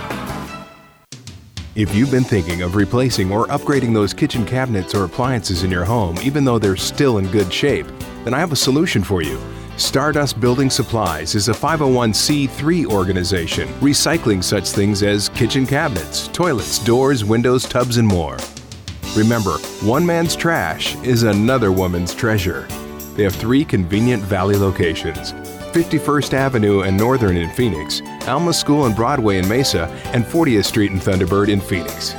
If 1.74 1.92
you've 1.92 2.12
been 2.12 2.22
thinking 2.22 2.62
of 2.62 2.76
replacing 2.76 3.32
or 3.32 3.48
upgrading 3.48 3.94
those 3.94 4.14
kitchen 4.14 4.46
cabinets 4.46 4.94
or 4.94 5.02
appliances 5.02 5.64
in 5.64 5.72
your 5.72 5.84
home, 5.84 6.16
even 6.22 6.44
though 6.44 6.60
they're 6.60 6.76
still 6.76 7.18
in 7.18 7.26
good 7.32 7.52
shape, 7.52 7.88
then 8.22 8.32
I 8.32 8.38
have 8.38 8.52
a 8.52 8.56
solution 8.56 9.02
for 9.02 9.22
you. 9.22 9.40
Stardust 9.76 10.38
Building 10.38 10.70
Supplies 10.70 11.34
is 11.34 11.48
a 11.48 11.52
501c3 11.52 12.86
organization 12.86 13.66
recycling 13.80 14.44
such 14.44 14.68
things 14.68 15.02
as 15.02 15.30
kitchen 15.30 15.66
cabinets, 15.66 16.28
toilets, 16.28 16.78
doors, 16.84 17.24
windows, 17.24 17.64
tubs, 17.64 17.96
and 17.96 18.06
more. 18.06 18.36
Remember, 19.16 19.58
one 19.82 20.06
man's 20.06 20.36
trash 20.36 20.94
is 21.02 21.24
another 21.24 21.72
woman's 21.72 22.14
treasure. 22.14 22.68
They 23.14 23.24
have 23.24 23.34
three 23.34 23.64
convenient 23.64 24.22
valley 24.22 24.56
locations 24.56 25.32
51st 25.72 26.32
Avenue 26.32 26.82
and 26.82 26.96
Northern 26.96 27.36
in 27.36 27.50
Phoenix, 27.50 28.02
Alma 28.26 28.52
School 28.52 28.86
and 28.86 28.94
Broadway 28.94 29.38
in 29.38 29.48
Mesa, 29.48 29.86
and 30.12 30.24
40th 30.24 30.64
Street 30.64 30.90
and 30.90 31.00
Thunderbird 31.00 31.48
in 31.48 31.61
Phoenix. 31.61 32.14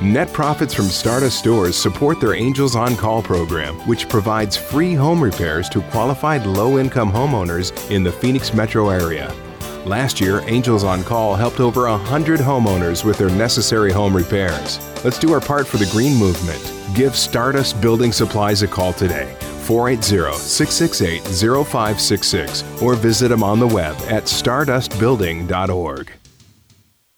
Net 0.00 0.32
profits 0.32 0.74
from 0.74 0.86
Stardust 0.86 1.38
stores 1.38 1.76
support 1.76 2.20
their 2.20 2.34
Angels 2.34 2.74
on 2.74 2.96
Call 2.96 3.22
program, 3.22 3.76
which 3.86 4.08
provides 4.08 4.56
free 4.56 4.94
home 4.94 5.22
repairs 5.22 5.68
to 5.68 5.80
qualified 5.90 6.44
low 6.44 6.78
income 6.78 7.12
homeowners 7.12 7.90
in 7.90 8.02
the 8.02 8.12
Phoenix 8.12 8.52
metro 8.52 8.88
area. 8.88 9.32
Last 9.84 10.20
year, 10.20 10.42
Angels 10.46 10.84
on 10.84 11.02
Call 11.02 11.34
helped 11.34 11.58
over 11.58 11.88
100 11.88 12.38
homeowners 12.38 13.04
with 13.04 13.18
their 13.18 13.30
necessary 13.30 13.90
home 13.90 14.16
repairs. 14.16 14.78
Let's 15.04 15.18
do 15.18 15.32
our 15.32 15.40
part 15.40 15.66
for 15.66 15.76
the 15.76 15.90
green 15.90 16.16
movement. 16.16 16.60
Give 16.94 17.16
Stardust 17.16 17.80
Building 17.80 18.12
Supplies 18.12 18.62
a 18.62 18.68
call 18.68 18.92
today. 18.92 19.34
480 19.64 20.38
668 20.38 21.22
0566 21.66 22.82
or 22.82 22.94
visit 22.94 23.28
them 23.28 23.42
on 23.42 23.58
the 23.58 23.66
web 23.66 23.96
at 24.08 24.24
stardustbuilding.org. 24.24 26.12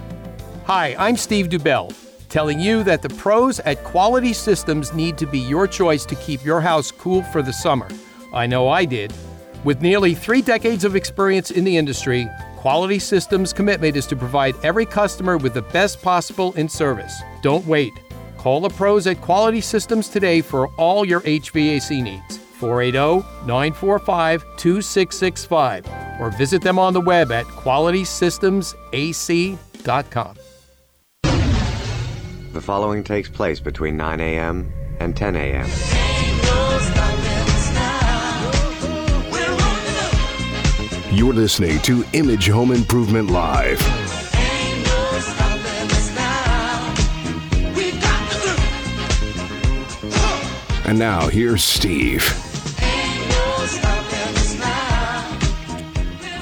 Hi, 0.65 0.95
I'm 0.99 1.17
Steve 1.17 1.47
Dubell, 1.47 1.93
telling 2.27 2.59
you 2.59 2.83
that 2.83 3.01
the 3.01 3.09
pros 3.09 3.59
at 3.61 3.83
Quality 3.83 4.33
Systems 4.33 4.93
need 4.93 5.17
to 5.17 5.25
be 5.25 5.39
your 5.39 5.65
choice 5.65 6.05
to 6.05 6.15
keep 6.15 6.43
your 6.43 6.61
house 6.61 6.91
cool 6.91 7.23
for 7.23 7.41
the 7.41 7.53
summer. 7.53 7.87
I 8.33 8.47
know 8.47 8.67
I 8.67 8.85
did. 8.85 9.13
With 9.63 9.81
nearly 9.81 10.13
three 10.13 10.41
decades 10.41 10.83
of 10.83 10.95
experience 10.95 11.51
in 11.51 11.63
the 11.63 11.75
industry, 11.77 12.27
Quality 12.57 12.99
Systems' 12.99 13.53
commitment 13.53 13.95
is 13.95 14.05
to 14.07 14.15
provide 14.15 14.55
every 14.63 14.85
customer 14.85 15.37
with 15.37 15.53
the 15.53 15.61
best 15.61 16.01
possible 16.01 16.53
in 16.53 16.67
service. 16.67 17.21
Don't 17.41 17.65
wait. 17.65 17.93
Call 18.39 18.61
the 18.61 18.69
pros 18.69 19.05
at 19.05 19.19
Quality 19.19 19.59
Systems 19.59 20.07
today 20.07 20.39
for 20.39 20.69
all 20.77 21.05
your 21.05 21.19
HVAC 21.21 22.01
needs. 22.01 22.37
480 22.37 23.27
945 23.45 24.45
2665 24.55 25.85
or 26.21 26.31
visit 26.31 26.61
them 26.61 26.79
on 26.79 26.93
the 26.93 27.01
web 27.01 27.33
at 27.33 27.43
qualitysystemsac.com. 27.45 30.35
The 32.53 32.61
following 32.61 33.03
takes 33.03 33.27
place 33.27 33.59
between 33.59 33.97
9 33.97 34.21
a.m. 34.21 34.71
and 35.01 35.17
10 35.17 35.35
a.m. 35.35 35.67
You're 41.13 41.33
listening 41.33 41.81
to 41.81 42.05
Image 42.13 42.47
Home 42.47 42.71
Improvement 42.71 43.31
Live. 43.31 43.98
And 50.89 50.97
now 50.97 51.27
here's 51.27 51.63
Steve. 51.63 52.23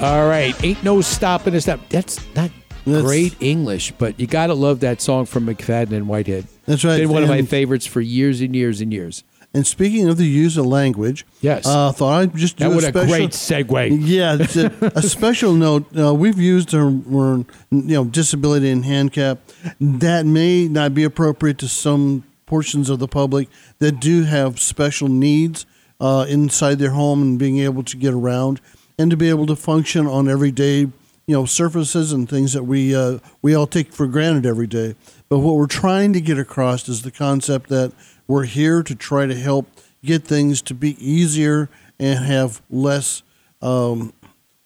All 0.02 0.26
right, 0.26 0.54
ain't 0.64 0.82
no 0.82 1.02
stopping 1.02 1.54
us. 1.54 1.66
That 1.66 1.80
that's 1.90 2.18
not 2.34 2.50
great 2.86 3.36
English, 3.40 3.92
but 3.98 4.18
you 4.18 4.26
gotta 4.26 4.54
love 4.54 4.80
that 4.80 5.02
song 5.02 5.26
from 5.26 5.44
McFadden 5.46 5.92
and 5.92 6.08
Whitehead. 6.08 6.46
That's 6.64 6.82
right, 6.82 6.96
Been 6.96 7.10
one 7.10 7.24
of 7.24 7.28
my 7.28 7.42
favorites 7.42 7.84
for 7.84 8.00
years 8.00 8.40
and 8.40 8.56
years 8.56 8.80
and 8.80 8.90
years. 8.90 9.22
And 9.52 9.66
speaking 9.66 10.08
of 10.08 10.16
the 10.16 10.26
use 10.26 10.56
of 10.56 10.64
language, 10.64 11.26
Yes. 11.42 11.66
uh, 11.66 11.92
thought 11.92 12.20
I'd 12.22 12.34
just 12.34 12.56
do 12.56 12.64
That 12.64 12.72
a 12.72 12.74
was 12.74 12.84
a 12.84 12.88
special, 12.88 13.08
great 13.08 13.30
segue. 13.30 13.98
Yeah, 14.02 14.38
a, 14.86 14.92
a 14.98 15.02
special 15.06 15.52
note. 15.52 15.84
Uh, 15.94 16.14
we've 16.14 16.38
used 16.38 16.70
the 16.70 16.86
word, 16.86 17.44
you 17.70 17.82
know, 17.82 18.04
disability 18.06 18.70
and 18.70 18.84
handicap. 18.86 19.40
That 19.78 20.24
may 20.24 20.68
not 20.68 20.94
be 20.94 21.04
appropriate 21.04 21.58
to 21.58 21.68
some 21.68 22.24
portions 22.48 22.88
of 22.88 22.98
the 22.98 23.06
public 23.06 23.48
that 23.78 24.00
do 24.00 24.24
have 24.24 24.58
special 24.58 25.08
needs 25.08 25.66
uh, 26.00 26.24
inside 26.28 26.78
their 26.78 26.90
home 26.90 27.22
and 27.22 27.38
being 27.38 27.58
able 27.58 27.82
to 27.82 27.96
get 27.96 28.14
around 28.14 28.60
and 28.98 29.10
to 29.10 29.16
be 29.16 29.28
able 29.28 29.46
to 29.46 29.54
function 29.54 30.06
on 30.06 30.28
everyday, 30.28 30.78
you 30.78 30.92
know, 31.28 31.44
surfaces 31.44 32.12
and 32.12 32.28
things 32.28 32.54
that 32.54 32.64
we 32.64 32.94
uh, 32.94 33.18
we 33.42 33.54
all 33.54 33.66
take 33.66 33.92
for 33.92 34.06
granted 34.06 34.46
every 34.46 34.66
day. 34.66 34.96
But 35.28 35.40
what 35.40 35.56
we're 35.56 35.66
trying 35.66 36.14
to 36.14 36.20
get 36.20 36.38
across 36.38 36.88
is 36.88 37.02
the 37.02 37.10
concept 37.10 37.68
that 37.68 37.92
we're 38.26 38.44
here 38.44 38.82
to 38.82 38.94
try 38.94 39.26
to 39.26 39.34
help 39.34 39.68
get 40.02 40.24
things 40.24 40.62
to 40.62 40.74
be 40.74 40.96
easier 41.04 41.68
and 41.98 42.24
have 42.24 42.62
less 42.70 43.22
um, 43.60 44.12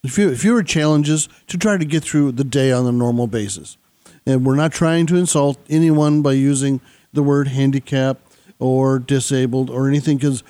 few- 0.06 0.36
fewer 0.36 0.62
challenges 0.62 1.28
to 1.48 1.58
try 1.58 1.76
to 1.76 1.84
get 1.84 2.04
through 2.04 2.32
the 2.32 2.44
day 2.44 2.70
on 2.70 2.86
a 2.86 2.92
normal 2.92 3.26
basis. 3.26 3.76
And 4.24 4.46
we're 4.46 4.56
not 4.56 4.72
trying 4.72 5.06
to 5.06 5.16
insult 5.16 5.58
anyone 5.68 6.22
by 6.22 6.32
using 6.32 6.80
the 7.12 7.22
word 7.22 7.48
handicap 7.48 8.18
or 8.58 8.98
disabled 9.00 9.70
or 9.70 9.88
anything 9.88 10.16
because 10.16 10.44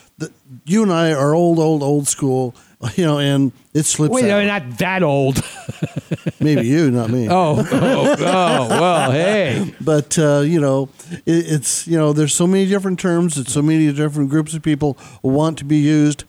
you 0.66 0.82
and 0.82 0.92
I 0.92 1.12
are 1.12 1.34
old, 1.34 1.58
old, 1.58 1.82
old 1.82 2.08
school, 2.08 2.54
you 2.96 3.04
know, 3.04 3.18
and 3.18 3.52
it 3.72 3.84
slips 3.84 4.12
Wait, 4.12 4.30
out. 4.30 4.42
I'm 4.42 4.46
not 4.46 4.78
that 4.78 5.02
old. 5.02 5.42
Maybe 6.40 6.66
you, 6.66 6.90
not 6.90 7.10
me. 7.10 7.28
Oh, 7.30 7.56
oh, 7.58 8.16
oh, 8.18 8.68
well, 8.68 9.10
hey. 9.10 9.74
But 9.80 10.18
uh, 10.18 10.40
you 10.40 10.60
know, 10.60 10.88
it, 11.10 11.52
it's 11.52 11.86
you 11.86 11.96
know, 11.96 12.12
there's 12.12 12.34
so 12.34 12.46
many 12.46 12.66
different 12.66 12.98
terms 12.98 13.36
that 13.36 13.48
so 13.48 13.62
many 13.62 13.90
different 13.92 14.30
groups 14.30 14.54
of 14.54 14.62
people 14.62 14.98
want 15.22 15.58
to 15.58 15.64
be 15.64 15.78
used. 15.78 16.24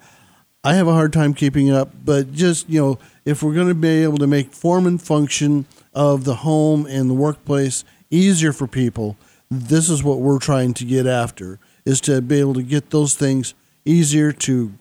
I 0.64 0.76
have 0.76 0.88
a 0.88 0.94
hard 0.94 1.12
time 1.12 1.34
keeping 1.34 1.70
up, 1.70 1.90
but 2.06 2.32
just 2.32 2.70
you 2.70 2.80
know, 2.80 3.00
if 3.26 3.44
we're 3.44 3.54
going 3.54 3.68
to 3.68 3.76
be 3.76 4.04
able 4.04 4.18
to 4.20 4.28
make 4.28 4.54
form 4.54 4.88
and 4.88 5.02
function 5.02 5.66
of 5.94 6.24
the 6.24 6.36
home 6.36 6.86
and 6.86 7.10
the 7.10 7.14
workplace 7.14 7.84
easier 8.10 8.54
for 8.54 8.68
people, 8.68 9.18
this 9.62 9.90
is 9.90 10.04
what 10.04 10.20
we're 10.20 10.40
trying 10.40 10.74
to 10.76 10.86
get 10.86 11.06
after: 11.06 11.60
is 11.86 12.02
to 12.02 12.22
be 12.22 12.40
able 12.40 12.54
to 12.56 12.64
get 12.64 12.90
those 12.90 13.16
things 13.16 13.54
easier 13.86 14.32
to, 14.32 14.72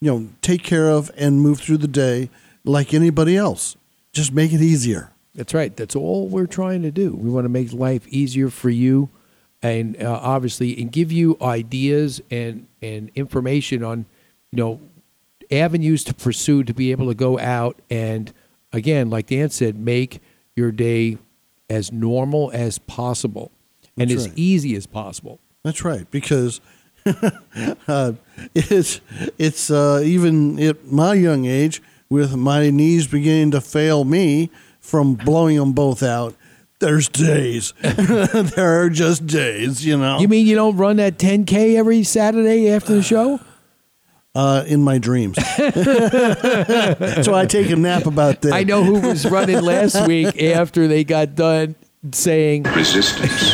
you 0.00 0.10
know, 0.10 0.28
take 0.40 0.62
care 0.62 0.88
of 0.88 1.10
and 1.16 1.40
move 1.40 1.60
through 1.60 1.78
the 1.78 1.88
day 1.88 2.30
like 2.64 2.94
anybody 2.94 3.36
else. 3.36 3.76
Just 4.12 4.32
make 4.32 4.52
it 4.52 4.60
easier. 4.60 5.10
That's 5.34 5.54
right. 5.54 5.74
That's 5.74 5.96
all 5.96 6.28
we're 6.28 6.46
trying 6.46 6.82
to 6.82 6.90
do. 6.90 7.14
We 7.14 7.30
want 7.30 7.46
to 7.46 7.48
make 7.48 7.72
life 7.72 8.06
easier 8.08 8.50
for 8.50 8.70
you, 8.70 9.08
and 9.62 10.00
uh, 10.02 10.20
obviously, 10.22 10.80
and 10.80 10.92
give 10.92 11.10
you 11.10 11.36
ideas 11.40 12.20
and 12.30 12.66
and 12.82 13.10
information 13.14 13.82
on, 13.82 14.06
you 14.50 14.58
know, 14.58 14.80
avenues 15.50 16.04
to 16.04 16.14
pursue 16.14 16.64
to 16.64 16.74
be 16.74 16.90
able 16.90 17.08
to 17.08 17.14
go 17.14 17.38
out 17.38 17.80
and, 17.90 18.32
again, 18.72 19.10
like 19.10 19.26
Dan 19.26 19.50
said, 19.50 19.76
make 19.76 20.20
your 20.56 20.72
day 20.72 21.18
as 21.70 21.92
normal 21.92 22.50
as 22.52 22.78
possible 22.78 23.50
and 23.98 24.10
That's 24.10 24.22
as 24.22 24.28
right. 24.28 24.38
easy 24.38 24.74
as 24.76 24.86
possible. 24.86 25.38
That's 25.64 25.84
right, 25.84 26.10
because 26.10 26.60
uh, 27.88 28.12
it's 28.54 29.00
it's 29.38 29.70
uh, 29.70 30.02
even 30.04 30.58
at 30.60 30.86
my 30.86 31.14
young 31.14 31.46
age, 31.46 31.82
with 32.12 32.36
my 32.36 32.70
knees 32.70 33.06
beginning 33.06 33.50
to 33.52 33.60
fail 33.60 34.04
me 34.04 34.50
from 34.80 35.14
blowing 35.14 35.56
them 35.56 35.72
both 35.72 36.02
out. 36.02 36.34
There's 36.78 37.08
days. 37.08 37.72
there 37.80 38.82
are 38.82 38.90
just 38.90 39.26
days, 39.26 39.86
you 39.86 39.96
know. 39.96 40.18
You 40.18 40.28
mean 40.28 40.46
you 40.46 40.56
don't 40.56 40.76
run 40.76 40.96
that 40.96 41.16
10K 41.16 41.76
every 41.76 42.02
Saturday 42.02 42.70
after 42.70 42.94
the 42.94 43.02
show? 43.02 43.40
Uh, 44.34 44.64
in 44.66 44.80
my 44.82 44.96
dreams. 44.96 45.36
so 45.56 47.34
I 47.34 47.44
take 47.46 47.68
a 47.68 47.76
nap 47.76 48.06
about 48.06 48.40
that. 48.40 48.54
I 48.54 48.62
know 48.62 48.82
who 48.82 49.06
was 49.06 49.26
running 49.26 49.60
last 49.60 50.06
week 50.08 50.42
after 50.42 50.88
they 50.88 51.04
got 51.04 51.34
done 51.34 51.74
saying 52.10 52.64
resistance. 52.64 53.52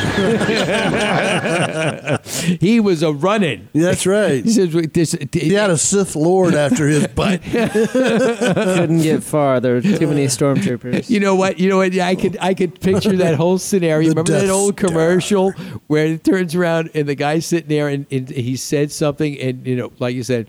he 2.60 2.80
was 2.80 3.02
a 3.02 3.12
running. 3.12 3.68
That's 3.74 4.06
right. 4.06 4.42
He 4.42 4.50
says 4.50 4.72
this. 4.72 5.12
He 5.32 5.52
had 5.52 5.68
a 5.68 5.76
Sith 5.76 6.16
Lord 6.16 6.54
after 6.54 6.88
his 6.88 7.06
butt. 7.08 7.42
Couldn't 7.42 9.02
get 9.02 9.22
far. 9.22 9.60
There 9.60 9.74
were 9.74 9.82
too 9.82 10.06
many 10.06 10.26
stormtroopers. 10.26 11.10
You 11.10 11.20
know 11.20 11.34
what? 11.34 11.58
You 11.58 11.68
know 11.68 11.76
what? 11.78 11.98
I 11.98 12.14
could 12.14 12.38
I 12.40 12.54
could 12.54 12.80
picture 12.80 13.16
that 13.16 13.34
whole 13.34 13.58
scenario. 13.58 14.08
Remember 14.08 14.32
that 14.32 14.48
old 14.48 14.78
commercial 14.78 15.52
where 15.88 16.06
it 16.06 16.24
turns 16.24 16.54
around 16.54 16.90
and 16.94 17.06
the 17.06 17.14
guy's 17.14 17.44
sitting 17.44 17.68
there 17.68 17.88
and, 17.88 18.06
and 18.10 18.30
he 18.30 18.56
said 18.56 18.90
something 18.90 19.38
and 19.38 19.66
you 19.66 19.76
know, 19.76 19.92
like 19.98 20.14
you 20.14 20.22
said, 20.22 20.48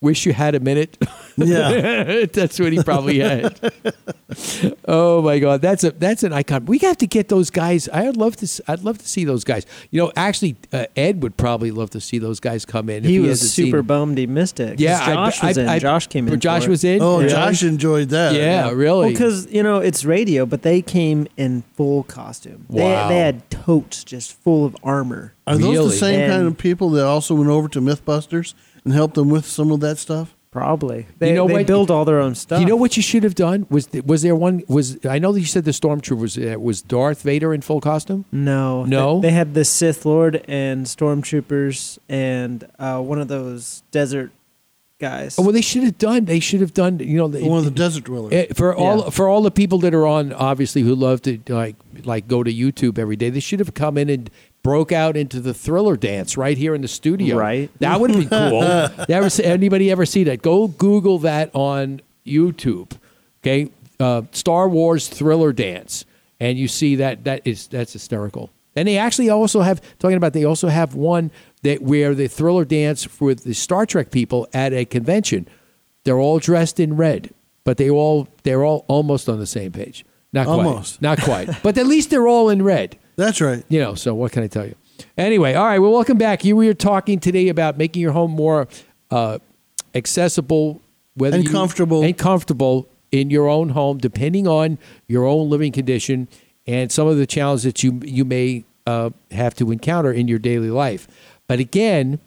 wish 0.00 0.24
you 0.24 0.32
had 0.32 0.54
a 0.54 0.60
minute. 0.60 0.96
Yeah. 1.36 2.24
that's 2.32 2.58
what 2.58 2.72
he 2.72 2.82
probably 2.82 3.18
had. 3.18 3.58
oh 4.88 5.22
my 5.22 5.38
god, 5.38 5.60
that's 5.62 5.84
a 5.84 5.90
that's 5.92 6.22
an 6.22 6.32
icon. 6.32 6.66
We 6.66 6.78
have 6.78 6.96
to 6.98 7.06
get 7.06 7.28
those 7.28 7.50
guys. 7.50 7.88
I'd 7.92 8.16
love 8.16 8.36
to. 8.36 8.44
s- 8.44 8.60
I'd 8.66 8.80
love 8.82 8.98
to 8.98 9.08
see 9.08 9.24
those 9.24 9.44
guys. 9.44 9.66
You 9.90 10.02
know, 10.02 10.12
actually, 10.16 10.56
uh, 10.72 10.86
Ed 10.96 11.22
would 11.22 11.36
probably 11.36 11.70
love 11.70 11.90
to 11.90 12.00
see 12.00 12.18
those 12.18 12.40
guys 12.40 12.64
come 12.64 12.88
in. 12.88 13.04
if 13.04 13.10
he 13.10 13.18
was 13.20 13.28
hasn't 13.40 13.50
seen 13.50 13.66
super 13.66 13.76
them. 13.78 13.86
bummed 13.86 14.18
he 14.18 14.26
missed 14.26 14.60
it. 14.60 14.72
'cause 14.74 14.80
Yeah, 14.80 14.98
I- 15.02 15.14
Josh 15.14 15.42
was 15.42 15.58
I- 15.58 15.62
in. 15.62 15.68
I- 15.68 15.78
Josh 15.78 16.06
came 16.08 16.28
in. 16.28 16.40
Josh 16.40 16.66
was 16.66 16.84
in? 16.84 17.00
Oh, 17.02 17.20
Yeah. 17.20 17.28
Josh 17.28 17.62
enjoyed 17.62 18.08
that. 18.10 18.34
Yeah, 18.34 18.70
really. 18.70 19.12
because 19.12 19.46
you 19.50 19.62
know 19.62 19.78
it's 19.78 20.04
radio, 20.04 20.46
but 20.46 20.62
they 20.62 20.82
came 20.82 21.26
in 21.36 21.62
full 21.76 22.02
costume. 22.04 22.66
They, 22.70 22.82
Wow. 22.82 23.08
they 23.08 23.18
had 23.18 23.48
totes 23.50 24.04
just 24.04 24.32
full 24.42 24.64
of 24.64 24.76
armor. 24.82 25.34
Are 25.46 25.56
those 25.56 25.90
the 25.92 25.96
same 25.96 26.20
And 26.20 26.32
kind 26.32 26.46
of 26.46 26.58
people 26.58 26.90
that 26.90 27.04
also 27.06 27.34
went 27.34 27.50
over 27.50 27.68
to 27.68 27.80
MythBusters 27.80 28.54
and 28.84 28.92
helped 28.92 29.14
them 29.14 29.28
with 29.30 29.46
some 29.46 29.70
of 29.70 29.80
that 29.80 29.96
stuff? 29.98 30.34
Probably. 30.56 31.06
They, 31.18 31.28
you 31.28 31.34
know 31.34 31.46
they 31.46 31.52
what? 31.52 31.66
build 31.66 31.90
all 31.90 32.06
their 32.06 32.18
own 32.18 32.34
stuff. 32.34 32.60
You 32.60 32.66
know 32.66 32.76
what 32.76 32.96
you 32.96 33.02
should 33.02 33.24
have 33.24 33.34
done 33.34 33.66
was 33.68 33.88
th- 33.88 34.04
was 34.04 34.22
there 34.22 34.34
one 34.34 34.62
was 34.68 35.04
I 35.04 35.18
know 35.18 35.32
that 35.32 35.40
you 35.40 35.44
said 35.46 35.64
the 35.66 35.70
stormtrooper 35.72 36.18
was 36.18 36.38
uh, 36.38 36.56
was 36.58 36.80
Darth 36.80 37.20
Vader 37.20 37.52
in 37.52 37.60
full 37.60 37.82
costume. 37.82 38.24
No, 38.32 38.84
No? 38.86 39.20
They, 39.20 39.28
they 39.28 39.34
had 39.34 39.52
the 39.52 39.66
Sith 39.66 40.06
Lord 40.06 40.42
and 40.48 40.86
stormtroopers 40.86 41.98
and 42.08 42.66
uh, 42.78 43.00
one 43.02 43.20
of 43.20 43.28
those 43.28 43.82
desert 43.90 44.30
guys. 44.98 45.38
Oh, 45.38 45.42
well, 45.42 45.52
they 45.52 45.60
should 45.60 45.82
have 45.84 45.98
done. 45.98 46.24
They 46.24 46.40
should 46.40 46.60
have 46.62 46.72
done. 46.72 46.98
You 47.00 47.18
know, 47.18 47.28
the, 47.28 47.46
One 47.46 47.58
of 47.58 47.64
the 47.66 47.70
desert 47.70 48.04
dwellers. 48.04 48.32
Eh, 48.32 48.46
for 48.54 48.74
all 48.74 49.04
Yeah. 49.04 49.10
for 49.10 49.28
all 49.28 49.42
the 49.42 49.50
people 49.50 49.78
that 49.80 49.92
are 49.94 50.06
on, 50.06 50.32
obviously, 50.32 50.80
who 50.82 50.94
love 50.94 51.20
to 51.22 51.38
like 51.48 51.76
like 52.04 52.28
go 52.28 52.42
to 52.42 52.50
YouTube 52.52 52.98
every 52.98 53.16
day. 53.16 53.28
They 53.30 53.40
should 53.40 53.60
have 53.60 53.74
come 53.74 53.98
in 53.98 54.08
and 54.08 54.30
broke 54.66 54.90
out 54.90 55.16
into 55.16 55.38
the 55.38 55.54
Thriller 55.54 55.96
dance 55.96 56.36
right 56.36 56.58
here 56.58 56.74
in 56.74 56.82
the 56.82 56.88
studio. 56.88 57.36
Right. 57.36 57.70
That 57.78 58.00
would 58.00 58.12
be 58.12 58.26
cool. 58.26 58.62
Never 59.08 59.30
see, 59.30 59.44
anybody 59.44 59.92
ever 59.92 60.04
see 60.04 60.24
that? 60.24 60.42
Go 60.42 60.66
Google 60.66 61.20
that 61.20 61.50
on 61.54 62.00
YouTube. 62.26 62.90
Okay, 63.42 63.70
uh, 64.00 64.22
Star 64.32 64.68
Wars 64.68 65.06
Thriller 65.06 65.52
dance, 65.52 66.04
and 66.40 66.58
you 66.58 66.66
see 66.66 66.96
that 66.96 67.22
that 67.24 67.42
is 67.44 67.68
that's 67.68 67.92
hysterical. 67.92 68.50
And 68.74 68.88
they 68.88 68.98
actually 68.98 69.30
also 69.30 69.60
have 69.60 69.80
talking 70.00 70.16
about 70.16 70.32
they 70.32 70.44
also 70.44 70.66
have 70.66 70.96
one 70.96 71.30
that 71.62 71.80
where 71.80 72.12
the 72.12 72.26
Thriller 72.26 72.64
dance 72.64 73.20
with 73.20 73.44
the 73.44 73.54
Star 73.54 73.86
Trek 73.86 74.10
people 74.10 74.48
at 74.52 74.72
a 74.72 74.84
convention. 74.84 75.46
They're 76.02 76.18
all 76.18 76.40
dressed 76.40 76.80
in 76.80 76.96
red, 76.96 77.32
but 77.62 77.76
they 77.76 77.88
all 77.88 78.26
they're 78.42 78.64
all 78.64 78.84
almost 78.88 79.28
on 79.28 79.38
the 79.38 79.46
same 79.46 79.70
page. 79.70 80.04
Not 80.32 80.46
quite. 80.46 80.56
Almost. 80.56 81.02
Not 81.02 81.20
quite. 81.20 81.62
but 81.62 81.78
at 81.78 81.86
least 81.86 82.10
they're 82.10 82.26
all 82.26 82.48
in 82.48 82.62
red. 82.62 82.98
That's 83.16 83.40
right. 83.40 83.64
You 83.68 83.80
know, 83.80 83.94
so 83.94 84.14
what 84.14 84.32
can 84.32 84.42
I 84.42 84.46
tell 84.46 84.66
you? 84.66 84.74
Anyway, 85.18 85.54
all 85.54 85.64
right. 85.66 85.78
Well, 85.78 85.92
welcome 85.92 86.18
back. 86.18 86.44
You 86.44 86.56
we 86.56 86.68
are 86.68 86.74
talking 86.74 87.18
today 87.20 87.48
about 87.48 87.76
making 87.78 88.02
your 88.02 88.12
home 88.12 88.30
more 88.30 88.68
uh, 89.10 89.38
accessible, 89.94 90.80
whether 91.14 91.36
And 91.36 91.44
you- 91.44 91.50
comfortable. 91.50 92.02
and 92.02 92.16
comfortable 92.16 92.88
in 93.12 93.30
your 93.30 93.48
own 93.48 93.70
home, 93.70 93.98
depending 93.98 94.46
on 94.46 94.78
your 95.08 95.24
own 95.26 95.48
living 95.48 95.72
condition 95.72 96.28
and 96.66 96.90
some 96.90 97.06
of 97.06 97.16
the 97.16 97.26
challenges 97.26 97.62
that 97.64 97.82
you 97.82 98.00
you 98.04 98.24
may 98.24 98.64
uh, 98.86 99.10
have 99.30 99.54
to 99.56 99.70
encounter 99.70 100.12
in 100.12 100.28
your 100.28 100.38
daily 100.38 100.70
life. 100.70 101.06
But 101.46 101.58
again, 101.60 102.18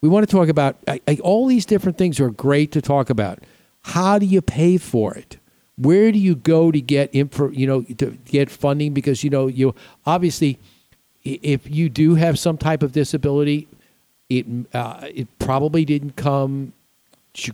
we 0.00 0.08
want 0.08 0.28
to 0.28 0.30
talk 0.34 0.48
about 0.48 0.76
I, 0.86 1.00
I, 1.08 1.18
all 1.22 1.46
these 1.46 1.66
different 1.66 1.98
things 1.98 2.20
are 2.20 2.30
great 2.30 2.72
to 2.72 2.80
talk 2.82 3.10
about. 3.10 3.40
How 3.82 4.18
do 4.18 4.26
you 4.26 4.40
pay 4.42 4.76
for 4.78 5.14
it? 5.14 5.37
Where 5.80 6.10
do 6.10 6.18
you 6.18 6.34
go 6.34 6.72
to 6.72 6.80
get 6.80 7.10
info, 7.12 7.50
you 7.50 7.66
know, 7.66 7.82
to 7.82 8.18
get 8.24 8.50
funding? 8.50 8.92
Because 8.92 9.22
you 9.22 9.30
know, 9.30 9.46
you 9.46 9.74
obviously, 10.04 10.58
if 11.24 11.70
you 11.70 11.88
do 11.88 12.16
have 12.16 12.38
some 12.38 12.58
type 12.58 12.82
of 12.82 12.92
disability, 12.92 13.68
it 14.28 14.46
uh, 14.74 15.06
it 15.14 15.28
probably 15.38 15.84
didn't 15.84 16.16
come 16.16 16.72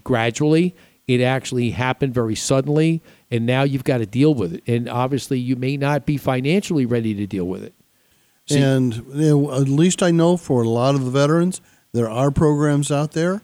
gradually. 0.02 0.74
It 1.06 1.20
actually 1.20 1.70
happened 1.70 2.14
very 2.14 2.34
suddenly, 2.34 3.02
and 3.30 3.44
now 3.44 3.62
you've 3.62 3.84
got 3.84 3.98
to 3.98 4.06
deal 4.06 4.32
with 4.32 4.54
it. 4.54 4.62
And 4.66 4.88
obviously, 4.88 5.38
you 5.38 5.54
may 5.54 5.76
not 5.76 6.06
be 6.06 6.16
financially 6.16 6.86
ready 6.86 7.14
to 7.14 7.26
deal 7.26 7.44
with 7.44 7.62
it. 7.62 7.74
See- 8.46 8.58
and 8.58 8.94
you 9.12 9.28
know, 9.28 9.52
at 9.52 9.68
least 9.68 10.02
I 10.02 10.10
know 10.10 10.36
for 10.36 10.62
a 10.62 10.68
lot 10.68 10.94
of 10.94 11.04
the 11.04 11.10
veterans, 11.10 11.60
there 11.92 12.08
are 12.08 12.30
programs 12.30 12.90
out 12.90 13.12
there. 13.12 13.42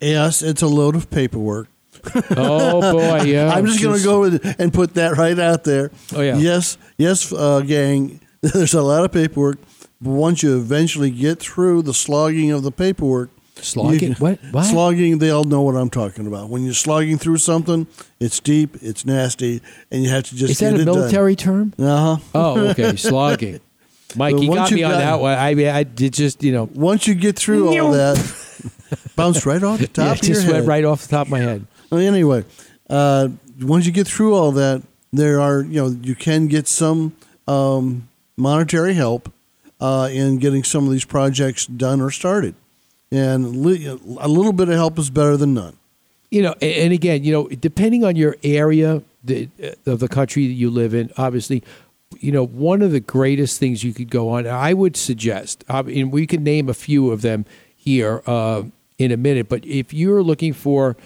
Yes, 0.00 0.42
it's 0.42 0.62
a 0.62 0.68
load 0.68 0.96
of 0.96 1.10
paperwork. 1.10 1.68
Oh 2.36 2.80
boy, 2.92 3.22
yeah. 3.24 3.48
I'm 3.52 3.66
just 3.66 3.82
going 3.82 3.98
to 3.98 4.04
go 4.04 4.20
with 4.20 4.56
and 4.60 4.72
put 4.72 4.94
that 4.94 5.16
right 5.16 5.38
out 5.38 5.64
there. 5.64 5.90
Oh, 6.14 6.20
yeah. 6.20 6.36
Yes, 6.36 6.76
yes, 6.98 7.32
uh, 7.32 7.60
gang. 7.60 8.20
There's 8.40 8.74
a 8.74 8.82
lot 8.82 9.04
of 9.04 9.12
paperwork, 9.12 9.58
but 10.00 10.10
once 10.10 10.42
you 10.42 10.56
eventually 10.56 11.10
get 11.10 11.38
through 11.38 11.82
the 11.82 11.94
slogging 11.94 12.50
of 12.50 12.62
the 12.62 12.72
paperwork, 12.72 13.30
Slogging? 13.56 14.14
What? 14.14 14.40
What? 14.50 14.64
Slogging, 14.64 15.18
they 15.18 15.30
all 15.30 15.44
know 15.44 15.62
what 15.62 15.76
I'm 15.76 15.90
talking 15.90 16.26
about. 16.26 16.48
When 16.48 16.64
you're 16.64 16.74
slogging 16.74 17.18
through 17.18 17.36
something, 17.36 17.86
it's 18.18 18.40
deep, 18.40 18.76
it's 18.82 19.04
nasty, 19.06 19.60
and 19.92 20.02
you 20.02 20.10
have 20.10 20.24
to 20.24 20.34
just 20.34 20.52
Is 20.52 20.58
that 20.58 20.72
a 20.72 20.80
it 20.80 20.84
done. 20.86 20.96
military 20.96 21.36
term? 21.36 21.72
Uh 21.78 22.16
huh. 22.16 22.22
Oh, 22.34 22.68
okay. 22.70 22.96
Slogging. 22.96 23.60
Mike, 24.16 24.34
But 24.34 24.42
you 24.42 24.52
got 24.54 24.72
me 24.72 24.82
on 24.82 24.92
got- 24.92 24.98
that 24.98 25.20
one. 25.20 25.38
I 25.38 25.54
mean, 25.54 25.68
I 25.68 25.84
did 25.84 26.12
just, 26.12 26.42
you 26.42 26.50
know. 26.50 26.68
Once 26.74 27.06
you 27.06 27.14
get 27.14 27.38
through 27.38 27.78
all 27.78 27.92
that, 27.92 28.16
bounced 29.14 29.46
right 29.46 29.62
off 29.62 29.78
the 29.78 29.86
top 29.86 30.04
Yeah, 30.06 30.12
of 30.12 30.18
it 30.18 30.26
your 30.26 30.34
just 30.34 30.46
head. 30.46 30.54
went 30.54 30.66
right 30.66 30.84
off 30.84 31.02
the 31.02 31.08
top 31.08 31.26
of 31.28 31.30
my 31.30 31.38
head. 31.40 31.66
Anyway, 31.92 32.44
uh, 32.88 33.28
once 33.60 33.86
you 33.86 33.92
get 33.92 34.06
through 34.06 34.34
all 34.34 34.52
that, 34.52 34.82
there 35.12 35.40
are 35.40 35.62
you 35.62 35.82
know 35.82 35.88
you 35.88 36.14
can 36.14 36.46
get 36.46 36.66
some 36.66 37.14
um, 37.46 38.08
monetary 38.36 38.94
help 38.94 39.30
uh, 39.80 40.08
in 40.10 40.38
getting 40.38 40.64
some 40.64 40.86
of 40.86 40.90
these 40.92 41.04
projects 41.04 41.66
done 41.66 42.00
or 42.00 42.10
started, 42.10 42.54
and 43.10 43.56
li- 43.58 43.86
a 43.86 44.28
little 44.28 44.52
bit 44.52 44.68
of 44.68 44.74
help 44.74 44.98
is 44.98 45.10
better 45.10 45.36
than 45.36 45.54
none. 45.54 45.76
You 46.30 46.42
know, 46.42 46.54
and 46.62 46.94
again, 46.94 47.24
you 47.24 47.32
know, 47.32 47.48
depending 47.48 48.04
on 48.04 48.16
your 48.16 48.36
area 48.42 49.02
the, 49.22 49.50
of 49.84 50.00
the 50.00 50.08
country 50.08 50.46
that 50.46 50.54
you 50.54 50.70
live 50.70 50.94
in, 50.94 51.12
obviously, 51.18 51.62
you 52.20 52.32
know, 52.32 52.46
one 52.46 52.80
of 52.80 52.90
the 52.90 53.00
greatest 53.00 53.60
things 53.60 53.84
you 53.84 53.92
could 53.92 54.08
go 54.08 54.30
on, 54.30 54.46
I 54.46 54.72
would 54.72 54.96
suggest, 54.96 55.62
uh, 55.68 55.82
and 55.86 56.10
we 56.10 56.26
can 56.26 56.42
name 56.42 56.70
a 56.70 56.74
few 56.74 57.10
of 57.10 57.20
them 57.20 57.44
here 57.76 58.22
uh, 58.26 58.62
in 58.98 59.12
a 59.12 59.18
minute, 59.18 59.50
but 59.50 59.66
if 59.66 59.92
you're 59.92 60.22
looking 60.22 60.54
for 60.54 60.96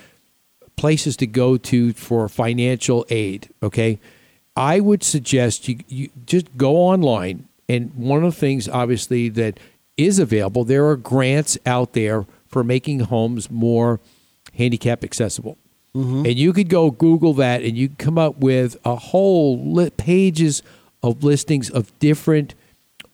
places 0.76 1.16
to 1.18 1.26
go 1.26 1.56
to 1.56 1.92
for 1.92 2.28
financial 2.28 3.06
aid, 3.08 3.48
okay, 3.62 3.98
I 4.56 4.80
would 4.80 5.02
suggest 5.02 5.68
you, 5.68 5.78
you 5.88 6.10
just 6.26 6.56
go 6.56 6.76
online. 6.76 7.48
And 7.68 7.92
one 7.94 8.24
of 8.24 8.34
the 8.34 8.40
things, 8.40 8.68
obviously, 8.68 9.28
that 9.30 9.58
is 9.96 10.18
available, 10.18 10.64
there 10.64 10.86
are 10.86 10.96
grants 10.96 11.58
out 11.66 11.92
there 11.92 12.26
for 12.46 12.62
making 12.62 13.00
homes 13.00 13.50
more 13.50 14.00
handicap 14.54 15.02
accessible. 15.02 15.58
Mm-hmm. 15.94 16.26
And 16.26 16.38
you 16.38 16.52
could 16.52 16.68
go 16.68 16.90
Google 16.90 17.32
that 17.34 17.62
and 17.62 17.76
you 17.76 17.88
come 17.88 18.18
up 18.18 18.38
with 18.38 18.76
a 18.84 18.96
whole 18.96 19.72
li- 19.72 19.90
pages 19.90 20.62
of 21.02 21.24
listings 21.24 21.70
of 21.70 21.96
different 21.98 22.54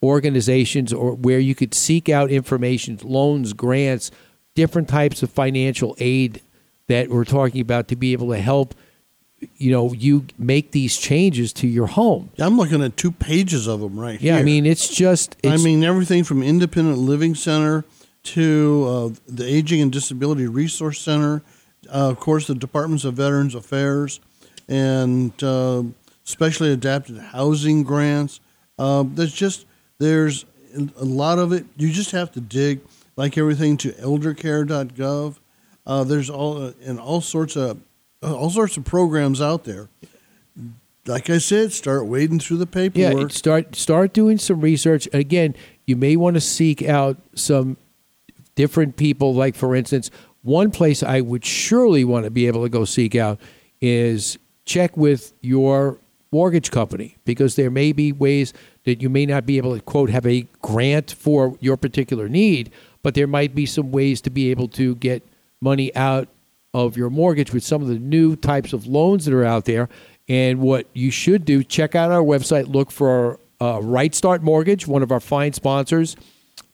organizations 0.03 0.93
or 0.93 1.15
where 1.15 1.39
you 1.39 1.55
could 1.55 1.75
seek 1.75 2.09
out 2.09 2.31
information, 2.31 2.99
loans, 3.03 3.53
grants, 3.53 4.11
different 4.55 4.89
types 4.89 5.23
of 5.23 5.31
financial 5.31 5.95
aid 5.99 6.41
that 6.89 7.09
we're 7.09 7.25
talking 7.25 7.61
about 7.61 7.89
to 7.89 7.97
be 7.97 8.13
able 8.13 8.31
to 8.31 8.39
help 8.39 8.75
you 9.57 9.73
know 9.73 9.93
you 9.93 10.27
make 10.39 10.71
these 10.71 10.97
changes 10.97 11.53
to 11.53 11.67
your 11.67 11.89
home. 11.89 12.31
I'm 12.39 12.57
looking 12.57 12.83
at 12.83 12.97
two 12.97 13.11
pages 13.11 13.67
of 13.67 13.81
them 13.81 13.99
right 13.99 14.19
here. 14.21 14.29
Yeah, 14.29 14.35
here. 14.35 14.43
I 14.43 14.45
mean 14.45 14.67
it's 14.67 14.89
just 14.89 15.37
it's, 15.43 15.61
I 15.61 15.65
mean 15.65 15.83
everything 15.83 16.25
from 16.25 16.43
Independent 16.43 16.99
Living 16.99 17.35
Center 17.35 17.85
to 18.25 18.85
uh, 18.87 19.19
the 19.27 19.45
Aging 19.45 19.81
and 19.81 19.91
Disability 19.91 20.47
Resource 20.47 21.01
Center, 21.01 21.43
uh, 21.89 22.11
of 22.11 22.21
course 22.21 22.47
the 22.47 22.55
Departments 22.55 23.05
of 23.05 23.15
Veterans 23.15 23.55
Affairs, 23.55 24.21
and 24.69 25.33
uh, 25.43 25.83
specially 26.25 26.73
adapted 26.73 27.19
housing 27.19 27.83
grants. 27.83 28.41
Uh, 28.79 29.05
there's 29.07 29.33
just 29.33 29.67
there's 29.99 30.45
a 30.75 31.05
lot 31.05 31.39
of 31.39 31.53
it. 31.53 31.67
You 31.77 31.91
just 31.91 32.13
have 32.13 32.33
to 32.33 32.41
dig, 32.41 32.81
like 33.17 33.37
everything, 33.37 33.77
to 33.79 33.93
eldercare.gov. 33.93 35.37
Uh, 35.87 36.05
there's 36.05 36.31
all 36.31 36.63
uh, 36.63 36.73
and 36.85 36.99
all 36.99 37.21
sorts 37.21 37.57
of 37.57 37.81
uh, 38.23 38.35
all 38.35 38.51
sorts 38.51 38.77
of 38.77 38.85
programs 38.85 39.41
out 39.41 39.65
there. 39.65 39.89
Like 41.07 41.29
I 41.31 41.39
said, 41.39 41.73
start 41.73 42.07
wading 42.07 42.39
through 42.39 42.59
the 42.59 42.67
paperwork. 42.67 43.21
Yeah, 43.21 43.29
start 43.29 43.75
start 43.75 44.13
doing 44.13 44.39
some 44.39 44.61
research. 44.61 45.09
Again, 45.13 45.57
you 45.87 45.97
may 45.97 46.17
want 46.17 46.35
to 46.35 46.41
seek 46.41 46.83
out 46.83 47.17
some 47.35 47.77
different 48.55 48.97
people. 48.97 49.35
Like 49.35 49.57
for 49.57 49.75
instance, 49.75 50.11
one 50.43 50.71
place 50.71 51.03
I 51.03 51.21
would 51.21 51.45
surely 51.45 52.05
want 52.05 52.25
to 52.25 52.31
be 52.31 52.47
able 52.47 52.63
to 52.63 52.69
go 52.69 52.85
seek 52.85 53.17
out 53.17 53.41
is 53.81 54.39
check 54.65 54.97
with 54.97 55.33
your 55.41 55.99
mortgage 56.31 56.71
company 56.71 57.17
because 57.25 57.57
there 57.57 57.71
may 57.71 57.93
be 57.93 58.13
ways 58.13 58.55
that 58.85 59.03
you 59.03 59.11
may 59.11 59.27
not 59.27 59.45
be 59.45 59.59
able 59.59 59.75
to 59.77 59.83
quote 59.83 60.11
have 60.11 60.27
a 60.27 60.47
grant 60.63 61.13
for 61.13 61.57
your 61.61 61.77
particular 61.77 62.29
need, 62.29 62.71
but 63.03 63.15
there 63.15 63.27
might 63.27 63.55
be 63.55 63.67
some 63.67 63.91
ways 63.91 64.21
to 64.21 64.31
be 64.31 64.51
able 64.51 64.69
to 64.69 64.95
get 64.97 65.23
money 65.63 65.95
out 65.95 66.29
of 66.75 66.97
your 66.97 67.11
mortgage 67.11 67.53
with 67.53 67.63
some 67.63 67.83
of 67.83 67.89
the 67.89 67.99
new 67.99 68.35
types 68.37 68.73
of 68.73 68.87
loans 68.87 69.25
that 69.25 69.35
are 69.35 69.45
out 69.45 69.65
there. 69.65 69.89
And 70.29 70.61
what 70.61 70.87
you 70.93 71.11
should 71.11 71.45
do, 71.45 71.63
check 71.63 71.95
out 71.95 72.11
our 72.11 72.23
website, 72.23 72.73
look 72.73 72.91
for 72.91 73.39
uh, 73.61 73.81
Right 73.83 74.15
Start 74.15 74.43
Mortgage, 74.43 74.87
one 74.87 75.03
of 75.03 75.13
our 75.13 75.21
fine 75.21 75.53
sponsors, 75.53 76.17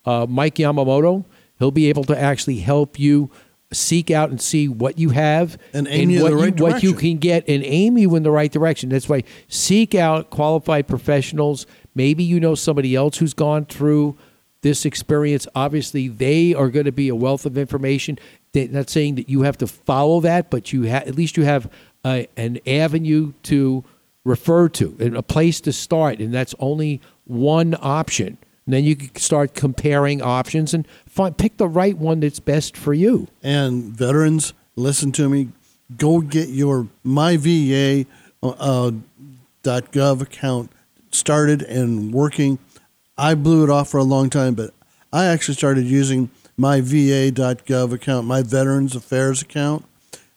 uh, 0.04 0.26
Mike 0.28 0.56
Yamamoto. 0.56 1.24
He'll 1.58 1.70
be 1.70 1.88
able 1.88 2.04
to 2.04 2.18
actually 2.18 2.58
help 2.58 2.98
you 2.98 3.30
seek 3.72 4.10
out 4.10 4.30
and 4.30 4.40
see 4.40 4.68
what 4.68 4.98
you 4.98 5.10
have 5.10 5.58
And 5.74 5.86
aim 5.88 6.08
you 6.08 6.22
what, 6.22 6.30
the 6.30 6.36
right 6.36 6.58
you, 6.58 6.64
what 6.64 6.82
you 6.82 6.94
can 6.94 7.18
get 7.18 7.46
and 7.48 7.62
aim 7.64 7.98
you 7.98 8.14
in 8.16 8.22
the 8.22 8.30
right 8.30 8.50
direction. 8.50 8.88
That's 8.88 9.08
why 9.08 9.24
seek 9.48 9.94
out 9.94 10.30
qualified 10.30 10.88
professionals. 10.88 11.66
Maybe 11.94 12.24
you 12.24 12.40
know 12.40 12.54
somebody 12.54 12.94
else 12.94 13.18
who's 13.18 13.34
gone 13.34 13.66
through 13.66 14.16
this 14.62 14.84
experience. 14.84 15.46
Obviously, 15.54 16.08
they 16.08 16.54
are 16.54 16.68
going 16.68 16.86
to 16.86 16.92
be 16.92 17.08
a 17.08 17.14
wealth 17.14 17.44
of 17.44 17.58
information. 17.58 18.18
They're 18.52 18.68
not 18.68 18.90
saying 18.90 19.16
that 19.16 19.28
you 19.28 19.42
have 19.42 19.58
to 19.58 19.66
follow 19.66 20.20
that, 20.20 20.50
but 20.50 20.72
you 20.72 20.88
ha- 20.90 21.04
at 21.06 21.14
least 21.14 21.36
you 21.36 21.44
have 21.44 21.70
a, 22.04 22.28
an 22.36 22.58
avenue 22.66 23.32
to 23.44 23.84
refer 24.24 24.68
to 24.68 24.96
and 25.00 25.16
a 25.16 25.22
place 25.22 25.60
to 25.62 25.72
start, 25.72 26.18
and 26.18 26.32
that's 26.32 26.54
only 26.58 27.00
one 27.24 27.76
option. 27.80 28.38
And 28.66 28.74
then 28.74 28.84
you 28.84 28.96
can 28.96 29.16
start 29.16 29.54
comparing 29.54 30.20
options 30.20 30.74
and 30.74 30.86
find, 31.06 31.36
pick 31.36 31.56
the 31.56 31.68
right 31.68 31.96
one 31.96 32.20
that's 32.20 32.40
best 32.40 32.76
for 32.76 32.92
you. 32.92 33.28
and 33.42 33.84
veterans, 33.84 34.52
listen 34.76 35.12
to 35.12 35.28
me. 35.28 35.48
Go 35.96 36.20
get 36.20 36.50
your 36.50 36.86
myva 37.04 38.06
uh, 38.42 38.90
gov 39.64 40.20
account 40.20 40.70
started 41.10 41.62
and 41.62 42.12
working. 42.12 42.58
I 43.16 43.34
blew 43.34 43.64
it 43.64 43.70
off 43.70 43.88
for 43.88 43.98
a 43.98 44.04
long 44.04 44.28
time, 44.28 44.54
but 44.54 44.74
I 45.12 45.26
actually 45.26 45.54
started 45.54 45.86
using 45.86 46.30
my 46.58 46.80
VA.gov 46.82 47.92
account, 47.92 48.26
my 48.26 48.42
Veterans 48.42 48.94
Affairs 48.94 49.40
account. 49.40 49.84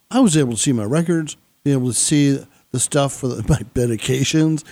I 0.10 0.20
was 0.22 0.38
able 0.38 0.52
to 0.52 0.58
see 0.58 0.72
my 0.72 0.84
records, 0.86 1.36
be 1.64 1.72
able 1.74 1.88
to 1.88 1.94
see 1.94 2.46
the 2.72 2.80
stuff 2.80 3.14
for 3.14 3.28
the, 3.28 3.44
my 3.50 3.60
medications, 3.74 4.64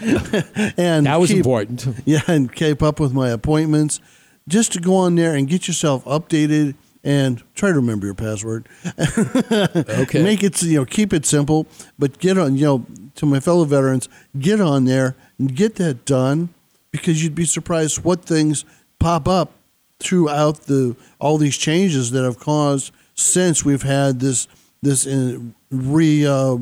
and 0.78 1.06
That 1.08 1.20
was 1.20 1.30
keep- 1.32 1.38
important. 1.40 1.86
Yeah, 2.06 2.22
and 2.28 2.54
keep 2.54 2.82
up 2.82 3.00
with 3.00 3.12
my 3.14 3.30
appointments. 3.30 4.00
Just 4.48 4.72
to 4.74 4.80
go 4.80 4.96
on 4.96 5.16
there 5.16 5.36
and 5.36 5.48
get 5.48 5.68
yourself 5.68 6.04
updated 6.06 6.76
and 7.04 7.44
try 7.54 7.70
to 7.70 7.76
remember 7.76 8.06
your 8.08 8.16
password. 8.16 8.68
Okay. 9.00 10.24
Make 10.24 10.44
it 10.44 10.62
you 10.64 10.80
know 10.80 10.86
keep 10.86 11.14
it 11.14 11.26
simple, 11.26 11.68
but 12.00 12.18
get 12.20 12.38
on 12.38 12.56
you 12.56 12.66
know 12.66 12.86
to 13.16 13.26
my 13.28 13.40
fellow 13.40 13.64
veterans, 13.66 14.10
get 14.40 14.60
on 14.60 14.86
there 14.86 15.16
and 15.38 15.56
get 15.56 15.76
that 15.76 16.04
done 16.06 16.50
because 16.92 17.24
you'd 17.24 17.36
be 17.36 17.46
surprised 17.46 18.04
what 18.04 18.26
things 18.26 18.66
pop 18.98 19.28
up 19.28 19.52
throughout 20.00 20.62
the 20.64 20.96
all 21.20 21.38
these 21.38 21.58
changes 21.58 22.12
that 22.12 22.24
have 22.24 22.40
caused 22.40 22.94
since 23.16 23.66
we've 23.66 23.84
had 23.84 24.20
this 24.20 24.48
this 24.82 25.06
uh, 25.06 25.40
re 25.72 26.26
uh, 26.26 26.58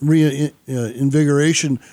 re 0.00 0.52
uh, 0.68 0.88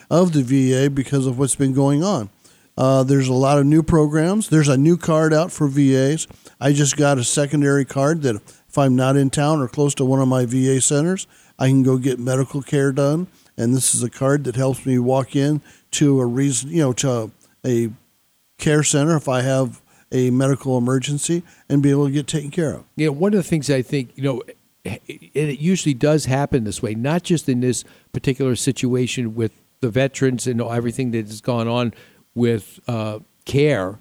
of 0.10 0.34
the 0.34 0.44
VA 0.44 0.90
because 0.90 1.26
of 1.26 1.40
what's 1.40 1.56
been 1.56 1.74
going 1.74 2.04
on. 2.04 2.30
Uh, 2.78 3.04
there's 3.04 3.30
a 3.30 3.34
lot 3.34 3.58
of 3.58 3.66
new 3.66 3.82
programs. 3.82 4.50
There's 4.50 4.68
a 4.68 4.78
new 4.78 4.98
card 4.98 5.34
out 5.34 5.52
for 5.52 5.68
VAs. 5.68 6.28
I 6.60 6.74
just 6.74 6.98
got 6.98 7.18
a 7.18 7.24
secondary 7.24 7.86
card 7.86 8.22
that 8.24 8.36
if 8.68 8.78
I'm 8.78 8.98
not 8.98 9.16
in 9.16 9.30
town 9.30 9.62
or 9.62 9.70
close 9.70 9.96
to 9.96 10.06
one 10.06 10.20
of 10.20 10.28
my 10.28 10.46
VA 10.46 10.82
centers, 10.82 11.26
I 11.58 11.68
can 11.68 11.84
go 11.84 11.98
get 11.98 12.20
medical 12.20 12.62
care 12.62 12.92
done. 12.92 13.28
And 13.58 13.74
this 13.74 13.96
is 13.96 14.04
a 14.04 14.10
card 14.10 14.44
that 14.44 14.58
helps 14.58 14.86
me 14.86 15.00
walk 15.00 15.38
in 15.38 15.62
to 15.92 16.20
a 16.20 16.26
reason, 16.26 16.70
you 16.72 16.82
know, 16.82 16.94
to 16.94 17.32
a 17.66 17.92
care 18.58 18.84
center 18.84 19.16
if 19.16 19.30
I 19.30 19.42
have 19.42 19.82
a 20.12 20.30
medical 20.30 20.78
emergency 20.78 21.44
and 21.70 21.82
be 21.82 21.92
able 21.92 22.06
to 22.06 22.12
get 22.12 22.28
taken 22.28 22.52
care 22.52 22.74
of. 22.74 22.84
Yeah, 22.96 23.10
one 23.10 23.34
of 23.34 23.38
the 23.38 23.44
things 23.44 23.70
I 23.70 23.82
think, 23.82 24.12
you 24.16 24.24
know, 24.24 24.44
and 24.86 25.00
it 25.08 25.60
usually 25.60 25.96
does 25.96 26.26
happen 26.26 26.64
this 26.64 26.82
way, 26.82 26.94
not 26.94 27.24
just 27.24 27.50
in 27.50 27.62
this 27.62 27.84
particular 28.14 28.56
situation 28.56 29.36
with 29.36 29.52
the 29.82 29.90
veterans 29.90 30.48
and 30.48 30.62
everything 30.62 31.12
that 31.12 31.28
has 31.28 31.42
gone 31.42 31.68
on 31.68 31.94
with 32.36 32.80
uh, 32.88 33.20
care 33.46 34.00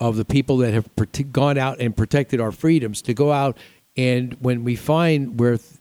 of 0.00 0.16
the 0.16 0.24
people 0.24 0.56
that 0.58 0.72
have 0.74 0.94
prote- 0.96 1.30
gone 1.32 1.56
out 1.58 1.80
and 1.80 1.96
protected 1.96 2.40
our 2.40 2.50
freedoms 2.50 3.02
to 3.02 3.14
go 3.14 3.30
out 3.32 3.56
and 3.96 4.36
when 4.40 4.64
we 4.64 4.74
find 4.74 5.38
where 5.38 5.58
th- 5.58 5.78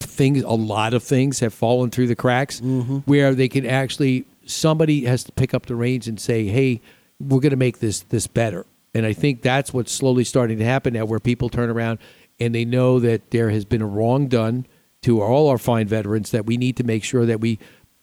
things 0.00 0.42
a 0.42 0.50
lot 0.50 0.92
of 0.94 1.02
things 1.02 1.40
have 1.40 1.54
fallen 1.54 1.90
through 1.90 2.06
the 2.06 2.14
cracks 2.16 2.60
where 3.06 3.34
they 3.34 3.48
can 3.48 3.64
actually 3.64 4.24
somebody 4.44 5.04
has 5.04 5.24
to 5.24 5.32
pick 5.32 5.54
up 5.54 5.66
the 5.66 5.74
reins 5.74 6.06
and 6.06 6.20
say 6.20 6.44
hey 6.44 6.80
we're 7.18 7.40
going 7.40 7.50
to 7.50 7.56
make 7.56 7.78
this 7.78 8.00
this 8.00 8.26
better 8.26 8.66
and 8.96 9.06
i 9.06 9.12
think 9.12 9.42
that's 9.42 9.72
what's 9.72 9.92
slowly 9.92 10.24
starting 10.24 10.58
to 10.58 10.64
happen 10.64 10.94
now 10.94 11.04
where 11.04 11.20
people 11.20 11.48
turn 11.48 11.70
around 11.70 11.98
and 12.40 12.54
they 12.54 12.64
know 12.64 12.98
that 12.98 13.30
there 13.30 13.50
has 13.50 13.64
been 13.64 13.82
a 13.82 13.86
wrong 13.86 14.26
done 14.26 14.66
to 15.02 15.22
all 15.22 15.48
our 15.48 15.58
fine 15.58 15.86
veterans 15.86 16.30
that 16.30 16.46
we 16.46 16.56
need 16.56 16.76
to 16.76 16.84
make 16.84 17.04
sure 17.04 17.26
that 17.26 17.40
we 17.40 17.58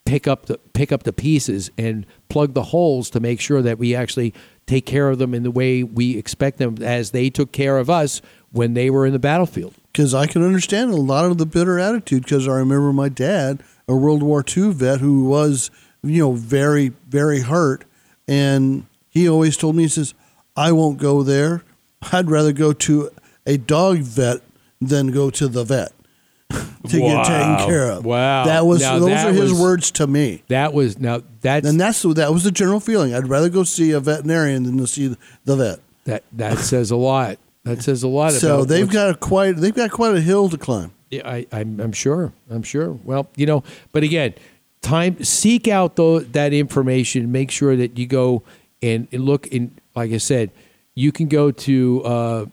pick 0.05 0.27
up 0.27 0.45
the 0.47 0.57
pick 0.73 0.91
up 0.91 1.03
the 1.03 1.13
pieces 1.13 1.71
and 1.77 2.05
plug 2.29 2.53
the 2.53 2.63
holes 2.63 3.09
to 3.09 3.19
make 3.19 3.39
sure 3.39 3.61
that 3.61 3.77
we 3.77 3.95
actually 3.95 4.33
take 4.65 4.85
care 4.85 5.09
of 5.09 5.17
them 5.17 5.33
in 5.33 5.43
the 5.43 5.51
way 5.51 5.83
we 5.83 6.17
expect 6.17 6.57
them 6.57 6.77
as 6.81 7.11
they 7.11 7.29
took 7.29 7.51
care 7.51 7.77
of 7.77 7.89
us 7.89 8.21
when 8.51 8.73
they 8.73 8.89
were 8.89 9.05
in 9.05 9.13
the 9.13 9.19
battlefield. 9.19 9.73
Because 9.91 10.13
I 10.13 10.25
can 10.25 10.43
understand 10.43 10.91
a 10.91 10.97
lot 10.97 11.25
of 11.25 11.37
the 11.37 11.45
bitter 11.45 11.79
attitude. 11.79 12.23
Because 12.23 12.47
I 12.47 12.53
remember 12.53 12.93
my 12.93 13.09
dad, 13.09 13.61
a 13.87 13.95
World 13.95 14.23
War 14.23 14.43
II 14.45 14.71
vet, 14.71 14.99
who 14.99 15.25
was, 15.25 15.69
you 16.01 16.19
know, 16.19 16.33
very, 16.33 16.89
very 17.07 17.41
hurt, 17.41 17.85
and 18.27 18.85
he 19.09 19.27
always 19.27 19.57
told 19.57 19.75
me, 19.75 19.83
he 19.83 19.89
says, 19.89 20.13
"I 20.55 20.71
won't 20.71 20.97
go 20.99 21.23
there. 21.23 21.63
I'd 22.11 22.29
rather 22.29 22.51
go 22.51 22.73
to 22.73 23.09
a 23.45 23.57
dog 23.57 23.99
vet 23.99 24.41
than 24.81 25.11
go 25.11 25.29
to 25.29 25.47
the 25.47 25.63
vet 25.63 25.91
to 26.49 26.99
get 26.99 27.25
taken 27.25 27.57
care 27.65 27.89
of." 27.91 28.05
Wow. 28.05 28.45
that 28.45 28.65
was 28.65 28.81
Now 28.81 28.99
those 28.99 29.09
that 29.09 29.27
are 29.29 29.33
his 29.33 29.51
was- 29.51 29.61
words 29.61 29.91
to 29.91 30.07
me. 30.07 30.43
That 30.49 30.73
was 30.73 30.99
now 30.99 31.21
that's 31.41 31.67
and 31.67 31.79
that's 31.79 32.01
that 32.01 32.31
was 32.33 32.43
the 32.43 32.51
general 32.51 32.79
feeling. 32.79 33.13
I'd 33.13 33.27
rather 33.27 33.49
go 33.49 33.63
see 33.63 33.91
a 33.91 33.99
veterinarian 33.99 34.63
than 34.63 34.77
to 34.77 34.87
see 34.87 35.15
the 35.45 35.55
vet. 35.55 35.79
that 36.05 36.23
that 36.33 36.57
says 36.59 36.91
a 36.91 36.95
lot. 36.97 37.37
That 37.63 37.81
says 37.81 38.03
a 38.03 38.09
lot. 38.09 38.33
So 38.33 38.65
they've 38.65 38.89
got 38.89 39.09
a 39.11 39.15
quite 39.15 39.55
they've 39.55 39.73
got 39.73 39.91
quite 39.91 40.15
a 40.15 40.21
hill 40.21 40.49
to 40.49 40.57
climb. 40.57 40.91
Yeah, 41.09 41.29
I, 41.29 41.45
I'm, 41.51 41.79
I'm 41.79 41.91
sure. 41.91 42.33
I'm 42.49 42.63
sure. 42.63 42.91
Well, 43.03 43.29
you 43.35 43.45
know, 43.45 43.63
but 43.91 44.01
again, 44.01 44.33
time 44.81 45.23
seek 45.23 45.67
out 45.67 45.95
tho- 45.95 46.19
that 46.21 46.53
information. 46.53 47.31
Make 47.31 47.51
sure 47.51 47.75
that 47.75 47.97
you 47.99 48.07
go 48.07 48.41
and, 48.81 49.07
and 49.11 49.23
look 49.23 49.45
in. 49.47 49.77
Like 49.95 50.11
I 50.11 50.17
said, 50.17 50.51
you 50.95 51.11
can 51.11 51.27
go 51.27 51.51
to 51.51 52.03
uh, 52.03 52.45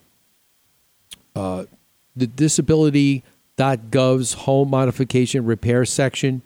uh, 1.34 1.64
the 2.16 2.26
disability.gov's 2.26 4.32
home 4.32 4.70
modification 4.70 5.44
repair 5.44 5.84
section, 5.84 6.42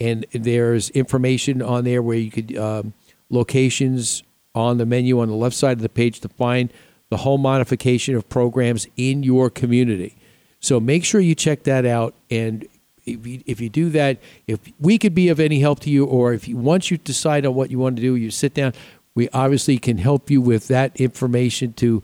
and 0.00 0.26
there's 0.32 0.90
information 0.90 1.62
on 1.62 1.84
there 1.84 2.02
where 2.02 2.18
you 2.18 2.30
could 2.30 2.56
um, 2.56 2.94
locations 3.30 4.22
on 4.54 4.78
the 4.78 4.86
menu 4.86 5.20
on 5.20 5.28
the 5.28 5.34
left 5.34 5.56
side 5.56 5.78
of 5.78 5.82
the 5.82 5.88
page 5.88 6.20
to 6.20 6.28
find 6.28 6.72
the 7.10 7.18
home 7.18 7.42
modification 7.42 8.14
of 8.14 8.28
programs 8.28 8.86
in 8.96 9.22
your 9.22 9.50
community. 9.50 10.16
So 10.60 10.80
make 10.80 11.04
sure 11.04 11.20
you 11.20 11.34
check 11.34 11.64
that 11.64 11.84
out. 11.84 12.14
And 12.30 12.66
if 13.04 13.26
you, 13.26 13.42
if 13.44 13.60
you 13.60 13.68
do 13.68 13.90
that, 13.90 14.18
if 14.46 14.60
we 14.80 14.96
could 14.96 15.14
be 15.14 15.28
of 15.28 15.38
any 15.38 15.60
help 15.60 15.80
to 15.80 15.90
you, 15.90 16.06
or 16.06 16.32
if 16.32 16.48
you, 16.48 16.56
once 16.56 16.90
you 16.90 16.96
decide 16.96 17.44
on 17.44 17.54
what 17.54 17.70
you 17.70 17.78
want 17.78 17.96
to 17.96 18.02
do, 18.02 18.16
you 18.16 18.30
sit 18.30 18.54
down, 18.54 18.72
we 19.14 19.28
obviously 19.30 19.78
can 19.78 19.98
help 19.98 20.30
you 20.30 20.40
with 20.40 20.68
that 20.68 20.98
information 21.00 21.72
to 21.74 22.02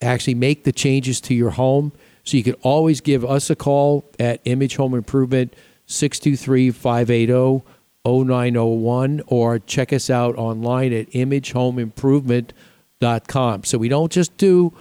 actually 0.00 0.34
make 0.34 0.64
the 0.64 0.72
changes 0.72 1.20
to 1.22 1.34
your 1.34 1.50
home. 1.50 1.92
So 2.24 2.36
you 2.36 2.42
can 2.42 2.54
always 2.62 3.00
give 3.00 3.24
us 3.24 3.50
a 3.50 3.56
call 3.56 4.04
at 4.18 4.40
Image 4.44 4.76
Home 4.76 4.94
Improvement 4.94 5.54
623 5.86 6.70
580 6.70 7.62
0901 8.04 9.22
or 9.26 9.58
check 9.58 9.92
us 9.92 10.08
out 10.08 10.36
online 10.36 10.92
at 10.92 11.10
imagehomeimprovement.com. 11.10 13.64
So 13.64 13.78
we 13.78 13.88
don't 13.88 14.12
just 14.12 14.36
do, 14.36 14.72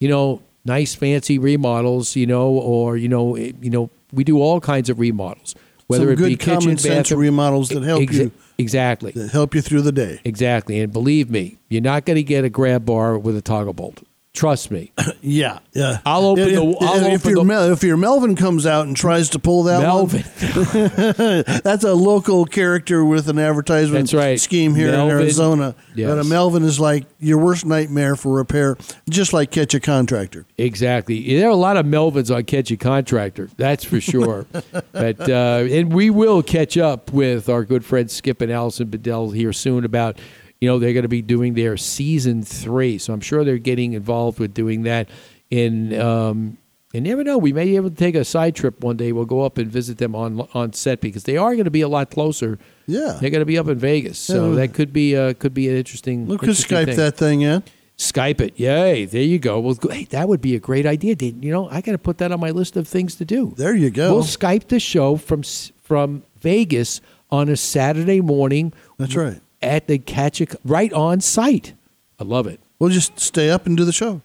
you 0.00 0.08
know, 0.08 0.40
nice 0.64 0.94
fancy 0.94 1.38
remodels, 1.38 2.16
you 2.16 2.26
know, 2.26 2.48
or 2.48 2.96
you 2.96 3.08
know, 3.08 3.36
you 3.36 3.70
know, 3.70 3.90
we 4.12 4.24
do 4.24 4.40
all 4.40 4.60
kinds 4.60 4.90
of 4.90 4.98
remodels. 4.98 5.54
Whether 5.86 6.04
Some 6.04 6.12
it 6.12 6.16
good 6.16 6.28
be 6.30 6.36
kitchen, 6.36 6.60
common 6.60 6.78
sense 6.78 7.10
bathroom, 7.10 7.20
remodels 7.20 7.68
that 7.68 7.82
help 7.82 8.02
Exa- 8.02 8.14
you 8.14 8.32
Exactly. 8.58 9.12
that 9.12 9.32
help 9.32 9.54
you 9.54 9.60
through 9.60 9.82
the 9.82 9.92
day. 9.92 10.20
Exactly. 10.24 10.80
And 10.80 10.92
believe 10.92 11.30
me, 11.30 11.58
you're 11.68 11.82
not 11.82 12.04
going 12.04 12.16
to 12.16 12.22
get 12.22 12.44
a 12.44 12.50
grab 12.50 12.84
bar 12.84 13.18
with 13.18 13.36
a 13.36 13.42
toggle 13.42 13.74
bolt. 13.74 14.02
Trust 14.34 14.70
me. 14.70 14.92
Yeah, 15.26 15.60
yeah. 15.72 16.00
I'll 16.04 16.26
open 16.26 16.44
if, 16.44 16.50
the. 16.50 16.76
I'll 16.82 16.96
if, 16.96 17.22
open 17.22 17.30
your 17.30 17.38
the 17.38 17.44
Mel, 17.44 17.72
if 17.72 17.82
your 17.82 17.96
Melvin 17.96 18.36
comes 18.36 18.66
out 18.66 18.86
and 18.86 18.94
tries 18.94 19.30
to 19.30 19.38
pull 19.38 19.62
that 19.62 19.80
Melvin. 19.80 20.20
one, 20.22 21.60
that's 21.64 21.82
a 21.82 21.94
local 21.94 22.44
character 22.44 23.02
with 23.02 23.30
an 23.30 23.38
advertisement 23.38 24.12
right. 24.12 24.38
scheme 24.38 24.74
here 24.74 24.90
Melvin, 24.90 25.16
in 25.16 25.22
Arizona. 25.22 25.74
yes. 25.94 26.10
But 26.10 26.18
a 26.18 26.24
Melvin 26.24 26.62
is 26.62 26.78
like 26.78 27.06
your 27.20 27.38
worst 27.38 27.64
nightmare 27.64 28.16
for 28.16 28.34
repair, 28.34 28.76
just 29.08 29.32
like 29.32 29.50
catch 29.50 29.72
a 29.72 29.80
contractor. 29.80 30.44
Exactly. 30.58 31.38
There 31.38 31.48
are 31.48 31.50
a 31.50 31.56
lot 31.56 31.78
of 31.78 31.86
Melvins 31.86 32.34
on 32.34 32.44
Catch 32.44 32.70
a 32.70 32.76
Contractor. 32.76 33.48
That's 33.56 33.82
for 33.82 33.98
sure. 33.98 34.44
but 34.92 35.20
uh, 35.20 35.66
and 35.70 35.90
we 35.90 36.10
will 36.10 36.42
catch 36.42 36.76
up 36.76 37.10
with 37.14 37.48
our 37.48 37.64
good 37.64 37.84
friends 37.84 38.12
Skip 38.12 38.42
and 38.42 38.52
Allison 38.52 38.88
Bedell 38.88 39.30
here 39.30 39.54
soon 39.54 39.86
about 39.86 40.18
you 40.64 40.70
know 40.70 40.78
they're 40.78 40.94
going 40.94 41.02
to 41.02 41.08
be 41.08 41.20
doing 41.20 41.52
their 41.52 41.76
season 41.76 42.42
three. 42.42 42.96
So 42.96 43.12
I'm 43.12 43.20
sure 43.20 43.44
they're 43.44 43.58
getting 43.58 43.92
involved 43.92 44.38
with 44.38 44.54
doing 44.54 44.84
that. 44.84 45.10
In 45.50 45.92
um, 46.00 46.56
and 46.94 47.06
you 47.06 47.12
never 47.12 47.22
know, 47.22 47.36
we 47.36 47.52
may 47.52 47.66
be 47.66 47.76
able 47.76 47.90
to 47.90 47.96
take 47.96 48.14
a 48.14 48.24
side 48.24 48.54
trip 48.54 48.82
one 48.82 48.96
day. 48.96 49.12
We'll 49.12 49.26
go 49.26 49.42
up 49.42 49.58
and 49.58 49.70
visit 49.70 49.98
them 49.98 50.14
on 50.14 50.48
on 50.54 50.72
set 50.72 51.02
because 51.02 51.24
they 51.24 51.36
are 51.36 51.52
going 51.52 51.66
to 51.66 51.70
be 51.70 51.82
a 51.82 51.88
lot 51.88 52.10
closer. 52.10 52.58
Yeah. 52.86 53.18
they're 53.20 53.28
going 53.30 53.40
to 53.42 53.44
be 53.46 53.58
up 53.58 53.68
in 53.68 53.78
Vegas, 53.78 54.18
so 54.18 54.50
Yeah. 54.50 54.56
that 54.56 54.72
could 54.72 54.92
be 54.92 55.14
uh, 55.14 55.34
could 55.34 55.52
be 55.52 55.68
an 55.68 55.76
interesting. 55.76 56.26
Look, 56.26 56.40
could 56.40 56.50
Skype 56.50 56.86
thing. 56.86 56.96
that 56.96 57.16
thing 57.18 57.42
in. 57.42 57.62
Skype 57.98 58.40
it. 58.40 58.58
Yay. 58.58 59.04
There 59.04 59.22
you 59.22 59.38
go. 59.38 59.60
Well, 59.60 59.76
hey, 59.90 60.04
that 60.06 60.28
would 60.28 60.40
be 60.40 60.56
a 60.56 60.60
great 60.60 60.86
idea. 60.86 61.14
You 61.20 61.52
know, 61.52 61.68
I 61.68 61.82
got 61.82 61.92
to 61.92 61.98
put 61.98 62.18
that 62.18 62.32
on 62.32 62.40
my 62.40 62.50
list 62.50 62.76
of 62.76 62.88
things 62.88 63.14
to 63.16 63.24
do. 63.26 63.52
There 63.56 63.74
you 63.76 63.90
go. 63.90 64.14
We'll 64.14 64.24
Skype 64.24 64.68
the 64.68 64.80
show 64.80 65.16
from 65.16 65.42
from 65.82 66.24
Vegas 66.40 67.00
on 67.30 67.48
a 67.48 67.56
Saturday 67.56 68.20
morning. 68.20 68.72
That's 68.98 69.14
right. 69.14 69.40
At 69.64 69.88
the 69.88 69.98
Catch 69.98 70.40
a, 70.40 70.46
right 70.64 70.92
on 70.92 71.20
site. 71.20 71.74
I 72.18 72.24
love 72.24 72.46
it. 72.46 72.60
We'll 72.78 72.90
just 72.90 73.18
stay 73.18 73.50
up 73.50 73.66
and 73.66 73.76
do 73.76 73.84
the 73.84 73.92
show. 73.92 74.20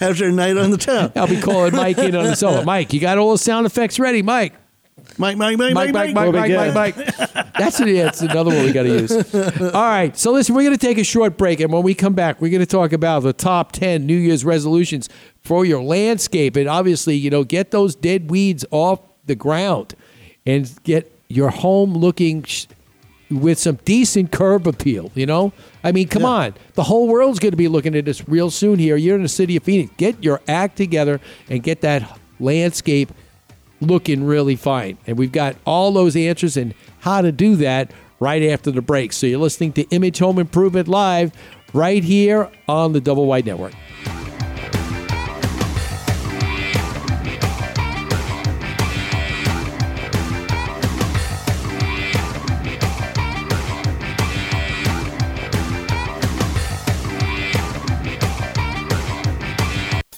After 0.00 0.26
a 0.26 0.32
night 0.32 0.56
on 0.56 0.70
the 0.70 0.78
town. 0.78 1.12
I'll 1.16 1.26
be 1.26 1.40
calling 1.40 1.74
Mike 1.74 1.98
in 1.98 2.14
on 2.14 2.24
the 2.24 2.36
solo. 2.36 2.62
Mike, 2.64 2.92
you 2.92 3.00
got 3.00 3.18
all 3.18 3.32
the 3.32 3.38
sound 3.38 3.66
effects 3.66 3.98
ready, 3.98 4.22
Mike? 4.22 4.54
Mike, 5.18 5.36
Mike, 5.36 5.56
Mike, 5.58 5.74
Mike, 5.74 5.92
Mike, 5.92 6.14
Mike, 6.14 6.32
We'll 6.32 6.40
Mike, 6.40 6.74
Mike. 6.74 6.96
Mike. 6.96 7.16
That's, 7.58 7.80
it. 7.80 7.94
that's 7.94 8.20
another 8.22 8.50
one 8.50 8.64
we 8.64 8.72
got 8.72 8.82
to 8.84 8.88
use. 8.88 9.34
All 9.74 9.82
right. 9.82 10.16
So 10.16 10.32
listen, 10.32 10.54
we're 10.54 10.62
going 10.62 10.76
to 10.76 10.86
take 10.86 10.98
a 10.98 11.04
short 11.04 11.36
break, 11.38 11.60
and 11.60 11.72
when 11.72 11.82
we 11.82 11.94
come 11.94 12.14
back, 12.14 12.40
we're 12.40 12.50
going 12.50 12.60
to 12.60 12.66
talk 12.66 12.92
about 12.92 13.20
the 13.22 13.32
top 13.32 13.72
ten 13.72 14.04
New 14.06 14.16
Year's 14.16 14.44
resolutions 14.44 15.08
for 15.42 15.64
your 15.64 15.82
landscape, 15.82 16.56
and 16.56 16.68
obviously, 16.68 17.16
you 17.16 17.30
know, 17.30 17.44
get 17.44 17.70
those 17.70 17.94
dead 17.94 18.30
weeds 18.30 18.64
off 18.70 19.00
the 19.24 19.34
ground, 19.34 19.94
and 20.44 20.70
get 20.84 21.10
your 21.28 21.50
home 21.50 21.94
looking 21.94 22.42
sh- 22.44 22.66
with 23.30 23.58
some 23.58 23.76
decent 23.84 24.30
curb 24.32 24.66
appeal. 24.66 25.10
You 25.14 25.26
know, 25.26 25.52
I 25.82 25.92
mean, 25.92 26.08
come 26.08 26.24
on, 26.24 26.54
the 26.74 26.84
whole 26.84 27.08
world's 27.08 27.38
going 27.38 27.50
to 27.52 27.56
be 27.56 27.68
looking 27.68 27.94
at 27.94 28.04
this 28.04 28.28
real 28.28 28.50
soon. 28.50 28.78
Here, 28.78 28.96
you're 28.96 29.16
in 29.16 29.22
the 29.22 29.28
city 29.28 29.56
of 29.56 29.62
Phoenix. 29.62 29.92
Get 29.96 30.22
your 30.22 30.40
act 30.46 30.76
together 30.76 31.20
and 31.48 31.62
get 31.62 31.80
that 31.80 32.18
landscape 32.38 33.10
looking 33.80 34.24
really 34.24 34.56
fine. 34.56 34.98
And 35.06 35.18
we've 35.18 35.32
got 35.32 35.56
all 35.64 35.92
those 35.92 36.16
answers 36.16 36.56
and 36.56 36.74
how 37.00 37.20
to 37.22 37.32
do 37.32 37.56
that 37.56 37.90
right 38.20 38.42
after 38.44 38.70
the 38.70 38.82
break. 38.82 39.12
So 39.12 39.26
you're 39.26 39.38
listening 39.38 39.72
to 39.74 39.82
Image 39.88 40.18
Home 40.18 40.38
Improvement 40.38 40.88
Live 40.88 41.32
right 41.72 42.02
here 42.02 42.50
on 42.68 42.92
the 42.92 43.00
Double 43.00 43.26
Wide 43.26 43.46
Network. 43.46 43.72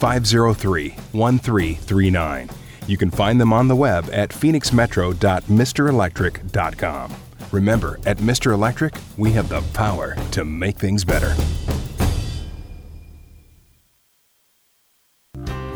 503 0.00 0.90
1339. 1.12 2.50
You 2.86 2.96
can 2.96 3.10
find 3.10 3.38
them 3.40 3.52
on 3.52 3.68
the 3.68 3.76
web 3.76 4.08
at 4.12 4.30
phoenixmetro.mrelectric.com. 4.30 7.14
Remember, 7.52 7.98
at 8.06 8.16
Mr. 8.18 8.52
Electric, 8.52 8.94
we 9.16 9.32
have 9.32 9.48
the 9.48 9.60
power 9.74 10.16
to 10.32 10.44
make 10.44 10.76
things 10.76 11.04
better. 11.04 11.34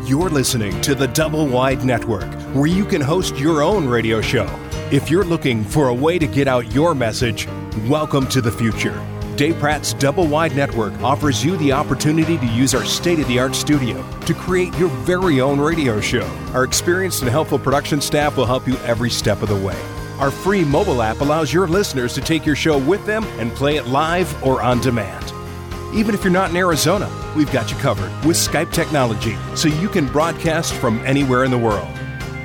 You're 0.05 0.29
listening 0.29 0.81
to 0.83 0.95
the 0.95 1.09
Double 1.09 1.47
Wide 1.47 1.85
Network, 1.85 2.31
where 2.55 2.67
you 2.67 2.85
can 2.85 3.01
host 3.01 3.39
your 3.39 3.63
own 3.63 3.89
radio 3.89 4.21
show. 4.21 4.49
If 4.91 5.11
you're 5.11 5.25
looking 5.25 5.65
for 5.65 5.89
a 5.89 5.95
way 5.95 6.19
to 6.19 6.27
get 6.27 6.47
out 6.47 6.75
your 6.75 6.95
message, 6.95 7.49
welcome 7.89 8.27
to 8.29 8.41
the 8.41 8.53
future. 8.53 9.14
Dave 9.37 9.59
Pratt's 9.59 9.95
Double 9.95 10.29
Wide 10.29 10.55
Network 10.55 10.93
offers 11.03 11.45
you 11.45 11.57
the 11.57 11.73
opportunity 11.73 12.39
to 12.39 12.47
use 12.47 12.73
our 12.73 12.85
state 12.85 13.19
of 13.19 13.27
the 13.27 13.41
art 13.41 13.57
studio 13.57 14.09
to 14.21 14.33
create 14.33 14.73
your 14.79 14.89
very 14.89 15.41
own 15.41 15.61
radio 15.61 16.01
show. 16.01 16.25
Our 16.53 16.63
experienced 16.63 17.23
and 17.23 17.31
helpful 17.31 17.59
production 17.59 18.01
staff 18.01 18.37
will 18.37 18.47
help 18.47 18.69
you 18.69 18.77
every 18.79 19.11
step 19.11 19.43
of 19.43 19.49
the 19.49 19.57
way. 19.57 19.77
Our 20.21 20.31
free 20.31 20.65
mobile 20.65 21.03
app 21.03 21.21
allows 21.21 21.53
your 21.53 21.67
listeners 21.67 22.15
to 22.15 22.21
take 22.21 22.47
your 22.47 22.55
show 22.55 22.79
with 22.79 23.05
them 23.07 23.25
and 23.41 23.51
play 23.53 23.75
it 23.77 23.89
live 23.89 24.33
or 24.45 24.63
on 24.63 24.81
demand. 24.81 25.33
Even 25.93 26.15
if 26.15 26.23
you're 26.23 26.33
not 26.33 26.51
in 26.51 26.57
Arizona, 26.57 27.11
we've 27.35 27.51
got 27.51 27.73
you 27.73 27.77
covered 27.79 28.13
with 28.25 28.37
Skype 28.37 28.73
technology 28.73 29.37
so 29.57 29.67
you 29.67 29.89
can 29.89 30.07
broadcast 30.07 30.75
from 30.75 31.05
anywhere 31.05 31.43
in 31.43 31.51
the 31.51 31.59
world. 31.59 31.89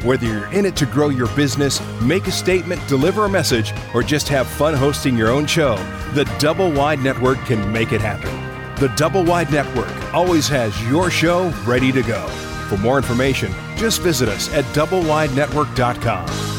Whether 0.03 0.27
you're 0.27 0.53
in 0.53 0.65
it 0.65 0.77
to 0.77 0.85
grow 0.85 1.09
your 1.09 1.27
business, 1.35 1.81
make 2.01 2.27
a 2.27 2.31
statement, 2.31 2.85
deliver 2.87 3.25
a 3.25 3.29
message, 3.29 3.73
or 3.93 4.01
just 4.01 4.29
have 4.29 4.47
fun 4.47 4.73
hosting 4.73 5.17
your 5.17 5.29
own 5.29 5.45
show, 5.45 5.75
the 6.13 6.23
Double 6.39 6.71
Wide 6.71 6.99
Network 6.99 7.37
can 7.39 7.69
make 7.73 7.91
it 7.91 7.99
happen. 7.99 8.31
The 8.79 8.87
Double 8.95 9.25
Wide 9.25 9.51
Network 9.51 9.91
always 10.13 10.47
has 10.47 10.81
your 10.89 11.11
show 11.11 11.49
ready 11.65 11.91
to 11.91 12.01
go. 12.01 12.27
For 12.69 12.77
more 12.77 12.95
information, 12.95 13.51
just 13.75 14.01
visit 14.01 14.29
us 14.29 14.53
at 14.53 14.63
doublewidenetwork.com. 14.73 16.58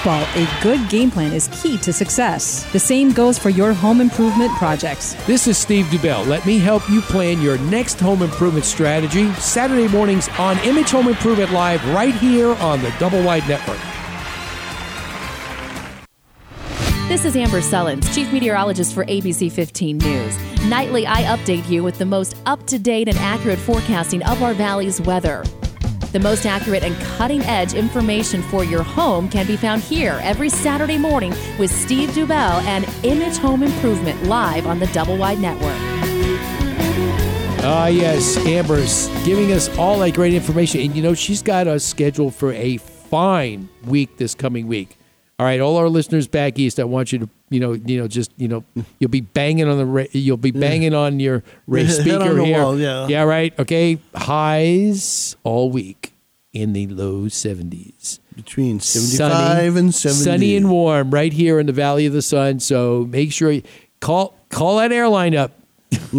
football, 0.00 0.26
a 0.34 0.48
good 0.62 0.88
game 0.88 1.10
plan 1.10 1.32
is 1.32 1.48
key 1.48 1.76
to 1.78 1.92
success. 1.92 2.64
The 2.72 2.78
same 2.78 3.12
goes 3.12 3.38
for 3.38 3.50
your 3.50 3.72
home 3.72 4.00
improvement 4.00 4.50
projects. 4.52 5.14
This 5.26 5.46
is 5.46 5.58
Steve 5.58 5.86
Dubell. 5.86 6.26
Let 6.26 6.46
me 6.46 6.58
help 6.58 6.88
you 6.88 7.02
plan 7.02 7.40
your 7.42 7.58
next 7.58 8.00
home 8.00 8.22
improvement 8.22 8.64
strategy. 8.64 9.30
Saturday 9.34 9.88
mornings 9.88 10.28
on 10.38 10.58
Image 10.60 10.90
Home 10.90 11.08
Improvement 11.08 11.52
Live 11.52 11.84
right 11.88 12.14
here 12.14 12.54
on 12.56 12.80
the 12.80 12.92
Double 12.98 13.22
Wide 13.22 13.46
Network. 13.48 13.78
This 17.08 17.24
is 17.24 17.36
Amber 17.36 17.60
Sullins, 17.60 18.14
Chief 18.14 18.32
Meteorologist 18.32 18.94
for 18.94 19.04
ABC 19.04 19.50
15 19.50 19.98
News. 19.98 20.38
Nightly, 20.66 21.06
I 21.06 21.22
update 21.24 21.68
you 21.68 21.82
with 21.82 21.98
the 21.98 22.06
most 22.06 22.36
up 22.46 22.66
to 22.68 22.78
date 22.78 23.08
and 23.08 23.18
accurate 23.18 23.58
forecasting 23.58 24.22
of 24.22 24.42
our 24.42 24.54
valley's 24.54 25.00
weather. 25.00 25.44
The 26.12 26.18
most 26.18 26.44
accurate 26.44 26.82
and 26.82 26.96
cutting 27.16 27.40
edge 27.42 27.72
information 27.72 28.42
for 28.42 28.64
your 28.64 28.82
home 28.82 29.28
can 29.28 29.46
be 29.46 29.56
found 29.56 29.80
here 29.80 30.18
every 30.24 30.48
Saturday 30.48 30.98
morning 30.98 31.30
with 31.56 31.70
Steve 31.70 32.10
Dubell 32.10 32.60
and 32.62 32.84
Image 33.04 33.36
Home 33.36 33.62
Improvement 33.62 34.24
live 34.24 34.66
on 34.66 34.80
the 34.80 34.88
Double 34.88 35.16
Wide 35.16 35.38
Network. 35.38 35.76
Ah, 37.62 37.86
yes, 37.86 38.36
Amber's 38.38 39.06
giving 39.24 39.52
us 39.52 39.68
all 39.78 40.00
that 40.00 40.14
great 40.14 40.34
information. 40.34 40.80
And 40.80 40.96
you 40.96 41.02
know, 41.02 41.14
she's 41.14 41.42
got 41.42 41.68
us 41.68 41.84
scheduled 41.84 42.34
for 42.34 42.52
a 42.54 42.78
fine 42.78 43.68
week 43.84 44.16
this 44.16 44.34
coming 44.34 44.66
week. 44.66 44.96
All 45.38 45.46
right, 45.46 45.60
all 45.60 45.76
our 45.76 45.88
listeners 45.88 46.26
back 46.26 46.58
east, 46.58 46.80
I 46.80 46.84
want 46.84 47.12
you 47.12 47.20
to, 47.20 47.30
you 47.50 47.60
know, 47.60 47.72
you 47.72 48.00
know, 48.00 48.08
just, 48.08 48.32
you 48.36 48.48
know, 48.48 48.64
you'll 48.98 49.10
be 49.10 49.20
banging 49.20 49.68
on 49.68 49.76
the, 49.76 49.84
ra- 49.86 50.04
you'll 50.12 50.36
be 50.36 50.50
banging 50.52 50.94
on 50.94 51.20
your 51.20 51.42
ra- 51.66 51.84
speaker 51.86 52.40
on 52.40 52.44
here. 52.46 52.62
wall, 52.62 52.78
yeah. 52.78 53.06
yeah, 53.08 53.22
right. 53.22 53.56
Okay, 53.58 53.98
highs 54.14 55.36
all 55.42 55.70
week 55.70 56.12
in 56.52 56.72
the 56.72 56.86
low 56.86 57.24
70s. 57.24 58.20
Between 58.36 58.80
75 58.80 59.76
and 59.76 59.94
70. 59.94 60.22
Sunny 60.24 60.56
and 60.56 60.70
warm 60.70 61.10
right 61.10 61.32
here 61.32 61.60
in 61.60 61.66
the 61.66 61.72
Valley 61.72 62.06
of 62.06 62.12
the 62.14 62.22
Sun. 62.22 62.60
So 62.60 63.06
make 63.10 63.32
sure 63.32 63.50
you 63.50 63.62
call 64.00 64.34
call 64.48 64.78
that 64.78 64.92
airline 64.92 65.34
up. 65.36 65.52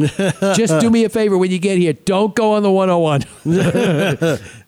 Just 0.54 0.80
do 0.82 0.90
me 0.90 1.06
a 1.06 1.10
favor 1.10 1.38
when 1.38 1.50
you 1.50 1.58
get 1.58 1.78
here. 1.78 1.94
Don't 1.94 2.36
go 2.36 2.54
on 2.54 2.62
the 2.64 2.70
101. 2.70 3.24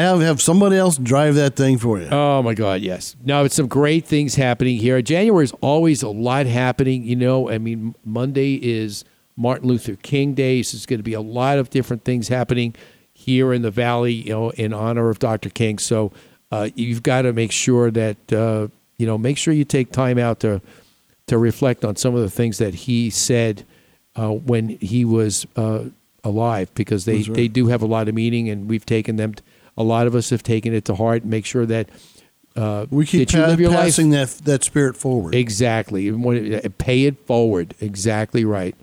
have 0.00 0.20
have 0.20 0.42
somebody 0.42 0.76
else 0.76 0.98
drive 0.98 1.34
that 1.36 1.56
thing 1.56 1.78
for 1.78 1.98
you. 1.98 2.08
Oh 2.10 2.42
my 2.42 2.54
God, 2.54 2.80
yes. 2.80 3.16
No, 3.24 3.44
it's 3.44 3.54
some 3.54 3.68
great 3.68 4.04
things 4.04 4.34
happening 4.34 4.78
here. 4.78 5.00
January 5.02 5.44
is 5.44 5.52
always 5.60 6.02
a 6.02 6.08
lot 6.08 6.46
happening. 6.46 7.04
You 7.04 7.16
know, 7.16 7.50
I 7.50 7.58
mean, 7.58 7.94
Monday 8.04 8.54
is 8.54 9.04
Martin 9.36 9.68
Luther 9.68 9.96
King 9.96 10.34
Day, 10.34 10.62
so 10.62 10.76
there's 10.76 10.86
going 10.86 11.00
to 11.00 11.04
be 11.04 11.14
a 11.14 11.20
lot 11.20 11.58
of 11.58 11.70
different 11.70 12.04
things 12.04 12.28
happening 12.28 12.74
here 13.12 13.52
in 13.52 13.62
the 13.62 13.70
valley. 13.70 14.12
You 14.12 14.30
know, 14.30 14.50
in 14.50 14.72
honor 14.72 15.08
of 15.10 15.18
Dr. 15.18 15.50
King. 15.50 15.78
So 15.78 16.12
uh, 16.50 16.70
you've 16.74 17.02
got 17.02 17.22
to 17.22 17.32
make 17.32 17.52
sure 17.52 17.90
that 17.90 18.32
uh, 18.32 18.68
you 18.98 19.06
know, 19.06 19.16
make 19.16 19.38
sure 19.38 19.54
you 19.54 19.64
take 19.64 19.92
time 19.92 20.18
out 20.18 20.40
to 20.40 20.60
to 21.28 21.38
reflect 21.38 21.84
on 21.84 21.96
some 21.96 22.14
of 22.14 22.22
the 22.22 22.30
things 22.30 22.58
that 22.58 22.74
he 22.74 23.10
said 23.10 23.64
uh, 24.16 24.30
when 24.30 24.70
he 24.80 25.04
was 25.04 25.46
uh, 25.56 25.84
alive, 26.24 26.72
because 26.74 27.04
they 27.04 27.22
right. 27.22 27.34
they 27.34 27.48
do 27.48 27.68
have 27.68 27.80
a 27.80 27.86
lot 27.86 28.08
of 28.08 28.14
meaning, 28.14 28.48
and 28.48 28.68
we've 28.68 28.86
taken 28.86 29.16
them. 29.16 29.34
A 29.78 29.82
lot 29.82 30.06
of 30.06 30.14
us 30.14 30.28
have 30.28 30.42
taken 30.42 30.74
it 30.74 30.84
to 30.86 30.94
heart. 30.94 31.24
Make 31.24 31.46
sure 31.46 31.64
that 31.64 31.88
uh, 32.56 32.84
We 32.90 33.06
keep 33.06 33.28
that 33.28 33.34
you 33.34 33.42
pa- 33.42 33.46
live 33.48 33.60
your 33.60 33.70
life 33.70 33.78
passing 33.86 34.10
that 34.10 34.28
that 34.44 34.62
spirit 34.64 34.96
forward. 34.96 35.34
Exactly. 35.34 36.08
It- 36.08 36.76
Pay 36.78 37.04
it 37.04 37.24
forward. 37.26 37.74
Exactly 37.80 38.44
right. 38.44 38.74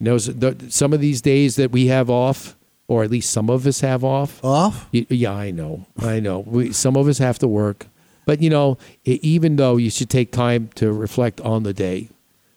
You 0.00 0.04
know, 0.06 0.18
some 0.18 0.92
of 0.92 1.00
these 1.00 1.20
days 1.22 1.54
that 1.56 1.70
we 1.70 1.86
have 1.86 2.10
off, 2.10 2.56
or 2.88 3.04
at 3.04 3.10
least 3.10 3.30
some 3.30 3.48
of 3.48 3.66
us 3.66 3.80
have 3.80 4.02
off. 4.02 4.42
Off? 4.44 4.88
Yeah, 4.92 5.32
I 5.32 5.50
know. 5.52 5.86
I 5.98 6.18
know. 6.20 6.40
We, 6.40 6.72
some 6.72 6.96
of 6.96 7.06
us 7.06 7.18
have 7.18 7.38
to 7.38 7.48
work. 7.48 7.86
But, 8.26 8.40
you 8.42 8.50
know, 8.50 8.76
even 9.04 9.56
though 9.56 9.76
you 9.76 9.90
should 9.90 10.10
take 10.10 10.32
time 10.32 10.70
to 10.76 10.90
reflect 10.92 11.40
on 11.42 11.62
the 11.62 11.72
day. 11.72 12.08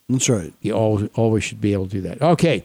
That's 0.10 0.30
right. 0.30 0.54
You 0.62 0.74
always, 0.74 1.10
always 1.16 1.44
should 1.44 1.60
be 1.62 1.74
able 1.74 1.86
to 1.88 1.92
do 1.92 2.02
that. 2.02 2.22
Okay. 2.22 2.64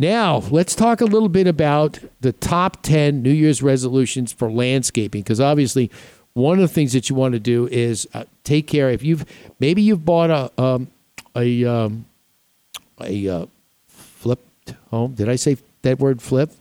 Now, 0.00 0.44
let's 0.50 0.76
talk 0.76 1.00
a 1.00 1.04
little 1.04 1.28
bit 1.28 1.48
about 1.48 1.98
the 2.20 2.32
top 2.32 2.82
10 2.82 3.20
New 3.20 3.32
Year's 3.32 3.62
resolutions 3.64 4.32
for 4.32 4.48
landscaping 4.50 5.22
because 5.22 5.40
obviously 5.40 5.90
one 6.34 6.54
of 6.54 6.60
the 6.60 6.72
things 6.72 6.92
that 6.92 7.10
you 7.10 7.16
want 7.16 7.32
to 7.32 7.40
do 7.40 7.66
is 7.66 8.06
uh, 8.14 8.22
take 8.44 8.68
care 8.68 8.90
if 8.90 9.02
you've 9.02 9.24
maybe 9.58 9.82
you've 9.82 10.04
bought 10.04 10.30
a 10.30 10.62
um, 10.62 10.86
a 11.34 11.64
um, 11.64 12.06
a 13.00 13.28
uh, 13.28 13.46
flipped 13.88 14.74
home. 14.90 15.14
Did 15.14 15.28
I 15.28 15.34
say 15.34 15.56
that 15.82 15.98
word 15.98 16.22
flip? 16.22 16.52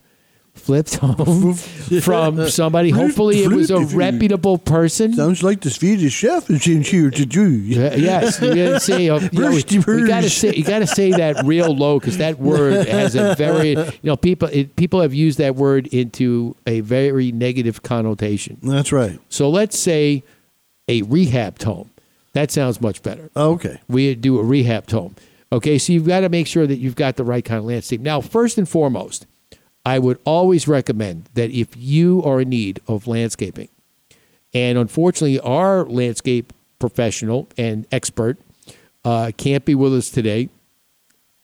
Flipped 0.57 0.95
home 0.97 1.53
from 2.01 2.49
somebody. 2.49 2.89
Hopefully, 2.89 3.43
it 3.43 3.51
was 3.51 3.71
a 3.71 3.79
reputable 3.79 4.57
person. 4.57 5.13
Sounds 5.13 5.43
like 5.43 5.61
the 5.61 5.69
Swedish 5.69 6.13
chef 6.13 6.49
is 6.49 6.67
in 6.67 6.81
here 6.81 7.09
to 7.11 7.25
do. 7.25 7.51
yes, 7.51 8.41
you 8.41 8.55
gotta 8.55 8.79
say, 8.79 9.09
uh, 9.09 9.19
you, 9.31 9.39
know, 9.39 9.51
Bursty 9.51 9.99
you 9.99 10.07
gotta 10.07 10.29
say 10.29 10.53
you 10.53 10.63
gotta 10.63 10.88
say 10.88 11.11
that 11.11 11.45
real 11.45 11.75
low 11.75 11.99
because 11.99 12.17
that 12.17 12.39
word 12.39 12.88
has 12.88 13.15
a 13.15 13.35
very 13.35 13.69
you 13.69 13.91
know 14.03 14.17
people 14.17 14.49
it, 14.51 14.75
people 14.75 15.01
have 15.01 15.13
used 15.13 15.38
that 15.38 15.55
word 15.55 15.88
into 15.88 16.55
a 16.65 16.81
very 16.81 17.31
negative 17.31 17.84
connotation. 17.84 18.57
That's 18.61 18.91
right. 18.91 19.19
So 19.29 19.49
let's 19.49 19.77
say 19.77 20.23
a 20.88 21.01
rehabbed 21.03 21.63
home. 21.63 21.91
That 22.34 22.51
sounds 22.51 22.81
much 22.81 23.01
better. 23.01 23.29
Okay. 23.35 23.79
We 23.88 24.13
do 24.15 24.39
a 24.39 24.43
rehabbed 24.43 24.91
home. 24.91 25.15
Okay, 25.51 25.77
so 25.77 25.93
you've 25.93 26.07
got 26.07 26.21
to 26.21 26.29
make 26.29 26.45
sure 26.45 26.67
that 26.67 26.75
you've 26.77 26.95
got 26.95 27.15
the 27.15 27.23
right 27.23 27.43
kind 27.43 27.59
of 27.59 27.65
landscape. 27.65 28.01
Now, 28.01 28.19
first 28.19 28.57
and 28.57 28.67
foremost, 28.67 29.25
I 29.88 29.99
would 29.99 30.19
always 30.26 30.68
recommend 30.68 31.30
that 31.35 31.49
if 31.49 31.69
you 31.77 32.22
are 32.23 32.41
in 32.41 32.49
need 32.49 32.81
of 32.89 33.07
landscaping, 33.07 33.69
and 34.53 34.77
unfortunately, 34.77 35.39
our 35.39 35.85
landscape 35.85 36.51
professional 36.77 37.47
and 37.57 37.88
expert 37.89 38.38
uh, 39.05 39.31
can't 39.38 39.64
be 39.64 39.76
with 39.76 39.95
us 39.95 40.09
today, 40.09 40.49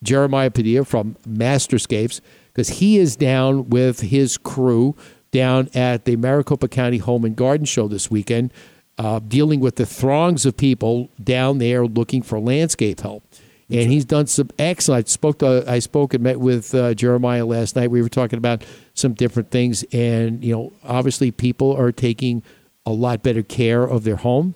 Jeremiah 0.03 0.52
Padilla 0.52 0.84
from 0.84 1.15
Masterscapes, 1.26 2.20
because 2.48 2.68
he 2.68 2.98
is 2.98 3.15
down 3.15 3.70
with 3.70 4.02
his 4.02 4.38
crew 4.38 4.94
down 5.32 5.70
at 5.74 6.03
the 6.03 6.18
Maricopa 6.18 6.68
County 6.68 6.98
Home 6.98 7.24
and 7.24 7.38
Garden 7.38 7.65
Show 7.65 7.88
this 7.88 8.11
weekend, 8.11 8.52
uh, 8.98 9.20
dealing 9.20 9.61
with 9.61 9.78
the 9.78 9.86
throngs 9.86 10.45
of 10.45 10.57
people 10.57 11.10
down 11.24 11.60
there 11.60 11.86
looking 11.86 12.22
for 12.22 12.41
landscape 12.41 12.99
help. 12.99 13.24
And 13.69 13.91
he's 13.91 14.06
done 14.06 14.27
some 14.27 14.49
excellent. 14.60 15.07
I 15.07 15.10
spoke 15.10 15.40
to 15.40 15.64
I 15.68 15.80
spoke 15.80 16.14
and 16.14 16.23
met 16.23 16.40
with 16.40 16.76
uh, 16.76 16.94
Jeremiah 16.94 17.45
last 17.45 17.76
night. 17.76 17.90
We 17.90 18.02
were 18.02 18.10
talking 18.10 18.38
about 18.38 18.64
some 18.94 19.14
different 19.14 19.52
things, 19.52 19.84
and 19.91 20.44
you 20.44 20.53
know, 20.53 20.73
obviously, 20.84 21.31
people 21.31 21.76
are 21.76 21.91
taking 21.91 22.44
a 22.85 22.91
lot 22.91 23.23
better 23.23 23.41
care 23.41 23.84
of 23.84 24.03
their 24.03 24.18
home 24.18 24.56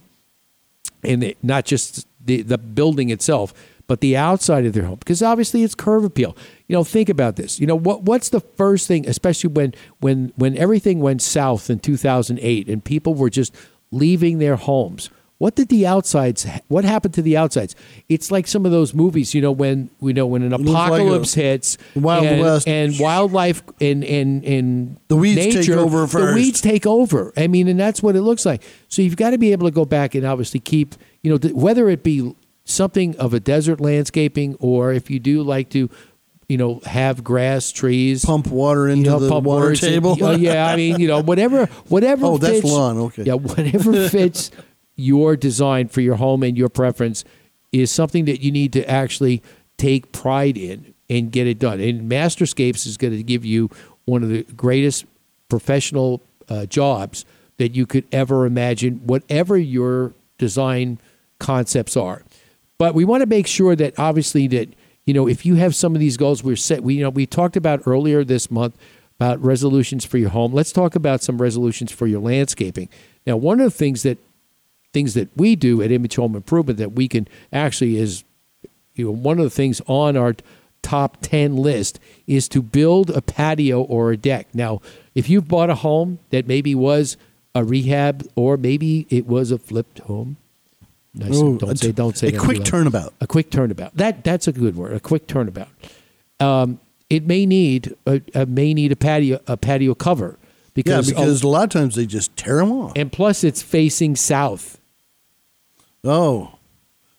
and 1.03 1.33
not 1.41 1.65
just 1.65 2.07
the, 2.23 2.41
the 2.41 2.57
building 2.57 3.09
itself, 3.09 3.53
but 3.87 4.01
the 4.01 4.17
outside 4.17 4.65
of 4.65 4.73
their 4.73 4.83
home, 4.83 4.99
because 4.99 5.23
obviously 5.23 5.63
it's 5.63 5.73
curb 5.73 6.03
appeal. 6.03 6.35
You 6.67 6.75
know, 6.75 6.83
think 6.83 7.07
about 7.07 7.37
this. 7.37 7.59
You 7.59 7.67
know, 7.67 7.75
what 7.75 8.03
what's 8.03 8.29
the 8.29 8.41
first 8.41 8.87
thing, 8.87 9.07
especially 9.07 9.51
when 9.51 9.73
when 9.99 10.33
when 10.35 10.57
everything 10.57 10.99
went 10.99 11.21
south 11.21 11.69
in 11.69 11.79
2008 11.79 12.67
and 12.67 12.83
people 12.83 13.13
were 13.13 13.29
just 13.29 13.55
leaving 13.91 14.39
their 14.39 14.57
homes. 14.57 15.09
What 15.39 15.55
did 15.55 15.69
the 15.69 15.85
outsides? 15.85 16.47
What 16.67 16.83
happened 16.83 17.13
to 17.13 17.21
the 17.21 17.37
outsides? 17.37 17.75
It's 18.09 18.31
like 18.31 18.47
some 18.47 18.65
of 18.65 18.71
those 18.71 18.95
movies, 18.95 19.35
you 19.35 19.41
know, 19.41 19.51
when 19.51 19.91
you 20.01 20.11
know 20.13 20.25
when 20.25 20.41
an 20.41 20.49
like 20.51 20.61
apocalypse 20.61 21.37
a 21.37 21.41
hits, 21.41 21.77
Wild 21.95 22.25
and, 22.25 22.41
West. 22.41 22.67
and 22.67 22.97
wildlife 22.99 23.61
and 23.79 24.03
and 24.03 24.43
and 24.43 24.97
The 25.09 25.15
weeds 25.15 25.39
take 25.43 25.53
nature, 25.55 25.77
over 25.77 26.07
The 26.07 26.33
weeds 26.33 26.59
take 26.59 26.87
over. 26.87 27.33
I 27.37 27.45
mean, 27.47 27.67
and 27.67 27.79
that's 27.79 28.01
what 28.01 28.15
it 28.15 28.21
looks 28.21 28.45
like. 28.47 28.63
So 28.87 29.03
you've 29.03 29.15
got 29.15 29.29
to 29.31 29.37
be 29.37 29.51
able 29.51 29.67
to 29.67 29.71
go 29.73 29.85
back 29.85 30.15
and 30.15 30.25
obviously 30.25 30.59
keep, 30.59 30.95
you 31.21 31.29
know, 31.31 31.37
th- 31.37 31.53
whether 31.53 31.87
it 31.89 32.01
be 32.03 32.33
something 32.65 33.15
of 33.17 33.33
a 33.35 33.39
desert 33.39 33.79
landscaping 33.79 34.55
or 34.59 34.91
if 34.91 35.09
you 35.11 35.19
do 35.19 35.43
like 35.43 35.69
to, 35.69 35.87
you 36.49 36.57
know, 36.57 36.79
have 36.85 37.23
grass, 37.23 37.71
trees, 37.71 38.25
Pump 38.25 38.47
water 38.47 38.87
into 38.87 39.03
you 39.03 39.09
know, 39.11 39.19
the 39.19 39.29
pump 39.29 39.45
water 39.45 39.65
waters 39.65 39.83
in- 39.83 39.93
table. 39.93 40.17
oh, 40.19 40.31
yeah, 40.31 40.65
I 40.65 40.75
mean, 40.75 40.99
you 40.99 41.07
know, 41.07 41.21
whatever, 41.21 41.67
whatever. 41.89 42.25
Oh, 42.25 42.37
that's 42.39 42.63
lawn, 42.63 42.97
okay. 42.97 43.23
Yeah, 43.23 43.33
whatever 43.35 44.09
fits 44.09 44.49
your 44.97 45.37
design 45.37 45.87
for 45.87 46.01
your 46.01 46.15
home 46.15 46.43
and 46.43 46.57
your 46.57 46.67
preference 46.67 47.23
is 47.71 47.89
something 47.89 48.25
that 48.25 48.41
you 48.41 48.51
need 48.51 48.73
to 48.73 48.89
actually 48.89 49.41
take 49.77 50.11
pride 50.11 50.57
in 50.57 50.93
and 51.09 51.31
get 51.31 51.47
it 51.47 51.59
done. 51.59 51.79
And 51.79 52.11
Masterscapes 52.11 52.85
is 52.85 52.97
going 52.97 53.15
to 53.15 53.23
give 53.23 53.45
you 53.45 53.69
one 54.05 54.23
of 54.23 54.29
the 54.29 54.43
greatest 54.43 55.05
professional 55.47 56.21
uh, 56.49 56.65
jobs 56.65 57.25
that 57.57 57.75
you 57.75 57.85
could 57.85 58.05
ever 58.11 58.45
imagine, 58.45 58.95
whatever 59.05 59.57
your 59.57 60.13
design 60.37 60.99
concepts 61.39 61.95
are. 61.95 62.23
But 62.77 62.93
we 62.93 63.05
want 63.05 63.21
to 63.21 63.27
make 63.27 63.47
sure 63.47 63.75
that 63.75 63.97
obviously 63.97 64.47
that 64.47 64.69
you 65.05 65.13
know 65.13 65.27
if 65.27 65.45
you 65.45 65.55
have 65.55 65.75
some 65.75 65.95
of 65.95 65.99
these 65.99 66.17
goals 66.17 66.43
we're 66.43 66.55
set. 66.55 66.83
We 66.83 66.95
you 66.95 67.03
know 67.03 67.09
we 67.09 67.25
talked 67.25 67.55
about 67.55 67.81
earlier 67.85 68.23
this 68.23 68.51
month 68.51 68.77
about 69.19 69.41
resolutions 69.43 70.05
for 70.05 70.17
your 70.17 70.29
home. 70.29 70.53
Let's 70.53 70.71
talk 70.71 70.95
about 70.95 71.23
some 71.23 71.41
resolutions 71.41 71.91
for 71.91 72.05
your 72.05 72.21
landscaping. 72.21 72.87
Now, 73.25 73.35
one 73.35 73.59
of 73.59 73.65
the 73.65 73.77
things 73.77 74.03
that 74.03 74.19
things 74.93 75.13
that 75.13 75.29
we 75.35 75.55
do 75.55 75.81
at 75.81 75.91
Image 75.91 76.15
Home 76.15 76.35
Improvement 76.35 76.79
that 76.79 76.93
we 76.93 77.07
can 77.07 77.27
actually 77.51 77.97
is 77.97 78.23
you 78.95 79.05
know 79.05 79.11
one 79.11 79.37
of 79.37 79.43
the 79.43 79.49
things 79.49 79.81
on 79.87 80.17
our 80.17 80.35
top 80.81 81.17
10 81.21 81.57
list 81.57 81.99
is 82.27 82.47
to 82.49 82.61
build 82.61 83.09
a 83.09 83.21
patio 83.21 83.81
or 83.81 84.11
a 84.11 84.17
deck. 84.17 84.47
Now, 84.53 84.81
if 85.15 85.29
you've 85.29 85.47
bought 85.47 85.69
a 85.69 85.75
home 85.75 86.19
that 86.29 86.47
maybe 86.47 86.73
was 86.75 87.17
a 87.53 87.63
rehab 87.63 88.25
or 88.35 88.55
maybe 88.55 89.05
it 89.09 89.27
was 89.27 89.51
a 89.51 89.57
flipped 89.57 89.99
home, 89.99 90.37
Nice. 91.13 91.35
Ooh, 91.35 91.57
don't 91.57 91.77
say 91.79 91.91
don't 91.91 92.15
say 92.15 92.27
a 92.27 92.39
quick 92.39 92.63
turnabout. 92.63 93.13
A 93.19 93.25
quick 93.25 93.49
turnabout. 93.49 93.95
That 93.95 94.23
that's 94.23 94.47
a 94.47 94.51
good 94.51 94.75
word. 94.75 94.93
A 94.93 94.99
quick 94.99 95.25
turnabout. 95.25 95.69
Um, 96.39 96.79
it 97.09 97.25
may 97.25 97.45
need 97.47 97.95
a, 98.05 98.21
a 98.35 98.45
may 98.45 98.73
need 98.73 98.91
a 98.91 98.95
patio 98.95 99.39
a 99.47 99.57
patio 99.57 99.95
cover 99.95 100.37
Yeah, 100.85 100.97
because 101.01 101.09
because 101.09 101.43
a 101.43 101.47
lot 101.47 101.63
of 101.63 101.69
times 101.69 101.95
they 101.95 102.05
just 102.05 102.35
tear 102.37 102.57
them 102.57 102.71
off. 102.71 102.93
and 102.95 103.11
plus 103.11 103.43
it's 103.43 103.61
facing 103.61 104.15
south. 104.15 104.79
Oh, 106.03 106.53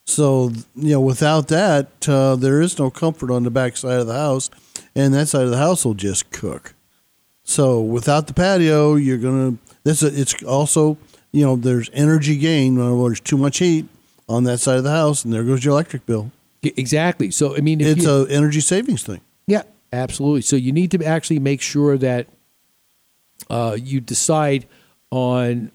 so 0.07 0.51
you 0.75 0.93
know, 0.93 1.01
without 1.01 1.49
that, 1.49 2.09
uh, 2.09 2.37
there 2.37 2.61
is 2.63 2.79
no 2.79 2.91
comfort 2.91 3.31
on 3.31 3.43
the 3.43 3.51
back 3.51 3.77
side 3.77 3.99
of 4.01 4.07
the 4.07 4.15
house, 4.15 4.49
and 4.95 5.13
that 5.15 5.29
side 5.29 5.43
of 5.45 5.51
the 5.51 5.59
house 5.59 5.85
will 5.85 5.95
just 5.95 6.31
cook. 6.31 6.75
So 7.45 7.81
without 7.81 8.27
the 8.27 8.35
patio, 8.35 8.95
you're 8.95 9.19
gonna. 9.19 9.57
This 9.85 10.03
it's 10.03 10.43
also 10.43 10.97
you 11.33 11.45
know 11.45 11.57
there's 11.57 11.91
energy 11.93 12.37
gain. 12.39 12.77
In 12.77 12.81
other 12.81 12.95
words, 12.95 13.21
too 13.21 13.37
much 13.37 13.59
heat 13.59 13.87
on 14.29 14.45
that 14.45 14.59
side 14.59 14.79
of 14.79 14.85
the 14.85 14.91
house, 14.91 15.25
and 15.25 15.33
there 15.35 15.45
goes 15.45 15.65
your 15.65 15.73
electric 15.73 16.07
bill. 16.07 16.31
Exactly. 16.63 17.31
So 17.31 17.57
I 17.57 17.61
mean, 17.61 17.81
if 17.81 17.97
it's 17.99 18.05
you- 18.05 18.11
a 18.11 18.29
energy 18.29 18.61
savings 18.61 19.03
thing. 19.03 19.21
Yeah, 19.47 19.63
absolutely. 19.93 20.43
So 20.43 20.57
you 20.57 20.73
need 20.73 20.91
to 20.93 21.05
actually 21.05 21.39
make 21.39 21.61
sure 21.61 21.97
that 21.99 22.27
uh, 23.51 23.77
you 23.81 24.01
decide 24.01 24.66
on 25.10 25.70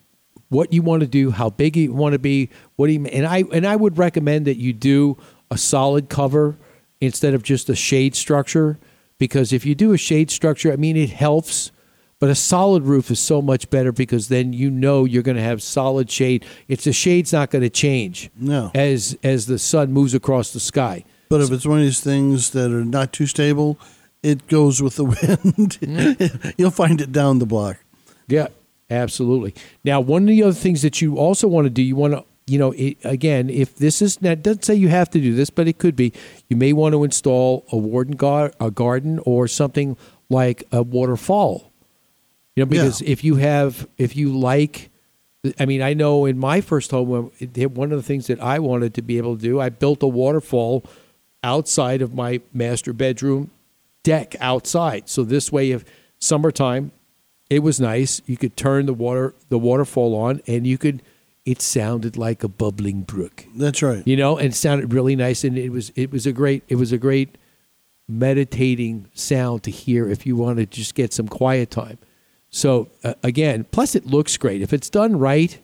what 0.49 0.71
you 0.73 0.81
want 0.81 1.01
to 1.01 1.07
do, 1.07 1.31
how 1.31 1.49
big 1.49 1.75
you 1.75 1.91
want 1.93 2.13
to 2.13 2.19
be, 2.19 2.49
what 2.75 2.87
do 2.87 2.93
you 2.93 3.05
and 3.05 3.25
I 3.25 3.43
and 3.51 3.65
I 3.65 3.75
would 3.75 3.97
recommend 3.97 4.45
that 4.45 4.57
you 4.57 4.73
do 4.73 5.17
a 5.49 5.57
solid 5.57 6.09
cover 6.09 6.57
instead 7.01 7.33
of 7.33 7.43
just 7.43 7.69
a 7.69 7.75
shade 7.75 8.15
structure 8.15 8.77
because 9.17 9.51
if 9.53 9.65
you 9.65 9.75
do 9.75 9.93
a 9.93 9.97
shade 9.97 10.29
structure, 10.31 10.71
I 10.71 10.75
mean 10.75 10.97
it 10.97 11.09
helps. 11.09 11.71
But 12.19 12.29
a 12.29 12.35
solid 12.35 12.83
roof 12.83 13.11
is 13.11 13.19
so 13.19 13.41
much 13.41 13.69
better 13.69 13.91
because 13.91 14.29
then 14.29 14.53
you 14.53 14.71
know 14.71 15.03
you're 15.03 15.23
going 15.23 15.35
to 15.35 15.43
have 15.43 15.61
solid 15.61 16.09
shade. 16.09 16.45
If 16.69 16.81
the 16.83 16.93
shade's 16.93 17.33
not 17.33 17.49
going 17.51 17.63
to 17.63 17.69
change 17.69 18.29
No. 18.39 18.71
as 18.73 19.17
as 19.23 19.47
the 19.47 19.59
sun 19.59 19.91
moves 19.91 20.13
across 20.13 20.53
the 20.53 20.61
sky. 20.61 21.03
But 21.27 21.41
if 21.41 21.51
it's 21.51 21.65
one 21.65 21.79
of 21.79 21.83
these 21.83 21.99
things 21.99 22.51
that 22.51 22.71
are 22.71 22.85
not 22.85 23.11
too 23.11 23.25
stable, 23.25 23.77
it 24.23 24.47
goes 24.47 24.81
with 24.81 24.95
the 24.95 25.03
wind. 26.41 26.53
You'll 26.57 26.71
find 26.71 26.99
it 27.01 27.11
down 27.11 27.39
the 27.39 27.45
block. 27.45 27.77
Yeah, 28.27 28.47
absolutely. 28.89 29.53
Now, 29.83 29.99
one 29.99 30.23
of 30.23 30.29
the 30.29 30.41
other 30.43 30.53
things 30.53 30.81
that 30.81 31.01
you 31.01 31.17
also 31.17 31.47
want 31.47 31.65
to 31.65 31.69
do, 31.69 31.83
you 31.83 31.95
want 31.95 32.13
to, 32.13 32.23
you 32.47 32.57
know, 32.57 32.71
it, 32.71 32.97
again, 33.03 33.49
if 33.49 33.75
this 33.75 34.01
is, 34.01 34.21
now, 34.21 34.31
it 34.31 34.41
doesn't 34.41 34.65
say 34.65 34.75
you 34.75 34.87
have 34.87 35.09
to 35.11 35.19
do 35.19 35.35
this, 35.35 35.49
but 35.49 35.67
it 35.67 35.77
could 35.77 35.95
be, 35.95 36.13
you 36.49 36.57
may 36.57 36.73
want 36.73 36.93
to 36.93 37.03
install 37.03 37.65
a 37.71 37.77
warden 37.77 38.15
gar- 38.15 38.53
a 38.59 38.71
garden 38.71 39.19
or 39.25 39.47
something 39.47 39.97
like 40.29 40.63
a 40.71 40.81
waterfall. 40.81 41.71
You 42.55 42.63
know, 42.63 42.69
because 42.69 43.01
if 43.01 43.23
you 43.23 43.35
have, 43.35 43.87
if 43.97 44.15
you 44.15 44.37
like, 44.37 44.89
I 45.59 45.65
mean, 45.65 45.81
I 45.81 45.93
know 45.93 46.25
in 46.25 46.37
my 46.37 46.61
first 46.61 46.91
home, 46.91 47.07
one 47.09 47.91
of 47.91 47.97
the 47.97 48.03
things 48.03 48.27
that 48.27 48.39
I 48.39 48.59
wanted 48.59 48.93
to 48.93 49.01
be 49.01 49.17
able 49.17 49.35
to 49.35 49.41
do, 49.41 49.59
I 49.59 49.69
built 49.69 50.03
a 50.03 50.07
waterfall 50.07 50.85
outside 51.43 52.01
of 52.01 52.13
my 52.13 52.41
master 52.53 52.93
bedroom 52.93 53.49
deck 54.03 54.35
outside. 54.39 55.09
So 55.09 55.23
this 55.23 55.51
way, 55.51 55.71
if 55.71 55.83
summertime, 56.19 56.91
it 57.49 57.59
was 57.59 57.79
nice. 57.79 58.21
You 58.25 58.37
could 58.37 58.55
turn 58.55 58.85
the 58.85 58.93
water 58.93 59.33
the 59.49 59.59
waterfall 59.59 60.15
on, 60.15 60.41
and 60.47 60.67
you 60.67 60.77
could. 60.77 61.01
It 61.45 61.61
sounded 61.61 62.15
like 62.15 62.41
a 62.41 62.47
bubbling 62.47 63.01
brook. 63.01 63.45
That's 63.53 63.81
right. 63.81 64.01
You 64.07 64.15
know, 64.15 64.37
and 64.37 64.53
it 64.53 64.55
sounded 64.55 64.93
really 64.93 65.15
nice, 65.15 65.43
and 65.43 65.57
it 65.57 65.71
was 65.71 65.91
it 65.95 66.11
was 66.11 66.25
a 66.25 66.31
great 66.31 66.63
it 66.67 66.75
was 66.75 66.91
a 66.91 66.97
great 66.97 67.37
meditating 68.07 69.07
sound 69.13 69.63
to 69.63 69.71
hear 69.71 70.09
if 70.09 70.25
you 70.25 70.35
want 70.35 70.57
to 70.57 70.65
just 70.65 70.95
get 70.95 71.13
some 71.13 71.27
quiet 71.27 71.69
time. 71.71 71.97
So 72.49 72.89
uh, 73.03 73.15
again, 73.23 73.65
plus 73.71 73.95
it 73.95 74.05
looks 74.05 74.37
great 74.37 74.61
if 74.61 74.73
it's 74.73 74.89
done 74.89 75.17
right. 75.17 75.59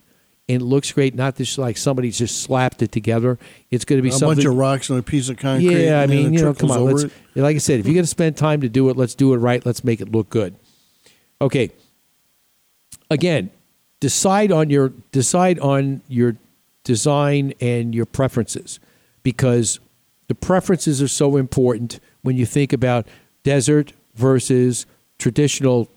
And 0.50 0.64
it 0.64 0.66
looks 0.66 0.92
great, 0.92 1.14
not 1.14 1.38
just 1.38 1.58
like 1.58 1.78
somebody 1.78 2.10
just 2.10 2.42
slapped 2.42 2.82
it 2.82 2.92
together. 2.92 3.38
It's 3.70 3.86
going 3.86 4.00
to 4.00 4.04
be 4.04 4.10
something. 4.10 4.16
a 4.16 4.20
something. 4.20 4.44
bunch 4.46 4.52
of 4.52 4.58
rocks 4.58 4.90
on 4.90 4.98
a 4.98 5.04
piece 5.04 5.30
of 5.30 5.38
concrete. 5.38 5.86
Yeah, 5.86 6.02
I 6.02 6.08
mean, 6.08 6.34
you 6.34 6.42
know, 6.42 6.56
come 6.56 6.72
on. 6.72 6.86
Let's, 6.86 7.06
like 7.36 7.56
I 7.56 7.60
said, 7.60 7.80
if 7.80 7.86
you're 7.86 7.94
going 7.94 8.04
to 8.04 8.08
spend 8.08 8.36
time 8.36 8.62
to 8.62 8.70
do 8.70 8.90
it, 8.90 8.98
let's 8.98 9.14
do 9.14 9.34
it 9.34 9.38
right. 9.38 9.64
Let's 9.64 9.84
make 9.84 10.02
it 10.02 10.12
look 10.12 10.30
good. 10.30 10.56
Okay. 11.40 11.70
Again, 13.12 13.52
decide 14.00 14.52
on 14.52 14.70
your 14.70 14.90
decide 15.12 15.60
on 15.60 16.02
your 16.08 16.36
design 16.84 17.54
and 17.62 17.94
your 17.94 18.06
preferences 18.06 18.80
because 19.24 19.80
the 20.28 20.36
preferences 20.36 21.02
are 21.02 21.08
so 21.08 21.38
important 21.38 22.00
when 22.22 22.36
you 22.36 22.46
think 22.46 22.74
about 22.74 23.08
desert 23.44 23.94
versus 24.16 24.86
traditional 25.18 25.88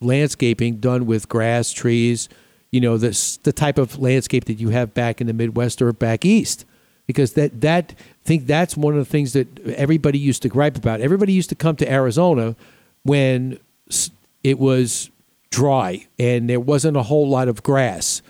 landscaping 0.00 0.76
done 0.76 1.06
with 1.06 1.28
grass, 1.28 1.72
trees, 1.72 2.28
you 2.70 2.80
know, 2.80 2.96
this 2.96 3.36
the 3.38 3.52
type 3.52 3.78
of 3.78 3.98
landscape 3.98 4.44
that 4.46 4.54
you 4.54 4.70
have 4.70 4.94
back 4.94 5.20
in 5.20 5.26
the 5.26 5.32
Midwest 5.32 5.80
or 5.80 5.92
back 5.92 6.24
east. 6.24 6.64
Because 7.06 7.34
that 7.34 7.60
that 7.60 7.94
I 7.98 8.24
think 8.24 8.46
that's 8.46 8.76
one 8.76 8.94
of 8.94 8.98
the 8.98 9.10
things 9.10 9.32
that 9.32 9.60
everybody 9.68 10.18
used 10.18 10.42
to 10.42 10.48
gripe 10.48 10.76
about. 10.76 11.00
Everybody 11.00 11.32
used 11.32 11.48
to 11.50 11.54
come 11.54 11.76
to 11.76 11.90
Arizona 11.90 12.56
when 13.04 13.58
it 14.42 14.58
was 14.58 15.10
dry 15.50 16.06
and 16.18 16.50
there 16.50 16.60
wasn't 16.60 16.96
a 16.96 17.04
whole 17.04 17.28
lot 17.28 17.48
of 17.48 17.62
grass. 17.62 18.22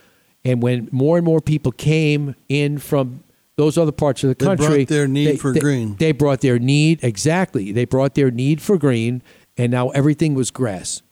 And 0.44 0.62
when 0.62 0.88
more 0.92 1.16
and 1.16 1.24
more 1.24 1.40
people 1.40 1.72
came 1.72 2.36
in 2.48 2.78
from 2.78 3.24
those 3.56 3.78
other 3.78 3.92
parts 3.92 4.22
of 4.22 4.28
the 4.28 4.34
They 4.34 4.44
brought 4.44 4.58
country, 4.58 4.84
their 4.84 5.08
need 5.08 5.40
for 5.40 5.52
green. 5.52 5.96
They 5.96 6.12
brought 6.12 6.40
their 6.40 6.58
need 6.58 7.02
exactly. 7.02 7.72
They 7.72 7.84
brought 7.84 8.14
their 8.14 8.30
need 8.30 8.60
for 8.60 8.78
green, 8.78 9.22
and 9.56 9.72
now 9.72 9.88
everything 9.90 10.34
was 10.34 10.50
grass. 10.50 11.02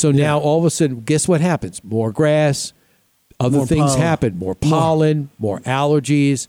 So 0.00 0.10
now 0.10 0.38
all 0.38 0.58
of 0.58 0.64
a 0.64 0.70
sudden, 0.70 1.00
guess 1.00 1.28
what 1.28 1.40
happens? 1.40 1.82
More 1.84 2.10
grass, 2.12 2.72
other 3.38 3.58
More 3.58 3.66
things 3.66 3.90
pollen. 3.90 4.00
happen. 4.00 4.38
More 4.38 4.54
pollen, 4.54 5.30
more 5.38 5.60
allergies, 5.60 6.48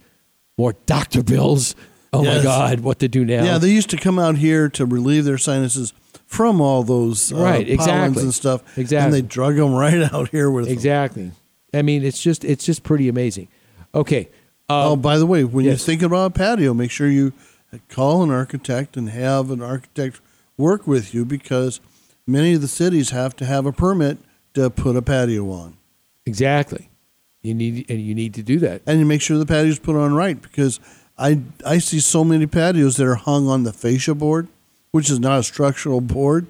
more 0.58 0.74
doctor 0.86 1.22
bills. 1.24 1.76
Oh 2.14 2.24
my 2.24 2.42
God, 2.44 2.82
what 2.82 3.00
to 3.00 3.08
do 3.08 3.24
now? 3.26 3.44
Yeah, 3.44 3.58
they 3.58 3.70
used 3.70 3.90
to 3.92 3.98
come 3.98 4.20
out 4.20 4.38
here 4.38 4.68
to 4.70 4.86
relieve 4.86 5.24
their 5.26 5.38
sinuses 5.38 5.94
from 6.26 6.60
all 6.62 6.84
those 6.84 7.32
uh, 7.32 7.38
Right, 7.38 7.68
exactly. 7.68 8.24
and 8.24 8.34
stuff. 8.34 8.62
Exactly. 8.78 9.06
And 9.06 9.14
they 9.14 9.22
drug 9.28 9.56
them 9.56 9.74
right 9.74 10.02
out 10.14 10.30
here 10.30 10.50
with 10.50 10.66
them. 10.66 10.74
exactly. 10.74 11.32
I 11.74 11.82
mean, 11.82 12.04
it's 12.04 12.22
just 12.22 12.44
it's 12.44 12.66
just 12.66 12.84
pretty 12.84 13.08
amazing. 13.08 13.48
Okay. 13.96 14.30
oh, 14.70 14.96
by 14.96 15.18
the 15.18 15.26
way, 15.26 15.44
when 15.44 15.66
yes. 15.66 15.72
you're 15.72 15.86
thinking 15.86 16.06
about 16.06 16.32
a 16.32 16.34
patio, 16.34 16.74
make 16.74 16.92
sure 16.92 17.10
you 17.10 17.34
call 17.90 18.24
an 18.24 18.30
architect 18.32 18.96
and 18.98 19.10
have 19.10 19.52
an 19.52 19.62
architect 19.62 20.20
work 20.58 20.86
with 20.88 21.14
you 21.14 21.24
because 21.26 21.80
many 22.28 22.54
of 22.54 22.62
the 22.62 22.68
cities 22.68 23.10
have 23.12 23.36
to 23.38 23.46
have 23.46 23.66
a 23.66 23.72
permit 23.72 24.18
to 24.54 24.70
put 24.70 24.96
a 24.96 25.02
patio 25.02 25.50
on. 25.50 25.78
Exactly. 26.26 26.90
You 27.42 27.54
need 27.54 27.90
and 27.90 28.00
you 28.00 28.14
need 28.14 28.34
to 28.36 28.44
do 28.44 28.60
that. 28.60 28.82
And 28.86 29.00
you 29.00 29.06
make 29.06 29.22
sure 29.22 29.38
the 29.38 29.46
patio's 29.46 29.80
put 29.80 29.96
on 29.96 30.14
right 30.14 30.40
because 30.40 30.80
I 31.18 31.40
I 31.66 31.80
see 31.80 32.00
so 32.00 32.24
many 32.24 32.46
patios 32.46 32.98
that 32.98 33.08
are 33.08 33.16
hung 33.16 33.48
on 33.48 33.64
the 33.64 33.74
fascia 33.74 34.14
board, 34.14 34.48
which 34.92 35.10
is 35.10 35.20
not 35.20 35.40
a 35.40 35.44
structural 35.44 36.02
board, 36.02 36.46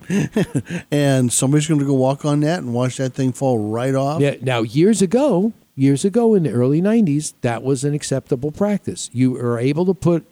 and 0.91 1.31
somebody's 1.31 1.68
going 1.68 1.80
to 1.80 1.85
go 1.85 1.93
walk 1.93 2.26
on 2.26 2.41
that 2.41 2.60
and 2.60 2.73
watch 2.73 2.98
that 2.98 3.14
thing 3.14 3.31
fall 3.31 3.69
right 3.69 3.95
off. 3.95 4.22
Yeah. 4.22 4.35
Now, 4.41 4.64
years 4.64 5.02
ago, 5.02 5.53
years 5.76 6.03
ago 6.03 6.35
in 6.35 6.43
the 6.43 6.52
early 6.52 6.81
'90s, 6.81 7.34
that 7.41 7.64
was 7.64 7.85
an 7.85 7.93
acceptable 7.93 8.52
practice. 8.52 9.10
You 9.14 9.31
were 9.31 9.60
able 9.60 9.85
to 9.85 9.93
put 9.93 10.26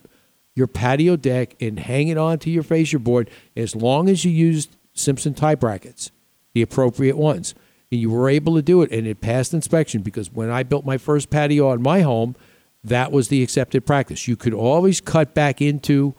your 0.55 0.67
patio 0.67 1.15
deck 1.15 1.55
and 1.61 1.79
hang 1.79 2.09
it 2.09 2.17
onto 2.17 2.49
your 2.49 2.63
fascia 2.63 2.99
board 2.99 3.29
as 3.55 3.77
long 3.77 4.09
as 4.09 4.25
you 4.25 4.31
used 4.31 4.75
Simpson 4.99 5.33
tie 5.33 5.55
brackets, 5.55 6.11
the 6.53 6.61
appropriate 6.61 7.17
ones, 7.17 7.55
and 7.91 7.99
you 7.99 8.09
were 8.09 8.29
able 8.29 8.55
to 8.55 8.61
do 8.61 8.81
it, 8.81 8.91
and 8.91 9.07
it 9.07 9.21
passed 9.21 9.53
inspection. 9.53 10.01
Because 10.01 10.31
when 10.31 10.49
I 10.49 10.63
built 10.63 10.85
my 10.85 10.97
first 10.97 11.29
patio 11.29 11.69
on 11.69 11.81
my 11.81 12.01
home, 12.01 12.35
that 12.83 13.11
was 13.11 13.27
the 13.29 13.41
accepted 13.43 13.85
practice. 13.85 14.27
You 14.27 14.35
could 14.35 14.53
always 14.53 15.01
cut 15.01 15.33
back 15.33 15.61
into 15.61 16.13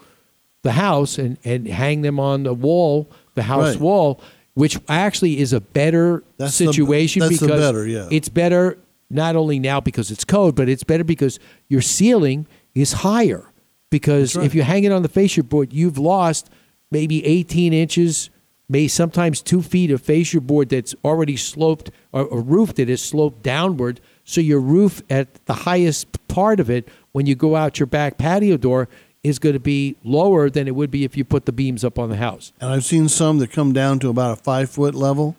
the 0.63 0.73
house 0.73 1.17
and, 1.19 1.39
and 1.45 1.67
hang 1.67 2.03
them 2.03 2.21
on 2.21 2.43
the 2.43 2.53
wall, 2.55 3.09
the 3.35 3.45
house 3.45 3.75
Right. 3.75 3.81
wall, 3.81 4.21
which 4.55 4.79
actually 4.89 5.39
is 5.39 5.53
a 5.53 5.61
better 5.61 6.23
That's 6.37 6.55
situation 6.55 7.23
the 7.23 7.29
because 7.31 7.49
better, 7.49 7.87
yeah. 7.87 8.09
it's 8.11 8.29
better 8.29 8.77
not 9.09 9.37
only 9.37 9.59
now 9.59 9.81
because 9.81 10.11
it's 10.11 10.25
code, 10.25 10.55
but 10.55 10.69
it's 10.69 10.85
better 10.85 11.03
because 11.05 11.39
your 11.69 11.81
ceiling 11.81 12.47
is 12.75 12.93
higher. 12.93 13.47
because 13.91 14.37
if 14.37 14.55
you 14.55 14.63
hang 14.63 14.85
it 14.85 14.93
on 14.93 15.03
the 15.03 15.09
fascia 15.09 15.43
board, 15.43 15.73
you've 15.73 15.99
lost 15.99 16.49
maybe 16.93 17.25
18 17.27 17.73
inches, 17.73 18.31
may 18.71 18.87
sometimes 18.87 19.43
two 19.43 19.61
feet 19.63 19.91
of 19.91 20.01
fascia 20.01 20.41
board 20.41 20.69
that's 20.69 20.95
already 21.05 21.37
sloped, 21.37 21.91
or 22.13 22.29
a 22.31 22.41
roof 22.41 22.75
that 22.77 22.89
is 22.89 23.03
sloped 23.03 23.43
downward. 23.43 24.01
So 24.25 24.41
your 24.41 24.61
roof 24.61 25.03
at 25.11 25.45
the 25.47 25.55
highest 25.55 26.27
part 26.29 26.61
of 26.61 26.71
it, 26.71 26.89
when 27.11 27.27
you 27.27 27.35
go 27.35 27.57
out 27.57 27.81
your 27.81 27.89
back 27.89 28.17
patio 28.17 28.57
door, 28.57 28.89
is 29.25 29.41
going 29.41 29.55
to 29.55 29.61
be 29.61 29.97
lower 30.05 30.49
than 30.49 30.69
it 30.69 30.75
would 30.77 30.91
be 30.91 31.05
if 31.05 31.17
you 31.17 31.25
put 31.25 31.45
the 31.47 31.53
beams 31.53 31.85
up 31.85 31.99
on 31.99 32.09
the 32.11 32.17
house. 32.17 32.53
And 32.61 32.71
I've 32.71 32.85
seen 32.85 33.09
some 33.09 33.39
that 33.39 33.51
come 33.51 33.73
down 33.73 33.99
to 33.99 34.09
about 34.09 34.39
a 34.39 34.43
five 34.43 34.71
foot 34.71 34.95
level 34.95 35.37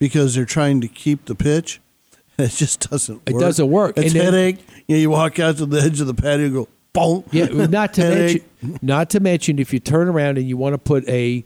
because 0.00 0.34
they're 0.34 0.44
trying 0.44 0.80
to 0.80 0.88
keep 0.88 1.26
the 1.26 1.34
pitch. 1.36 1.80
It 2.38 2.50
just 2.50 2.90
doesn't 2.90 3.16
work. 3.16 3.22
It 3.26 3.38
doesn't 3.38 3.70
work. 3.70 3.96
It's 3.98 4.06
And 4.06 4.14
then- 4.16 4.24
headache. 4.24 4.58
You, 4.88 4.96
know, 4.96 5.00
you 5.02 5.10
walk 5.10 5.38
out 5.38 5.58
to 5.58 5.66
the 5.66 5.80
edge 5.80 6.00
of 6.00 6.06
the 6.08 6.14
patio 6.14 6.46
and 6.46 6.54
go, 6.54 6.68
boom. 6.92 7.22
Yeah, 7.30 7.44
not 7.66 7.92
to 7.94 8.00
mention, 8.08 8.78
not 8.82 9.10
to 9.10 9.20
mention, 9.20 9.58
if 9.58 9.72
you 9.72 9.78
turn 9.78 10.08
around 10.08 10.38
and 10.38 10.48
you 10.48 10.56
want 10.56 10.72
to 10.72 10.78
put 10.78 11.06
a 11.08 11.44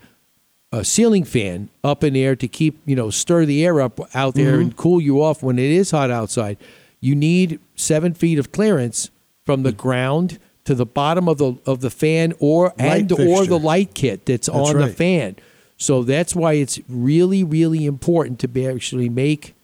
a 0.73 0.85
ceiling 0.85 1.25
fan 1.25 1.69
up 1.85 2.03
in 2.03 2.15
there 2.15 2.35
to 2.37 2.49
keep 2.49 2.79
you 2.87 2.97
know 2.97 3.09
stir 3.11 3.45
the 3.45 3.65
air 3.65 3.81
up 3.81 4.01
out 4.15 4.35
there 4.35 4.57
Mhm. 4.59 4.61
and 4.63 4.77
cool 4.77 5.01
you 5.01 5.23
off 5.23 5.43
when 5.43 5.59
it 5.59 5.71
is 5.71 5.91
hot 5.93 6.11
outside, 6.11 6.57
you 7.01 7.15
need 7.15 7.61
seven 7.77 8.15
feet 8.15 8.39
of 8.39 8.51
clearance 8.53 9.11
from 9.45 9.61
Mm. 9.61 9.65
the 9.65 9.73
ground 9.73 10.39
to 10.65 10.75
the 10.75 10.87
bottom 10.87 11.29
of 11.29 11.39
the 11.39 11.55
of 11.67 11.81
the 11.81 11.91
fan 11.91 12.35
or 12.41 12.75
Light 12.79 13.11
and 13.11 13.13
or 13.13 13.47
the 13.47 13.59
light 13.59 13.95
kit 13.95 14.27
that's, 14.27 14.49
That's 14.49 14.59
on 14.59 14.79
the 14.79 14.89
fan. 14.89 15.37
So 15.77 16.03
that's 16.03 16.35
why 16.35 16.55
it's 16.55 16.81
really 16.89 17.45
really 17.45 17.87
important 17.87 18.39
to 18.41 18.49
be 18.49 18.67
actually 18.67 19.09
make 19.09 19.55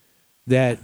that 0.46 0.78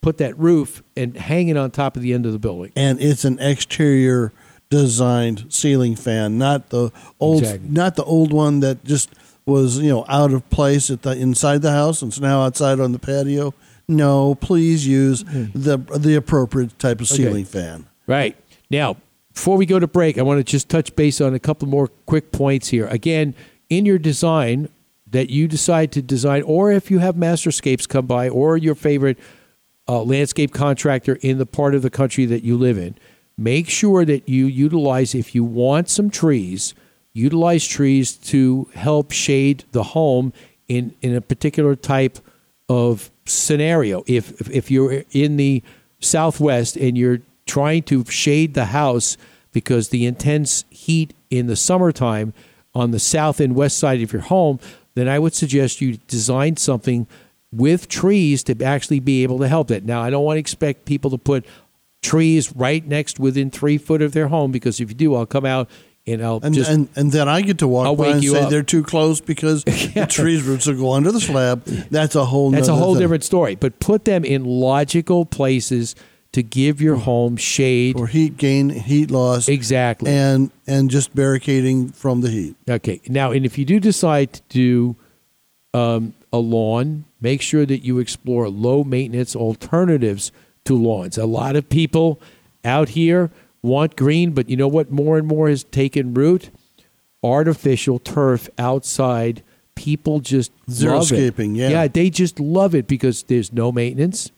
put 0.00 0.18
that 0.18 0.38
roof 0.38 0.82
and 0.96 1.16
hang 1.16 1.48
it 1.48 1.56
on 1.56 1.70
top 1.72 1.96
of 1.96 2.02
the 2.02 2.14
end 2.14 2.24
of 2.26 2.32
the 2.32 2.38
building. 2.38 2.72
and 2.76 3.00
it's 3.00 3.24
an 3.24 3.38
exterior 3.40 4.32
designed 4.70 5.44
ceiling 5.48 5.94
fan, 5.94 6.38
not 6.38 6.70
the 6.70 6.90
old, 7.20 7.42
Exactly. 7.42 7.68
not 7.70 7.96
the 7.96 8.04
old 8.04 8.32
one 8.32 8.60
that 8.60 8.84
just 8.84 9.10
was 9.46 9.78
you 9.78 9.88
know 9.88 10.04
out 10.08 10.32
of 10.32 10.48
place 10.50 10.90
at 10.90 11.02
the 11.02 11.12
inside 11.12 11.62
the 11.62 11.70
house 11.70 12.02
and 12.02 12.10
it's 12.10 12.20
now 12.20 12.42
outside 12.42 12.80
on 12.80 12.92
the 12.92 12.98
patio. 12.98 13.54
No, 13.88 14.34
please 14.34 14.86
use 14.86 15.24
the 15.24 15.78
the 15.78 16.16
appropriate 16.16 16.78
type 16.78 17.00
of 17.00 17.08
ceiling 17.08 17.44
fan. 17.44 17.86
Right. 18.06 18.36
Now, 18.68 18.96
before 19.32 19.56
we 19.56 19.66
go 19.66 19.78
to 19.78 19.86
break, 19.86 20.18
I 20.18 20.22
want 20.22 20.38
to 20.38 20.44
just 20.44 20.68
touch 20.68 20.94
base 20.96 21.20
on 21.20 21.34
a 21.34 21.38
couple 21.38 21.68
more 21.68 21.88
quick 22.06 22.32
points 22.32 22.68
here. 22.68 22.86
Again, 22.88 23.34
in 23.68 23.86
your 23.86 23.98
design 23.98 24.68
that 25.06 25.30
you 25.30 25.46
decide 25.46 25.92
to 25.92 26.02
design, 26.02 26.42
or 26.42 26.72
if 26.72 26.90
you 26.90 26.98
have 26.98 27.14
Masterscapes 27.14 27.88
come 27.88 28.06
by, 28.06 28.28
or 28.28 28.56
your 28.56 28.74
favorite 28.74 29.18
uh, 29.88 30.02
landscape 30.02 30.52
contractor 30.52 31.16
in 31.20 31.38
the 31.38 31.46
part 31.46 31.74
of 31.74 31.82
the 31.82 31.90
country 31.90 32.26
that 32.26 32.42
you 32.42 32.56
live 32.56 32.76
in, 32.76 32.96
make 33.38 33.68
sure 33.68 34.04
that 34.04 34.28
you 34.28 34.46
utilize, 34.46 35.14
if 35.14 35.34
you 35.34 35.44
want 35.44 35.88
some 35.88 36.10
trees, 36.10 36.74
utilize 37.16 37.66
trees 37.66 38.14
to 38.14 38.68
help 38.74 39.10
shade 39.10 39.64
the 39.72 39.82
home 39.82 40.32
in, 40.68 40.94
in 41.00 41.14
a 41.14 41.20
particular 41.20 41.74
type 41.74 42.18
of 42.68 43.10
scenario. 43.24 44.04
If, 44.06 44.40
if 44.40 44.50
if 44.50 44.70
you're 44.70 45.04
in 45.12 45.36
the 45.36 45.62
Southwest 46.00 46.76
and 46.76 46.98
you're 46.98 47.20
trying 47.46 47.82
to 47.84 48.04
shade 48.04 48.54
the 48.54 48.66
house 48.66 49.16
because 49.52 49.88
the 49.88 50.04
intense 50.04 50.64
heat 50.68 51.14
in 51.30 51.46
the 51.46 51.56
summertime 51.56 52.34
on 52.74 52.90
the 52.90 52.98
south 52.98 53.40
and 53.40 53.54
west 53.54 53.78
side 53.78 54.02
of 54.02 54.12
your 54.12 54.22
home, 54.22 54.60
then 54.94 55.08
I 55.08 55.18
would 55.18 55.34
suggest 55.34 55.80
you 55.80 55.96
design 56.08 56.56
something 56.56 57.06
with 57.50 57.88
trees 57.88 58.42
to 58.44 58.62
actually 58.62 59.00
be 59.00 59.22
able 59.22 59.38
to 59.38 59.48
help 59.48 59.68
that. 59.68 59.84
Now, 59.84 60.02
I 60.02 60.10
don't 60.10 60.24
want 60.24 60.36
to 60.36 60.40
expect 60.40 60.84
people 60.84 61.10
to 61.10 61.18
put 61.18 61.46
trees 62.02 62.54
right 62.54 62.86
next 62.86 63.18
within 63.18 63.50
three 63.50 63.78
foot 63.78 64.02
of 64.02 64.12
their 64.12 64.28
home 64.28 64.52
because 64.52 64.80
if 64.80 64.90
you 64.90 64.94
do, 64.94 65.14
I'll 65.14 65.24
come 65.24 65.46
out 65.46 65.70
and 66.06 66.24
I'll 66.24 66.40
And, 66.42 66.54
just 66.54 66.70
and 66.70 66.88
and 66.94 67.10
then 67.10 67.28
I 67.28 67.42
get 67.42 67.58
to 67.58 67.68
walk 67.68 67.86
I'll 67.86 67.96
by 67.96 68.08
and 68.08 68.22
say 68.24 68.42
up. 68.42 68.50
they're 68.50 68.62
too 68.62 68.82
close 68.82 69.20
because 69.20 69.64
the 69.64 70.06
trees 70.08 70.42
roots 70.42 70.66
will 70.66 70.76
go 70.76 70.92
under 70.92 71.12
the 71.12 71.20
slab. 71.20 71.64
That's 71.64 72.14
a 72.14 72.24
whole. 72.24 72.50
That's 72.50 72.68
a 72.68 72.74
whole 72.74 72.94
thing. 72.94 73.02
different 73.02 73.24
story. 73.24 73.54
But 73.54 73.80
put 73.80 74.04
them 74.04 74.24
in 74.24 74.44
logical 74.44 75.24
places 75.26 75.94
to 76.32 76.42
give 76.42 76.80
your 76.82 76.96
home 76.96 77.36
shade 77.36 77.98
or 77.98 78.06
heat 78.06 78.36
gain, 78.36 78.68
heat 78.68 79.10
loss, 79.10 79.48
exactly, 79.48 80.10
and 80.10 80.50
and 80.66 80.90
just 80.90 81.14
barricading 81.14 81.88
from 81.88 82.20
the 82.20 82.30
heat. 82.30 82.56
Okay. 82.68 83.00
Now, 83.08 83.32
and 83.32 83.44
if 83.44 83.58
you 83.58 83.64
do 83.64 83.80
decide 83.80 84.32
to 84.34 84.42
do 84.48 84.96
um, 85.74 86.14
a 86.32 86.38
lawn, 86.38 87.04
make 87.20 87.42
sure 87.42 87.66
that 87.66 87.84
you 87.84 87.98
explore 87.98 88.48
low 88.48 88.84
maintenance 88.84 89.34
alternatives 89.34 90.30
to 90.64 90.74
lawns. 90.74 91.16
A 91.18 91.26
lot 91.26 91.56
of 91.56 91.68
people 91.68 92.20
out 92.64 92.90
here 92.90 93.30
want 93.66 93.96
green, 93.96 94.32
but 94.32 94.48
you 94.48 94.56
know 94.56 94.68
what? 94.68 94.90
More 94.90 95.18
and 95.18 95.26
more 95.26 95.48
has 95.48 95.64
taken 95.64 96.14
root. 96.14 96.50
Artificial 97.22 97.98
turf 97.98 98.48
outside. 98.58 99.42
People 99.74 100.20
just 100.20 100.52
love 100.68 101.12
it. 101.12 101.34
Xeriscaping, 101.34 101.56
yeah. 101.56 101.68
yeah, 101.68 101.88
they 101.88 102.08
just 102.08 102.40
love 102.40 102.74
it 102.74 102.86
because 102.86 103.24
there's 103.24 103.52
no 103.52 103.72
maintenance. 103.72 104.30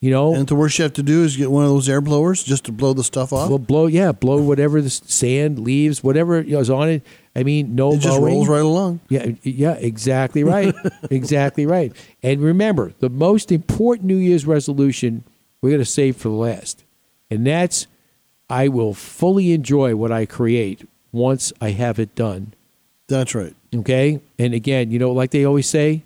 You 0.00 0.10
know, 0.10 0.34
And 0.34 0.46
the 0.46 0.54
worst 0.54 0.78
you 0.78 0.82
have 0.82 0.92
to 0.94 1.02
do 1.02 1.24
is 1.24 1.36
get 1.38 1.50
one 1.50 1.64
of 1.64 1.70
those 1.70 1.88
air 1.88 2.02
blowers 2.02 2.44
just 2.44 2.64
to 2.66 2.72
blow 2.72 2.92
the 2.92 3.02
stuff 3.02 3.32
off. 3.32 3.48
Well, 3.48 3.58
blow, 3.58 3.86
yeah, 3.86 4.12
blow 4.12 4.40
whatever 4.42 4.82
the 4.82 4.90
sand, 4.90 5.58
leaves, 5.58 6.04
whatever 6.04 6.38
is 6.38 6.68
on 6.68 6.90
it. 6.90 7.06
I 7.34 7.42
mean, 7.44 7.74
no 7.74 7.92
It 7.94 8.00
just 8.00 8.20
mowing. 8.20 8.34
rolls 8.34 8.48
right 8.48 8.60
along. 8.62 9.00
Yeah, 9.08 9.30
yeah, 9.42 9.72
exactly 9.72 10.44
right, 10.44 10.74
exactly 11.10 11.64
right. 11.64 11.92
And 12.22 12.40
remember, 12.42 12.92
the 13.00 13.08
most 13.08 13.50
important 13.50 14.06
New 14.06 14.16
Year's 14.16 14.46
resolution 14.46 15.24
we're 15.62 15.70
going 15.70 15.80
to 15.80 15.84
save 15.86 16.16
for 16.16 16.28
the 16.28 16.34
last, 16.34 16.84
and 17.30 17.46
that's 17.46 17.86
I 18.48 18.68
will 18.68 18.94
fully 18.94 19.52
enjoy 19.52 19.96
what 19.96 20.12
I 20.12 20.26
create 20.26 20.88
once 21.12 21.52
I 21.60 21.70
have 21.70 21.98
it 21.98 22.14
done. 22.14 22.54
That's 23.08 23.34
right. 23.34 23.54
Okay, 23.74 24.20
and 24.38 24.54
again, 24.54 24.90
you 24.90 24.98
know, 24.98 25.12
like 25.12 25.30
they 25.30 25.44
always 25.44 25.68
say, 25.68 26.02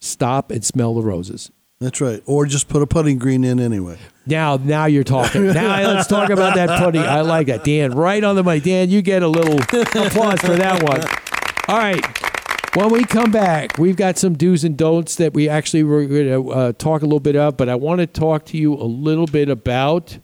stop 0.00 0.50
and 0.50 0.64
smell 0.64 0.94
the 0.94 1.02
roses. 1.02 1.50
That's 1.80 2.00
right. 2.00 2.22
Or 2.24 2.46
just 2.46 2.68
put 2.68 2.82
a 2.82 2.86
putting 2.86 3.18
green 3.18 3.44
in 3.44 3.60
anyway. 3.60 3.98
Now, 4.26 4.56
now 4.56 4.86
you're 4.86 5.04
talking. 5.04 5.48
Now 5.48 5.82
let's 5.94 6.06
talk 6.06 6.30
about 6.30 6.54
that 6.54 6.78
pudding. 6.78 7.02
I 7.02 7.20
like 7.20 7.48
that, 7.48 7.64
Dan. 7.64 7.92
Right 7.92 8.22
on 8.22 8.36
the 8.36 8.42
money, 8.42 8.60
Dan. 8.60 8.90
You 8.90 9.02
get 9.02 9.22
a 9.22 9.28
little 9.28 9.60
applause 9.60 10.40
for 10.40 10.56
that 10.56 10.82
one. 10.82 11.02
All 11.68 11.78
right. 11.78 12.04
When 12.76 12.90
we 12.90 13.04
come 13.04 13.30
back, 13.30 13.78
we've 13.78 13.96
got 13.96 14.18
some 14.18 14.34
do's 14.34 14.64
and 14.64 14.76
don'ts 14.76 15.16
that 15.16 15.32
we 15.34 15.48
actually 15.48 15.84
were 15.84 16.06
going 16.06 16.26
to 16.26 16.50
uh, 16.50 16.72
talk 16.72 17.02
a 17.02 17.04
little 17.04 17.20
bit 17.20 17.36
of, 17.36 17.56
but 17.56 17.68
I 17.68 17.74
want 17.76 18.00
to 18.00 18.06
talk 18.06 18.46
to 18.46 18.56
you 18.56 18.74
a 18.74 18.82
little 18.82 19.26
bit 19.26 19.48
about 19.48 20.18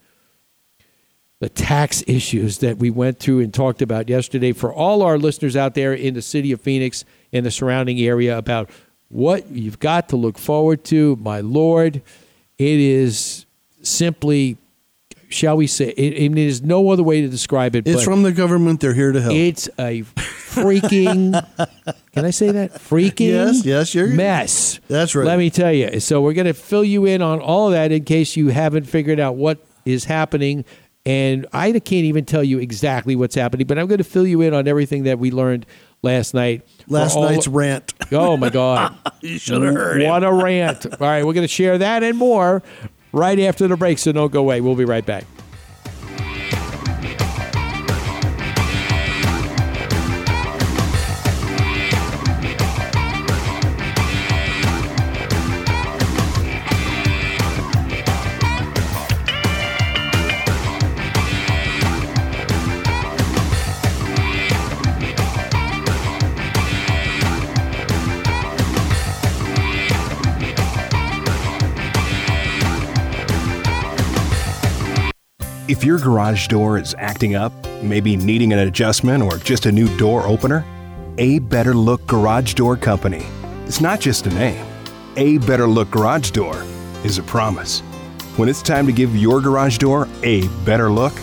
the 1.40 1.48
tax 1.48 2.04
issues 2.06 2.58
that 2.58 2.76
we 2.76 2.90
went 2.90 3.18
through 3.18 3.40
and 3.40 3.52
talked 3.52 3.80
about 3.82 4.08
yesterday 4.08 4.52
for 4.52 4.72
all 4.72 5.02
our 5.02 5.18
listeners 5.18 5.56
out 5.56 5.74
there 5.74 5.94
in 5.94 6.12
the 6.14 6.22
city 6.22 6.52
of 6.52 6.60
Phoenix 6.60 7.04
and 7.32 7.44
the 7.46 7.50
surrounding 7.50 7.98
area 7.98 8.36
about 8.36 8.68
what 9.08 9.50
you've 9.50 9.78
got 9.78 10.08
to 10.10 10.16
look 10.16 10.36
forward 10.38 10.84
to. 10.84 11.16
My 11.16 11.40
Lord, 11.40 11.96
it 12.58 12.80
is 12.80 13.46
simply, 13.80 14.58
shall 15.30 15.56
we 15.56 15.66
say, 15.66 15.88
it, 15.96 16.12
it 16.12 16.36
is 16.38 16.60
no 16.60 16.90
other 16.90 17.02
way 17.02 17.22
to 17.22 17.28
describe 17.28 17.74
it. 17.74 17.88
It's 17.88 18.04
from 18.04 18.22
the 18.22 18.32
government. 18.32 18.80
They're 18.80 18.92
here 18.92 19.12
to 19.12 19.22
help. 19.22 19.34
It's 19.34 19.66
a 19.78 20.02
freaking, 20.02 21.32
can 22.12 22.24
I 22.26 22.30
say 22.30 22.50
that? 22.52 22.74
Freaking 22.74 23.28
Yes, 23.30 23.64
yes, 23.64 23.94
you're- 23.94 24.14
mess. 24.14 24.78
That's 24.88 25.14
right. 25.14 25.26
Let 25.26 25.38
me 25.38 25.48
tell 25.48 25.72
you. 25.72 26.00
So 26.00 26.20
we're 26.20 26.34
going 26.34 26.46
to 26.46 26.54
fill 26.54 26.84
you 26.84 27.06
in 27.06 27.22
on 27.22 27.40
all 27.40 27.68
of 27.68 27.72
that 27.72 27.92
in 27.92 28.04
case 28.04 28.36
you 28.36 28.48
haven't 28.48 28.84
figured 28.84 29.18
out 29.18 29.36
what 29.36 29.64
is 29.86 30.04
happening. 30.04 30.66
And 31.06 31.46
I 31.52 31.72
can't 31.72 31.90
even 32.04 32.26
tell 32.26 32.44
you 32.44 32.58
exactly 32.58 33.16
what's 33.16 33.34
happening, 33.34 33.66
but 33.66 33.78
I'm 33.78 33.86
going 33.86 33.98
to 33.98 34.04
fill 34.04 34.26
you 34.26 34.42
in 34.42 34.52
on 34.52 34.68
everything 34.68 35.04
that 35.04 35.18
we 35.18 35.30
learned 35.30 35.64
last 36.02 36.34
night. 36.34 36.66
Last 36.88 37.16
all- 37.16 37.24
night's 37.24 37.48
rant. 37.48 37.94
Oh 38.12 38.36
my 38.36 38.50
God! 38.50 38.94
You 39.22 39.38
should 39.38 39.62
have 39.62 39.72
heard 39.74 40.02
What 40.02 40.22
him. 40.24 40.28
a 40.30 40.44
rant! 40.44 40.84
All 40.86 40.98
right, 41.00 41.24
we're 41.24 41.32
going 41.32 41.44
to 41.44 41.48
share 41.48 41.78
that 41.78 42.02
and 42.02 42.18
more 42.18 42.62
right 43.12 43.38
after 43.38 43.68
the 43.68 43.76
break. 43.76 43.98
So 43.98 44.10
don't 44.12 44.32
go 44.32 44.40
away. 44.40 44.60
We'll 44.60 44.74
be 44.74 44.84
right 44.84 45.04
back. 45.06 45.24
If 75.80 75.86
your 75.86 75.98
garage 75.98 76.48
door 76.48 76.76
is 76.76 76.94
acting 76.98 77.36
up, 77.36 77.54
maybe 77.82 78.14
needing 78.14 78.52
an 78.52 78.58
adjustment 78.58 79.22
or 79.22 79.38
just 79.38 79.64
a 79.64 79.72
new 79.72 79.88
door 79.96 80.26
opener, 80.26 80.62
A 81.16 81.38
Better 81.38 81.72
Look 81.72 82.06
Garage 82.06 82.52
Door 82.52 82.76
Company. 82.76 83.24
It's 83.64 83.80
not 83.80 83.98
just 83.98 84.26
a 84.26 84.28
name. 84.28 84.62
A 85.16 85.38
Better 85.38 85.66
Look 85.66 85.90
Garage 85.90 86.32
Door 86.32 86.62
is 87.02 87.16
a 87.16 87.22
promise. 87.22 87.80
When 88.36 88.46
it's 88.46 88.60
time 88.60 88.84
to 88.88 88.92
give 88.92 89.16
your 89.16 89.40
garage 89.40 89.78
door 89.78 90.06
a 90.22 90.46
better 90.66 90.90
look, 90.90 91.14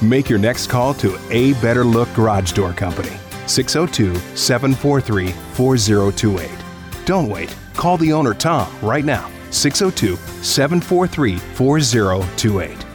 Make 0.00 0.30
your 0.30 0.38
next 0.38 0.68
call 0.68 0.94
to 0.94 1.18
A 1.30 1.54
Better 1.54 1.82
Look 1.82 2.08
Garage 2.14 2.52
Door 2.52 2.74
Company, 2.74 3.16
602 3.48 4.14
743 4.36 5.32
4028. 5.54 6.48
Don't 7.04 7.28
wait. 7.28 7.52
Call 7.74 7.96
the 7.96 8.12
owner, 8.12 8.32
Tom, 8.32 8.72
right 8.80 9.04
now, 9.04 9.28
602 9.50 10.14
743 10.44 11.38
4028. 11.38 12.87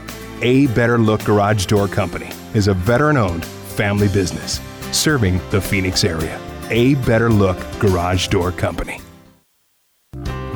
A 0.46 0.68
Better 0.68 0.98
Look 0.98 1.24
Garage 1.24 1.68
Door 1.68 1.88
Company 1.88 2.30
is 2.54 2.68
a 2.68 2.74
veteran 2.74 3.16
owned 3.16 3.46
family 3.46 4.10
business 4.10 4.60
serving 4.92 5.40
the 5.52 5.62
Phoenix 5.62 6.04
area. 6.04 6.38
A 6.70 6.96
Better 6.96 7.30
Look 7.30 7.58
Garage 7.80 8.28
Door 8.28 8.52
Company. 8.52 9.00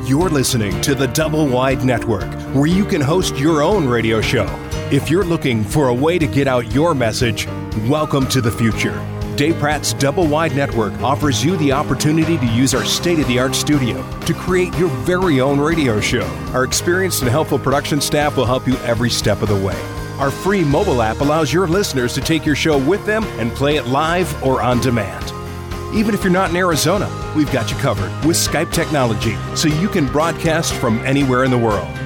You're 0.04 0.28
listening 0.28 0.78
to 0.82 0.94
the 0.94 1.06
Double 1.06 1.48
Wide 1.48 1.86
Network, 1.86 2.30
where 2.54 2.66
you 2.66 2.84
can 2.84 3.00
host 3.00 3.38
your 3.38 3.62
own 3.62 3.88
radio 3.88 4.20
show. 4.20 4.46
If 4.92 5.08
you're 5.08 5.24
looking 5.24 5.64
for 5.64 5.88
a 5.88 5.94
way 5.94 6.18
to 6.18 6.26
get 6.26 6.46
out 6.46 6.70
your 6.74 6.94
message, 6.94 7.46
welcome 7.88 8.26
to 8.28 8.42
the 8.42 8.52
future. 8.52 9.17
Dave 9.38 9.56
Pratt's 9.60 9.92
Double 9.92 10.26
Wide 10.26 10.56
Network 10.56 10.92
offers 11.00 11.44
you 11.44 11.56
the 11.58 11.70
opportunity 11.70 12.36
to 12.38 12.46
use 12.46 12.74
our 12.74 12.84
state 12.84 13.20
of 13.20 13.28
the 13.28 13.38
art 13.38 13.54
studio 13.54 14.02
to 14.22 14.34
create 14.34 14.76
your 14.76 14.88
very 14.88 15.40
own 15.40 15.60
radio 15.60 16.00
show. 16.00 16.26
Our 16.52 16.64
experienced 16.64 17.22
and 17.22 17.30
helpful 17.30 17.60
production 17.60 18.00
staff 18.00 18.36
will 18.36 18.46
help 18.46 18.66
you 18.66 18.76
every 18.78 19.10
step 19.10 19.40
of 19.40 19.48
the 19.48 19.54
way. 19.54 19.80
Our 20.18 20.32
free 20.32 20.64
mobile 20.64 21.02
app 21.02 21.20
allows 21.20 21.52
your 21.52 21.68
listeners 21.68 22.14
to 22.14 22.20
take 22.20 22.44
your 22.44 22.56
show 22.56 22.84
with 22.84 23.06
them 23.06 23.22
and 23.38 23.52
play 23.52 23.76
it 23.76 23.86
live 23.86 24.42
or 24.42 24.60
on 24.60 24.80
demand. 24.80 25.32
Even 25.94 26.16
if 26.16 26.24
you're 26.24 26.32
not 26.32 26.50
in 26.50 26.56
Arizona, 26.56 27.08
we've 27.36 27.52
got 27.52 27.70
you 27.70 27.76
covered 27.76 28.10
with 28.26 28.36
Skype 28.36 28.72
technology 28.72 29.36
so 29.54 29.68
you 29.68 29.88
can 29.88 30.08
broadcast 30.08 30.74
from 30.74 30.98
anywhere 31.06 31.44
in 31.44 31.52
the 31.52 31.58
world. 31.58 31.96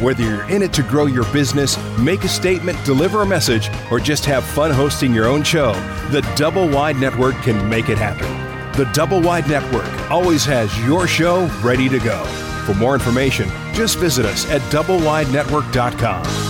Whether 0.00 0.22
you're 0.22 0.48
in 0.48 0.62
it 0.62 0.72
to 0.72 0.82
grow 0.82 1.04
your 1.04 1.30
business, 1.30 1.76
make 1.98 2.24
a 2.24 2.28
statement, 2.28 2.82
deliver 2.86 3.20
a 3.20 3.26
message, 3.26 3.68
or 3.90 4.00
just 4.00 4.24
have 4.24 4.44
fun 4.44 4.70
hosting 4.70 5.12
your 5.12 5.26
own 5.26 5.42
show, 5.42 5.74
the 6.10 6.22
Double 6.36 6.66
Wide 6.66 6.96
Network 6.96 7.34
can 7.42 7.68
make 7.68 7.90
it 7.90 7.98
happen. 7.98 8.26
The 8.78 8.90
Double 8.92 9.20
Wide 9.20 9.46
Network 9.46 10.10
always 10.10 10.42
has 10.46 10.74
your 10.86 11.06
show 11.06 11.48
ready 11.62 11.90
to 11.90 11.98
go. 11.98 12.24
For 12.64 12.72
more 12.72 12.94
information, 12.94 13.50
just 13.74 13.98
visit 13.98 14.24
us 14.24 14.50
at 14.50 14.62
doublewidenetwork.com. 14.72 16.49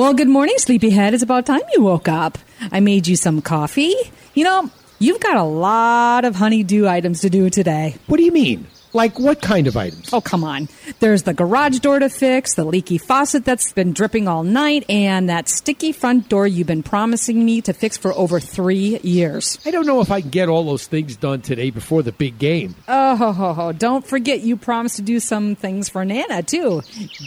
Well, 0.00 0.14
good 0.14 0.30
morning, 0.30 0.54
sleepyhead. 0.56 1.12
It's 1.12 1.22
about 1.22 1.44
time 1.44 1.60
you 1.74 1.82
woke 1.82 2.08
up. 2.08 2.38
I 2.72 2.80
made 2.80 3.06
you 3.06 3.16
some 3.16 3.42
coffee. 3.42 3.94
You 4.32 4.44
know, 4.44 4.70
you've 4.98 5.20
got 5.20 5.36
a 5.36 5.42
lot 5.42 6.24
of 6.24 6.36
honeydew 6.36 6.88
items 6.88 7.20
to 7.20 7.28
do 7.28 7.50
today. 7.50 7.96
What 8.06 8.16
do 8.16 8.22
you 8.22 8.32
mean? 8.32 8.66
Like 8.92 9.18
what 9.18 9.40
kind 9.40 9.66
of 9.66 9.76
items? 9.76 10.12
Oh, 10.12 10.20
come 10.20 10.42
on. 10.44 10.68
There's 10.98 11.22
the 11.22 11.34
garage 11.34 11.78
door 11.78 11.98
to 11.98 12.08
fix, 12.08 12.54
the 12.54 12.64
leaky 12.64 12.98
faucet 12.98 13.44
that's 13.44 13.72
been 13.72 13.92
dripping 13.92 14.26
all 14.26 14.42
night, 14.42 14.84
and 14.88 15.28
that 15.28 15.48
sticky 15.48 15.92
front 15.92 16.28
door 16.28 16.46
you've 16.46 16.66
been 16.66 16.82
promising 16.82 17.44
me 17.44 17.60
to 17.62 17.72
fix 17.72 17.96
for 17.96 18.12
over 18.14 18.40
three 18.40 18.98
years. 19.00 19.58
I 19.64 19.70
don't 19.70 19.86
know 19.86 20.00
if 20.00 20.10
I 20.10 20.20
can 20.20 20.30
get 20.30 20.48
all 20.48 20.64
those 20.64 20.86
things 20.86 21.16
done 21.16 21.40
today 21.40 21.70
before 21.70 22.02
the 22.02 22.12
big 22.12 22.38
game. 22.38 22.74
Oh, 22.88 23.16
ho, 23.16 23.32
ho, 23.32 23.52
ho. 23.52 23.72
don't 23.72 24.06
forget 24.06 24.40
you 24.40 24.56
promised 24.56 24.96
to 24.96 25.02
do 25.02 25.20
some 25.20 25.54
things 25.54 25.88
for 25.88 26.04
Nana, 26.04 26.42
too. 26.42 26.82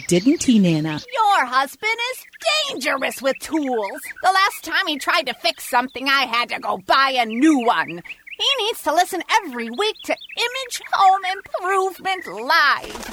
Didn't 0.08 0.42
he, 0.42 0.58
Nana? 0.58 1.00
Your 1.12 1.46
husband 1.46 1.92
is 2.12 2.24
dangerous 2.68 3.22
with 3.22 3.38
tools. 3.40 4.00
The 4.22 4.32
last 4.32 4.64
time 4.64 4.86
he 4.86 4.98
tried 4.98 5.26
to 5.26 5.34
fix 5.34 5.68
something, 5.68 6.08
I 6.08 6.26
had 6.26 6.50
to 6.50 6.60
go 6.60 6.78
buy 6.78 7.14
a 7.18 7.26
new 7.26 7.64
one. 7.64 8.02
He 8.36 8.64
needs 8.64 8.82
to 8.82 8.92
listen 8.92 9.22
every 9.44 9.70
week 9.70 9.96
to 10.04 10.16
Image 10.36 10.82
Home 10.92 11.22
Improvement 11.36 12.26
Live. 12.26 13.04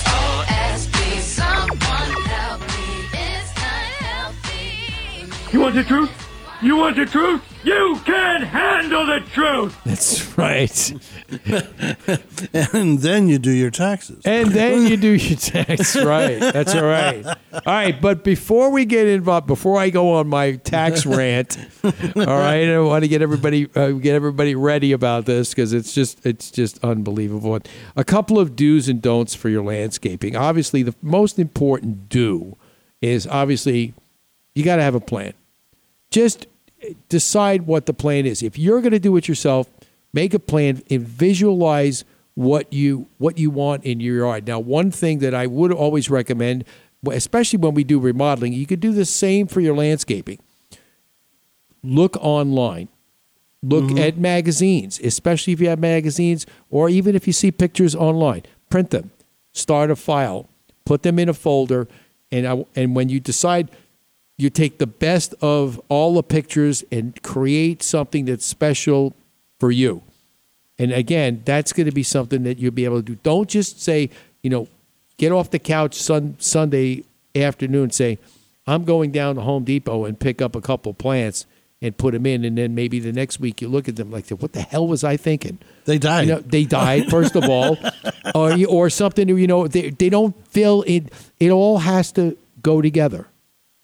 SOS, 0.00 0.88
please 0.92 1.22
someone 1.22 1.78
help 1.78 2.60
me. 2.60 2.66
It's 3.12 3.54
not 3.54 3.84
healthy. 4.02 5.52
You 5.52 5.60
want 5.60 5.74
the 5.76 5.84
truth? 5.84 6.25
You 6.62 6.76
want 6.76 6.96
the 6.96 7.04
truth? 7.04 7.42
You 7.64 8.00
can't 8.04 8.44
handle 8.44 9.04
the 9.04 9.20
truth! 9.32 9.76
That's 9.84 10.38
right. 10.38 10.92
and 12.72 12.98
then 13.00 13.28
you 13.28 13.38
do 13.38 13.50
your 13.50 13.70
taxes. 13.70 14.22
And 14.24 14.50
then 14.52 14.86
you 14.86 14.96
do 14.96 15.12
your 15.12 15.36
tax. 15.36 15.96
Right. 15.96 16.38
That's 16.38 16.74
all 16.74 16.84
right. 16.84 17.26
All 17.26 17.60
right. 17.66 18.00
But 18.00 18.24
before 18.24 18.70
we 18.70 18.86
get 18.86 19.06
involved, 19.06 19.46
before 19.46 19.78
I 19.78 19.90
go 19.90 20.14
on 20.14 20.28
my 20.28 20.52
tax 20.52 21.04
rant, 21.04 21.58
all 21.84 22.24
right, 22.24 22.68
I 22.68 22.78
want 22.80 23.04
to 23.04 23.08
get 23.08 23.20
everybody 23.20 23.68
uh, 23.74 23.90
get 23.90 24.14
everybody 24.14 24.54
ready 24.54 24.92
about 24.92 25.26
this 25.26 25.50
because 25.50 25.74
it's 25.74 25.92
just 25.92 26.24
it's 26.24 26.50
just 26.50 26.82
unbelievable. 26.82 27.58
A 27.96 28.04
couple 28.04 28.38
of 28.38 28.56
do's 28.56 28.88
and 28.88 29.02
don'ts 29.02 29.34
for 29.34 29.50
your 29.50 29.62
landscaping. 29.64 30.36
Obviously, 30.36 30.82
the 30.82 30.94
most 31.02 31.38
important 31.38 32.08
do 32.08 32.56
is 33.02 33.26
obviously 33.26 33.92
you 34.54 34.64
got 34.64 34.76
to 34.76 34.82
have 34.82 34.94
a 34.94 35.00
plan. 35.00 35.34
Just 36.10 36.46
decide 37.08 37.62
what 37.62 37.86
the 37.86 37.94
plan 37.94 38.26
is. 38.26 38.42
If 38.42 38.58
you're 38.58 38.80
going 38.80 38.92
to 38.92 38.98
do 38.98 39.16
it 39.16 39.28
yourself, 39.28 39.68
make 40.12 40.34
a 40.34 40.38
plan 40.38 40.82
and 40.90 41.02
visualize 41.02 42.04
what 42.34 42.72
you 42.72 43.08
what 43.18 43.38
you 43.38 43.50
want 43.50 43.84
in 43.84 44.00
your 44.00 44.18
yard. 44.18 44.46
Now, 44.46 44.60
one 44.60 44.90
thing 44.90 45.20
that 45.20 45.34
I 45.34 45.46
would 45.46 45.72
always 45.72 46.10
recommend, 46.10 46.64
especially 47.10 47.58
when 47.58 47.74
we 47.74 47.82
do 47.82 47.98
remodeling, 47.98 48.52
you 48.52 48.66
could 48.66 48.80
do 48.80 48.92
the 48.92 49.06
same 49.06 49.46
for 49.46 49.60
your 49.60 49.74
landscaping. 49.74 50.38
Look 51.82 52.16
online. 52.18 52.88
Look 53.62 53.84
mm-hmm. 53.84 53.98
at 53.98 54.18
magazines, 54.18 55.00
especially 55.00 55.52
if 55.52 55.60
you 55.60 55.68
have 55.68 55.78
magazines 55.78 56.46
or 56.70 56.88
even 56.88 57.16
if 57.16 57.26
you 57.26 57.32
see 57.32 57.50
pictures 57.50 57.94
online. 57.94 58.42
Print 58.68 58.90
them. 58.90 59.10
Start 59.52 59.90
a 59.90 59.96
file. 59.96 60.48
Put 60.84 61.02
them 61.02 61.18
in 61.18 61.28
a 61.28 61.34
folder 61.34 61.88
and 62.30 62.46
I, 62.46 62.64
and 62.74 62.94
when 62.94 63.08
you 63.08 63.20
decide 63.20 63.70
you 64.38 64.50
take 64.50 64.78
the 64.78 64.86
best 64.86 65.34
of 65.40 65.80
all 65.88 66.14
the 66.14 66.22
pictures 66.22 66.84
and 66.92 67.20
create 67.22 67.82
something 67.82 68.26
that's 68.26 68.44
special 68.44 69.14
for 69.58 69.70
you. 69.70 70.02
And 70.78 70.92
again, 70.92 71.42
that's 71.44 71.72
going 71.72 71.86
to 71.86 71.92
be 71.92 72.02
something 72.02 72.42
that 72.42 72.58
you'll 72.58 72.72
be 72.72 72.84
able 72.84 72.98
to 72.98 73.02
do. 73.02 73.14
Don't 73.22 73.48
just 73.48 73.80
say, 73.80 74.10
you 74.42 74.50
know, 74.50 74.68
get 75.16 75.32
off 75.32 75.50
the 75.50 75.58
couch 75.58 75.94
sun, 75.94 76.36
Sunday 76.38 77.04
afternoon 77.34 77.84
and 77.84 77.94
say, 77.94 78.18
I'm 78.66 78.84
going 78.84 79.10
down 79.10 79.36
to 79.36 79.40
Home 79.40 79.64
Depot 79.64 80.04
and 80.04 80.18
pick 80.18 80.42
up 80.42 80.54
a 80.54 80.60
couple 80.60 80.92
plants 80.92 81.46
and 81.80 81.96
put 81.96 82.12
them 82.12 82.26
in. 82.26 82.44
And 82.44 82.58
then 82.58 82.74
maybe 82.74 82.98
the 82.98 83.12
next 83.12 83.40
week 83.40 83.62
you 83.62 83.68
look 83.68 83.88
at 83.88 83.96
them 83.96 84.10
like, 84.10 84.28
what 84.30 84.52
the 84.52 84.60
hell 84.60 84.86
was 84.86 85.02
I 85.04 85.16
thinking? 85.16 85.58
They 85.84 85.98
died. 85.98 86.28
You 86.28 86.34
know, 86.34 86.40
they 86.40 86.64
died, 86.64 87.06
first 87.10 87.36
of 87.36 87.44
all, 87.48 87.78
or, 88.34 88.56
or 88.68 88.90
something, 88.90 89.28
you 89.28 89.46
know, 89.46 89.66
they, 89.66 89.90
they 89.90 90.10
don't 90.10 90.34
feel 90.48 90.84
it. 90.86 91.12
It 91.38 91.50
all 91.50 91.78
has 91.78 92.12
to 92.12 92.36
go 92.62 92.82
together. 92.82 93.28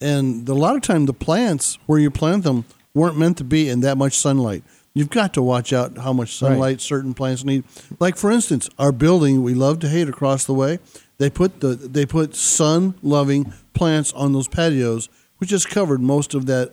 And 0.03 0.49
a 0.49 0.55
lot 0.55 0.77
of 0.77 0.83
time 0.83 1.07
the 1.07 1.13
plants 1.13 1.79
where 1.87 1.99
you 1.99 2.11
plant 2.11 2.45
them 2.45 2.65
weren't 2.95 3.17
meant 3.17 3.39
to 3.39 3.45
be 3.45 3.69
in 3.69 3.81
that 3.81 3.97
much 3.97 4.17
sunlight. 4.19 4.63
You've 4.95 5.11
got 5.11 5.33
to 5.35 5.43
watch 5.43 5.73
out 5.73 5.97
how 5.97 6.13
much 6.13 6.37
sunlight 6.37 6.83
certain 6.83 7.15
plants 7.15 7.45
need. 7.45 7.65
Like 7.99 8.17
for 8.17 8.31
instance, 8.31 8.69
our 8.79 8.93
building 8.93 9.43
we 9.43 9.55
love 9.55 9.79
to 9.81 9.89
hate 9.89 10.09
across 10.09 10.45
the 10.45 10.53
way, 10.53 10.81
they 11.19 11.31
put 11.31 11.61
the 11.61 11.75
they 11.75 12.05
put 12.05 12.35
sun 12.35 12.95
loving 13.03 13.53
plants 13.73 14.13
on 14.13 14.33
those 14.33 14.49
patios, 14.49 15.09
which 15.39 15.51
has 15.51 15.65
covered 15.65 16.03
most 16.03 16.35
of 16.35 16.47
that 16.47 16.73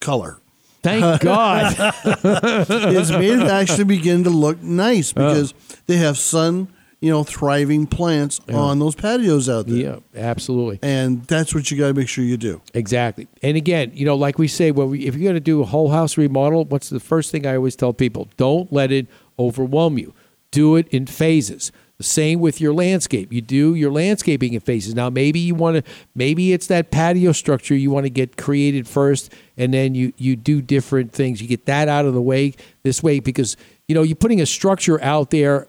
color. 0.00 0.38
Thank 0.82 1.20
God. 1.20 1.74
it's 1.78 3.10
made 3.10 3.38
it 3.38 3.48
actually 3.48 3.84
begin 3.84 4.24
to 4.24 4.30
look 4.30 4.60
nice 4.60 5.12
oh. 5.16 5.28
because 5.28 5.54
they 5.86 5.98
have 5.98 6.18
sun, 6.18 6.68
you 7.02 7.10
know, 7.10 7.24
thriving 7.24 7.84
plants 7.84 8.40
on 8.48 8.78
those 8.78 8.94
patios 8.94 9.48
out 9.48 9.66
there. 9.66 9.76
Yeah, 9.76 9.96
absolutely. 10.14 10.78
And 10.82 11.24
that's 11.24 11.52
what 11.52 11.68
you 11.68 11.76
got 11.76 11.88
to 11.88 11.94
make 11.94 12.08
sure 12.08 12.22
you 12.22 12.36
do. 12.36 12.62
Exactly. 12.74 13.26
And 13.42 13.56
again, 13.56 13.90
you 13.92 14.06
know, 14.06 14.14
like 14.14 14.38
we 14.38 14.46
say, 14.46 14.70
when 14.70 14.88
we, 14.90 15.06
if 15.06 15.16
you're 15.16 15.24
going 15.24 15.34
to 15.34 15.40
do 15.40 15.60
a 15.60 15.64
whole 15.64 15.90
house 15.90 16.16
remodel, 16.16 16.64
what's 16.64 16.88
the 16.90 17.00
first 17.00 17.32
thing 17.32 17.44
I 17.44 17.56
always 17.56 17.74
tell 17.74 17.92
people? 17.92 18.28
Don't 18.36 18.72
let 18.72 18.92
it 18.92 19.08
overwhelm 19.36 19.98
you. 19.98 20.14
Do 20.52 20.76
it 20.76 20.86
in 20.88 21.06
phases. 21.06 21.72
The 21.98 22.04
same 22.04 22.38
with 22.38 22.60
your 22.60 22.72
landscape. 22.72 23.32
You 23.32 23.40
do 23.40 23.74
your 23.74 23.90
landscaping 23.90 24.52
in 24.52 24.60
phases. 24.60 24.94
Now, 24.94 25.10
maybe 25.10 25.40
you 25.40 25.56
want 25.56 25.84
to, 25.84 25.92
maybe 26.14 26.52
it's 26.52 26.68
that 26.68 26.92
patio 26.92 27.32
structure 27.32 27.74
you 27.74 27.90
want 27.90 28.06
to 28.06 28.10
get 28.10 28.36
created 28.36 28.86
first, 28.86 29.32
and 29.56 29.74
then 29.74 29.94
you 29.94 30.12
you 30.16 30.34
do 30.34 30.62
different 30.62 31.12
things. 31.12 31.40
You 31.40 31.48
get 31.48 31.66
that 31.66 31.88
out 31.88 32.04
of 32.04 32.14
the 32.14 32.22
way 32.22 32.54
this 32.82 33.02
way 33.02 33.20
because 33.20 33.56
you 33.86 33.94
know 33.94 34.02
you're 34.02 34.16
putting 34.16 34.40
a 34.40 34.46
structure 34.46 35.00
out 35.02 35.30
there 35.30 35.68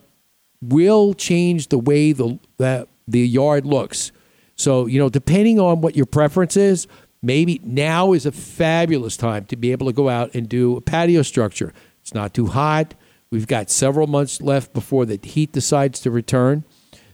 will 0.69 1.13
change 1.13 1.67
the 1.67 1.77
way 1.77 2.11
the 2.11 2.39
that 2.57 2.87
the 3.07 3.27
yard 3.27 3.65
looks. 3.65 4.11
So, 4.55 4.85
you 4.85 4.99
know, 4.99 5.09
depending 5.09 5.59
on 5.59 5.81
what 5.81 5.95
your 5.95 6.05
preference 6.05 6.55
is, 6.55 6.87
maybe 7.21 7.59
now 7.63 8.13
is 8.13 8.25
a 8.25 8.31
fabulous 8.31 9.17
time 9.17 9.45
to 9.45 9.55
be 9.55 9.71
able 9.71 9.87
to 9.87 9.93
go 9.93 10.09
out 10.09 10.33
and 10.35 10.47
do 10.47 10.77
a 10.77 10.81
patio 10.81 11.21
structure. 11.21 11.73
It's 12.01 12.13
not 12.13 12.33
too 12.33 12.47
hot. 12.47 12.93
We've 13.31 13.47
got 13.47 13.69
several 13.69 14.07
months 14.07 14.41
left 14.41 14.73
before 14.73 15.05
the 15.05 15.19
heat 15.21 15.51
decides 15.51 15.99
to 16.01 16.11
return. 16.11 16.63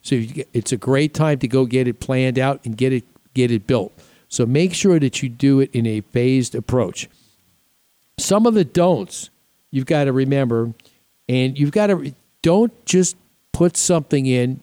So 0.01 0.21
it's 0.53 0.71
a 0.71 0.77
great 0.77 1.13
time 1.13 1.39
to 1.39 1.47
go 1.47 1.65
get 1.65 1.87
it 1.87 1.99
planned 1.99 2.37
out 2.39 2.61
and 2.65 2.75
get 2.75 2.91
it 2.91 3.05
get 3.33 3.51
it 3.51 3.67
built. 3.67 3.93
So 4.27 4.45
make 4.45 4.73
sure 4.73 4.99
that 4.99 5.23
you 5.23 5.29
do 5.29 5.59
it 5.59 5.69
in 5.73 5.85
a 5.85 6.01
phased 6.01 6.55
approach. 6.55 7.09
Some 8.17 8.45
of 8.45 8.53
the 8.53 8.65
don'ts 8.65 9.29
you've 9.71 9.85
got 9.85 10.05
to 10.05 10.13
remember, 10.13 10.73
and 11.27 11.57
you've 11.57 11.71
got 11.71 11.87
to 11.87 12.13
don't 12.41 12.85
just 12.85 13.15
put 13.59 13.75
something 13.75 14.25
in 14.25 14.61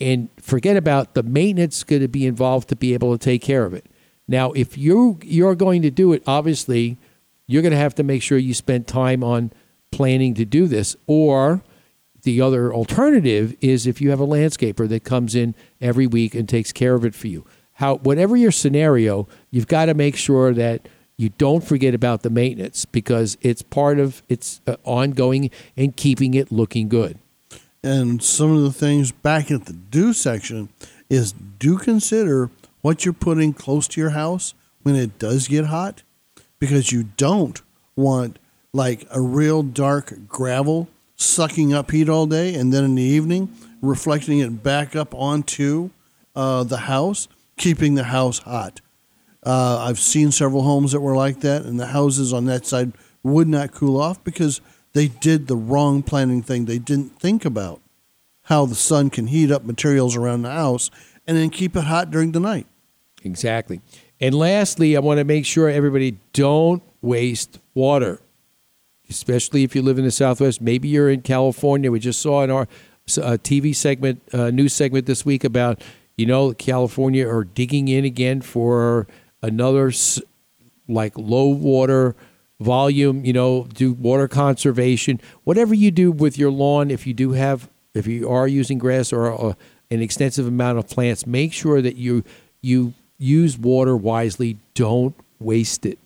and 0.00 0.28
forget 0.40 0.76
about 0.76 1.14
the 1.14 1.22
maintenance 1.22 1.84
going 1.84 2.02
to 2.02 2.08
be 2.08 2.26
involved 2.26 2.68
to 2.68 2.74
be 2.74 2.92
able 2.92 3.16
to 3.16 3.24
take 3.24 3.40
care 3.40 3.64
of 3.64 3.72
it. 3.72 3.86
Now, 4.26 4.50
if 4.52 4.76
you 4.76 5.20
you're 5.22 5.54
going 5.54 5.82
to 5.82 5.90
do 5.92 6.12
it, 6.12 6.24
obviously, 6.26 6.98
you're 7.46 7.62
going 7.62 7.70
to 7.70 7.78
have 7.78 7.94
to 7.94 8.02
make 8.02 8.22
sure 8.22 8.36
you 8.36 8.52
spend 8.52 8.88
time 8.88 9.22
on 9.22 9.52
planning 9.92 10.34
to 10.34 10.44
do 10.44 10.66
this. 10.66 10.96
Or 11.06 11.62
the 12.24 12.40
other 12.40 12.74
alternative 12.74 13.54
is 13.60 13.86
if 13.86 14.00
you 14.00 14.10
have 14.10 14.18
a 14.18 14.26
landscaper 14.26 14.88
that 14.88 15.04
comes 15.04 15.36
in 15.36 15.54
every 15.80 16.08
week 16.08 16.34
and 16.34 16.48
takes 16.48 16.72
care 16.72 16.94
of 16.94 17.04
it 17.04 17.14
for 17.14 17.28
you. 17.28 17.46
How 17.74 17.98
whatever 17.98 18.34
your 18.34 18.50
scenario, 18.50 19.28
you've 19.52 19.68
got 19.68 19.84
to 19.84 19.94
make 19.94 20.16
sure 20.16 20.52
that 20.54 20.88
you 21.16 21.28
don't 21.28 21.62
forget 21.62 21.94
about 21.94 22.24
the 22.24 22.30
maintenance 22.30 22.84
because 22.84 23.38
it's 23.42 23.62
part 23.62 24.00
of 24.00 24.24
it's 24.28 24.60
uh, 24.66 24.74
ongoing 24.82 25.52
and 25.76 25.94
keeping 25.94 26.34
it 26.34 26.50
looking 26.50 26.88
good. 26.88 27.20
And 27.84 28.22
some 28.22 28.56
of 28.56 28.62
the 28.62 28.72
things 28.72 29.12
back 29.12 29.50
at 29.50 29.66
the 29.66 29.74
do 29.74 30.14
section 30.14 30.70
is 31.10 31.32
do 31.32 31.76
consider 31.76 32.48
what 32.80 33.04
you're 33.04 33.12
putting 33.12 33.52
close 33.52 33.86
to 33.88 34.00
your 34.00 34.10
house 34.10 34.54
when 34.82 34.96
it 34.96 35.18
does 35.18 35.48
get 35.48 35.66
hot 35.66 36.02
because 36.58 36.92
you 36.92 37.02
don't 37.18 37.60
want 37.94 38.38
like 38.72 39.06
a 39.10 39.20
real 39.20 39.62
dark 39.62 40.14
gravel 40.26 40.88
sucking 41.16 41.74
up 41.74 41.90
heat 41.90 42.08
all 42.08 42.24
day 42.24 42.54
and 42.54 42.72
then 42.72 42.84
in 42.84 42.94
the 42.94 43.02
evening 43.02 43.54
reflecting 43.82 44.38
it 44.38 44.62
back 44.62 44.96
up 44.96 45.14
onto 45.14 45.90
uh, 46.34 46.64
the 46.64 46.78
house, 46.78 47.28
keeping 47.58 47.96
the 47.96 48.04
house 48.04 48.38
hot. 48.38 48.80
Uh, 49.42 49.84
I've 49.86 49.98
seen 49.98 50.32
several 50.32 50.62
homes 50.62 50.92
that 50.92 51.00
were 51.00 51.14
like 51.14 51.40
that, 51.40 51.66
and 51.66 51.78
the 51.78 51.88
houses 51.88 52.32
on 52.32 52.46
that 52.46 52.64
side 52.64 52.92
would 53.22 53.46
not 53.46 53.72
cool 53.72 54.00
off 54.00 54.24
because 54.24 54.62
they 54.94 55.08
did 55.08 55.48
the 55.48 55.56
wrong 55.56 56.02
planning 56.02 56.42
thing. 56.42 56.64
They 56.64 56.78
didn't 56.78 57.20
think 57.20 57.44
about 57.44 57.80
how 58.44 58.64
the 58.64 58.74
sun 58.74 59.10
can 59.10 59.26
heat 59.26 59.50
up 59.50 59.64
materials 59.64 60.16
around 60.16 60.42
the 60.42 60.50
house 60.50 60.90
and 61.26 61.36
then 61.36 61.50
keep 61.50 61.76
it 61.76 61.84
hot 61.84 62.10
during 62.10 62.32
the 62.32 62.40
night. 62.40 62.66
Exactly. 63.22 63.80
And 64.20 64.34
lastly, 64.34 64.96
I 64.96 65.00
want 65.00 65.18
to 65.18 65.24
make 65.24 65.44
sure 65.44 65.68
everybody 65.68 66.18
don't 66.32 66.82
waste 67.02 67.58
water, 67.74 68.20
especially 69.10 69.64
if 69.64 69.74
you 69.74 69.82
live 69.82 69.98
in 69.98 70.04
the 70.04 70.10
Southwest. 70.10 70.60
Maybe 70.60 70.88
you're 70.88 71.10
in 71.10 71.22
California. 71.22 71.90
We 71.90 71.98
just 71.98 72.20
saw 72.20 72.42
in 72.42 72.50
our 72.50 72.62
uh, 72.62 73.36
TV 73.42 73.74
segment, 73.74 74.22
uh, 74.32 74.50
news 74.50 74.72
segment 74.74 75.06
this 75.06 75.24
week 75.24 75.42
about, 75.42 75.82
you 76.16 76.26
know, 76.26 76.52
California 76.52 77.28
are 77.28 77.44
digging 77.44 77.88
in 77.88 78.04
again 78.04 78.40
for 78.40 79.06
another 79.42 79.92
like 80.86 81.16
low 81.16 81.48
water 81.48 82.14
volume, 82.60 83.24
you 83.24 83.32
know, 83.32 83.66
do 83.74 83.92
water 83.92 84.28
conservation. 84.28 85.20
Whatever 85.44 85.74
you 85.74 85.90
do 85.90 86.12
with 86.12 86.38
your 86.38 86.50
lawn, 86.50 86.90
if 86.90 87.06
you 87.06 87.14
do 87.14 87.32
have, 87.32 87.68
if 87.94 88.06
you 88.06 88.28
are 88.28 88.48
using 88.48 88.78
grass 88.78 89.12
or 89.12 89.32
uh, 89.32 89.54
an 89.90 90.00
extensive 90.00 90.46
amount 90.46 90.78
of 90.78 90.88
plants, 90.88 91.26
make 91.26 91.52
sure 91.52 91.82
that 91.82 91.96
you 91.96 92.24
you 92.60 92.94
use 93.18 93.58
water 93.58 93.96
wisely. 93.96 94.58
Don't 94.74 95.14
waste 95.38 95.84
it 95.84 95.98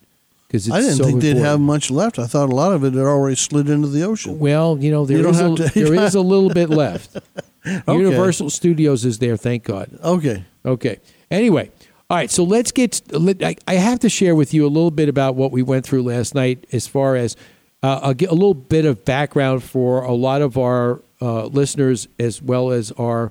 because 0.48 0.70
I 0.70 0.80
didn't 0.80 0.96
so 0.96 1.04
think 1.04 1.22
they'd 1.22 1.36
have 1.36 1.60
much 1.60 1.90
left. 1.90 2.18
I 2.18 2.26
thought 2.26 2.50
a 2.50 2.54
lot 2.54 2.72
of 2.72 2.82
it 2.82 2.94
had 2.94 3.02
already 3.02 3.36
slid 3.36 3.68
into 3.68 3.88
the 3.88 4.02
ocean. 4.02 4.38
Well, 4.38 4.78
you 4.80 4.90
know, 4.90 5.04
there 5.04 5.18
you 5.18 5.28
is 5.28 5.40
a, 5.40 5.56
to, 5.56 5.68
there 5.74 5.94
is 5.94 6.14
a 6.14 6.20
little 6.20 6.50
bit 6.50 6.70
left. 6.70 7.16
Okay. 7.66 7.98
Universal 7.98 8.48
Studios 8.48 9.04
is 9.04 9.18
there, 9.18 9.36
thank 9.36 9.64
God. 9.64 9.90
Okay. 10.02 10.44
Okay. 10.64 11.00
Anyway, 11.30 11.70
all 12.10 12.16
right. 12.16 12.30
So 12.30 12.42
let's 12.42 12.72
get. 12.72 13.02
Let, 13.12 13.42
I, 13.42 13.56
I 13.66 13.74
have 13.74 14.00
to 14.00 14.08
share 14.08 14.34
with 14.34 14.54
you 14.54 14.64
a 14.66 14.68
little 14.68 14.90
bit 14.90 15.08
about 15.08 15.34
what 15.34 15.52
we 15.52 15.62
went 15.62 15.84
through 15.84 16.04
last 16.04 16.34
night, 16.34 16.66
as 16.72 16.86
far 16.86 17.16
as 17.16 17.36
uh, 17.82 18.00
I'll 18.02 18.10
a 18.12 18.34
little 18.34 18.54
bit 18.54 18.84
of 18.84 19.04
background 19.04 19.62
for 19.62 20.02
a 20.02 20.14
lot 20.14 20.40
of 20.40 20.56
our 20.56 21.02
uh, 21.20 21.46
listeners, 21.46 22.08
as 22.18 22.40
well 22.40 22.70
as 22.70 22.92
our 22.92 23.30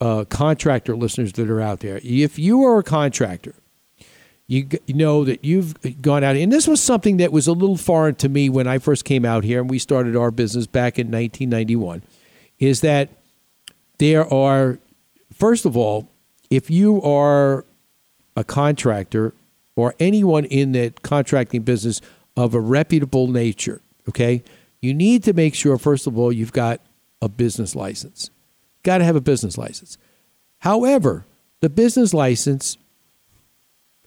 uh, 0.00 0.24
contractor 0.24 0.96
listeners 0.96 1.32
that 1.34 1.50
are 1.50 1.60
out 1.60 1.80
there. 1.80 2.00
If 2.02 2.38
you 2.38 2.64
are 2.64 2.78
a 2.78 2.82
contractor, 2.82 3.54
you, 4.46 4.64
g- 4.64 4.78
you 4.86 4.94
know 4.94 5.24
that 5.24 5.44
you've 5.44 6.00
gone 6.00 6.24
out, 6.24 6.36
and 6.36 6.52
this 6.52 6.66
was 6.66 6.82
something 6.82 7.18
that 7.18 7.30
was 7.30 7.46
a 7.46 7.52
little 7.52 7.76
foreign 7.76 8.14
to 8.16 8.28
me 8.28 8.48
when 8.48 8.66
I 8.66 8.78
first 8.78 9.04
came 9.04 9.24
out 9.24 9.44
here 9.44 9.60
and 9.60 9.68
we 9.68 9.78
started 9.78 10.16
our 10.16 10.30
business 10.30 10.66
back 10.66 10.98
in 10.98 11.08
1991. 11.08 12.02
Is 12.58 12.80
that 12.80 13.10
there 13.98 14.32
are, 14.32 14.78
first 15.32 15.64
of 15.66 15.76
all, 15.76 16.08
if 16.50 16.70
you 16.70 17.02
are 17.02 17.64
a 18.38 18.44
contractor 18.44 19.34
or 19.74 19.94
anyone 19.98 20.44
in 20.44 20.72
that 20.72 21.02
contracting 21.02 21.62
business 21.62 22.00
of 22.36 22.54
a 22.54 22.60
reputable 22.60 23.26
nature, 23.26 23.80
okay, 24.08 24.42
you 24.80 24.94
need 24.94 25.24
to 25.24 25.32
make 25.32 25.56
sure, 25.56 25.76
first 25.76 26.06
of 26.06 26.16
all, 26.16 26.32
you've 26.32 26.52
got 26.52 26.80
a 27.20 27.28
business 27.28 27.74
license. 27.74 28.30
Got 28.84 28.98
to 28.98 29.04
have 29.04 29.16
a 29.16 29.20
business 29.20 29.58
license. 29.58 29.98
However, 30.58 31.24
the 31.60 31.68
business 31.68 32.14
license 32.14 32.78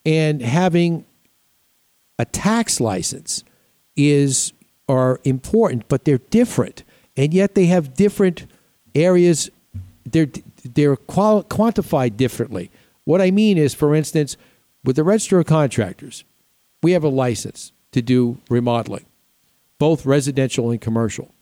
and 0.06 0.42
having 0.42 1.04
a 2.18 2.24
tax 2.24 2.80
license 2.80 3.44
is 3.98 4.54
are 4.88 5.20
important, 5.26 5.88
but 5.90 6.06
they're 6.06 6.20
different, 6.30 6.84
and 7.18 7.34
yet 7.34 7.56
they 7.56 7.66
have 7.66 7.94
different 7.94 8.46
areas. 8.96 9.50
They're 10.10 10.30
they're 10.64 10.96
qual- 10.96 11.44
quantified 11.44 12.16
differently. 12.16 12.72
What 13.06 13.22
I 13.22 13.32
mean 13.32 13.58
is, 13.58 13.74
for 13.74 13.96
instance, 13.96 14.38
with 14.84 14.96
the 14.96 15.04
register 15.04 15.40
of 15.40 15.46
contractors, 15.46 16.24
we 16.84 16.92
have 16.92 17.04
a 17.04 17.10
license 17.10 17.72
to 17.92 18.02
do 18.02 18.38
remodeling, 18.50 19.06
both 19.78 20.06
residential 20.06 20.72
and 20.72 20.82
commercial. 20.82 21.34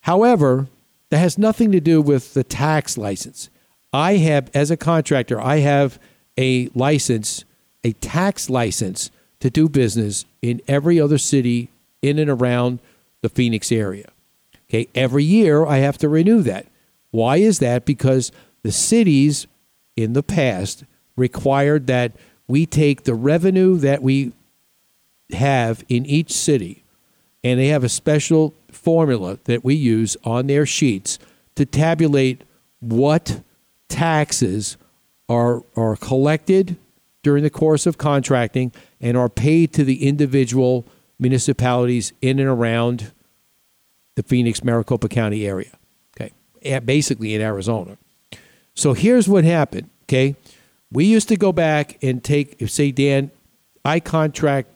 However, 0.00 0.68
that 1.10 1.18
has 1.18 1.38
nothing 1.38 1.72
to 1.72 1.80
do 1.80 2.02
with 2.02 2.34
the 2.34 2.44
tax 2.44 2.98
license. 2.98 3.48
I 3.92 4.16
have, 4.16 4.50
as 4.54 4.70
a 4.70 4.76
contractor, 4.76 5.40
I 5.40 5.58
have 5.58 5.98
a 6.36 6.68
license, 6.74 7.44
a 7.84 7.92
tax 7.92 8.50
license 8.50 9.10
to 9.40 9.50
do 9.50 9.68
business 9.68 10.24
in 10.42 10.60
every 10.66 11.00
other 11.00 11.18
city 11.18 11.70
in 12.02 12.18
and 12.18 12.30
around 12.30 12.80
the 13.22 13.28
Phoenix 13.28 13.70
area. 13.70 14.10
Okay, 14.68 14.88
every 14.94 15.24
year 15.24 15.64
I 15.64 15.78
have 15.78 15.98
to 15.98 16.08
renew 16.08 16.42
that. 16.42 16.66
Why 17.10 17.36
is 17.36 17.60
that? 17.60 17.84
Because 17.84 18.32
the 18.62 18.72
cities 18.72 19.46
in 19.96 20.12
the 20.12 20.22
past 20.22 20.84
required 21.16 21.86
that 21.86 22.12
we 22.46 22.66
take 22.66 23.04
the 23.04 23.14
revenue 23.14 23.76
that 23.78 24.02
we 24.02 24.32
have 25.32 25.84
in 25.88 26.06
each 26.06 26.30
city 26.30 26.84
and 27.42 27.58
they 27.58 27.68
have 27.68 27.84
a 27.84 27.88
special 27.88 28.54
formula 28.70 29.38
that 29.44 29.64
we 29.64 29.74
use 29.74 30.16
on 30.24 30.46
their 30.46 30.66
sheets 30.66 31.18
to 31.54 31.64
tabulate 31.64 32.42
what 32.80 33.40
taxes 33.88 34.76
are 35.28 35.62
are 35.74 35.96
collected 35.96 36.76
during 37.22 37.42
the 37.42 37.50
course 37.50 37.86
of 37.86 37.98
contracting 37.98 38.70
and 39.00 39.16
are 39.16 39.28
paid 39.28 39.72
to 39.72 39.82
the 39.82 40.06
individual 40.06 40.86
municipalities 41.18 42.12
in 42.20 42.38
and 42.38 42.48
around 42.48 43.12
the 44.14 44.22
Phoenix 44.22 44.62
Maricopa 44.62 45.08
County 45.08 45.46
area. 45.46 45.72
Okay. 46.16 46.32
Basically 46.80 47.34
in 47.34 47.40
Arizona. 47.40 47.98
So 48.76 48.92
here's 48.92 49.28
what 49.28 49.44
happened, 49.44 49.90
okay? 50.04 50.36
We 50.92 51.06
used 51.06 51.28
to 51.28 51.36
go 51.36 51.50
back 51.50 51.98
and 52.02 52.22
take 52.22 52.56
if 52.60 52.70
say 52.70 52.92
Dan, 52.92 53.32
I 53.84 53.98
contract 53.98 54.68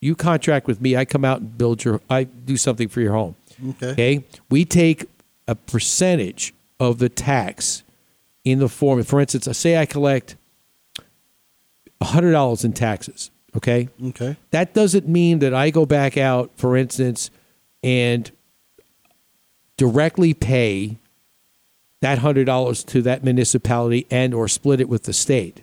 you 0.00 0.14
contract 0.14 0.66
with 0.68 0.80
me, 0.80 0.96
I 0.96 1.04
come 1.04 1.24
out 1.24 1.40
and 1.40 1.58
build 1.58 1.84
your 1.84 2.00
I 2.08 2.24
do 2.24 2.56
something 2.56 2.88
for 2.88 3.00
your 3.00 3.12
home. 3.12 3.34
Okay. 3.70 3.90
Okay? 3.90 4.24
We 4.48 4.64
take 4.64 5.06
a 5.46 5.54
percentage 5.54 6.54
of 6.78 6.98
the 6.98 7.08
tax 7.08 7.82
in 8.44 8.60
the 8.60 8.68
form 8.68 9.02
for 9.02 9.20
instance, 9.20 9.48
I 9.48 9.52
say 9.52 9.76
I 9.76 9.86
collect 9.86 10.36
$100 12.00 12.64
in 12.64 12.72
taxes, 12.72 13.30
okay? 13.56 13.88
Okay. 14.02 14.36
That 14.52 14.72
doesn't 14.72 15.08
mean 15.08 15.40
that 15.40 15.52
I 15.52 15.70
go 15.70 15.84
back 15.84 16.16
out, 16.16 16.52
for 16.54 16.76
instance, 16.76 17.30
and 17.82 18.30
directly 19.76 20.32
pay 20.32 20.98
that 22.00 22.18
hundred 22.18 22.44
dollars 22.44 22.84
to 22.84 23.02
that 23.02 23.24
municipality 23.24 24.06
and 24.10 24.32
or 24.34 24.48
split 24.48 24.80
it 24.80 24.88
with 24.88 25.04
the 25.04 25.12
state 25.12 25.62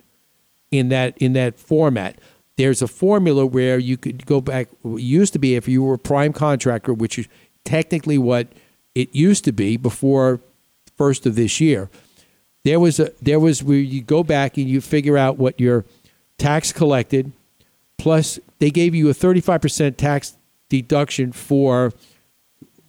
in 0.72 0.90
that 0.90 1.18
in 1.18 1.34
that 1.34 1.60
format. 1.60 2.18
There's 2.58 2.82
a 2.82 2.88
formula 2.88 3.46
where 3.46 3.78
you 3.78 3.98
could 3.98 4.26
go 4.26 4.40
back. 4.42 4.70
It 4.84 5.02
used 5.02 5.34
to 5.34 5.40
be 5.40 5.56
if 5.56 5.68
you 5.68 5.84
were 5.84 5.96
a 5.96 6.00
prime 6.00 6.34
contractor, 6.34 6.94
which 6.94 7.20
is 7.20 7.28
technically 7.64 8.18
what 8.18 8.48
it 8.94 9.14
used 9.14 9.44
to 9.46 9.52
be 9.52 9.76
before 9.76 10.40
first 10.96 11.26
of 11.26 11.36
this 11.36 11.60
year. 11.60 11.90
There 12.64 12.80
was 12.80 13.00
a 13.00 13.12
there 13.22 13.40
was 13.40 13.64
where 13.64 13.78
you 13.78 14.02
go 14.02 14.24
back 14.24 14.58
and 14.58 14.68
you 14.68 14.82
figure 14.82 15.18
out 15.18 15.38
what 15.38 15.60
your 15.60 15.86
tax 16.38 16.72
collected, 16.72 17.32
plus 17.98 18.40
they 18.60 18.72
gave 18.72 18.96
you 18.96 19.10
a 19.10 19.14
35% 19.14 19.98
tax 19.98 20.36
deduction 20.70 21.32
for 21.32 21.94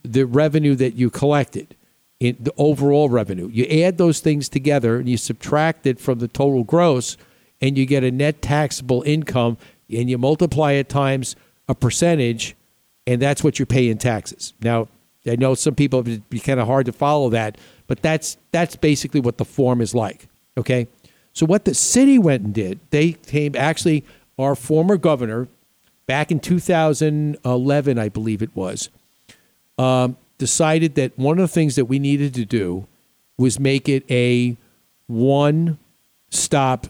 the 0.02 0.24
revenue 0.24 0.74
that 0.76 0.94
you 0.94 1.10
collected 1.10 1.75
in 2.20 2.36
the 2.40 2.52
overall 2.56 3.08
revenue. 3.08 3.48
You 3.52 3.64
add 3.82 3.98
those 3.98 4.20
things 4.20 4.48
together 4.48 4.96
and 4.96 5.08
you 5.08 5.16
subtract 5.16 5.86
it 5.86 6.00
from 6.00 6.18
the 6.18 6.28
total 6.28 6.64
gross 6.64 7.16
and 7.60 7.76
you 7.76 7.86
get 7.86 8.04
a 8.04 8.10
net 8.10 8.42
taxable 8.42 9.02
income 9.02 9.58
and 9.90 10.08
you 10.08 10.18
multiply 10.18 10.72
it 10.72 10.88
times 10.88 11.36
a 11.68 11.74
percentage 11.74 12.56
and 13.06 13.22
that's 13.22 13.44
what 13.44 13.58
you 13.58 13.66
pay 13.66 13.88
in 13.88 13.98
taxes. 13.98 14.54
Now, 14.60 14.88
I 15.26 15.36
know 15.36 15.54
some 15.54 15.74
people 15.74 16.00
it'd 16.00 16.28
be 16.30 16.40
kind 16.40 16.60
of 16.60 16.66
hard 16.66 16.86
to 16.86 16.92
follow 16.92 17.30
that, 17.30 17.58
but 17.86 18.02
that's 18.02 18.36
that's 18.52 18.76
basically 18.76 19.20
what 19.20 19.38
the 19.38 19.44
form 19.44 19.80
is 19.80 19.94
like. 19.94 20.28
Okay, 20.56 20.88
so 21.32 21.44
what 21.46 21.64
the 21.64 21.74
city 21.74 22.18
went 22.18 22.44
and 22.44 22.54
did, 22.54 22.80
they 22.90 23.12
came 23.12 23.54
actually 23.56 24.04
our 24.38 24.54
former 24.54 24.96
governor 24.96 25.48
back 26.06 26.30
in 26.30 26.40
2011, 26.40 27.98
I 27.98 28.08
believe 28.08 28.42
it 28.42 28.54
was, 28.54 28.88
um, 29.78 30.16
decided 30.38 30.94
that 30.96 31.18
one 31.18 31.38
of 31.38 31.42
the 31.42 31.52
things 31.52 31.76
that 31.76 31.86
we 31.86 31.98
needed 31.98 32.34
to 32.34 32.44
do 32.44 32.86
was 33.38 33.60
make 33.60 33.88
it 33.88 34.04
a 34.10 34.56
one 35.06 35.78
stop 36.30 36.88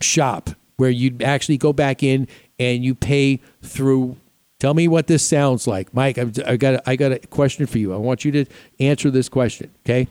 shop 0.00 0.50
where 0.76 0.90
you'd 0.90 1.22
actually 1.22 1.56
go 1.56 1.72
back 1.72 2.02
in 2.02 2.28
and 2.58 2.84
you 2.84 2.94
pay 2.94 3.40
through. 3.62 4.16
Tell 4.58 4.74
me 4.74 4.88
what 4.88 5.06
this 5.06 5.26
sounds 5.26 5.66
like, 5.66 5.92
Mike. 5.92 6.18
I've, 6.18 6.38
I 6.46 6.56
got 6.56 6.74
a, 6.74 6.90
I 6.90 6.96
got 6.96 7.12
a 7.12 7.18
question 7.18 7.66
for 7.66 7.78
you. 7.78 7.92
I 7.92 7.96
want 7.96 8.24
you 8.24 8.32
to 8.32 8.46
answer 8.80 9.10
this 9.10 9.28
question. 9.28 9.70
Okay, 9.84 10.08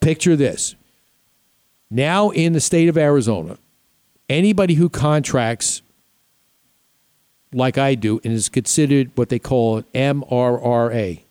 picture 0.00 0.36
this. 0.36 0.74
Now 1.90 2.30
in 2.30 2.52
the 2.52 2.60
state 2.60 2.88
of 2.88 2.96
Arizona, 2.96 3.58
anybody 4.28 4.74
who 4.74 4.88
contracts 4.88 5.82
like 7.52 7.76
I 7.76 7.94
do 7.94 8.20
and 8.24 8.32
is 8.32 8.48
considered 8.48 9.10
what 9.14 9.28
they 9.28 9.38
call 9.38 9.78
an 9.78 9.84
MRRA, 9.94 11.21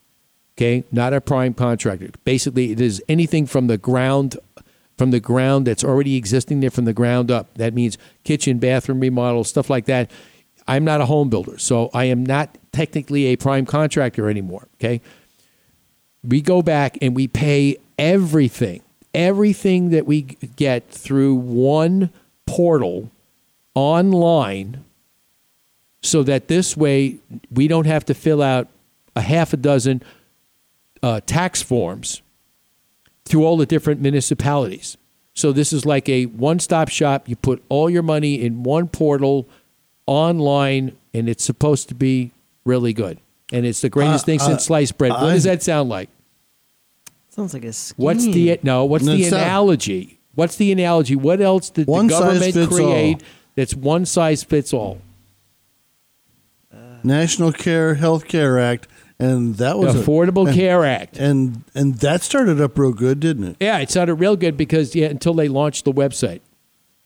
okay, 0.62 0.84
not 0.92 1.12
a 1.14 1.20
prime 1.20 1.54
contractor. 1.54 2.12
Basically, 2.24 2.72
it 2.72 2.80
is 2.80 3.04
anything 3.10 3.46
from 3.48 3.68
the 3.68 3.78
ground 3.78 4.38
from 4.98 5.10
the 5.10 5.20
ground 5.20 5.66
that's 5.66 5.84
already 5.84 6.16
existing 6.16 6.60
there 6.60 6.70
from 6.70 6.86
the 6.86 6.94
ground 6.94 7.32
up. 7.32 7.52
That 7.56 7.74
means 7.74 7.98
kitchen, 8.24 8.60
bathroom 8.60 9.00
remodel, 9.00 9.44
stuff 9.44 9.68
like 9.68 9.86
that. 9.86 10.12
I'm 10.68 10.84
not 10.84 11.02
a 11.02 11.08
home 11.08 11.30
builder, 11.30 11.58
so 11.58 11.90
I 11.92 12.06
am 12.06 12.24
not 12.24 12.56
technically 12.72 13.26
a 13.28 13.36
prime 13.36 13.66
contractor 13.66 14.30
anymore, 14.30 14.68
okay? 14.76 15.02
We 16.24 16.40
go 16.40 16.62
back 16.62 17.00
and 17.02 17.16
we 17.16 17.28
pay 17.28 17.78
everything, 17.98 18.84
everything 19.16 19.90
that 19.90 20.06
we 20.06 20.22
get 20.22 20.88
through 20.92 21.34
one 21.34 22.12
portal 22.46 23.10
online 23.74 24.84
so 26.04 26.22
that 26.22 26.48
this 26.48 26.78
way 26.78 27.18
we 27.52 27.68
don't 27.68 27.88
have 27.88 28.06
to 28.06 28.14
fill 28.14 28.44
out 28.44 28.68
a 29.16 29.22
half 29.22 29.52
a 29.52 29.58
dozen 29.58 30.04
uh, 31.04 31.20
tax 31.26 31.62
forms 31.62 32.22
through 33.26 33.46
all 33.46 33.58
the 33.58 33.66
different 33.66 34.02
municipalities. 34.02 34.98
So 35.34 35.52
this 35.52 35.72
is 35.72 35.86
like 35.86 36.10
a 36.10 36.26
one-stop 36.26 36.90
shop. 36.90 37.30
You 37.30 37.36
put 37.36 37.64
all 37.70 37.90
your 37.90 38.04
money 38.04 38.42
in 38.42 38.64
one 38.64 38.88
portal 38.88 39.48
online, 40.06 40.96
and 41.14 41.30
it's 41.30 41.44
supposed 41.44 41.88
to 41.90 41.96
be 41.96 42.32
really 42.66 42.94
good. 42.94 43.18
And 43.54 43.66
it's 43.66 43.82
the 43.82 43.90
greatest 43.90 44.24
Uh, 44.24 44.26
thing 44.26 44.42
uh, 44.42 44.46
since 44.46 44.66
sliced 44.66 44.98
bread. 44.98 45.12
What 45.12 45.32
does 45.32 45.44
that 45.46 45.64
sound 45.64 45.90
like? 45.90 46.10
Sounds 47.30 47.54
like 47.54 47.64
a 47.64 47.72
scheme. 47.74 47.96
What's 48.04 48.26
the 48.26 48.60
no? 48.64 48.84
What's 48.86 49.06
No, 49.06 49.14
the 49.16 49.22
it's 49.24 49.32
not- 49.32 49.42
analogy? 49.42 50.20
What's 50.36 50.56
the 50.58 50.72
analogy? 50.72 51.16
What 51.16 51.42
else 51.42 51.70
did 51.70 51.88
One 51.88 52.08
the 52.08 52.14
size 52.14 52.22
government 52.24 52.54
fits 52.54 52.68
create 52.68 53.16
all. 53.16 53.28
that's 53.56 53.74
one 53.76 54.06
size 54.06 54.44
fits 54.44 54.74
all? 54.74 55.00
National 57.04 57.52
Care 57.52 57.96
Health 57.96 58.28
Care 58.28 58.60
Act, 58.60 58.88
and 59.22 59.56
that 59.58 59.78
was 59.78 59.96
a- 59.96 60.00
Affordable 60.04 60.48
and- 60.48 60.56
Care 60.56 60.84
Act. 60.86 61.18
and 61.18 61.64
and 61.74 61.96
that 62.00 62.22
started 62.24 62.60
up 62.60 62.78
real 62.78 62.92
good, 62.92 63.20
didn't 63.20 63.44
it? 63.46 63.58
Yeah, 63.60 63.80
it 63.80 63.90
sounded 63.92 64.16
real 64.16 64.36
good 64.36 64.58
because 64.58 64.96
yeah, 64.96 65.08
until 65.08 65.34
they 65.34 65.48
launched 65.48 65.86
the 65.86 65.94
website. 65.94 66.42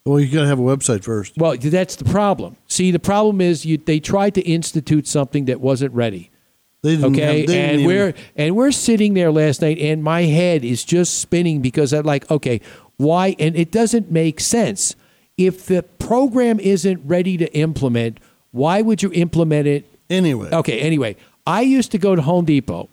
Well, 0.05 0.19
you 0.19 0.31
got 0.31 0.41
to 0.41 0.47
have 0.47 0.59
a 0.59 0.63
website 0.63 1.03
first. 1.03 1.33
Well, 1.35 1.57
that's 1.57 1.95
the 1.95 2.05
problem. 2.05 2.57
See, 2.67 2.91
the 2.91 2.99
problem 2.99 3.41
is 3.41 3.65
you 3.65 3.77
they 3.77 3.99
tried 3.99 4.35
to 4.35 4.41
institute 4.41 5.07
something 5.07 5.45
that 5.45 5.59
wasn't 5.59 5.93
ready. 5.93 6.29
They 6.83 6.95
didn't 6.97 7.15
okay, 7.15 7.21
have- 7.21 7.33
they 7.35 7.45
didn't 7.47 7.75
and 7.79 7.85
we're 7.87 8.13
and 8.35 8.55
we're 8.55 8.71
sitting 8.71 9.15
there 9.15 9.31
last 9.31 9.61
night, 9.61 9.79
and 9.79 10.03
my 10.03 10.23
head 10.23 10.63
is 10.63 10.83
just 10.83 11.19
spinning 11.19 11.61
because 11.61 11.91
I'm 11.93 12.03
like, 12.05 12.29
okay, 12.29 12.61
why? 12.97 13.35
And 13.39 13.55
it 13.55 13.71
doesn't 13.71 14.11
make 14.11 14.39
sense 14.39 14.95
if 15.37 15.65
the 15.65 15.81
program 15.83 16.59
isn't 16.59 17.01
ready 17.03 17.35
to 17.37 17.51
implement. 17.57 18.19
Why 18.51 18.81
would 18.83 19.01
you 19.03 19.11
implement 19.11 19.67
it 19.67 19.85
anyway? 20.09 20.49
Okay, 20.51 20.79
anyway, 20.79 21.15
I 21.45 21.61
used 21.61 21.91
to 21.91 21.97
go 21.97 22.15
to 22.15 22.21
Home 22.21 22.45
Depot 22.45 22.89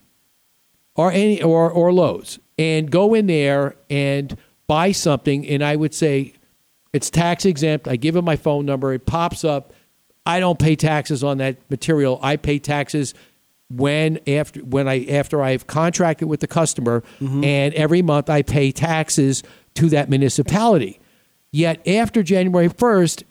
or 0.95 1.11
any 1.11 1.43
or 1.43 1.71
or 1.71 1.93
Lowe's 1.93 2.39
and 2.59 2.91
go 2.91 3.15
in 3.15 3.27
there 3.27 3.77
and 3.89 4.37
buy 4.67 4.93
something, 4.93 5.47
and 5.47 5.65
I 5.65 5.77
would 5.77 5.95
say 5.95 6.35
it's 6.93 7.11
tax 7.11 7.45
exempt. 7.45 7.89
I 7.89 7.97
give 7.97 8.15
them 8.15 8.25
my 8.25 8.37
phone 8.37 8.67
number. 8.67 8.93
It 8.93 9.07
pops 9.07 9.45
up. 9.45 9.73
I 10.25 10.39
don't 10.39 10.59
pay 10.59 10.77
taxes 10.77 11.25
on 11.25 11.39
that 11.39 11.59
material. 11.71 12.21
I 12.23 12.37
pay 12.37 12.59
taxes 12.59 13.15
when 13.71 14.21
after 14.27 14.61
when 14.61 14.87
I 14.87 15.07
after 15.07 15.43
I've 15.43 15.67
contracted 15.67 16.29
with 16.29 16.41
the 16.41 16.47
customer, 16.47 17.03
mm-hmm. 17.21 17.43
and 17.43 17.75
every 17.75 18.03
month 18.03 18.29
I 18.29 18.43
pay 18.43 18.71
taxes 18.71 19.43
to 19.75 19.89
that 19.89 20.11
municipality. 20.11 21.01
Yet 21.51 21.87
after 21.87 22.23
January 22.23 22.69
first, 22.69 23.25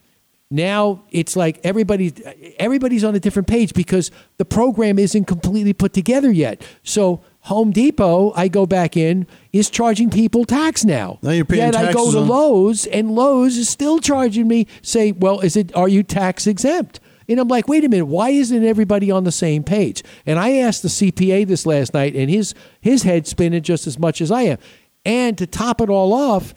now 0.52 1.04
it's 1.12 1.36
like 1.36 1.60
everybody 1.64 2.14
everybody's 2.60 3.04
on 3.04 3.16
a 3.16 3.20
different 3.20 3.48
page 3.48 3.74
because 3.74 4.12
the 4.38 4.46
program 4.46 5.00
isn't 5.00 5.26
completely 5.26 5.74
put 5.74 5.94
together 5.94 6.32
yet. 6.32 6.62
So 6.84 7.22
Home 7.46 7.72
Depot, 7.72 8.34
I 8.36 8.50
go 8.50 8.68
back 8.68 8.96
in, 8.96 9.26
is 9.52 9.70
charging 9.72 10.12
people 10.12 10.46
tax 10.46 10.86
now. 10.86 11.18
Now 11.24 11.32
you're 11.32 11.46
paying 11.46 11.62
Yet 11.62 11.76
I 11.76 11.92
go 11.92 12.12
to 12.12 12.20
on- 12.20 12.28
Lowe's 12.28 12.86
and 12.86 13.16
Lowe's 13.16 13.58
is 13.58 13.68
still 13.70 13.98
charging 14.00 14.48
me. 14.48 14.68
Say, 14.84 15.12
well, 15.14 15.40
is 15.40 15.56
it? 15.56 15.76
Are 15.76 15.88
you 15.88 16.04
tax 16.04 16.46
exempt? 16.46 17.00
And 17.28 17.40
I'm 17.40 17.48
like, 17.48 17.68
wait 17.70 17.86
a 17.86 17.90
minute, 17.90 18.06
why 18.08 18.30
isn't 18.32 18.66
everybody 18.66 19.10
on 19.10 19.24
the 19.24 19.32
same 19.32 19.64
page? 19.64 20.04
And 20.26 20.38
I 20.38 20.58
asked 20.58 20.82
the 20.82 20.90
CPA 20.90 21.48
this 21.48 21.66
last 21.66 21.94
night, 21.94 22.14
and 22.14 22.30
his 22.30 22.54
his 22.82 23.04
head 23.04 23.26
spinning 23.26 23.64
just 23.64 23.88
as 23.88 23.98
much 23.98 24.20
as 24.22 24.30
I 24.32 24.42
am. 24.44 24.58
And 25.06 25.38
to 25.38 25.48
top 25.48 25.80
it 25.82 25.90
all 25.90 26.14
off, 26.14 26.54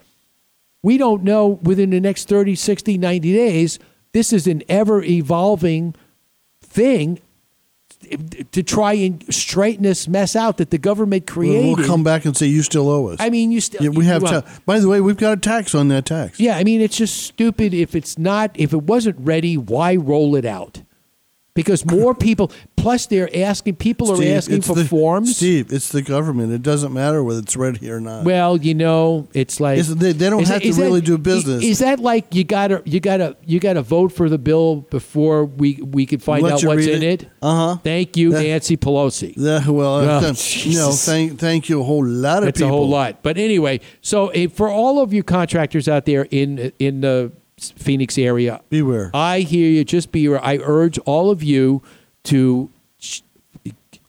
we 0.85 0.99
don't 0.99 1.25
know 1.25 1.59
within 1.63 1.89
the 1.91 2.01
next 2.01 2.29
30, 2.29 2.55
60, 2.55 2.99
90 2.99 3.33
days. 3.33 3.79
This 4.13 4.35
is 4.35 4.47
an 4.47 4.63
ever 4.69 5.03
evolving 5.03 5.95
thing 6.61 7.21
to 8.53 8.63
try 8.63 8.93
and 8.93 9.35
straighten 9.35 9.85
this 9.85 10.07
mess 10.07 10.37
out 10.37 10.59
that 10.59 10.69
the 10.71 10.77
government 10.77 11.27
created. 11.27 11.79
we'll 11.79 11.87
come 11.87 12.05
back 12.05 12.27
and 12.27 12.37
say 12.37 12.47
you 12.47 12.63
still 12.63 12.91
owe 12.91 13.09
us. 13.09 13.17
I 13.19 13.31
mean, 13.31 13.51
you 13.51 13.63
still. 13.63 13.83
Yeah, 13.83 13.89
we 13.89 14.05
have. 14.05 14.23
well, 14.23 14.43
ta- 14.43 14.59
by 14.67 14.79
the 14.79 14.87
way, 14.87 15.01
we've 15.01 15.17
got 15.17 15.39
a 15.39 15.41
tax 15.41 15.75
on 15.75 15.89
that 15.89 16.05
tax. 16.05 16.39
yeah, 16.39 16.59
I 16.59 16.65
mean, 16.65 16.83
it's 16.83 16.99
just 16.99 17.23
stupid. 17.23 17.73
If 17.73 17.95
it's 17.95 18.19
not, 18.19 18.51
if 18.55 18.75
it 18.75 18.83
wasn't 18.83 19.17
ready, 19.19 19.57
why 19.57 19.97
roll 19.97 20.37
it 20.37 20.45
out? 20.45 20.83
Because 21.55 21.87
more 21.87 22.17
people, 22.17 22.51
plus 22.77 23.07
they're 23.07 23.31
asking, 23.33 23.77
people 23.77 24.11
are 24.11 24.25
asking 24.37 24.63
for 24.63 24.75
the- 24.75 24.85
forms. 24.85 25.37
Steve, 25.37 25.73
it's 25.73 25.89
the 25.91 26.03
government. 26.03 26.53
It 26.53 26.63
doesn't 26.63 26.93
matter 26.93 27.23
whether 27.23 27.39
it's 27.39 27.57
ready 27.57 27.89
or 27.91 28.01
not. 28.01 28.25
Well, 28.25 28.57
you 28.57 28.75
know, 28.75 29.29
it's 29.35 29.61
like 29.61 29.79
It's- 29.79 29.95
they- 29.97 30.11
they 30.11 30.31
don't 30.31 30.43
is 30.43 30.49
have 30.49 30.63
to 30.63 30.73
really 30.73 31.01
do 31.01 31.17
business. 31.17 31.63
Is 31.63 31.79
that 31.79 32.01
like 32.01 32.35
you 32.35 32.43
gotta 32.43 32.83
you 32.85 32.99
gotta 32.99 33.37
you 33.47 33.61
gotta 33.61 33.83
vote 33.83 34.11
for 34.11 34.29
the 34.29 34.37
bill 34.37 34.85
before 34.91 35.45
we 35.45 35.79
we 35.93 36.07
can 36.07 36.19
find 36.19 36.43
Let 36.43 36.55
out 36.55 36.65
what's 36.65 36.87
in 36.87 37.05
it? 37.05 37.23
it? 37.23 37.29
Uh-huh. 37.41 37.77
Thank 37.85 38.17
you, 38.17 38.31
Nancy 38.31 38.77
Pelosi. 38.77 39.35
Yeah, 39.37 39.69
well, 39.69 39.95
Oh, 39.95 40.09
uh, 40.09 40.21
no, 40.73 40.91
thank, 40.91 41.39
thank 41.39 41.69
you 41.69 41.81
a 41.81 41.85
whole 41.85 42.05
lot 42.05 42.43
of 42.43 42.49
It's 42.49 42.59
people. 42.59 42.75
a 42.75 42.77
whole 42.77 42.89
lot. 42.89 43.23
But 43.23 43.39
anyway, 43.39 43.79
so 44.01 44.29
eh, 44.31 44.49
for 44.53 44.69
all 44.69 45.01
of 45.01 45.13
you 45.13 45.23
contractors 45.23 45.87
out 45.89 46.05
there 46.05 46.27
in 46.33 46.73
in 46.81 47.01
the 47.03 47.31
Phoenix 47.59 48.19
area, 48.19 48.61
beware. 48.69 49.11
I 49.15 49.41
hear 49.41 49.69
you. 49.69 49.85
Just 49.85 50.13
beware. 50.13 50.45
I 50.45 50.59
urge 50.63 50.99
all 51.01 51.31
of 51.31 51.43
you 51.43 51.83
to 52.25 52.71
ch- 52.99 53.23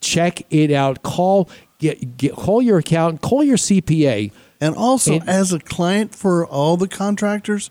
check 0.00 0.42
it 0.50 0.70
out. 0.72 1.02
Call 1.02 1.48
get, 1.78 2.16
get 2.16 2.34
call 2.34 2.60
your 2.60 2.78
accountant. 2.78 3.22
Call 3.22 3.44
your 3.44 3.56
CPA. 3.56 4.32
And 4.60 4.74
also, 4.74 5.20
as 5.26 5.52
a 5.52 5.58
client 5.58 6.14
for 6.14 6.46
all 6.46 6.76
the 6.76 6.88
contractors, 6.88 7.70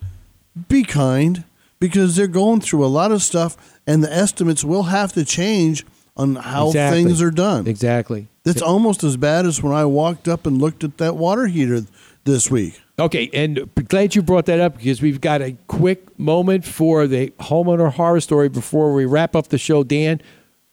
be 0.70 0.84
kind 0.84 1.44
because 1.80 2.16
they're 2.16 2.28
going 2.28 2.62
through 2.62 2.86
a 2.86 2.88
lot 2.88 3.12
of 3.12 3.22
stuff, 3.22 3.58
and 3.88 4.04
the 4.04 4.14
estimates 4.14 4.64
will 4.64 4.84
have 4.84 5.12
to 5.14 5.26
change 5.26 5.86
on 6.16 6.36
how 6.36 6.68
Exactly. 6.68 7.04
things 7.04 7.22
are 7.22 7.32
done. 7.32 7.68
Exactly. 7.68 8.28
That's 8.44 8.62
almost 8.62 9.04
as 9.04 9.18
bad 9.18 9.46
as 9.46 9.62
when 9.62 9.74
I 9.74 9.86
walked 9.86 10.28
up 10.28 10.46
and 10.46 10.62
looked 10.62 10.84
at 10.84 10.98
that 11.00 11.18
water 11.18 11.48
heater 11.48 11.82
this 12.24 12.50
week. 12.50 12.80
Okay, 12.98 13.30
and 13.34 13.70
glad 13.90 14.16
you 14.16 14.22
brought 14.22 14.46
that 14.46 14.60
up 14.62 14.78
because 14.78 15.02
we've 15.02 15.20
got 15.20 15.42
a 15.42 15.58
quick 15.68 16.18
moment 16.18 16.64
for 16.64 17.08
the 17.08 17.30
homeowner 17.40 17.92
horror 17.92 18.22
story 18.22 18.48
before 18.48 18.94
we 18.94 19.06
wrap 19.06 19.36
up 19.36 19.48
the 19.50 19.58
show. 19.58 19.84
Dan, 19.84 20.22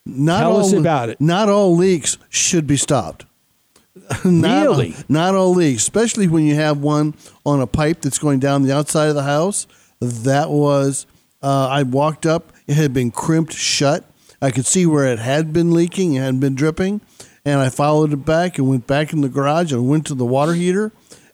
Not 0.06 0.40
tell 0.40 0.52
all, 0.52 0.60
us 0.60 0.72
about 0.72 1.08
it. 1.08 1.20
Not 1.20 1.48
all 1.48 1.74
leaks 1.74 2.18
should 2.28 2.66
be 2.66 2.76
stopped. 2.76 3.26
not, 4.24 4.62
Really? 4.62 4.94
Not 5.08 5.34
all 5.34 5.52
leaks, 5.52 5.82
especially 5.82 6.28
when 6.28 6.44
you 6.46 6.54
have 6.54 6.78
one 6.78 7.14
on 7.44 7.60
a 7.60 7.66
pipe 7.66 8.02
that's 8.02 8.18
going 8.18 8.38
down 8.38 8.62
the 8.62 8.72
outside 8.74 9.08
of 9.08 9.14
the 9.16 9.24
house. 9.24 9.66
That 10.00 10.50
was 10.50 11.06
Uh, 11.42 11.66
I 11.68 11.82
walked 11.82 12.24
up; 12.24 12.52
it 12.68 12.74
had 12.74 12.92
been 12.94 13.10
crimped 13.10 13.52
shut. 13.52 14.04
I 14.40 14.52
could 14.52 14.64
see 14.66 14.86
where 14.86 15.06
it 15.06 15.18
had 15.18 15.52
been 15.52 15.72
leaking, 15.72 16.14
it 16.14 16.20
had 16.20 16.38
been 16.38 16.54
dripping, 16.54 17.00
and 17.44 17.60
I 17.60 17.68
followed 17.68 18.12
it 18.12 18.24
back 18.24 18.58
and 18.58 18.68
went 18.68 18.86
back 18.86 19.12
in 19.12 19.22
the 19.22 19.28
garage 19.28 19.72
and 19.72 19.88
went 19.88 20.06
to 20.06 20.14
the 20.14 20.24
water 20.24 20.54
heater, 20.54 20.92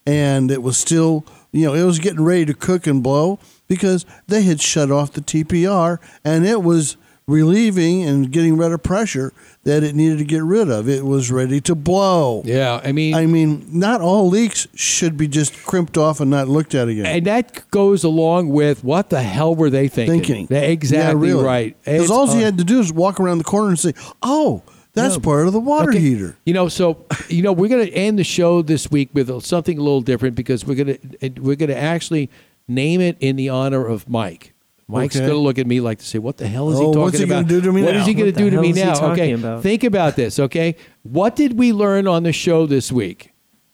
and 0.08 0.50
it 0.50 0.62
was 0.62 0.78
still, 0.78 1.24
you 1.52 1.66
know, 1.66 1.74
it 1.74 1.84
was 1.84 1.98
getting 1.98 2.24
ready 2.24 2.46
to 2.46 2.54
cook 2.54 2.86
and 2.86 3.02
blow 3.02 3.38
because 3.68 4.06
they 4.26 4.42
had 4.42 4.60
shut 4.60 4.90
off 4.90 5.12
the 5.12 5.20
TPR, 5.20 5.98
and 6.24 6.46
it 6.46 6.62
was 6.62 6.96
relieving 7.26 8.02
and 8.04 8.32
getting 8.32 8.56
rid 8.56 8.72
of 8.72 8.82
pressure 8.82 9.34
that 9.64 9.82
it 9.84 9.94
needed 9.94 10.16
to 10.16 10.24
get 10.24 10.42
rid 10.42 10.70
of. 10.70 10.88
It 10.88 11.04
was 11.04 11.30
ready 11.30 11.60
to 11.60 11.74
blow. 11.74 12.40
Yeah, 12.46 12.80
I 12.82 12.92
mean, 12.92 13.14
I 13.14 13.26
mean, 13.26 13.66
not 13.70 14.00
all 14.00 14.28
leaks 14.30 14.66
should 14.74 15.18
be 15.18 15.28
just 15.28 15.62
crimped 15.66 15.98
off 15.98 16.20
and 16.20 16.30
not 16.30 16.48
looked 16.48 16.74
at 16.74 16.88
again. 16.88 17.04
And 17.04 17.26
that 17.26 17.70
goes 17.70 18.02
along 18.02 18.48
with 18.48 18.82
what 18.82 19.10
the 19.10 19.22
hell 19.22 19.54
were 19.54 19.68
they 19.68 19.88
thinking? 19.88 20.20
Thinking 20.22 20.46
They're 20.46 20.70
exactly 20.70 21.28
Yeah, 21.28 21.32
really. 21.34 21.44
right. 21.44 21.76
Because 21.84 22.10
all 22.10 22.30
uh, 22.30 22.34
he 22.34 22.40
had 22.40 22.56
to 22.56 22.64
do 22.64 22.80
is 22.80 22.90
walk 22.90 23.20
around 23.20 23.38
the 23.38 23.44
corner 23.44 23.68
and 23.68 23.78
say, 23.78 23.92
"Oh, 24.22 24.62
that's 24.98 25.14
No. 25.16 25.20
part 25.20 25.46
of 25.46 25.52
the 25.52 25.60
water 25.60 25.90
Okay. 25.90 26.00
heater." 26.00 26.36
You 26.44 26.54
know, 26.54 26.68
so 26.68 27.04
you 27.28 27.42
know, 27.42 27.52
we're 27.52 27.68
going 27.68 27.86
to 27.86 27.92
end 27.92 28.18
the 28.18 28.24
show 28.24 28.62
this 28.62 28.90
week 28.90 29.10
with 29.14 29.42
something 29.44 29.78
a 29.78 29.82
little 29.82 30.00
different 30.00 30.34
because 30.36 30.66
we're 30.66 30.74
going 30.84 30.98
to 31.20 31.30
we're 31.40 31.56
going 31.56 31.70
to 31.70 31.76
actually 31.78 32.28
name 32.66 33.00
it 33.00 33.16
in 33.20 33.36
the 33.36 33.48
honor 33.48 33.86
of 33.86 34.08
Mike. 34.08 34.52
Mike's 34.90 35.16
Okay. 35.16 35.26
going 35.26 35.36
to 35.38 35.42
look 35.42 35.58
at 35.58 35.66
me 35.66 35.80
like 35.80 35.98
to 35.98 36.04
say, 36.06 36.18
"What 36.18 36.38
the 36.38 36.46
hell 36.48 36.70
is 36.70 36.78
he 36.78 36.84
Oh, 36.84 36.88
talking 36.92 37.02
what's 37.02 37.18
he 37.18 37.24
about? 37.24 37.46
gonna 37.46 37.48
do 37.48 37.60
to 37.60 37.72
me 37.72 37.82
What 37.82 37.92
now? 37.94 38.00
is 38.00 38.06
he 38.06 38.14
going 38.14 38.32
to 38.32 38.38
do 38.38 38.48
to 38.50 38.58
me 38.60 38.72
now?" 38.72 39.12
Okay, 39.12 39.32
about? 39.32 39.62
think 39.62 39.84
about 39.84 40.16
this. 40.16 40.38
Okay, 40.38 40.76
what 41.02 41.36
did 41.36 41.58
we 41.58 41.72
learn 41.72 42.06
on 42.06 42.22
the 42.22 42.32
show 42.32 42.66
this 42.66 42.90
week? 42.90 43.32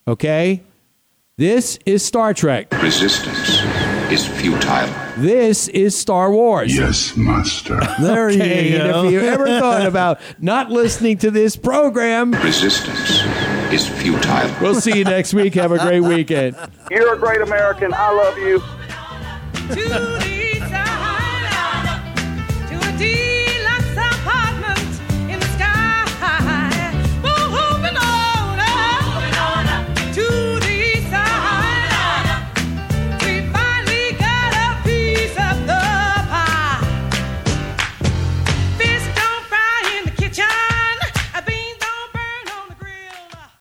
Okay, 0.08 0.62
this 1.36 1.78
is 1.86 2.04
Star 2.04 2.34
Trek. 2.34 2.66
Resistance 2.82 3.62
is 4.12 4.26
futile. 4.26 4.88
This 5.16 5.68
is 5.68 5.96
Star 5.96 6.30
Wars. 6.30 6.76
Yes, 6.76 7.16
master. 7.16 7.78
There 8.00 8.28
Okay, 8.28 8.70
you 8.72 8.76
and 8.78 8.92
go. 8.92 9.04
if 9.06 9.12
you 9.12 9.20
ever 9.20 9.46
thought 9.46 9.86
about 9.86 10.20
not 10.40 10.70
listening 10.70 11.18
to 11.18 11.30
this 11.30 11.56
program, 11.56 12.32
Resistance 12.32 13.22
is 13.72 13.88
futile. 13.88 14.50
we'll 14.60 14.80
see 14.80 14.98
you 14.98 15.04
next 15.04 15.32
week. 15.34 15.54
Have 15.54 15.72
a 15.72 15.78
great 15.78 16.00
weekend. 16.00 16.56
You're 16.90 17.14
a 17.14 17.18
great 17.18 17.40
American. 17.40 17.92
I 17.94 18.10
love 18.12 18.38
you. 18.38 18.62